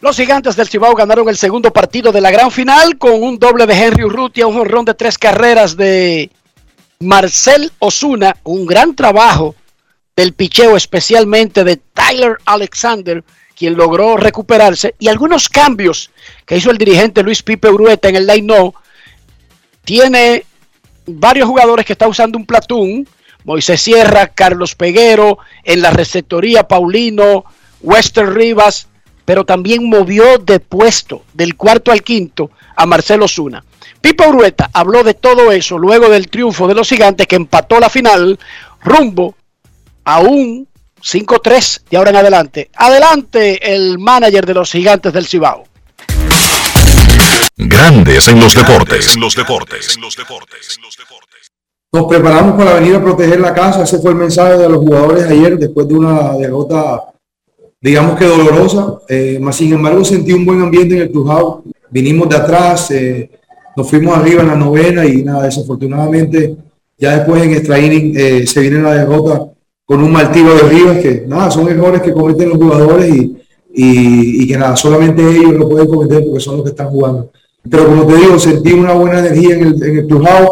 Los 0.01 0.17
gigantes 0.17 0.57
del 0.57 0.69
Cibao 0.69 0.95
ganaron 0.95 1.29
el 1.29 1.37
segundo 1.37 1.73
partido 1.73 2.11
de 2.11 2.21
la 2.21 2.31
gran 2.31 2.51
final 2.51 2.99
con 2.99 3.23
un 3.23 3.39
doble 3.39 3.67
de 3.67 3.75
Henry 3.75 4.05
Urrutia, 4.05 4.47
un 4.47 4.55
jonrón 4.55 4.85
de 4.85 4.95
tres 4.95 5.17
carreras 5.17 5.77
de 5.77 6.31
Marcel 6.99 7.71
Osuna, 7.79 8.37
un 8.43 8.67
gran 8.67 8.97
trabajo 8.97 9.55
del 10.17 10.33
picheo, 10.33 10.77
especialmente 10.77 11.63
de 11.63 11.77
Tyler 11.77 12.37
Alexander, 12.45 13.23
quien 13.57 13.77
logró 13.77 14.17
recuperarse, 14.17 14.97
y 14.99 15.07
algunos 15.07 15.49
cambios 15.49 16.11
que 16.45 16.57
hizo 16.57 16.71
el 16.71 16.79
dirigente 16.79 17.23
Luis 17.23 17.43
Pipe 17.43 17.69
Urueta 17.69 18.09
en 18.09 18.17
el 18.17 18.27
line 18.27 18.73
Tiene 19.85 20.45
varios 21.07 21.49
jugadores 21.49 21.87
que 21.87 21.93
está 21.93 22.09
usando 22.09 22.39
un 22.39 22.47
platón, 22.47 23.07
Moisés 23.45 23.81
Sierra, 23.81 24.29
Carlos 24.29 24.75
Peguero, 24.75 25.39
en 25.65 25.83
la 25.83 25.91
receptoría 25.91 26.69
Paulino, 26.69 27.45
Wester 27.81 28.33
Rivas, 28.33 28.89
pero 29.25 29.45
también 29.45 29.89
movió 29.89 30.39
de 30.39 30.61
puesto 30.61 31.25
del 31.33 31.57
cuarto 31.57 31.93
al 31.93 32.03
quinto 32.03 32.51
a 32.77 32.87
Marcelo 32.87 33.29
Zuna. 33.29 33.65
Pipo 34.01 34.27
Urueta 34.27 34.71
habló 34.73 35.05
de 35.05 35.15
todo 35.15 35.53
eso 35.53 35.79
luego 35.79 36.09
del 36.09 36.29
triunfo 36.29 36.67
de 36.67 36.75
los 36.75 36.89
gigantes 36.89 37.27
que 37.27 37.37
empató 37.37 37.79
la 37.79 37.89
final 37.89 38.39
rumbo 38.83 39.37
a 40.05 40.21
un 40.21 40.67
5-3 41.01 41.83
de 41.91 41.97
ahora 41.97 42.11
en 42.11 42.17
adelante. 42.17 42.71
Adelante 42.75 43.73
el 43.75 43.99
manager 43.99 44.47
de 44.47 44.55
los 44.55 44.71
gigantes 44.71 45.13
del 45.13 45.27
Cibao. 45.27 45.65
Grandes 47.57 48.29
en 48.29 48.41
los 48.41 48.55
deportes. 48.55 49.15
En 49.15 49.21
los 49.21 49.35
deportes. 49.35 49.99
los 49.99 50.17
deportes. 50.17 50.79
Nos 51.93 52.07
preparamos 52.07 52.57
para 52.57 52.75
venir 52.75 52.95
a 52.97 53.03
proteger 53.03 53.39
la 53.41 53.53
casa. 53.53 53.83
Ese 53.83 53.99
fue 53.99 54.13
el 54.13 54.17
mensaje 54.17 54.57
de 54.57 54.69
los 54.69 54.79
jugadores 54.79 55.25
ayer 55.25 55.59
después 55.59 55.87
de 55.87 55.95
una 55.95 56.37
derrota 56.37 57.13
digamos 57.83 58.17
que 58.17 58.25
dolorosa, 58.25 59.01
eh, 59.09 59.39
más 59.41 59.57
sin 59.57 59.73
embargo 59.73 60.05
sentí 60.05 60.33
un 60.33 60.47
buen 60.47 60.63
ambiente 60.63 60.95
en 60.95 61.03
el 61.03 61.11
clubhouse, 61.11 61.65
vinimos 61.91 62.29
de 62.29 62.37
atrás, 62.37 62.93
eh, 62.93 63.29
nos 63.77 63.91
fuimos 63.91 64.17
arriba 64.17 64.43
en 64.43 64.49
la 64.49 64.55
novena 64.55 65.05
y 65.05 65.25
nada, 65.25 65.45
desafortunadamente 65.45 66.57
ya 66.97 67.17
después 67.17 67.43
en 67.43 67.51
extra 67.51 67.81
inning 67.81 68.15
eh, 68.17 68.47
se 68.47 68.61
viene 68.61 68.81
la 68.81 68.95
derrota 68.95 69.49
con 69.85 70.01
un 70.01 70.13
mal 70.13 70.31
tiro 70.31 70.55
de 70.55 70.63
Rivas, 70.63 70.99
que 70.99 71.25
nada, 71.27 71.51
son 71.51 71.69
errores 71.69 72.03
que 72.03 72.13
cometen 72.13 72.51
los 72.51 72.59
jugadores 72.59 73.13
y, 73.13 73.37
y, 73.75 74.47
que 74.47 74.57
nada, 74.57 74.77
solamente 74.77 75.21
ellos 75.29 75.55
lo 75.55 75.69
pueden 75.69 75.89
cometer 75.89 76.23
porque 76.25 76.41
son 76.41 76.59
los 76.59 76.65
que 76.65 76.71
están 76.71 76.89
jugando. 76.89 77.31
Pero 77.69 77.87
como 77.87 78.07
te 78.07 78.15
digo, 78.15 78.39
sentí 78.39 78.73
una 78.73 78.93
buena 78.93 79.19
energía 79.19 79.57
en 79.57 79.67
el, 79.67 79.83
en 79.83 79.97
el 79.99 80.07
clubhouse, 80.07 80.52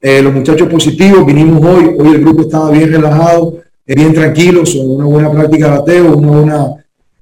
los 0.00 0.32
muchachos 0.32 0.68
positivos, 0.68 1.26
vinimos 1.26 1.64
hoy, 1.64 1.96
hoy 1.98 2.14
el 2.14 2.20
grupo 2.20 2.42
estaba 2.42 2.70
bien 2.70 2.90
relajado, 2.90 3.58
bien 3.86 4.12
tranquilos, 4.12 4.74
una 4.74 5.04
buena 5.04 5.30
práctica 5.30 5.66
de 5.66 5.78
bateo, 5.78 6.16
una 6.16 6.28
buena, 6.28 6.66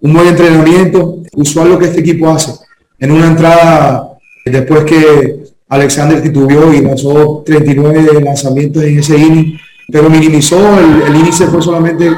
un 0.00 0.12
buen 0.12 0.28
entrenamiento, 0.28 1.18
usual 1.34 1.70
lo 1.70 1.78
que 1.78 1.86
este 1.86 2.00
equipo 2.00 2.28
hace. 2.28 2.52
En 2.98 3.12
una 3.12 3.28
entrada, 3.28 4.18
después 4.44 4.84
que 4.84 5.44
Alexander 5.68 6.22
titubeó 6.22 6.72
y 6.72 6.82
lanzó 6.82 7.42
39 7.44 8.20
lanzamientos 8.22 8.82
en 8.82 8.98
ese 8.98 9.18
inning, 9.18 9.58
pero 9.90 10.10
minimizó, 10.10 10.58
el, 10.78 11.02
el 11.02 11.16
índice 11.16 11.46
fue 11.46 11.62
solamente 11.62 12.10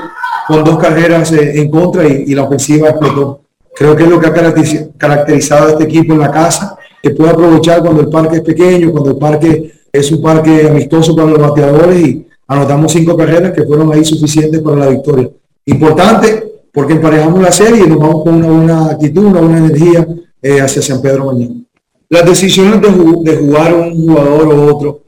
con 0.49 0.65
dos 0.65 0.79
carreras 0.79 1.31
eh, 1.33 1.61
en 1.61 1.71
contra 1.71 2.09
y, 2.09 2.35
la 2.35 2.45
ofensiva 2.45 2.89
explotó. 2.89 3.43
Creo 3.77 3.95
que 3.95 4.05
es 4.05 4.09
lo 4.09 4.19
que 4.19 4.27
ha 4.27 4.33
caracterizado 4.97 5.69
a 5.69 5.71
este 5.73 5.85
equipo 5.85 6.15
en 6.15 6.21
la 6.21 6.31
casa, 6.31 6.77
que 7.03 7.11
puede 7.11 7.31
aprovechar 7.31 7.81
cuando 7.81 8.01
el 8.01 8.09
parque 8.09 8.37
es 8.37 8.43
pequeño, 8.43 8.91
cuando 8.91 9.11
el 9.11 9.19
parque 9.19 9.78
es 9.93 10.11
un 10.13 10.23
parque 10.23 10.69
amistoso 10.69 11.15
para 11.15 11.31
los 11.31 11.39
bateadores 11.39 12.07
y, 12.07 12.29
anotamos 12.49 12.93
cinco 12.93 13.17
carreras 13.17 13.53
que 13.53 13.65
fueron 13.65 13.93
ahí 13.93 14.05
suficientes 14.05 14.61
para 14.61 14.77
la 14.77 14.89
victoria. 14.89 15.29
Importante 15.67 16.45
porque 16.73 16.95
emparejamos 16.95 17.41
la 17.41 17.53
serie 17.53 17.85
y 17.85 17.89
nos 17.89 17.99
vamos 17.99 18.25
con 18.25 18.37
una 18.37 18.49
buena 18.49 18.91
actitud, 18.91 19.27
una 19.27 19.41
buena 19.41 19.59
energía 19.59 20.07
eh, 20.43 20.61
hacia 20.61 20.83
San 20.83 21.03
Pedro 21.03 21.27
mañana. 21.27 21.55
Las 22.09 22.25
decisiones 22.25 22.81
de, 22.81 23.37
jugar 23.37 23.75
un 23.75 23.95
jugador 23.95 24.49
o 24.49 24.77
otro 24.77 25.01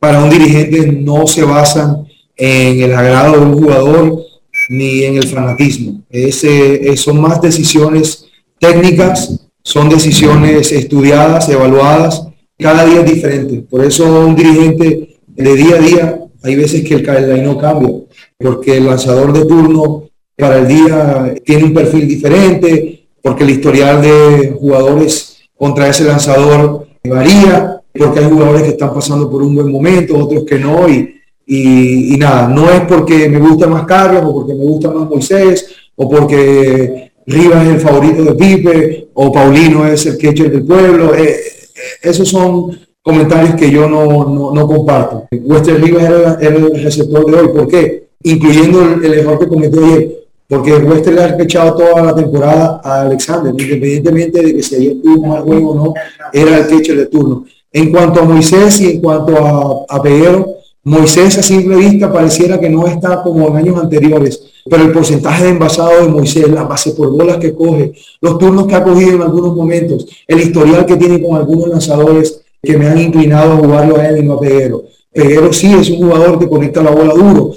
para 0.00 0.22
un 0.22 0.30
dirigente 0.30 0.90
no 0.90 1.26
se 1.26 1.44
basan 1.44 2.06
en 2.36 2.80
el 2.80 2.92
agrado 2.92 3.38
de 3.38 3.46
un 3.46 3.62
jugador 3.62 4.24
ni 4.70 5.04
en 5.04 5.16
el 5.16 5.28
fanatismo. 5.28 6.00
Ese, 6.10 6.96
son 6.96 7.20
más 7.20 7.40
decisiones 7.40 8.24
técnicas, 8.58 9.38
son 9.62 9.88
decisiones 9.88 10.72
estudiadas, 10.72 11.48
evaluadas. 11.48 12.26
Cada 12.60 12.84
día 12.84 13.00
es 13.00 13.12
diferente. 13.12 13.64
Por 13.68 13.84
eso 13.84 14.26
un 14.26 14.36
dirigente 14.36 15.16
de 15.26 15.56
día 15.56 15.76
a 15.76 15.78
día 15.78 16.20
hay 16.42 16.56
veces 16.56 16.84
que 16.84 16.94
el 16.94 17.02
calendario 17.02 17.44
no 17.44 17.58
cambia, 17.58 17.90
porque 18.38 18.76
el 18.76 18.86
lanzador 18.86 19.32
de 19.32 19.44
turno 19.44 20.04
para 20.36 20.58
el 20.58 20.68
día 20.68 21.34
tiene 21.44 21.64
un 21.64 21.74
perfil 21.74 22.08
diferente, 22.08 23.06
porque 23.22 23.44
el 23.44 23.50
historial 23.50 24.00
de 24.00 24.56
jugadores 24.58 25.38
contra 25.56 25.88
ese 25.88 26.04
lanzador 26.04 26.86
varía, 27.04 27.82
porque 27.92 28.20
hay 28.20 28.30
jugadores 28.30 28.62
que 28.62 28.70
están 28.70 28.94
pasando 28.94 29.30
por 29.30 29.42
un 29.42 29.54
buen 29.54 29.70
momento, 29.70 30.16
otros 30.16 30.44
que 30.44 30.58
no, 30.58 30.88
y, 30.88 31.14
y, 31.46 32.16
nada, 32.16 32.48
no 32.48 32.70
es 32.70 32.82
porque 32.82 33.28
me 33.28 33.38
gusta 33.38 33.66
más 33.66 33.84
Carlos 33.84 34.22
o 34.24 34.32
porque 34.32 34.54
me 34.54 34.64
gusta 34.64 34.90
más 34.90 35.08
Moisés 35.08 35.66
o 35.96 36.08
porque 36.08 37.10
Rivas 37.26 37.66
es 37.66 37.74
el 37.74 37.80
favorito 37.80 38.24
de 38.24 38.34
Pipe 38.34 39.08
o 39.14 39.32
Paulino 39.32 39.86
es 39.86 40.06
el 40.06 40.16
catcher 40.16 40.50
del 40.50 40.64
pueblo. 40.64 41.14
Eh, 41.14 41.59
esos 42.02 42.28
son 42.28 42.78
comentarios 43.02 43.54
que 43.54 43.70
yo 43.70 43.88
no, 43.88 44.52
no, 44.52 44.66
comparto. 44.66 45.26
Wester 45.30 45.82
Rivas 45.82 46.04
era, 46.04 46.38
el 46.40 46.82
receptor 46.82 47.26
de 47.26 47.40
hoy. 47.40 47.48
¿Por 47.48 47.68
qué? 47.68 48.08
Incluyendo 48.22 48.82
el, 48.82 49.14
error 49.14 49.38
que 49.38 49.48
cometió 49.48 49.84
ayer. 49.84 50.16
Porque 50.48 50.74
Wester 50.74 51.14
le 51.14 51.22
ha 51.22 51.36
echado 51.40 51.76
toda 51.76 52.02
la 52.02 52.14
temporada 52.14 52.80
a 52.82 53.02
Alexander, 53.02 53.52
independientemente 53.52 54.42
de 54.42 54.56
que 54.56 54.62
si 54.62 54.74
ayer 54.74 54.96
tuvo 55.00 55.26
mal 55.28 55.42
juego 55.42 55.70
o 55.70 55.74
no, 55.76 55.94
era 56.32 56.58
el 56.58 56.66
catcher 56.66 56.96
de 56.96 57.06
turno. 57.06 57.44
En 57.72 57.92
cuanto 57.92 58.20
a 58.20 58.24
Moisés 58.24 58.80
y 58.80 58.90
en 58.90 59.00
cuanto 59.00 59.36
a, 59.36 59.86
a 59.88 60.02
Peguero, 60.02 60.59
Moisés 60.82 61.36
a 61.36 61.42
simple 61.42 61.76
vista 61.76 62.10
pareciera 62.10 62.58
que 62.58 62.70
no 62.70 62.86
está 62.86 63.22
como 63.22 63.48
en 63.48 63.56
años 63.56 63.78
anteriores, 63.78 64.42
pero 64.68 64.84
el 64.84 64.92
porcentaje 64.92 65.44
de 65.44 65.50
envasado 65.50 66.00
de 66.00 66.08
Moisés, 66.08 66.48
la 66.48 66.64
base 66.64 66.92
por 66.92 67.10
bolas 67.10 67.36
que 67.36 67.54
coge, 67.54 67.92
los 68.22 68.38
turnos 68.38 68.66
que 68.66 68.74
ha 68.74 68.82
cogido 68.82 69.16
en 69.16 69.22
algunos 69.22 69.54
momentos, 69.54 70.06
el 70.26 70.40
historial 70.40 70.86
que 70.86 70.96
tiene 70.96 71.22
con 71.22 71.36
algunos 71.36 71.68
lanzadores 71.68 72.40
que 72.62 72.78
me 72.78 72.88
han 72.88 72.98
inclinado 72.98 73.52
a 73.52 73.56
jugarlo 73.56 73.96
a 73.96 74.08
él 74.08 74.18
y 74.18 74.22
no 74.22 74.34
a 74.34 74.40
Peguero. 74.40 74.84
Peguero 75.12 75.52
sí 75.52 75.70
es 75.74 75.90
un 75.90 75.98
jugador 75.98 76.38
que 76.38 76.48
conecta 76.48 76.82
la 76.82 76.92
bola 76.92 77.12
duro, 77.12 77.52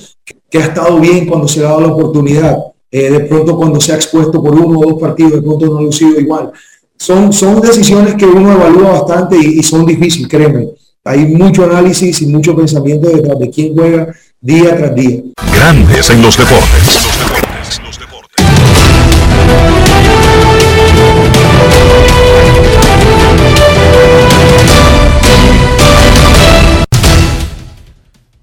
que 0.49 0.57
ha 0.57 0.65
estado 0.65 0.99
bien 0.99 1.25
cuando 1.25 1.47
se 1.47 1.61
ha 1.61 1.69
dado 1.69 1.81
la 1.81 1.93
oportunidad. 1.93 2.57
Eh, 2.91 3.09
de 3.09 3.21
pronto 3.21 3.55
cuando 3.57 3.79
se 3.79 3.93
ha 3.93 3.95
expuesto 3.95 4.43
por 4.43 4.53
uno 4.53 4.79
o 4.79 4.91
dos 4.91 5.01
partidos, 5.01 5.31
de 5.33 5.41
pronto 5.41 5.65
no 5.65 5.77
ha 5.77 5.81
lucido 5.81 6.19
igual. 6.19 6.51
Son, 6.97 7.31
son 7.31 7.61
decisiones 7.61 8.15
que 8.15 8.25
uno 8.25 8.51
evalúa 8.51 8.91
bastante 8.91 9.37
y, 9.37 9.59
y 9.59 9.63
son 9.63 9.85
difíciles, 9.85 10.27
créeme. 10.27 10.69
Hay 11.05 11.25
mucho 11.25 11.65
análisis 11.65 12.21
y 12.21 12.27
mucho 12.27 12.55
pensamiento 12.55 13.09
detrás 13.09 13.37
de 13.37 13.49
quién 13.49 13.73
juega 13.73 14.15
día 14.39 14.77
tras 14.77 14.95
día. 14.95 15.19
Grandes 15.53 16.09
en 16.09 16.21
los 16.21 16.37
deportes. 16.37 17.09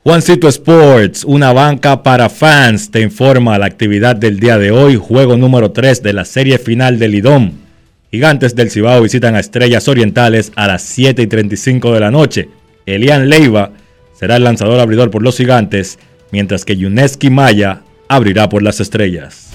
Juancito 0.03 0.47
Sports, 0.49 1.25
una 1.25 1.55
banca 1.55 2.03
para 2.03 2.29
fans, 2.29 2.91
te 2.91 3.01
informa 3.01 3.59
la 3.59 3.65
actividad 3.65 4.17
del 4.17 4.39
día 4.39 4.59
de 4.59 4.71
hoy, 4.71 4.97
juego 4.97 5.39
número 5.39 5.71
3 5.71 6.03
de 6.03 6.13
la 6.13 6.27
serie 6.27 6.59
final 6.59 6.99
del 6.99 7.15
IDOM. 7.15 7.70
Gigantes 8.13 8.57
del 8.57 8.73
Cibao 8.73 9.03
visitan 9.03 9.37
a 9.37 9.39
Estrellas 9.39 9.87
Orientales 9.87 10.51
a 10.57 10.67
las 10.67 10.83
7 10.83 11.23
y 11.23 11.27
35 11.29 11.95
de 11.95 12.01
la 12.01 12.11
noche. 12.11 12.49
Elian 12.85 13.29
Leiva 13.29 13.71
será 14.19 14.35
el 14.35 14.43
lanzador 14.43 14.81
abridor 14.81 15.13
por 15.13 15.23
los 15.23 15.37
Gigantes, 15.37 15.97
mientras 16.33 16.65
que 16.65 16.77
Yuneski 16.77 17.31
Maya 17.31 17.83
abrirá 18.09 18.49
por 18.49 18.63
las 18.65 18.81
Estrellas. 18.81 19.51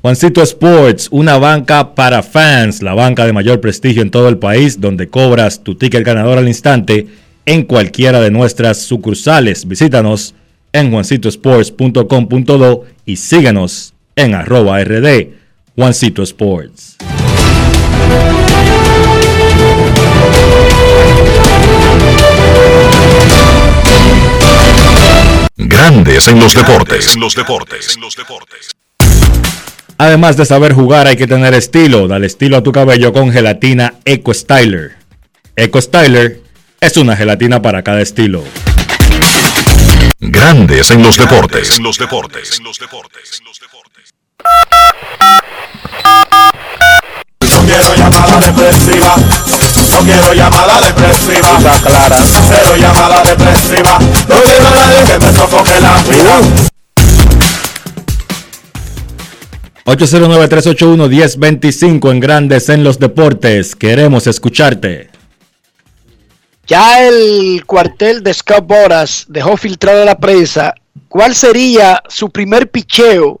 Juancito 0.00 0.42
Sports, 0.42 1.08
una 1.10 1.38
banca 1.38 1.96
para 1.96 2.22
fans, 2.22 2.82
la 2.82 2.94
banca 2.94 3.26
de 3.26 3.32
mayor 3.32 3.60
prestigio 3.60 4.02
en 4.02 4.12
todo 4.12 4.28
el 4.28 4.38
país, 4.38 4.80
donde 4.80 5.08
cobras 5.08 5.64
tu 5.64 5.74
ticket 5.74 6.04
ganador 6.04 6.38
al 6.38 6.46
instante 6.46 7.08
en 7.48 7.62
cualquiera 7.62 8.20
de 8.20 8.30
nuestras 8.30 8.82
sucursales. 8.82 9.66
Visítanos 9.66 10.34
en 10.74 10.90
juancitosports.com.do 10.90 12.84
y 13.06 13.16
síganos 13.16 13.94
en 14.16 14.34
arroba 14.34 14.84
rd 14.84 15.28
Juancito 15.74 16.22
Sports. 16.24 16.98
Grandes 25.56 26.28
en 26.28 26.40
los 26.40 26.52
deportes. 26.52 27.14
En 27.14 27.20
los 27.22 27.34
deportes. 27.34 27.96
Además 29.96 30.36
de 30.36 30.44
saber 30.44 30.74
jugar, 30.74 31.06
hay 31.06 31.16
que 31.16 31.26
tener 31.26 31.54
estilo. 31.54 32.08
Dale 32.08 32.26
estilo 32.26 32.58
a 32.58 32.62
tu 32.62 32.72
cabello 32.72 33.14
con 33.14 33.32
gelatina 33.32 33.94
Eco 34.04 34.34
Styler. 34.34 34.96
Eco 35.56 35.80
Styler 35.80 36.47
es 36.80 36.96
una 36.96 37.16
gelatina 37.16 37.60
para 37.60 37.82
cada 37.82 38.00
estilo. 38.00 38.44
Grandes 40.20 40.90
en 40.90 41.02
los 41.02 41.16
deportes. 41.16 41.76
En 41.76 41.84
los 41.84 41.98
deportes. 41.98 42.60
No 42.62 42.70
quiero 47.64 47.96
llamada 47.96 48.38
depresiva. 48.40 49.16
No 49.90 50.00
quiero 50.04 50.32
llamada 50.34 50.80
depresiva. 50.80 51.58
clara. 51.82 52.16
Cero 52.48 52.76
llamada 52.78 53.22
depresiva. 53.22 53.98
No 54.28 54.36
quiero 54.42 54.66
a 54.66 54.70
nadie 54.70 55.04
que 55.04 55.18
me 55.18 55.32
sofoque 55.32 55.80
la 55.80 56.02
vida. 56.02 56.40
809-381-1025 59.84 62.10
en 62.10 62.20
Grandes 62.20 62.68
en 62.68 62.84
los 62.84 62.98
Deportes. 62.98 63.74
Queremos 63.74 64.26
escucharte. 64.26 65.17
Ya 66.68 67.08
el 67.08 67.64
cuartel 67.64 68.22
de 68.22 68.34
Scott 68.34 68.66
Boras 68.66 69.24
dejó 69.26 69.56
filtrado 69.56 70.02
a 70.02 70.04
la 70.04 70.18
prensa 70.18 70.74
cuál 71.08 71.34
sería 71.34 72.02
su 72.08 72.28
primer 72.28 72.70
picheo 72.70 73.40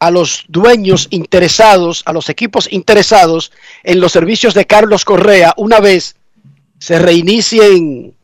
a 0.00 0.10
los 0.10 0.44
dueños 0.48 1.06
interesados, 1.10 2.02
a 2.06 2.12
los 2.12 2.28
equipos 2.28 2.66
interesados 2.72 3.52
en 3.84 4.00
los 4.00 4.10
servicios 4.10 4.52
de 4.52 4.66
Carlos 4.66 5.04
Correa 5.04 5.54
una 5.56 5.78
vez 5.78 6.16
se 6.80 6.98
reinicien 6.98 8.14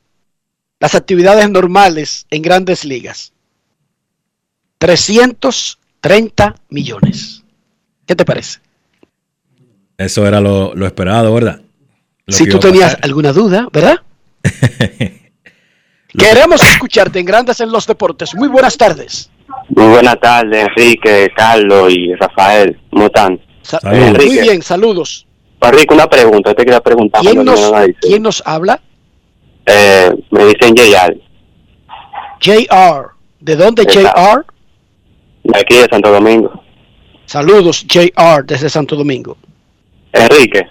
las 0.81 0.97
actividades 0.97 1.48
normales 1.48 2.27
en 2.31 2.43
grandes 2.43 2.85
ligas. 2.85 3.32
330 4.78 6.56
millones. 6.69 7.44
¿Qué 8.06 8.16
te 8.16 8.24
parece? 8.24 8.59
Eso 9.97 10.27
era 10.27 10.40
lo, 10.40 10.74
lo 10.74 10.85
esperado, 10.85 11.32
¿verdad? 11.32 11.60
Lo 12.27 12.36
si 12.36 12.48
tú 12.48 12.59
tenías 12.59 12.98
alguna 13.02 13.32
duda, 13.32 13.69
¿verdad? 13.73 14.01
Queremos 16.19 16.62
escucharte 16.62 17.19
en 17.20 17.27
Grandes 17.27 17.60
en 17.60 17.73
los 17.73 17.86
Deportes. 17.86 18.35
Muy 18.35 18.48
buenas 18.48 18.77
tardes. 18.77 19.31
Muy 19.69 19.86
buenas 19.86 20.20
tardes, 20.20 20.66
Enrique, 20.69 21.31
Carlos 21.35 21.93
y 21.93 22.14
Rafael. 22.14 22.78
¿Cómo 22.90 23.06
están? 23.06 23.40
Saludos. 23.62 24.24
Muy 24.24 24.39
bien, 24.40 24.62
saludos. 24.62 25.27
Enrique, 25.60 25.94
una 25.94 26.09
pregunta. 26.09 26.55
Te 26.55 26.64
quería 26.64 26.81
preguntar. 26.81 27.23
¿Quién 27.23 27.44
nos, 27.44 27.60
me 27.60 27.78
lo 27.78 27.86
dice. 27.86 27.98
¿Quién 28.01 28.23
nos 28.23 28.43
habla? 28.44 28.81
Eh, 29.64 30.10
me 30.31 30.44
dicen 30.47 30.74
JR, 30.74 31.16
JR. 32.40 33.10
¿De 33.40 33.56
dónde. 33.56 33.85
JR? 33.85 34.44
de 35.44 35.59
aquí 35.59 35.77
de 35.77 35.86
Santo 35.90 36.10
Domingo. 36.10 36.62
Saludos, 37.27 37.85
JR, 37.89 38.44
desde 38.44 38.69
Santo 38.69 38.97
Domingo. 38.97 39.36
Enrique, 40.12 40.66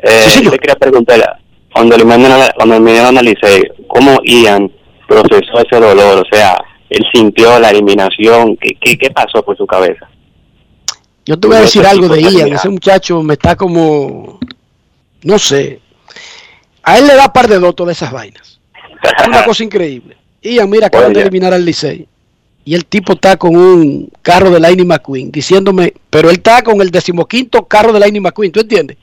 eh, 0.00 0.26
yo 0.42 0.50
te 0.50 0.58
quería 0.58 0.76
preguntar, 0.76 1.40
cuando 1.74 1.96
el 1.96 2.06
medio 2.06 2.28
cuando 2.54 2.76
el 2.76 2.82
medio 2.82 3.08
analicé, 3.08 3.72
¿cómo 3.88 4.16
Ian 4.22 4.70
procesó 5.08 5.58
ese 5.58 5.84
dolor? 5.84 6.20
O 6.20 6.24
sea, 6.30 6.56
él 6.88 7.04
sintió 7.12 7.58
la 7.58 7.70
eliminación. 7.70 8.56
¿Qué, 8.56 8.76
qué, 8.80 8.96
qué 8.96 9.10
pasó 9.10 9.42
por 9.44 9.56
su 9.56 9.66
cabeza? 9.66 10.08
Yo 11.26 11.38
te 11.38 11.48
voy 11.48 11.56
a 11.56 11.60
decir 11.60 11.84
algo 11.84 12.08
de 12.08 12.22
Ian. 12.22 12.52
Ese 12.52 12.68
muchacho 12.68 13.20
me 13.22 13.34
está 13.34 13.56
como. 13.56 14.38
No 15.22 15.38
sé. 15.38 15.80
A 16.84 16.98
él 16.98 17.08
le 17.08 17.16
da 17.16 17.32
par 17.32 17.48
de 17.48 17.58
dotos 17.58 17.86
de 17.86 17.92
esas 17.92 18.12
vainas. 18.12 18.60
Es 19.02 19.26
una 19.26 19.44
cosa 19.44 19.64
increíble. 19.64 20.16
Ian, 20.42 20.70
mira, 20.70 20.86
acaban 20.86 21.12
de 21.12 21.22
eliminar 21.22 21.52
al 21.52 21.64
Licey. 21.64 22.06
Y 22.64 22.74
el 22.74 22.86
tipo 22.86 23.14
está 23.14 23.36
con 23.36 23.56
un 23.56 24.10
carro 24.22 24.50
de 24.50 24.60
Lightning 24.60 24.86
McQueen 24.86 25.32
diciéndome, 25.32 25.92
pero 26.08 26.30
él 26.30 26.36
está 26.36 26.62
con 26.62 26.80
el 26.80 26.90
decimoquinto 26.90 27.66
carro 27.66 27.92
de 27.92 28.00
Lightning 28.00 28.22
McQueen, 28.22 28.52
¿tú 28.52 28.60
entiendes? 28.60 28.96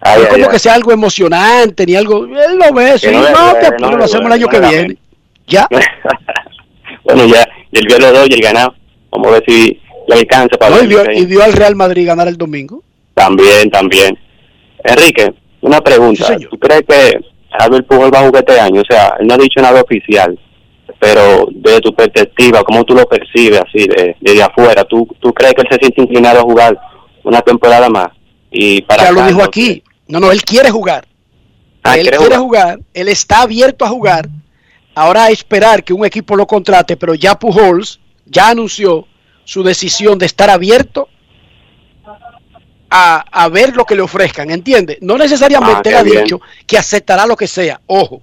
Ay, 0.00 0.18
no 0.18 0.22
es 0.22 0.26
ay, 0.26 0.32
como 0.32 0.44
ay. 0.46 0.50
que 0.52 0.58
sea 0.58 0.74
algo 0.74 0.92
emocionante 0.92 1.86
ni 1.86 1.96
algo. 1.96 2.24
Él 2.24 2.58
lo 2.58 2.72
ve, 2.72 2.98
sí, 2.98 3.08
no 3.10 3.20
no, 3.20 3.26
te 3.26 3.32
no 3.32 3.68
apures, 3.68 3.90
le 3.90 3.96
lo 3.96 4.04
hacemos 4.04 4.26
el 4.26 4.32
año 4.32 4.48
que 4.48 4.60
no 4.60 4.68
viene. 4.68 4.96
Ya. 5.46 5.68
Bueno, 7.04 7.24
ya, 7.24 7.48
y 7.72 7.78
él 7.78 7.86
vio 7.86 7.98
los 7.98 8.12
dos 8.12 8.28
y 8.28 8.34
el 8.34 8.40
ganado. 8.42 8.74
Vamos 9.10 9.28
a 9.28 9.30
ver 9.30 9.44
si 9.48 9.80
le 10.08 10.14
alcanza 10.14 10.58
para 10.58 10.76
No, 10.76 10.82
y, 10.82 10.84
el 10.84 10.88
Licey. 10.90 11.22
y 11.22 11.24
vio 11.24 11.42
al 11.42 11.54
Real 11.54 11.74
Madrid 11.74 12.06
ganar 12.06 12.28
el 12.28 12.36
domingo. 12.36 12.82
También, 13.14 13.70
también. 13.70 14.18
Enrique, 14.84 15.32
una 15.62 15.80
pregunta. 15.80 16.36
¿Tú 16.36 16.58
crees 16.58 16.82
que 16.86 17.18
Albert 17.50 17.86
Pujol 17.86 18.12
va 18.14 18.20
a 18.20 18.26
jugar 18.26 18.44
este 18.46 18.60
año? 18.60 18.82
O 18.82 18.84
sea, 18.84 19.14
él 19.18 19.26
no 19.26 19.34
ha 19.34 19.38
dicho 19.38 19.60
nada 19.62 19.80
oficial, 19.80 20.38
pero 20.98 21.48
desde 21.50 21.80
tu 21.80 21.94
perspectiva, 21.94 22.62
¿cómo 22.62 22.84
tú 22.84 22.94
lo 22.94 23.06
percibes 23.06 23.60
así, 23.60 23.86
de, 23.86 24.14
desde 24.20 24.42
afuera? 24.42 24.84
¿Tú, 24.84 25.08
¿Tú 25.20 25.32
crees 25.32 25.54
que 25.54 25.62
él 25.62 25.68
se 25.70 25.78
siente 25.78 26.02
inclinado 26.02 26.40
a 26.40 26.42
jugar 26.42 26.78
una 27.24 27.40
temporada 27.40 27.88
más? 27.88 28.08
Y 28.50 28.82
para 28.82 29.04
ya 29.04 29.12
lo 29.12 29.26
dijo 29.26 29.42
aquí. 29.42 29.82
No, 30.08 30.20
no, 30.20 30.32
él 30.32 30.42
quiere 30.42 30.70
jugar. 30.70 31.06
Ah, 31.82 31.96
él 31.96 32.08
¿quiere 32.10 32.36
jugar. 32.36 32.80
él 32.94 33.08
está 33.08 33.42
abierto 33.42 33.84
a 33.84 33.88
jugar. 33.88 34.28
Ahora 34.94 35.24
a 35.24 35.30
esperar 35.30 35.84
que 35.84 35.92
un 35.92 36.04
equipo 36.04 36.34
lo 36.34 36.46
contrate, 36.46 36.96
pero 36.96 37.14
ya 37.14 37.38
Pujols 37.38 38.00
ya 38.26 38.48
anunció 38.48 39.06
su 39.44 39.62
decisión 39.62 40.18
de 40.18 40.26
estar 40.26 40.50
abierto 40.50 41.08
a, 42.90 43.24
a 43.30 43.48
ver 43.48 43.76
lo 43.76 43.84
que 43.84 43.94
le 43.94 44.02
ofrezcan, 44.02 44.50
¿entiende? 44.50 44.98
No 45.00 45.14
Ah, 45.14 45.18
necesariamente 45.18 45.90
él 45.90 45.96
ha 45.96 46.02
bien. 46.02 46.24
dicho 46.24 46.40
que 46.66 46.78
aceptará 46.78 47.26
lo 47.26 47.36
que 47.36 47.46
sea, 47.46 47.80
ojo, 47.86 48.22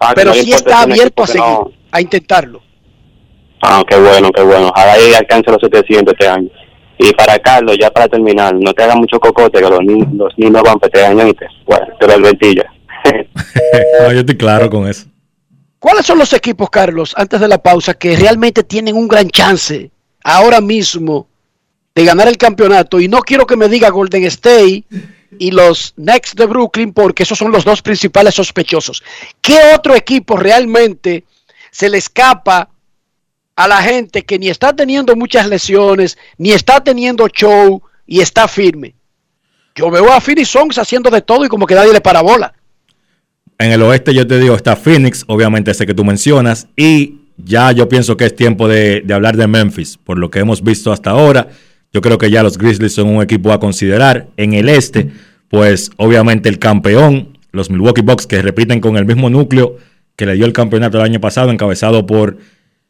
Ah, 0.00 0.12
pero 0.14 0.34
no 0.34 0.34
sí 0.34 0.52
está 0.52 0.82
abierto 0.82 1.22
a 1.22 1.26
seguir, 1.26 1.40
no- 1.46 1.70
a 1.90 2.00
intentarlo. 2.00 2.60
Ah, 3.62 3.82
qué 3.88 3.96
bueno, 3.96 4.30
qué 4.32 4.42
bueno. 4.42 4.68
Ojalá 4.68 4.92
ahí 4.94 5.14
alcance 5.14 5.50
los 5.50 5.60
700 5.60 6.12
este 6.12 6.28
año. 6.28 6.50
Y 6.98 7.12
para 7.12 7.38
Carlos, 7.38 7.76
ya 7.80 7.90
para 7.90 8.08
terminar, 8.08 8.54
no 8.54 8.72
te 8.72 8.82
hagas 8.84 8.96
mucho 8.96 9.18
cocote, 9.18 9.60
que 9.60 9.68
los, 9.68 9.80
ni- 9.80 10.06
los 10.16 10.32
niños 10.36 10.62
van 10.62 10.78
para 10.78 10.90
este 10.92 11.04
año, 11.06 11.24
¿viste? 11.24 11.46
Bueno, 11.66 11.86
te 11.98 12.06
lo 12.06 12.12
advertí 12.14 12.54
ya. 12.56 12.64
No, 14.00 14.12
yo 14.12 14.20
estoy 14.20 14.36
claro 14.36 14.70
con 14.70 14.88
eso. 14.88 15.06
¿Cuáles 15.78 16.06
son 16.06 16.18
los 16.18 16.32
equipos, 16.32 16.70
Carlos, 16.70 17.12
antes 17.16 17.38
de 17.40 17.48
la 17.48 17.58
pausa, 17.58 17.94
que 17.94 18.16
realmente 18.16 18.62
tienen 18.64 18.96
un 18.96 19.06
gran 19.08 19.28
chance 19.28 19.90
ahora 20.22 20.60
mismo 20.60 21.28
de 21.94 22.04
ganar 22.04 22.26
el 22.28 22.38
campeonato? 22.38 23.00
Y 23.00 23.08
no 23.08 23.20
quiero 23.20 23.46
que 23.46 23.56
me 23.56 23.68
diga 23.68 23.90
Golden 23.90 24.24
State 24.24 24.84
y 25.38 25.50
los 25.50 25.92
Knicks 25.96 26.34
de 26.36 26.46
Brooklyn, 26.46 26.92
porque 26.92 27.24
esos 27.24 27.36
son 27.36 27.52
los 27.52 27.64
dos 27.64 27.82
principales 27.82 28.34
sospechosos. 28.34 29.02
¿Qué 29.42 29.58
otro 29.74 29.94
equipo 29.94 30.36
realmente 30.36 31.24
se 31.70 31.90
le 31.90 31.98
escapa 31.98 32.70
a 33.56 33.68
la 33.68 33.82
gente 33.82 34.22
que 34.22 34.38
ni 34.38 34.48
está 34.48 34.74
teniendo 34.74 35.14
muchas 35.16 35.48
lesiones, 35.48 36.18
ni 36.38 36.52
está 36.52 36.82
teniendo 36.82 37.28
show 37.28 37.82
y 38.06 38.20
está 38.20 38.48
firme? 38.48 38.94
Yo 39.74 39.90
veo 39.90 40.12
a 40.12 40.20
Phoenix 40.20 40.48
Suns 40.48 40.78
haciendo 40.78 41.10
de 41.10 41.20
todo 41.20 41.44
y 41.44 41.48
como 41.48 41.66
que 41.66 41.74
nadie 41.74 41.92
le 41.92 42.00
para 42.00 42.22
bola. 42.22 42.52
En 43.58 43.72
el 43.72 43.82
oeste 43.82 44.14
yo 44.14 44.26
te 44.26 44.38
digo, 44.38 44.54
está 44.54 44.76
Phoenix, 44.76 45.24
obviamente 45.26 45.70
ese 45.70 45.86
que 45.86 45.94
tú 45.94 46.04
mencionas, 46.04 46.68
y 46.76 47.20
ya 47.36 47.72
yo 47.72 47.88
pienso 47.88 48.16
que 48.16 48.26
es 48.26 48.34
tiempo 48.34 48.68
de, 48.68 49.02
de 49.04 49.14
hablar 49.14 49.36
de 49.36 49.46
Memphis, 49.46 49.96
por 49.96 50.18
lo 50.18 50.30
que 50.30 50.40
hemos 50.40 50.62
visto 50.62 50.92
hasta 50.92 51.10
ahora. 51.10 51.48
Yo 51.92 52.00
creo 52.00 52.18
que 52.18 52.30
ya 52.30 52.42
los 52.42 52.58
Grizzlies 52.58 52.94
son 52.94 53.08
un 53.08 53.22
equipo 53.22 53.52
a 53.52 53.60
considerar. 53.60 54.26
En 54.36 54.52
el 54.54 54.68
este, 54.68 55.10
pues 55.48 55.90
obviamente 55.96 56.48
el 56.48 56.58
campeón, 56.58 57.38
los 57.52 57.70
Milwaukee 57.70 58.02
Bucks, 58.02 58.26
que 58.26 58.42
repiten 58.42 58.80
con 58.80 58.96
el 58.96 59.04
mismo 59.04 59.30
núcleo 59.30 59.76
que 60.16 60.26
le 60.26 60.34
dio 60.34 60.46
el 60.46 60.52
campeonato 60.52 60.98
el 60.98 61.04
año 61.04 61.20
pasado, 61.20 61.50
encabezado 61.50 62.06
por 62.06 62.38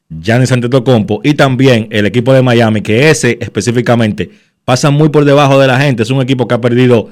Giannis 0.08 0.52
Antetokounmpo, 0.52 1.20
y 1.24 1.34
también 1.34 1.88
el 1.90 2.06
equipo 2.06 2.32
de 2.32 2.42
Miami, 2.42 2.82
que 2.82 3.10
ese 3.10 3.38
específicamente 3.40 4.30
pasa 4.64 4.90
muy 4.90 5.08
por 5.08 5.24
debajo 5.24 5.58
de 5.58 5.66
la 5.66 5.80
gente. 5.80 6.02
Es 6.02 6.10
un 6.10 6.20
equipo 6.20 6.46
que 6.48 6.54
ha 6.54 6.60
perdido 6.60 7.10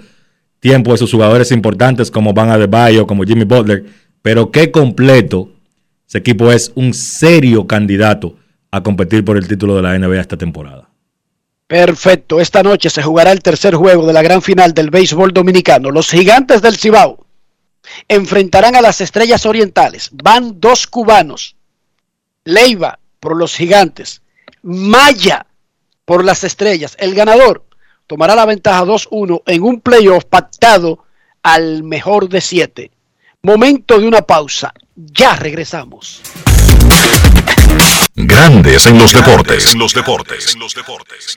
tiempo 0.60 0.92
de 0.92 0.98
sus 0.98 1.10
jugadores 1.10 1.50
importantes 1.50 2.10
como 2.10 2.32
Van 2.32 2.50
Adebayo, 2.50 3.06
como 3.06 3.24
Jimmy 3.24 3.44
Butler, 3.44 3.84
pero 4.22 4.50
qué 4.50 4.70
completo. 4.70 5.50
Ese 6.08 6.18
equipo 6.18 6.52
es 6.52 6.72
un 6.74 6.94
serio 6.94 7.66
candidato 7.66 8.36
a 8.70 8.82
competir 8.82 9.24
por 9.24 9.36
el 9.36 9.48
título 9.48 9.76
de 9.76 9.82
la 9.82 9.98
NBA 9.98 10.20
esta 10.20 10.36
temporada. 10.36 10.88
Perfecto. 11.66 12.38
Esta 12.38 12.62
noche 12.62 12.90
se 12.90 13.02
jugará 13.02 13.32
el 13.32 13.40
tercer 13.40 13.74
juego 13.74 14.06
de 14.06 14.12
la 14.12 14.22
gran 14.22 14.42
final 14.42 14.74
del 14.74 14.90
béisbol 14.90 15.32
dominicano. 15.32 15.90
Los 15.90 16.10
gigantes 16.10 16.60
del 16.60 16.76
Cibao 16.76 17.26
enfrentarán 18.08 18.76
a 18.76 18.82
las 18.82 19.00
estrellas 19.00 19.46
orientales. 19.46 20.10
Van 20.12 20.60
dos 20.60 20.86
cubanos. 20.86 21.56
Leiva 22.44 22.98
por 23.20 23.36
los 23.36 23.54
gigantes. 23.54 24.22
Maya 24.62 25.46
por 26.04 26.24
las 26.24 26.44
estrellas. 26.44 26.96
El 26.98 27.14
ganador 27.14 27.64
tomará 28.06 28.34
la 28.34 28.46
ventaja 28.46 28.84
2-1 28.84 29.42
en 29.46 29.62
un 29.62 29.80
playoff 29.80 30.24
pactado 30.24 31.04
al 31.42 31.82
mejor 31.82 32.28
de 32.28 32.40
siete. 32.40 32.90
Momento 33.42 33.98
de 33.98 34.06
una 34.06 34.22
pausa. 34.22 34.72
Ya 34.94 35.36
regresamos. 35.36 36.20
Grandes 38.14 38.86
en 38.86 38.98
los 38.98 39.12
deportes. 39.12 39.72
En 39.72 39.78
los 39.78 39.94
deportes. 39.94 40.54
En 40.54 40.60
los 40.60 40.74
deportes. 40.74 41.36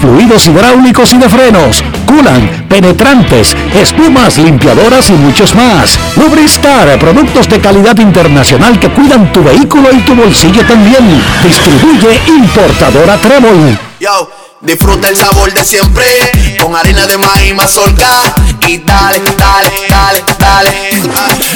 fluidos 0.00 0.46
hidráulicos 0.46 1.12
y 1.12 1.18
de 1.18 1.28
frenos, 1.28 1.84
culan, 2.06 2.66
penetrantes, 2.68 3.54
espumas, 3.74 4.38
limpiadoras 4.38 5.10
y 5.10 5.12
muchos 5.12 5.54
más. 5.54 5.98
Lubristar, 6.16 6.98
productos 6.98 7.48
de 7.48 7.60
calidad 7.60 7.98
internacional 7.98 8.78
que 8.80 8.90
cuidan 8.90 9.32
tu 9.32 9.42
vehículo 9.42 9.90
y 9.92 10.00
tu 10.00 10.14
bolsillo 10.14 10.64
también. 10.66 11.22
Distribuye 11.42 12.20
importadora 12.26 13.16
Trébol. 13.18 13.78
Yo, 14.00 14.30
disfruta 14.60 15.08
el 15.08 15.16
sabor 15.16 15.52
de 15.52 15.64
siempre 15.64 16.04
con 16.60 16.74
harina 16.74 17.06
de 17.06 17.18
maíz 17.18 17.54
mazorca 17.54 18.08
y 18.66 18.78
dale, 18.78 19.20
dale, 19.38 19.70
dale, 19.88 20.24
dale. 20.38 20.72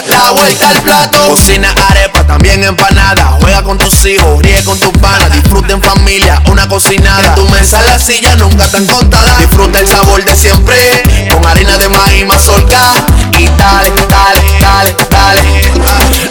La 0.09 0.31
vuelta 0.33 0.69
al 0.69 0.83
plato, 0.83 1.29
cocina 1.29 1.75
arepa, 1.89 2.27
también 2.27 2.63
empanada. 2.63 3.37
Juega 3.41 3.63
con 3.63 3.79
tus 3.79 4.05
hijos, 4.07 4.43
ríe 4.43 4.63
con 4.65 4.79
tus 4.79 4.91
panas, 4.99 5.33
disfruta 5.33 5.73
en 5.73 5.83
familia, 5.83 6.43
una 6.51 6.69
cocinada. 6.69 7.29
En 7.29 7.35
tu 7.35 7.49
mesa 7.49 7.81
la 7.83 7.99
silla 7.99 8.37
nunca 8.37 8.69
tan 8.71 8.87
contada. 8.87 9.39
Disfruta 9.39 9.81
el 9.81 9.89
sabor 9.89 10.25
de 10.25 10.37
siempre 10.41 11.03
con 11.31 11.47
harina 11.47 11.77
de 11.77 11.87
maíz 11.91 12.27
mazorca 12.27 12.81
y 13.39 13.45
dale, 13.59 13.93
dale, 14.09 14.41
dale, 14.59 14.97
dale. 15.11 15.43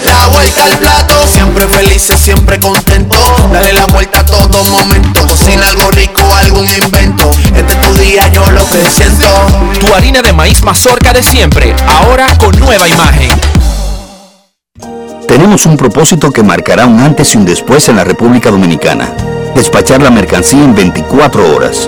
La 0.03 0.27
vuelta 0.29 0.63
al 0.63 0.77
plato, 0.79 1.27
siempre 1.27 1.67
felices, 1.67 2.19
siempre 2.19 2.59
contento. 2.59 3.15
Dale 3.53 3.71
la 3.71 3.85
vuelta 3.85 4.21
a 4.21 4.25
todo 4.25 4.63
momento. 4.63 5.27
Cocina 5.27 5.67
algo 5.67 5.91
rico, 5.91 6.23
algún 6.37 6.67
invento. 6.67 7.29
Este 7.55 7.71
es 7.71 7.81
tu 7.81 7.93
día, 7.99 8.27
yo 8.29 8.49
lo 8.49 8.67
que 8.69 8.89
siento. 8.89 9.27
Tu 9.79 9.93
harina 9.93 10.23
de 10.23 10.33
maíz 10.33 10.63
mazorca 10.63 11.13
de 11.13 11.21
siempre, 11.21 11.75
ahora 11.87 12.35
con 12.39 12.57
nueva 12.59 12.87
imagen. 12.87 13.29
Tenemos 15.27 15.67
un 15.67 15.77
propósito 15.77 16.31
que 16.31 16.41
marcará 16.41 16.87
un 16.87 16.99
antes 16.99 17.35
y 17.35 17.37
un 17.37 17.45
después 17.45 17.87
en 17.89 17.97
la 17.97 18.03
República 18.03 18.49
Dominicana. 18.49 19.13
Despachar 19.53 20.01
la 20.01 20.09
mercancía 20.09 20.63
en 20.63 20.73
24 20.73 21.55
horas. 21.55 21.87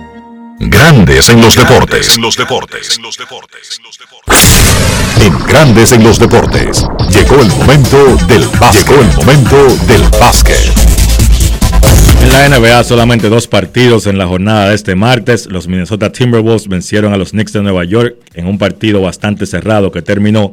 Grandes 0.69 1.27
en 1.29 1.41
los 1.41 1.55
deportes. 1.55 2.15
En 2.15 2.21
los 2.21 2.37
deportes. 2.37 2.99
En 5.19 5.47
Grandes 5.47 5.91
en 5.91 6.03
los 6.03 6.19
deportes. 6.19 6.85
Llegó 7.09 7.41
el 7.41 7.47
momento 7.47 8.15
del 8.27 8.47
básquet. 8.59 8.87
Llegó 8.87 9.01
el 9.01 9.15
momento 9.15 9.75
del 9.87 10.03
básquet. 10.19 10.71
En 12.21 12.29
la 12.29 12.47
NBA 12.47 12.83
solamente 12.83 13.27
dos 13.27 13.47
partidos 13.47 14.05
en 14.05 14.19
la 14.19 14.27
jornada 14.27 14.69
de 14.69 14.75
este 14.75 14.93
martes. 14.93 15.47
Los 15.47 15.67
Minnesota 15.67 16.11
Timberwolves 16.11 16.67
vencieron 16.67 17.11
a 17.11 17.17
los 17.17 17.31
Knicks 17.31 17.53
de 17.53 17.63
Nueva 17.63 17.83
York 17.83 18.17
en 18.35 18.45
un 18.45 18.59
partido 18.59 19.01
bastante 19.01 19.47
cerrado 19.47 19.91
que 19.91 20.03
terminó 20.03 20.51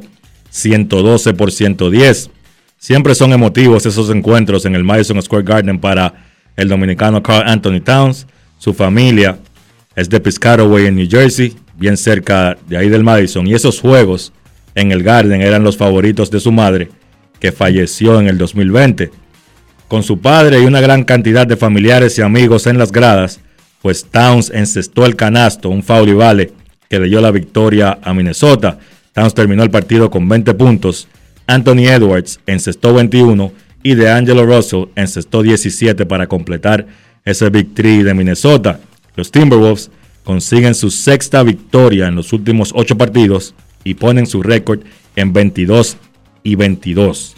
112 0.49 1.35
por 1.35 1.51
110. 1.51 2.31
Siempre 2.79 3.13
son 3.13 3.31
emotivos 3.31 3.85
esos 3.85 4.09
encuentros 4.09 4.65
en 4.65 4.73
el 4.73 4.83
Madison 4.83 5.21
Square 5.21 5.43
Garden 5.43 5.77
para 5.77 6.25
el 6.55 6.67
dominicano 6.67 7.21
Carl 7.21 7.47
Anthony 7.47 7.81
Towns. 7.81 8.25
Su 8.57 8.73
familia 8.73 9.37
es 9.99 10.09
de 10.09 10.19
Piscataway 10.19 10.85
en 10.85 10.95
New 10.95 11.07
Jersey, 11.09 11.55
bien 11.75 11.97
cerca 11.97 12.57
de 12.67 12.77
ahí 12.77 12.89
del 12.89 13.03
Madison. 13.03 13.45
Y 13.45 13.53
esos 13.53 13.79
juegos 13.79 14.31
en 14.75 14.91
el 14.91 15.03
Garden 15.03 15.41
eran 15.41 15.63
los 15.63 15.77
favoritos 15.77 16.31
de 16.31 16.39
su 16.39 16.51
madre, 16.51 16.89
que 17.39 17.51
falleció 17.51 18.19
en 18.19 18.27
el 18.27 18.37
2020 18.37 19.11
con 19.89 20.03
su 20.03 20.19
padre 20.19 20.61
y 20.61 20.65
una 20.65 20.81
gran 20.81 21.03
cantidad 21.03 21.47
de 21.47 21.57
familiares 21.57 22.17
y 22.17 22.21
amigos 22.21 22.67
en 22.67 22.77
las 22.77 22.91
gradas, 22.91 23.39
pues 23.81 24.05
Towns 24.05 24.51
encestó 24.53 25.05
el 25.05 25.15
canasto, 25.15 25.69
un 25.69 25.83
foul 25.83 26.09
y 26.09 26.13
vale 26.13 26.51
que 26.87 26.99
le 26.99 27.07
dio 27.07 27.19
la 27.19 27.31
victoria 27.31 27.97
a 28.03 28.13
Minnesota. 28.13 28.77
Towns 29.13 29.33
terminó 29.33 29.63
el 29.63 29.71
partido 29.71 30.11
con 30.11 30.29
20 30.29 30.53
puntos, 30.53 31.07
Anthony 31.47 31.87
Edwards 31.87 32.39
encestó 32.45 32.93
21 32.93 33.51
y 33.81 33.95
DeAngelo 33.95 34.45
Russell 34.45 34.89
encestó 34.95 35.41
17 35.41 36.05
para 36.05 36.27
completar 36.27 36.85
ese 37.25 37.49
victory 37.49 38.03
de 38.03 38.13
Minnesota. 38.13 38.79
Los 39.15 39.31
Timberwolves 39.31 39.91
consiguen 40.23 40.75
su 40.75 40.91
sexta 40.91 41.43
victoria 41.43 42.07
en 42.07 42.15
los 42.15 42.33
últimos 42.33 42.71
8 42.75 42.97
partidos 42.97 43.55
y 43.83 43.95
ponen 43.95 44.27
su 44.27 44.43
récord 44.43 44.81
en 45.15 45.33
22 45.33 45.97
y 46.43 46.55
22. 46.55 47.35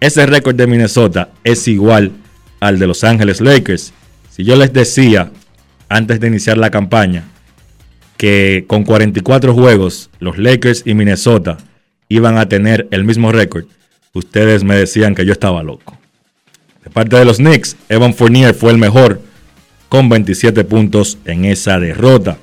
Ese 0.00 0.26
récord 0.26 0.56
de 0.56 0.66
Minnesota 0.66 1.30
es 1.44 1.66
igual 1.68 2.12
al 2.60 2.78
de 2.78 2.86
Los 2.86 3.04
Ángeles 3.04 3.40
Lakers. 3.40 3.92
Si 4.30 4.44
yo 4.44 4.56
les 4.56 4.72
decía 4.72 5.30
antes 5.88 6.20
de 6.20 6.28
iniciar 6.28 6.58
la 6.58 6.70
campaña 6.70 7.24
que 8.16 8.64
con 8.66 8.84
44 8.84 9.54
juegos 9.54 10.10
los 10.18 10.38
Lakers 10.38 10.82
y 10.86 10.94
Minnesota 10.94 11.58
iban 12.08 12.38
a 12.38 12.48
tener 12.48 12.88
el 12.90 13.04
mismo 13.04 13.32
récord, 13.32 13.66
ustedes 14.12 14.64
me 14.64 14.76
decían 14.76 15.14
que 15.14 15.26
yo 15.26 15.32
estaba 15.32 15.62
loco. 15.62 15.98
De 16.84 16.90
parte 16.90 17.16
de 17.16 17.24
los 17.24 17.38
Knicks, 17.38 17.76
Evan 17.88 18.14
Fournier 18.14 18.54
fue 18.54 18.70
el 18.72 18.78
mejor 18.78 19.20
con 19.94 20.08
27 20.08 20.64
puntos 20.64 21.18
en 21.24 21.44
esa 21.44 21.78
derrota. 21.78 22.36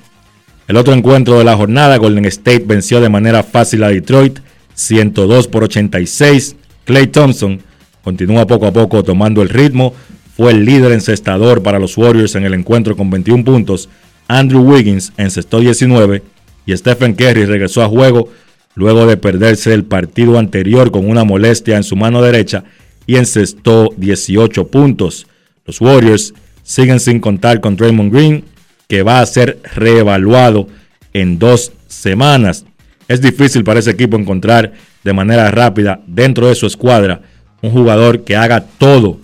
El 0.70 0.78
otro 0.78 0.94
encuentro 0.94 1.38
de 1.38 1.44
la 1.44 1.58
jornada, 1.58 1.98
Golden 1.98 2.24
State 2.24 2.64
venció 2.66 3.02
de 3.02 3.10
manera 3.10 3.44
fácil 3.44 3.84
a 3.84 3.90
Detroit, 3.90 4.40
102 4.74 5.50
por 5.50 5.66
86. 5.66 6.56
Clay 6.86 7.08
Thompson 7.08 7.60
continúa 8.06 8.48
poco 8.48 8.68
a 8.68 8.72
poco 8.72 9.04
tomando 9.04 9.42
el 9.42 9.50
ritmo. 9.50 9.94
Fue 10.38 10.54
el 10.54 10.64
líder 10.64 10.94
encestador 10.94 11.62
para 11.62 11.78
los 11.78 11.98
Warriors 11.98 12.36
en 12.36 12.46
el 12.46 12.54
encuentro 12.54 12.96
con 12.96 13.10
21 13.10 13.44
puntos. 13.44 13.90
Andrew 14.30 14.62
Wiggins 14.62 15.12
encestó 15.18 15.60
19 15.60 16.24
y 16.66 16.78
Stephen 16.78 17.16
Curry 17.16 17.44
regresó 17.44 17.84
a 17.84 17.90
juego 17.90 18.30
luego 18.76 19.06
de 19.06 19.18
perderse 19.18 19.74
el 19.74 19.84
partido 19.84 20.40
anterior 20.40 20.90
con 20.90 21.10
una 21.10 21.26
molestia 21.26 21.76
en 21.76 21.84
su 21.84 21.98
mano 21.98 22.22
derecha 22.22 22.64
y 23.08 23.18
encestó 23.18 23.90
18 23.98 24.68
puntos. 24.68 25.28
Los 25.66 25.82
Warriors 25.82 26.34
siguen 26.64 27.00
sin 27.00 27.20
contar 27.20 27.62
con 27.62 27.76
Draymond 27.76 28.14
Green, 28.14 28.46
que 28.88 29.04
va 29.04 29.22
a 29.22 29.26
ser 29.26 29.60
reevaluado 29.76 30.68
en 31.14 31.40
dos 31.40 31.72
semanas. 31.88 32.66
Es 33.08 33.22
difícil 33.22 33.64
para 33.64 33.80
ese 33.80 33.92
equipo 33.92 34.18
encontrar 34.18 34.74
de 35.04 35.14
manera 35.14 35.50
rápida 35.52 36.02
dentro 36.08 36.48
de 36.48 36.56
su 36.56 36.68
escuadra 36.68 37.22
un 37.62 37.72
jugador 37.72 38.24
que 38.24 38.36
haga 38.36 38.62
todo 38.62 39.20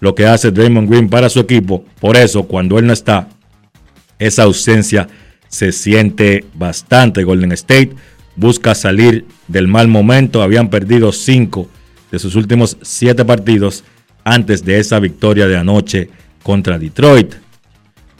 lo 0.00 0.14
que 0.14 0.26
hace 0.26 0.50
Draymond 0.50 0.88
Green 0.88 1.08
para 1.08 1.28
su 1.28 1.40
equipo. 1.40 1.84
Por 2.00 2.16
eso, 2.16 2.44
cuando 2.44 2.78
él 2.78 2.86
no 2.86 2.92
está, 2.92 3.28
esa 4.18 4.44
ausencia 4.44 5.08
se 5.48 5.72
siente 5.72 6.44
bastante. 6.54 7.24
Golden 7.24 7.52
State 7.52 7.90
busca 8.36 8.74
salir 8.74 9.26
del 9.48 9.68
mal 9.68 9.88
momento. 9.88 10.42
Habían 10.42 10.70
perdido 10.70 11.12
cinco 11.12 11.68
de 12.10 12.18
sus 12.18 12.36
últimos 12.36 12.78
siete 12.82 13.24
partidos 13.24 13.84
antes 14.24 14.64
de 14.64 14.78
esa 14.78 15.00
victoria 15.00 15.46
de 15.48 15.56
anoche 15.56 16.10
contra 16.50 16.80
Detroit. 16.80 17.34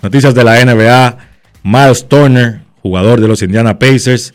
Noticias 0.03 0.37
de 0.37 0.45
la 0.45 0.65
NBA. 0.65 1.19
Miles 1.65 2.09
Turner, 2.09 2.61
jugador 2.81 3.21
de 3.21 3.27
los 3.27 3.43
Indiana 3.43 3.77
Pacers, 3.77 4.35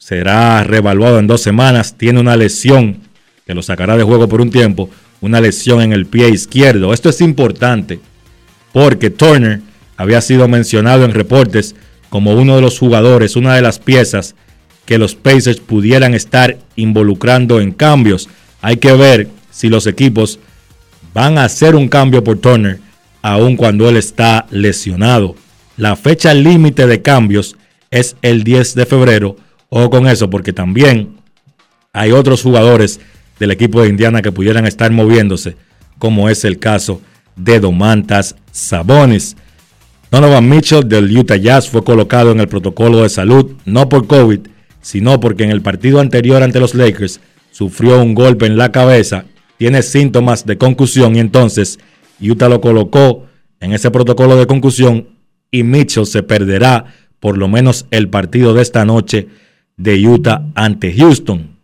será 0.00 0.64
revaluado 0.64 1.20
en 1.20 1.28
dos 1.28 1.42
semanas. 1.42 1.94
Tiene 1.96 2.18
una 2.18 2.34
lesión 2.34 3.02
que 3.46 3.54
lo 3.54 3.62
sacará 3.62 3.96
de 3.96 4.02
juego 4.02 4.28
por 4.28 4.40
un 4.40 4.50
tiempo. 4.50 4.90
Una 5.20 5.40
lesión 5.40 5.80
en 5.80 5.92
el 5.92 6.06
pie 6.06 6.28
izquierdo. 6.28 6.92
Esto 6.92 7.08
es 7.08 7.20
importante 7.20 8.00
porque 8.72 9.10
Turner 9.10 9.60
había 9.96 10.20
sido 10.22 10.48
mencionado 10.48 11.04
en 11.04 11.14
reportes 11.14 11.76
como 12.08 12.34
uno 12.34 12.56
de 12.56 12.62
los 12.62 12.80
jugadores, 12.80 13.36
una 13.36 13.54
de 13.54 13.62
las 13.62 13.78
piezas 13.78 14.34
que 14.86 14.98
los 14.98 15.14
Pacers 15.14 15.60
pudieran 15.60 16.14
estar 16.14 16.58
involucrando 16.74 17.60
en 17.60 17.70
cambios. 17.70 18.28
Hay 18.60 18.78
que 18.78 18.92
ver 18.94 19.28
si 19.52 19.68
los 19.68 19.86
equipos 19.86 20.40
van 21.14 21.38
a 21.38 21.44
hacer 21.44 21.76
un 21.76 21.86
cambio 21.86 22.24
por 22.24 22.38
Turner, 22.38 22.80
aun 23.26 23.56
cuando 23.56 23.88
él 23.88 23.96
está 23.96 24.46
lesionado. 24.50 25.34
La 25.76 25.96
fecha 25.96 26.32
límite 26.32 26.86
de 26.86 27.02
cambios 27.02 27.56
es 27.90 28.14
el 28.22 28.44
10 28.44 28.76
de 28.76 28.86
febrero. 28.86 29.36
O 29.68 29.90
con 29.90 30.06
eso, 30.06 30.30
porque 30.30 30.52
también 30.52 31.16
hay 31.92 32.12
otros 32.12 32.40
jugadores 32.40 33.00
del 33.40 33.50
equipo 33.50 33.82
de 33.82 33.88
Indiana 33.88 34.22
que 34.22 34.30
pudieran 34.30 34.64
estar 34.64 34.92
moviéndose, 34.92 35.56
como 35.98 36.28
es 36.30 36.44
el 36.44 36.60
caso 36.60 37.02
de 37.34 37.58
Domantas 37.58 38.36
Sabonis. 38.52 39.36
Donovan 40.12 40.48
Mitchell 40.48 40.88
del 40.88 41.10
Utah 41.18 41.34
Jazz 41.34 41.68
fue 41.68 41.82
colocado 41.82 42.30
en 42.30 42.38
el 42.38 42.46
protocolo 42.46 43.02
de 43.02 43.08
salud, 43.08 43.56
no 43.64 43.88
por 43.88 44.06
COVID, 44.06 44.38
sino 44.80 45.18
porque 45.18 45.42
en 45.42 45.50
el 45.50 45.62
partido 45.62 45.98
anterior 45.98 46.44
ante 46.44 46.60
los 46.60 46.76
Lakers 46.76 47.18
sufrió 47.50 48.00
un 48.00 48.14
golpe 48.14 48.46
en 48.46 48.56
la 48.56 48.70
cabeza, 48.70 49.24
tiene 49.58 49.82
síntomas 49.82 50.46
de 50.46 50.58
concusión 50.58 51.16
y 51.16 51.18
entonces 51.18 51.80
Utah 52.20 52.48
lo 52.48 52.60
colocó 52.60 53.26
en 53.60 53.72
ese 53.72 53.90
protocolo 53.90 54.36
de 54.36 54.46
concusión 54.46 55.08
y 55.50 55.62
Mitchell 55.62 56.06
se 56.06 56.22
perderá 56.22 56.86
por 57.20 57.38
lo 57.38 57.48
menos 57.48 57.86
el 57.90 58.08
partido 58.08 58.54
de 58.54 58.62
esta 58.62 58.84
noche 58.84 59.28
de 59.76 60.06
Utah 60.06 60.46
ante 60.54 60.92
Houston. 60.92 61.56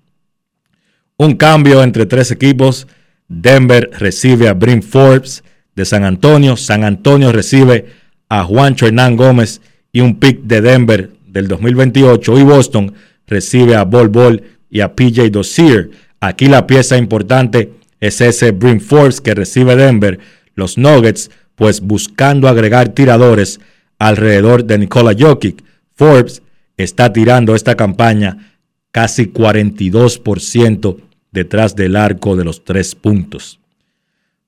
Un 1.16 1.35
cambio 1.35 1.83
entre 1.83 2.07
tres 2.07 2.31
equipos. 2.31 2.87
Denver 3.29 3.91
recibe 3.99 4.49
a 4.49 4.55
Brim 4.55 4.83
Forbes 4.83 5.45
de 5.74 5.85
San 5.85 6.05
Antonio. 6.05 6.57
San 6.57 6.85
Antonio 6.85 7.33
recibe 7.33 7.87
a 8.29 8.45
Juancho 8.45 8.87
Hernán 8.87 9.16
Gómez 9.16 9.61
y 9.93 10.01
un 10.01 10.19
pick 10.19 10.43
de 10.43 10.61
Denver 10.61 11.11
del 11.27 11.49
2028. 11.49 12.39
Y 12.39 12.43
Boston 12.43 12.95
recibe 13.27 13.77
a 13.77 13.85
Bol 13.85 14.09
Bol 14.09 14.43
y 14.70 14.81
a 14.81 14.95
PJ 14.95 15.31
Dozier. 15.31 15.91
Aquí 16.20 16.47
la 16.47 16.66
pieza 16.66 16.97
importante 16.97 17.73
es 18.01 18.20
ese 18.20 18.51
Brim 18.51 18.81
Force 18.81 19.23
que 19.23 19.35
recibe 19.35 19.77
Denver. 19.77 20.19
Los 20.55 20.79
Nuggets, 20.79 21.31
pues 21.55 21.81
buscando 21.81 22.49
agregar 22.49 22.89
tiradores 22.89 23.61
alrededor 23.99 24.65
de 24.65 24.79
Nikola 24.79 25.15
Jokic. 25.19 25.62
Forbes 25.95 26.43
está 26.77 27.12
tirando 27.12 27.55
esta 27.55 27.77
campaña 27.77 28.57
casi 28.91 29.27
42% 29.27 30.97
detrás 31.31 31.74
del 31.74 31.97
arco 31.97 32.37
de 32.37 32.45
los 32.45 32.65
tres 32.65 32.95
puntos. 32.95 33.59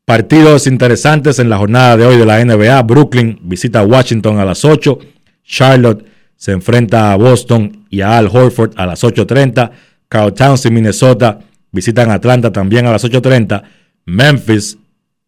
Partidos 0.05 0.67
interesantes 0.67 1.39
en 1.39 1.49
la 1.49 1.57
jornada 1.57 1.97
de 1.97 2.05
hoy 2.05 2.19
de 2.19 2.27
la 2.27 2.45
NBA. 2.45 2.83
Brooklyn 2.83 3.39
visita 3.43 3.81
a 3.81 3.87
Washington 3.87 4.39
a 4.39 4.45
las 4.45 4.65
8. 4.65 4.99
Charlotte 5.45 6.05
se 6.37 6.53
enfrenta 6.53 7.13
a 7.13 7.17
Boston 7.17 7.87
y 7.89 8.03
a 8.03 8.19
Al 8.19 8.27
Horford 8.27 8.73
a 8.77 8.85
las 8.85 9.03
8.30. 9.03 9.71
Carl 10.09 10.35
Towns 10.35 10.67
y 10.67 10.71
Minnesota 10.71 11.39
visitan 11.73 12.11
Atlanta 12.11 12.53
también 12.53 12.87
a 12.87 12.93
las 12.93 13.05
8.30. 13.05 13.63
Memphis, 14.05 14.77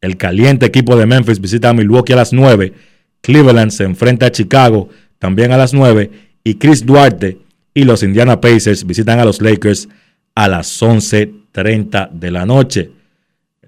el 0.01 0.17
caliente 0.17 0.67
equipo 0.67 0.97
de 0.97 1.07
Memphis, 1.07 1.41
visita 1.41 1.71
a 1.71 1.73
Milwaukee 1.73 2.13
a 2.13 2.17
las 2.17 2.33
9. 2.33 2.73
Cleveland 3.21 3.71
se 3.71 3.85
enfrenta 3.85 4.27
a 4.27 4.33
Chicago 4.33 4.89
también 5.19 5.53
a 5.53 5.57
las 5.57 5.73
9. 5.75 6.11
Y 6.45 6.55
Chris 6.57 6.85
Duarte 6.85 7.39
y 7.75 7.85
los 7.85 8.03
Indiana 8.03 8.41
Pacers 8.41 8.87
visitan 8.87 9.19
a 9.19 9.25
los 9.25 9.41
Lakers 9.41 9.89
a 10.35 10.49
las 10.49 10.81
11.30 10.81 12.11
de 12.11 12.31
la 12.31 12.47
noche. 12.47 12.91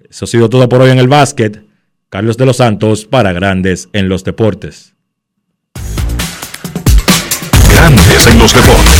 Eso 0.09 0.25
ha 0.25 0.27
sido 0.27 0.49
todo 0.49 0.69
por 0.69 0.81
hoy 0.81 0.91
en 0.91 0.99
el 0.99 1.07
básquet. 1.07 1.63
Carlos 2.09 2.37
de 2.37 2.45
los 2.45 2.57
Santos 2.57 3.05
para 3.05 3.33
Grandes 3.33 3.89
en 3.93 4.09
los 4.09 4.23
Deportes. 4.23 4.95
Grandes 7.71 8.27
en 8.27 8.39
los 8.39 8.53
deportes. 8.53 8.99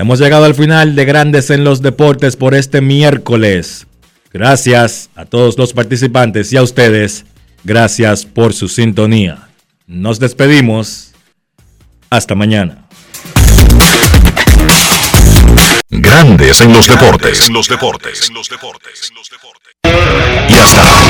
Hemos 0.00 0.18
llegado 0.18 0.46
al 0.46 0.54
final 0.54 0.94
de 0.94 1.04
Grandes 1.04 1.50
en 1.50 1.62
los 1.62 1.82
Deportes 1.82 2.34
por 2.34 2.54
este 2.54 2.80
miércoles. 2.80 3.86
Gracias 4.32 5.10
a 5.14 5.26
todos 5.26 5.58
los 5.58 5.74
participantes 5.74 6.50
y 6.54 6.56
a 6.56 6.62
ustedes, 6.62 7.26
gracias 7.64 8.24
por 8.24 8.54
su 8.54 8.68
sintonía. 8.68 9.50
Nos 9.86 10.18
despedimos. 10.18 11.12
Hasta 12.08 12.34
mañana. 12.34 12.88
Grandes 15.90 16.62
en 16.62 16.72
los 16.72 16.86
deportes. 16.88 17.48
En 17.48 17.52
los 17.52 17.68
deportes. 17.68 18.30
Y 20.48 20.54
hasta 20.54 20.80
aquí, 20.80 21.09